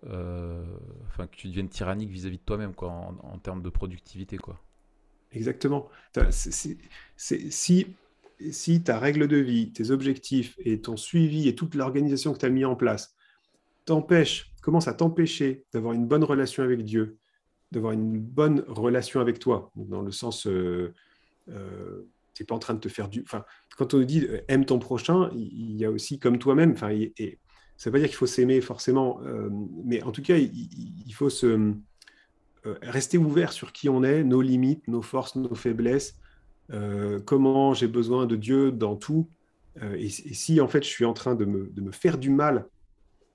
Enfin, 0.03 1.28
que 1.28 1.36
tu 1.36 1.48
deviennes 1.48 1.69
tyrannique 1.69 2.10
vis-à-vis 2.10 2.38
de 2.38 2.44
toi-même, 2.44 2.74
quoi, 2.74 2.90
en, 2.90 3.38
termes 3.40 3.61
de 3.61 3.69
productivité, 3.69 4.38
quoi. 4.38 4.60
Exactement. 5.32 5.90
si, 6.30 6.78
si 8.52 8.84
ta 8.84 8.99
règle 8.99 9.28
de 9.28 9.38
vie, 9.38 9.72
tes 9.72 9.91
objectifs 9.91 10.56
et 10.60 10.80
ton 10.82 10.98
suivi 10.98 11.48
et 11.48 11.56
toute 11.56 11.76
l'organisation 11.76 12.34
que 12.34 12.40
tu 12.40 12.45
as 12.45 12.49
mis 12.49 12.65
en 12.65 12.76
place 12.76 13.15
t'empêche, 13.86 14.52
commence 14.61 14.88
à 14.88 14.94
t'empêcher 14.94 15.64
d'avoir 15.74 15.94
une 15.94 16.06
bonne 16.06 16.24
relation 16.24 16.61
avec 16.61 16.84
Dieu, 16.84 17.18
d'avoir 17.72 17.94
une 17.94 18.19
bonne 18.19 18.64
relation 18.68 19.22
avec 19.22 19.40
toi, 19.40 19.72
dans 19.76 20.02
le 20.02 20.11
sens, 20.11 20.45
euh, 20.45 20.94
euh, 21.49 22.03
tu 22.34 22.44
n'es 22.44 22.45
pas 22.45 22.56
en 22.56 22.60
train 22.60 22.74
de 22.74 22.80
te 22.80 22.90
faire 22.90 23.07
du... 23.07 23.22
Enfin, 23.22 23.45
quand 23.78 23.94
on 23.94 24.02
dit 24.02 24.26
euh, 24.26 24.41
aime 24.49 24.65
ton 24.65 24.78
prochain, 24.78 25.30
il 25.34 25.78
y 25.78 25.86
a 25.86 25.90
aussi 25.90 26.19
comme 26.19 26.38
toi-même, 26.38 26.76
et, 26.91 27.40
ça 27.77 27.89
ne 27.89 27.91
veut 27.91 27.97
pas 27.97 27.99
dire 27.99 28.09
qu'il 28.09 28.17
faut 28.17 28.25
s'aimer 28.25 28.59
forcément, 28.61 29.21
mais 29.85 30.01
en 30.03 30.11
tout 30.11 30.21
cas, 30.21 30.35
il, 30.37 31.13
faut 31.13 31.29
se, 31.29 31.73
rester 32.81 33.17
ouvert 33.17 33.53
sur 33.53 33.71
qui 33.71 33.87
on 33.87 34.03
est, 34.03 34.23
nos 34.23 34.41
limites, 34.41 34.87
nos 34.87 35.03
forces, 35.03 35.35
nos 35.35 35.53
faiblesses, 35.53 36.17
comment 37.25 37.73
j'ai 37.75 37.87
besoin 37.87 38.25
de 38.25 38.35
Dieu 38.35 38.71
dans 38.71 38.95
tout. 38.95 39.29
Et, 39.95 40.09
si 40.09 40.59
en 40.59 40.67
fait 40.67 40.83
je 40.83 40.89
suis 40.89 41.05
en 41.05 41.13
train 41.13 41.35
de 41.35 41.45
me, 41.45 41.69
de 41.69 41.81
me 41.81 41.91
faire 41.91 42.17
du 42.17 42.31
mal 42.31 42.65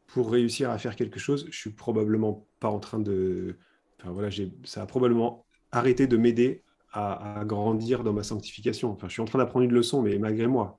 pour 0.09 0.31
réussir 0.31 0.71
à 0.71 0.79
faire 0.79 0.97
quelque 0.97 1.21
chose, 1.21 1.47
je 1.51 1.57
suis 1.57 1.71
probablement 1.71 2.45
pas 2.61 2.69
en 2.69 2.81
train 2.81 2.99
de. 2.99 3.57
Enfin 4.01 4.11
voilà, 4.11 4.29
ça 4.65 4.83
a 4.83 4.87
probablement 4.87 5.47
arrêté 5.71 6.07
de 6.07 6.17
m'aider 6.17 6.63
à, 6.93 7.43
grandir 7.47 8.05
dans 8.05 8.13
ma 8.13 8.23
sanctification. 8.23 8.93
Enfin, 8.93 9.09
je 9.09 9.15
suis 9.15 9.23
en 9.23 9.25
train 9.25 9.39
d'apprendre 9.39 9.65
une 9.65 9.73
leçon, 9.73 10.03
mais 10.03 10.19
malgré 10.19 10.47
moi. 10.47 10.79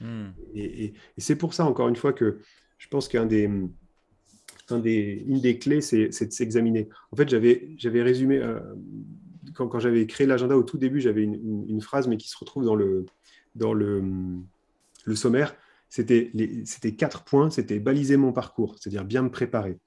Hmm. 0.00 0.28
Et, 0.54 0.92
c'est 1.16 1.36
pour 1.36 1.54
ça, 1.54 1.64
encore 1.64 1.88
une 1.88 1.96
fois, 1.96 2.12
que 2.12 2.40
je 2.78 2.88
pense 2.88 3.08
qu'un 3.08 3.26
des, 3.26 3.50
un 4.70 4.78
des, 4.78 5.24
une 5.26 5.40
des 5.40 5.58
clés, 5.58 5.80
c'est, 5.80 6.08
de 6.08 6.32
s'examiner. 6.32 6.88
En 7.12 7.16
fait, 7.16 7.28
j'avais, 7.28 8.02
résumé, 8.02 8.38
euh, 8.38 8.60
quand, 9.54 9.78
j'avais 9.78 10.06
créé 10.06 10.26
l'agenda 10.26 10.56
au 10.56 10.62
tout 10.62 10.78
début, 10.78 11.00
j'avais 11.00 11.22
une, 11.22 11.80
phrase, 11.80 12.08
mais 12.08 12.16
qui 12.16 12.28
se 12.28 12.36
retrouve 12.36 12.64
dans 12.64 12.74
le, 12.74 13.06
dans 13.54 13.72
le, 13.72 14.02
le 15.04 15.16
sommaire 15.16 15.54
c'était 15.94 16.92
quatre 16.96 17.22
points, 17.22 17.50
c'était 17.50 17.78
baliser 17.78 18.16
mon 18.16 18.32
parcours, 18.32 18.76
c'est-à-dire 18.78 19.04
bien 19.04 19.22
me 19.22 19.30
préparer. 19.30 19.78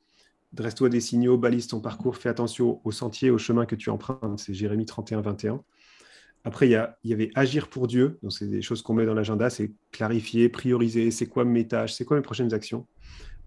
Dresse-toi 0.53 0.88
des 0.88 1.01
signaux, 1.01 1.38
balise 1.38 1.68
ton 1.68 1.81
parcours, 1.81 2.15
fais 2.15 2.30
attention 2.30 2.80
au 2.85 2.91
sentier, 2.91 3.30
au 3.30 3.38
chemin 3.38 3.65
que 3.65 3.76
tu 3.76 3.89
empruntes, 3.89 4.39
c'est 4.39 4.53
Jérémie 4.53 4.85
31, 4.85 5.22
21. 5.22 5.64
Après, 6.48 6.69
il 6.69 6.72
y, 7.03 7.14
avait 7.14 7.30
agir 7.36 7.68
pour 7.68 7.88
Dieu, 7.88 8.19
donc 8.24 8.32
c'est 8.32 8.48
des 8.48 8.61
choses 8.61 8.82
qu'on 8.82 8.94
met 8.94 9.06
dans 9.06 9.14
l'agenda, 9.14 9.49
c'est 9.49 9.74
clarifier, 9.91 10.48
prioriser, 10.48 11.11
c'est 11.11 11.26
quoi 11.26 11.44
mes 11.44 11.68
tâches, 11.68 11.94
c'est 11.94 12.06
quoi 12.06 12.15
mes 12.15 12.24
prochaines 12.24 12.53
actions? 12.53 12.88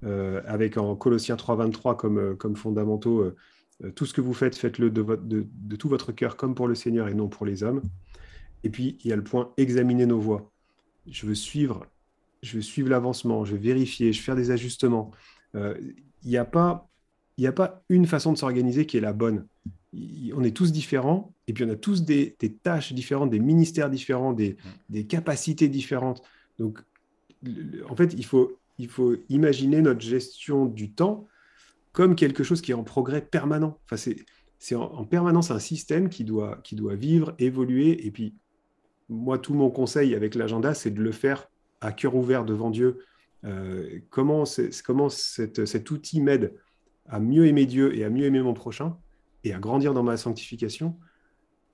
Euh, 0.05 0.43
avec 0.45 0.77
en 0.77 0.95
Colossiens 0.97 1.37
3, 1.37 1.57
23 1.57 1.97
comme, 1.97 2.19
euh, 2.19 2.35
comme 2.35 2.57
fondamentaux, 2.57 3.21
euh, 3.21 3.91
tout 3.93 4.05
ce 4.05 4.13
que 4.13 4.21
vous 4.21 4.35
faites, 4.35 4.55
faites-le 4.55 4.91
de, 4.91 5.77
tout 5.77 5.89
votre 5.89 6.13
cœur 6.13 6.37
comme 6.37 6.55
pour 6.55 6.69
le 6.69 6.75
Seigneur 6.75 7.09
et 7.09 7.15
non 7.15 7.29
pour 7.29 7.47
les 7.47 7.63
hommes. 7.63 7.81
Et 8.65 8.69
puis, 8.69 8.99
il 9.03 9.09
y 9.09 9.15
a 9.15 9.17
le 9.17 9.25
point 9.25 9.51
examiner 9.57 10.05
nos 10.05 10.21
voies. 10.21 10.53
Je 11.11 11.25
veux 11.25 11.35
suivre 11.35 11.87
je 12.43 12.57
vais 12.57 12.63
suivre 12.63 12.91
l'avancement, 12.91 13.47
je 13.47 13.53
vais 13.55 13.63
vérifier, 13.63 14.13
je 14.13 14.19
vais 14.19 14.25
faire 14.25 14.37
des 14.37 14.51
ajustements. 14.51 15.11
Il 15.55 15.95
n'y 16.25 16.37
a, 16.37 16.45
pas, 16.45 16.89
a 17.43 17.53
pas 17.53 17.83
une 17.89 18.07
façon 18.07 18.33
de 18.33 18.39
s'organiser 18.39 18.85
qui 18.85 18.99
est 18.99 19.03
la 19.03 19.15
bonne. 19.15 19.47
on 19.95 20.43
est 20.43 20.57
tous 20.57 20.73
différents, 20.73 21.35
et 21.51 21.53
puis 21.53 21.65
on 21.65 21.69
a 21.69 21.75
tous 21.75 22.05
des, 22.05 22.37
tâches 22.63 22.93
différentes, 22.93 23.31
des 23.31 23.41
ministères 23.41 23.91
différents, 23.91 24.33
des, 24.33 24.57
capacités 25.09 25.69
différentes. 25.69 26.23
Donc, 26.61 26.79
en 27.89 27.97
fait, 27.97 28.15
il 28.17 28.25
faut, 28.25 28.57
il 28.79 28.87
faut 28.87 29.17
imaginer 29.29 29.83
notre 29.83 30.01
gestion 30.01 30.65
du 30.65 30.93
temps 30.93 31.27
comme 31.91 32.15
quelque 32.15 32.45
chose 32.45 32.61
qui 32.61 32.71
est 32.71 32.75
en 32.75 32.85
progrès 32.85 33.21
permanent. 33.21 33.81
Enfin, 33.85 33.97
c'est 34.61 34.77
en, 34.77 34.83
en, 34.83 35.05
permanence 35.05 35.51
un 35.51 35.59
système 35.59 36.09
qui 36.09 36.23
doit, 36.23 36.61
qui 36.63 36.77
doit 36.77 36.95
vivre, 36.95 37.35
évoluer. 37.41 38.07
Et 38.07 38.13
puis, 38.13 38.37
moi, 39.09 39.37
tout 39.37 39.55
mon 39.55 39.71
conseil 39.71 40.15
avec 40.15 40.37
l'agenda, 40.37 40.73
c'est 40.73 40.93
de 40.93 41.03
le 41.03 41.11
faire 41.11 41.49
à 41.81 41.91
cœur 41.91 42.15
ouvert 42.15 42.45
devant 42.45 42.71
Dieu, 42.71 43.01
euh, 43.45 43.99
comment, 44.09 44.45
comment 44.85 45.09
cet 45.09 45.91
outil 45.91 46.21
m'aide 46.21 46.55
à 47.09 47.19
mieux 47.19 47.49
aimer 47.49 47.67
Dieu 47.67 47.93
et 47.97 48.05
à 48.05 48.09
mieux 48.09 48.27
aimer 48.27 48.41
mon 48.41 48.55
prochain 48.55 48.97
et 49.43 49.53
à 49.53 49.59
grandir 49.59 49.95
dans 49.95 50.05
ma 50.05 50.17
sanctification? 50.17 50.97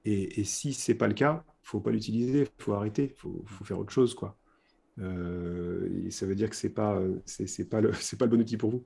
Et, 0.06 0.44
si 0.44 0.72
ce 0.72 0.92
n'est 0.92 0.98
pas 0.98 1.08
le 1.08 1.14
cas, 1.14 1.42
il 1.44 1.64
ne 1.64 1.68
faut 1.68 1.80
pas 1.80 1.90
l'utiliser, 1.90 2.40
il 2.42 2.62
faut 2.62 2.72
arrêter, 2.74 3.14
il 3.14 3.20
faut, 3.20 3.44
faire 3.64 3.78
autre 3.78 3.92
chose. 3.92 4.14
quoi. 4.14 4.38
Euh, 4.98 6.06
et 6.06 6.10
ça 6.10 6.24
veut 6.24 6.34
dire 6.34 6.48
que 6.48 6.56
ce 6.56 6.66
n'est 6.66 6.72
pas, 6.72 7.00
c'est, 7.24 7.68
pas, 7.68 7.80
le, 7.80 7.90
pas 8.18 8.24
le 8.24 8.30
bon 8.30 8.40
outil 8.40 8.56
pour 8.56 8.70
vous. 8.70 8.84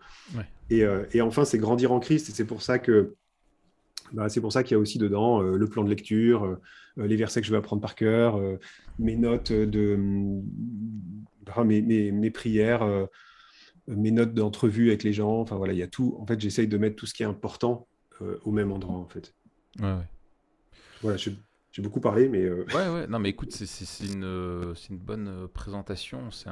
Et, 0.71 0.83
euh, 0.83 1.05
et, 1.13 1.21
enfin, 1.21 1.45
c'est 1.45 1.59
grandir 1.59 1.93
en 1.93 2.01
Christ. 2.01 2.31
Et 2.31 2.33
c'est 2.33 2.47
pour 2.47 2.63
ça 2.63 2.79
que 2.79 3.15
bah, 4.13 4.29
c'est 4.29 4.41
pour 4.41 4.53
ça 4.53 4.65
qu'il 4.65 4.75
y 4.75 4.79
a 4.79 4.81
aussi 4.81 4.99
dedans 4.99 5.41
le 5.41 5.67
plan 5.69 5.85
de 5.85 5.91
lecture, 5.91 6.59
les 6.97 7.15
versets 7.15 7.41
que 7.41 7.47
je 7.47 7.53
vais 7.53 7.59
apprendre 7.59 7.83
par 7.83 7.95
cœur, 7.95 8.41
mes 8.99 9.15
notes 9.15 9.53
de 9.53 10.43
mes, 11.65 12.13
mes, 12.13 12.31
prières, 12.31 12.83
euh, 12.83 13.07
mes 13.87 14.11
notes 14.11 14.35
d'entrevue 14.35 14.89
avec 14.89 15.03
les 15.03 15.13
gens. 15.13 15.41
Enfin 15.41 15.57
voilà, 15.57 15.73
il 15.73 15.79
y 15.79 15.83
a 15.83 15.89
tout. 15.89 16.17
En 16.19 16.27
fait, 16.27 16.41
j'essaye 16.41 16.69
de 16.69 16.79
mettre 16.79 16.97
tout 16.97 17.07
ce 17.07 17.15
qui 17.15 17.23
est 17.23 17.27
important 17.27 17.89
euh, 18.23 18.39
au 18.45 18.53
même 18.53 18.73
endroit 18.73 18.97
en 18.97 19.07
fait. 19.07 19.35
Ouais, 19.81 19.97
Voilà, 21.03 21.17
j'ai 21.17 21.83
beaucoup 21.83 22.01
parlé, 22.01 22.29
mais. 22.29 22.43
Euh, 22.43 22.67
ouais, 22.75 22.89
ouais, 22.89 23.07
non, 23.07 23.19
mais 23.19 23.31
écoute, 23.31 23.53
c'est 23.53 24.07
une, 24.07 24.25
une, 24.91 24.99
bonne 24.99 25.49
présentation. 25.49 26.31
C'est 26.31 26.51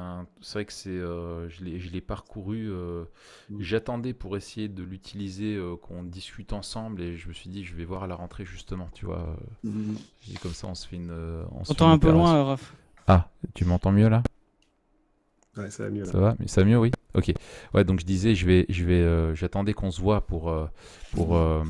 vrai 0.53 0.65
que 0.65 0.73
c'est, 0.73 0.97
je 0.97 1.89
l'ai 1.91 2.01
parcouru. 2.01 2.69
Mm. 2.69 3.59
J'attendais 3.59 4.13
pour 4.13 4.37
essayer 4.37 4.67
de 4.67 4.83
l'utiliser, 4.83 5.59
qu'on 5.81 6.03
discute 6.03 6.53
ensemble, 6.53 7.01
et 7.01 7.17
je 7.17 7.27
me 7.27 7.33
suis 7.33 7.49
dit, 7.49 7.63
je 7.63 7.75
vais 7.75 7.85
voir 7.85 8.03
à 8.03 8.07
la 8.07 8.15
rentrée 8.15 8.45
justement, 8.45 8.89
tu 8.93 9.05
vois. 9.05 9.37
Mm. 9.63 9.95
Comme 10.41 10.53
ça, 10.53 10.67
on 10.67 10.75
se 10.75 10.87
fait 10.87 10.95
une. 10.95 11.11
On 11.51 11.61
entend 11.69 11.91
un 11.91 11.99
peu 11.99 12.11
loin, 12.11 12.43
Raph. 12.43 12.73
Ah, 13.07 13.29
tu 13.55 13.65
m'entends 13.65 13.91
mieux 13.91 14.07
là? 14.07 14.23
Ça 15.69 15.83
va 15.83 15.89
mieux. 15.89 16.05
Ça 16.05 16.19
va, 16.19 16.35
mais 16.39 16.47
ça 16.47 16.61
va 16.61 16.67
mieux, 16.67 16.77
oui. 16.77 16.91
Ok. 17.15 17.33
Ouais, 17.73 17.83
donc 17.83 17.99
je 17.99 18.05
disais, 18.05 18.35
je 18.35 18.45
vais, 18.45 18.65
je 18.69 18.85
vais, 18.85 19.01
euh, 19.01 19.33
j'attendais 19.33 19.73
qu'on 19.73 19.91
se 19.91 19.99
voit 19.99 20.21
pour, 20.21 20.49
euh, 20.49 20.67
pour, 21.11 21.35
euh, 21.35 21.63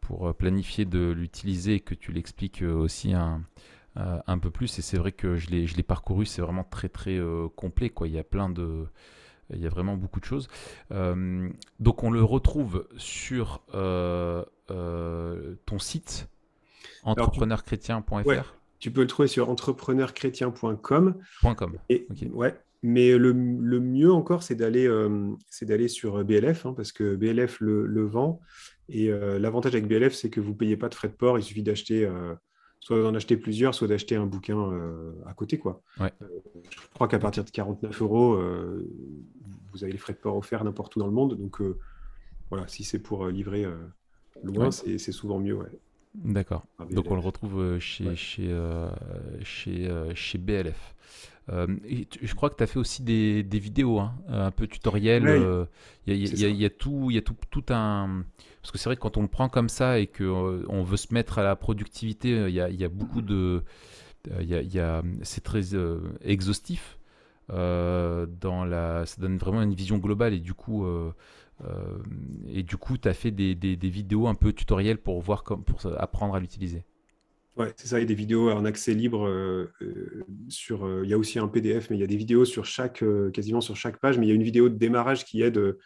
pour 0.00 0.34
planifier 0.34 0.84
de 0.84 1.12
l'utiliser 1.12 1.80
que 1.80 1.94
tu 1.94 2.12
l'expliques 2.12 2.62
aussi 2.62 3.12
un, 3.12 3.42
un 3.94 4.38
peu 4.38 4.50
plus. 4.50 4.78
Et 4.78 4.82
c'est 4.82 4.96
vrai 4.96 5.12
que 5.12 5.36
je 5.36 5.50
l'ai, 5.50 5.66
je 5.66 5.76
l'ai 5.76 5.84
parcouru, 5.84 6.26
c'est 6.26 6.42
vraiment 6.42 6.64
très 6.64 6.88
très 6.88 7.18
complet, 7.54 7.90
quoi. 7.90 8.08
Il 8.08 8.14
y 8.14 8.18
a 8.18 8.24
plein 8.24 8.50
de, 8.50 8.86
il 9.50 9.60
y 9.60 9.66
a 9.66 9.70
vraiment 9.70 9.96
beaucoup 9.96 10.20
de 10.20 10.24
choses. 10.24 10.48
donc 10.90 12.02
on 12.02 12.10
le 12.10 12.24
retrouve 12.24 12.88
sur 12.96 13.62
ton 13.76 15.78
site 15.78 16.28
entrepreneurchrétien.fr. 17.04 18.54
tu 18.78 18.90
peux 18.90 19.02
le 19.02 19.06
trouver 19.06 19.28
sur 19.28 19.50
entrepreneurchrétien.com. 19.50 21.14
.com. 21.56 21.78
Et, 21.88 22.06
ouais, 22.32 22.54
mais 22.86 23.16
le, 23.16 23.32
mieux 23.32 24.12
encore, 24.12 24.42
c'est 24.42 24.54
d'aller 24.54 24.86
euh, 24.86 25.34
d'aller 25.62 25.88
sur 25.88 26.22
BLF, 26.22 26.66
hein, 26.66 26.74
parce 26.76 26.92
que 26.92 27.16
BLF 27.16 27.58
le, 27.60 28.04
vend. 28.04 28.42
Et 28.90 29.08
euh, 29.08 29.38
l'avantage 29.38 29.74
avec 29.74 29.88
BLF, 29.88 30.12
c'est 30.12 30.28
que 30.28 30.38
vous 30.38 30.50
ne 30.50 30.56
payez 30.56 30.76
pas 30.76 30.90
de 30.90 30.94
frais 30.94 31.08
de 31.08 31.14
port. 31.14 31.38
Il 31.38 31.42
suffit 31.42 31.62
d'acheter, 31.62 32.04
euh, 32.04 32.34
soit 32.80 33.02
d'en 33.02 33.14
acheter 33.14 33.38
plusieurs, 33.38 33.74
soit 33.74 33.88
d'acheter 33.88 34.16
un 34.16 34.26
bouquin 34.26 34.70
à 35.24 35.32
côté. 35.32 35.56
Quoi. 35.56 35.82
je 35.98 36.76
crois 36.92 37.08
qu'à 37.08 37.18
partir 37.18 37.42
de 37.42 37.50
49 37.50 38.02
euros, 38.02 38.38
vous 39.72 39.82
avez 39.82 39.92
les 39.92 39.98
frais 39.98 40.12
de 40.12 40.18
port 40.18 40.36
offerts 40.36 40.62
n'importe 40.62 40.94
où 40.96 40.98
dans 40.98 41.06
le 41.06 41.12
monde. 41.14 41.38
Donc 41.38 41.62
voilà, 42.50 42.68
si 42.68 42.84
c'est 42.84 42.98
pour 42.98 43.28
livrer 43.28 43.64
loin, 44.42 44.70
c'est 44.70 44.98
souvent 44.98 45.38
mieux. 45.38 45.58
D'accord. 46.14 46.66
Donc 46.90 47.10
on 47.10 47.14
le 47.14 47.22
retrouve 47.22 47.78
chez, 47.78 48.14
chez, 48.14 48.54
chez, 49.42 49.88
chez 50.14 50.36
BLF. 50.36 50.94
Euh, 51.52 51.66
je 52.22 52.34
crois 52.34 52.48
que 52.48 52.56
tu 52.56 52.62
as 52.62 52.66
fait 52.66 52.78
aussi 52.78 53.02
des, 53.02 53.42
vidéos, 53.58 53.98
hein, 53.98 54.14
un 54.28 54.50
peu 54.50 54.66
tutoriels. 54.66 55.66
Il 56.06 56.16
y, 56.16 56.64
a 56.64 56.70
tout, 56.70 57.10
il 57.10 57.16
y 57.16 57.18
a 57.18 57.22
tout, 57.22 57.36
tout 57.50 57.64
un. 57.70 58.24
Parce 58.62 58.72
que 58.72 58.78
c'est 58.78 58.88
vrai 58.88 58.96
que 58.96 59.02
quand 59.02 59.16
on 59.18 59.22
le 59.22 59.28
prend 59.28 59.48
comme 59.48 59.68
ça 59.68 59.98
et 59.98 60.06
qu'on 60.06 60.48
euh, 60.48 60.64
on 60.68 60.82
veut 60.82 60.96
se 60.96 61.12
mettre 61.12 61.38
à 61.38 61.42
la 61.42 61.54
productivité, 61.54 62.30
il 62.48 62.54
y 62.54 62.60
a, 62.60 62.88
beaucoup 62.88 63.22
de. 63.22 63.62
Y 64.40 64.78
a, 64.78 65.02
c'est 65.22 65.44
très 65.44 65.76
exhaustif. 66.22 66.98
dans 67.48 68.64
la, 68.66 69.06
ça 69.06 69.20
donne 69.20 69.36
vraiment 69.36 69.62
une 69.62 69.74
vision 69.74 69.98
globale 69.98 70.32
et 70.32 70.40
du 70.40 70.54
coup, 70.54 70.86
et 72.48 72.62
du 72.62 72.76
coup, 72.76 72.96
tu 72.96 73.08
as 73.08 73.14
fait 73.14 73.30
des, 73.30 73.54
des, 73.54 73.76
des, 73.76 73.90
vidéos 73.90 74.28
un 74.28 74.34
peu 74.34 74.52
tutoriels 74.52 74.98
pour 74.98 75.20
voir 75.20 75.42
comme, 75.44 75.62
pour 75.62 75.80
apprendre 75.98 76.34
à 76.34 76.40
l'utiliser. 76.40 76.84
Ouais, 77.56 77.72
c'est 77.76 77.86
ça, 77.86 77.98
il 77.98 78.02
y 78.02 78.04
a 78.04 78.06
des 78.06 78.14
vidéos 78.14 78.50
en 78.50 78.64
accès 78.64 78.94
libre 78.94 79.28
euh, 79.28 79.70
euh, 79.80 80.24
sur. 80.48 80.84
Euh, 80.84 81.02
il 81.04 81.10
y 81.10 81.14
a 81.14 81.18
aussi 81.18 81.38
un 81.38 81.46
PDF, 81.46 81.88
mais 81.88 81.96
il 81.96 82.00
y 82.00 82.04
a 82.04 82.08
des 82.08 82.16
vidéos 82.16 82.44
sur 82.44 82.64
chaque, 82.64 83.04
quasiment 83.32 83.60
sur 83.60 83.76
chaque 83.76 83.98
page. 84.00 84.18
Mais 84.18 84.26
il 84.26 84.28
y 84.30 84.32
a 84.32 84.34
une 84.34 84.42
vidéo 84.42 84.68
de 84.68 84.74
démarrage 84.76 85.24
qui 85.24 85.42
aide 85.42 85.76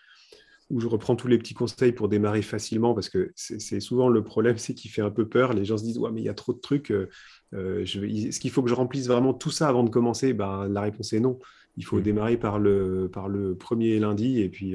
où 0.70 0.80
je 0.80 0.86
reprends 0.86 1.16
tous 1.16 1.28
les 1.28 1.38
petits 1.38 1.54
conseils 1.54 1.92
pour 1.92 2.08
démarrer 2.08 2.42
facilement, 2.42 2.94
parce 2.94 3.08
que 3.08 3.32
c'est 3.34 3.80
souvent 3.80 4.08
le 4.08 4.22
problème, 4.24 4.56
c'est 4.58 4.74
qu'il 4.74 4.90
fait 4.90 5.02
un 5.02 5.10
peu 5.10 5.28
peur. 5.28 5.52
Les 5.52 5.64
gens 5.66 5.76
se 5.76 5.84
disent, 5.84 5.98
ouais, 5.98 6.10
mais 6.10 6.22
il 6.22 6.24
y 6.24 6.30
a 6.30 6.34
trop 6.34 6.54
de 6.54 6.60
trucs. 6.60 6.90
Est-ce 7.52 8.40
qu'il 8.40 8.50
faut 8.50 8.62
que 8.62 8.70
je 8.70 8.74
remplisse 8.74 9.06
vraiment 9.08 9.34
tout 9.34 9.50
ça 9.50 9.68
avant 9.68 9.84
de 9.84 9.90
commencer? 9.90 10.32
Ben, 10.32 10.68
La 10.68 10.80
réponse 10.80 11.12
est 11.12 11.20
non. 11.20 11.38
Il 11.76 11.84
faut 11.84 11.98
mm. 11.98 12.02
démarrer 12.02 12.36
par 12.38 12.58
le, 12.58 13.10
par 13.12 13.28
le 13.28 13.54
premier 13.54 13.98
lundi 13.98 14.40
et 14.40 14.48
puis, 14.48 14.74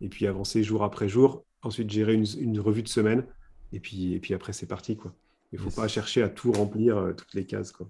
et 0.00 0.08
puis 0.08 0.26
avancer 0.26 0.62
jour 0.62 0.82
après 0.82 1.10
jour. 1.10 1.44
Ensuite, 1.62 1.90
gérer 1.90 2.14
une, 2.14 2.58
revue 2.58 2.82
de 2.82 2.88
semaine. 2.88 3.24
Et 3.72 3.80
puis, 3.80 4.14
et 4.14 4.18
puis 4.18 4.32
après, 4.32 4.54
c'est 4.54 4.66
parti. 4.66 4.96
Quoi. 4.96 5.14
Il 5.52 5.58
ne 5.58 5.64
faut 5.64 5.80
pas 5.80 5.88
chercher 5.88 6.22
à 6.22 6.28
tout 6.28 6.52
remplir, 6.52 7.12
toutes 7.16 7.34
les 7.34 7.44
cases. 7.44 7.72
Quoi. 7.72 7.88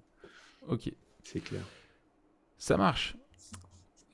Ok. 0.68 0.93
C'est 1.22 1.40
clair. 1.40 1.62
Ça 2.59 2.76
marche. 2.76 3.16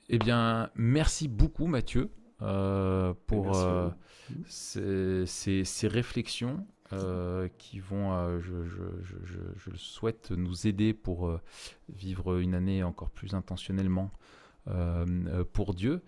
Eh 0.09 0.17
bien, 0.17 0.71
merci 0.75 1.27
beaucoup, 1.27 1.67
Mathieu, 1.67 2.09
euh, 2.41 3.13
pour 3.27 3.55
euh, 3.55 3.89
ces, 4.47 5.63
réflexions 5.83 6.65
euh, 6.93 7.47
qui 7.59 7.79
vont, 7.79 8.39
je, 8.39 9.69
le 9.69 9.77
souhaite, 9.77 10.31
nous 10.31 10.65
aider 10.65 10.93
pour 10.93 11.39
vivre 11.89 12.39
une 12.39 12.55
année 12.55 12.81
encore 12.81 13.11
plus 13.11 13.35
intentionnellement 13.35 14.11
pour 15.53 15.73
Dieu. 15.73 16.01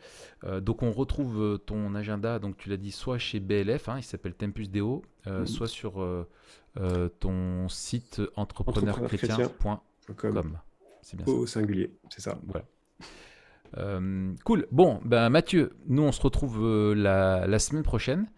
donc 0.61 0.83
on 0.83 0.91
retrouve 0.91 1.59
ton 1.65 1.95
agenda, 1.95 2.37
donc 2.39 2.57
tu 2.57 2.69
l'as 2.69 2.77
dit, 2.77 2.91
soit 2.91 3.17
chez 3.17 3.39
BLF, 3.39 3.89
hein, 3.89 3.97
il 3.97 4.03
s'appelle 4.03 4.35
Tempus 4.35 4.69
Deo, 4.69 5.01
mm-hmm. 5.25 5.47
soit 5.47 5.67
sur 5.67 6.05
ton 7.19 7.67
site 7.69 8.21
entrepreneurchrétien.com. 8.35 10.59
C'est 11.01 11.17
bien 11.17 11.25
Au 11.25 11.47
singulier, 11.47 11.91
c'est 12.09 12.21
ça. 12.21 12.37
Voilà. 12.45 12.65
Euh, 13.77 14.33
cool. 14.43 14.67
Bon, 14.71 14.99
ben 15.05 15.29
Mathieu, 15.29 15.73
nous 15.87 16.03
on 16.03 16.11
se 16.11 16.21
retrouve 16.21 16.59
euh, 16.61 16.93
la, 16.93 17.59
semaine 17.59 17.83
prochaine 17.83 18.29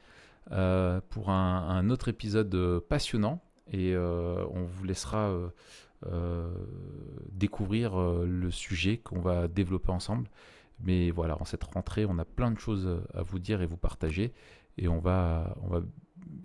euh, 0.52 1.02
pour 1.10 1.30
un, 1.30 1.90
autre 1.90 2.10
épisode 2.10 2.80
passionnant 2.88 3.41
et 3.72 3.95
on 3.98 4.65
vous 4.65 4.84
laissera 4.84 5.34
découvrir 7.32 7.98
le 7.98 8.52
sujet 8.52 8.98
qu'on 8.98 9.20
va 9.20 9.48
développer 9.48 9.92
ensemble. 9.92 10.30
Mais 10.84 11.12
voilà, 11.12 11.40
en 11.42 11.46
cette 11.46 11.64
rentrée, 11.64 12.06
on 12.06 12.18
a 12.18 12.26
plein 12.26 12.52
de 12.52 12.60
choses 12.60 13.02
à 13.14 13.22
vous 13.22 13.40
dire 13.40 13.62
et 13.62 13.66
vous 13.66 13.78
partager 13.78 14.34
et 14.78 14.88
on 14.88 15.00
va, 15.00 15.56
on 15.62 15.68
va, 15.68 15.82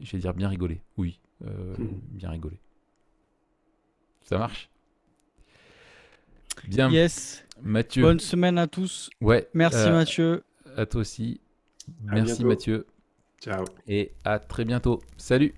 je 0.00 0.12
vais 0.12 0.18
dire 0.18 0.34
bien 0.34 0.48
rigoler. 0.48 0.80
Oui, 0.96 1.20
mmh. 1.40 1.46
bien 2.10 2.30
rigoler. 2.30 2.60
Ça 4.22 4.38
marche? 4.38 4.68
Bien. 6.66 6.90
Yes. 6.90 7.44
Mathieu. 7.62 8.02
Bonne 8.02 8.20
semaine 8.20 8.58
à 8.58 8.66
tous. 8.66 9.10
Ouais. 9.20 9.48
Merci 9.54 9.78
euh, 9.78 9.92
Mathieu. 9.92 10.44
À 10.76 10.86
toi 10.86 11.00
aussi. 11.00 11.40
Merci 12.02 12.44
Mathieu. 12.44 12.86
Ciao. 13.40 13.64
Et 13.86 14.12
à 14.24 14.38
très 14.38 14.64
bientôt. 14.64 15.00
Salut. 15.16 15.54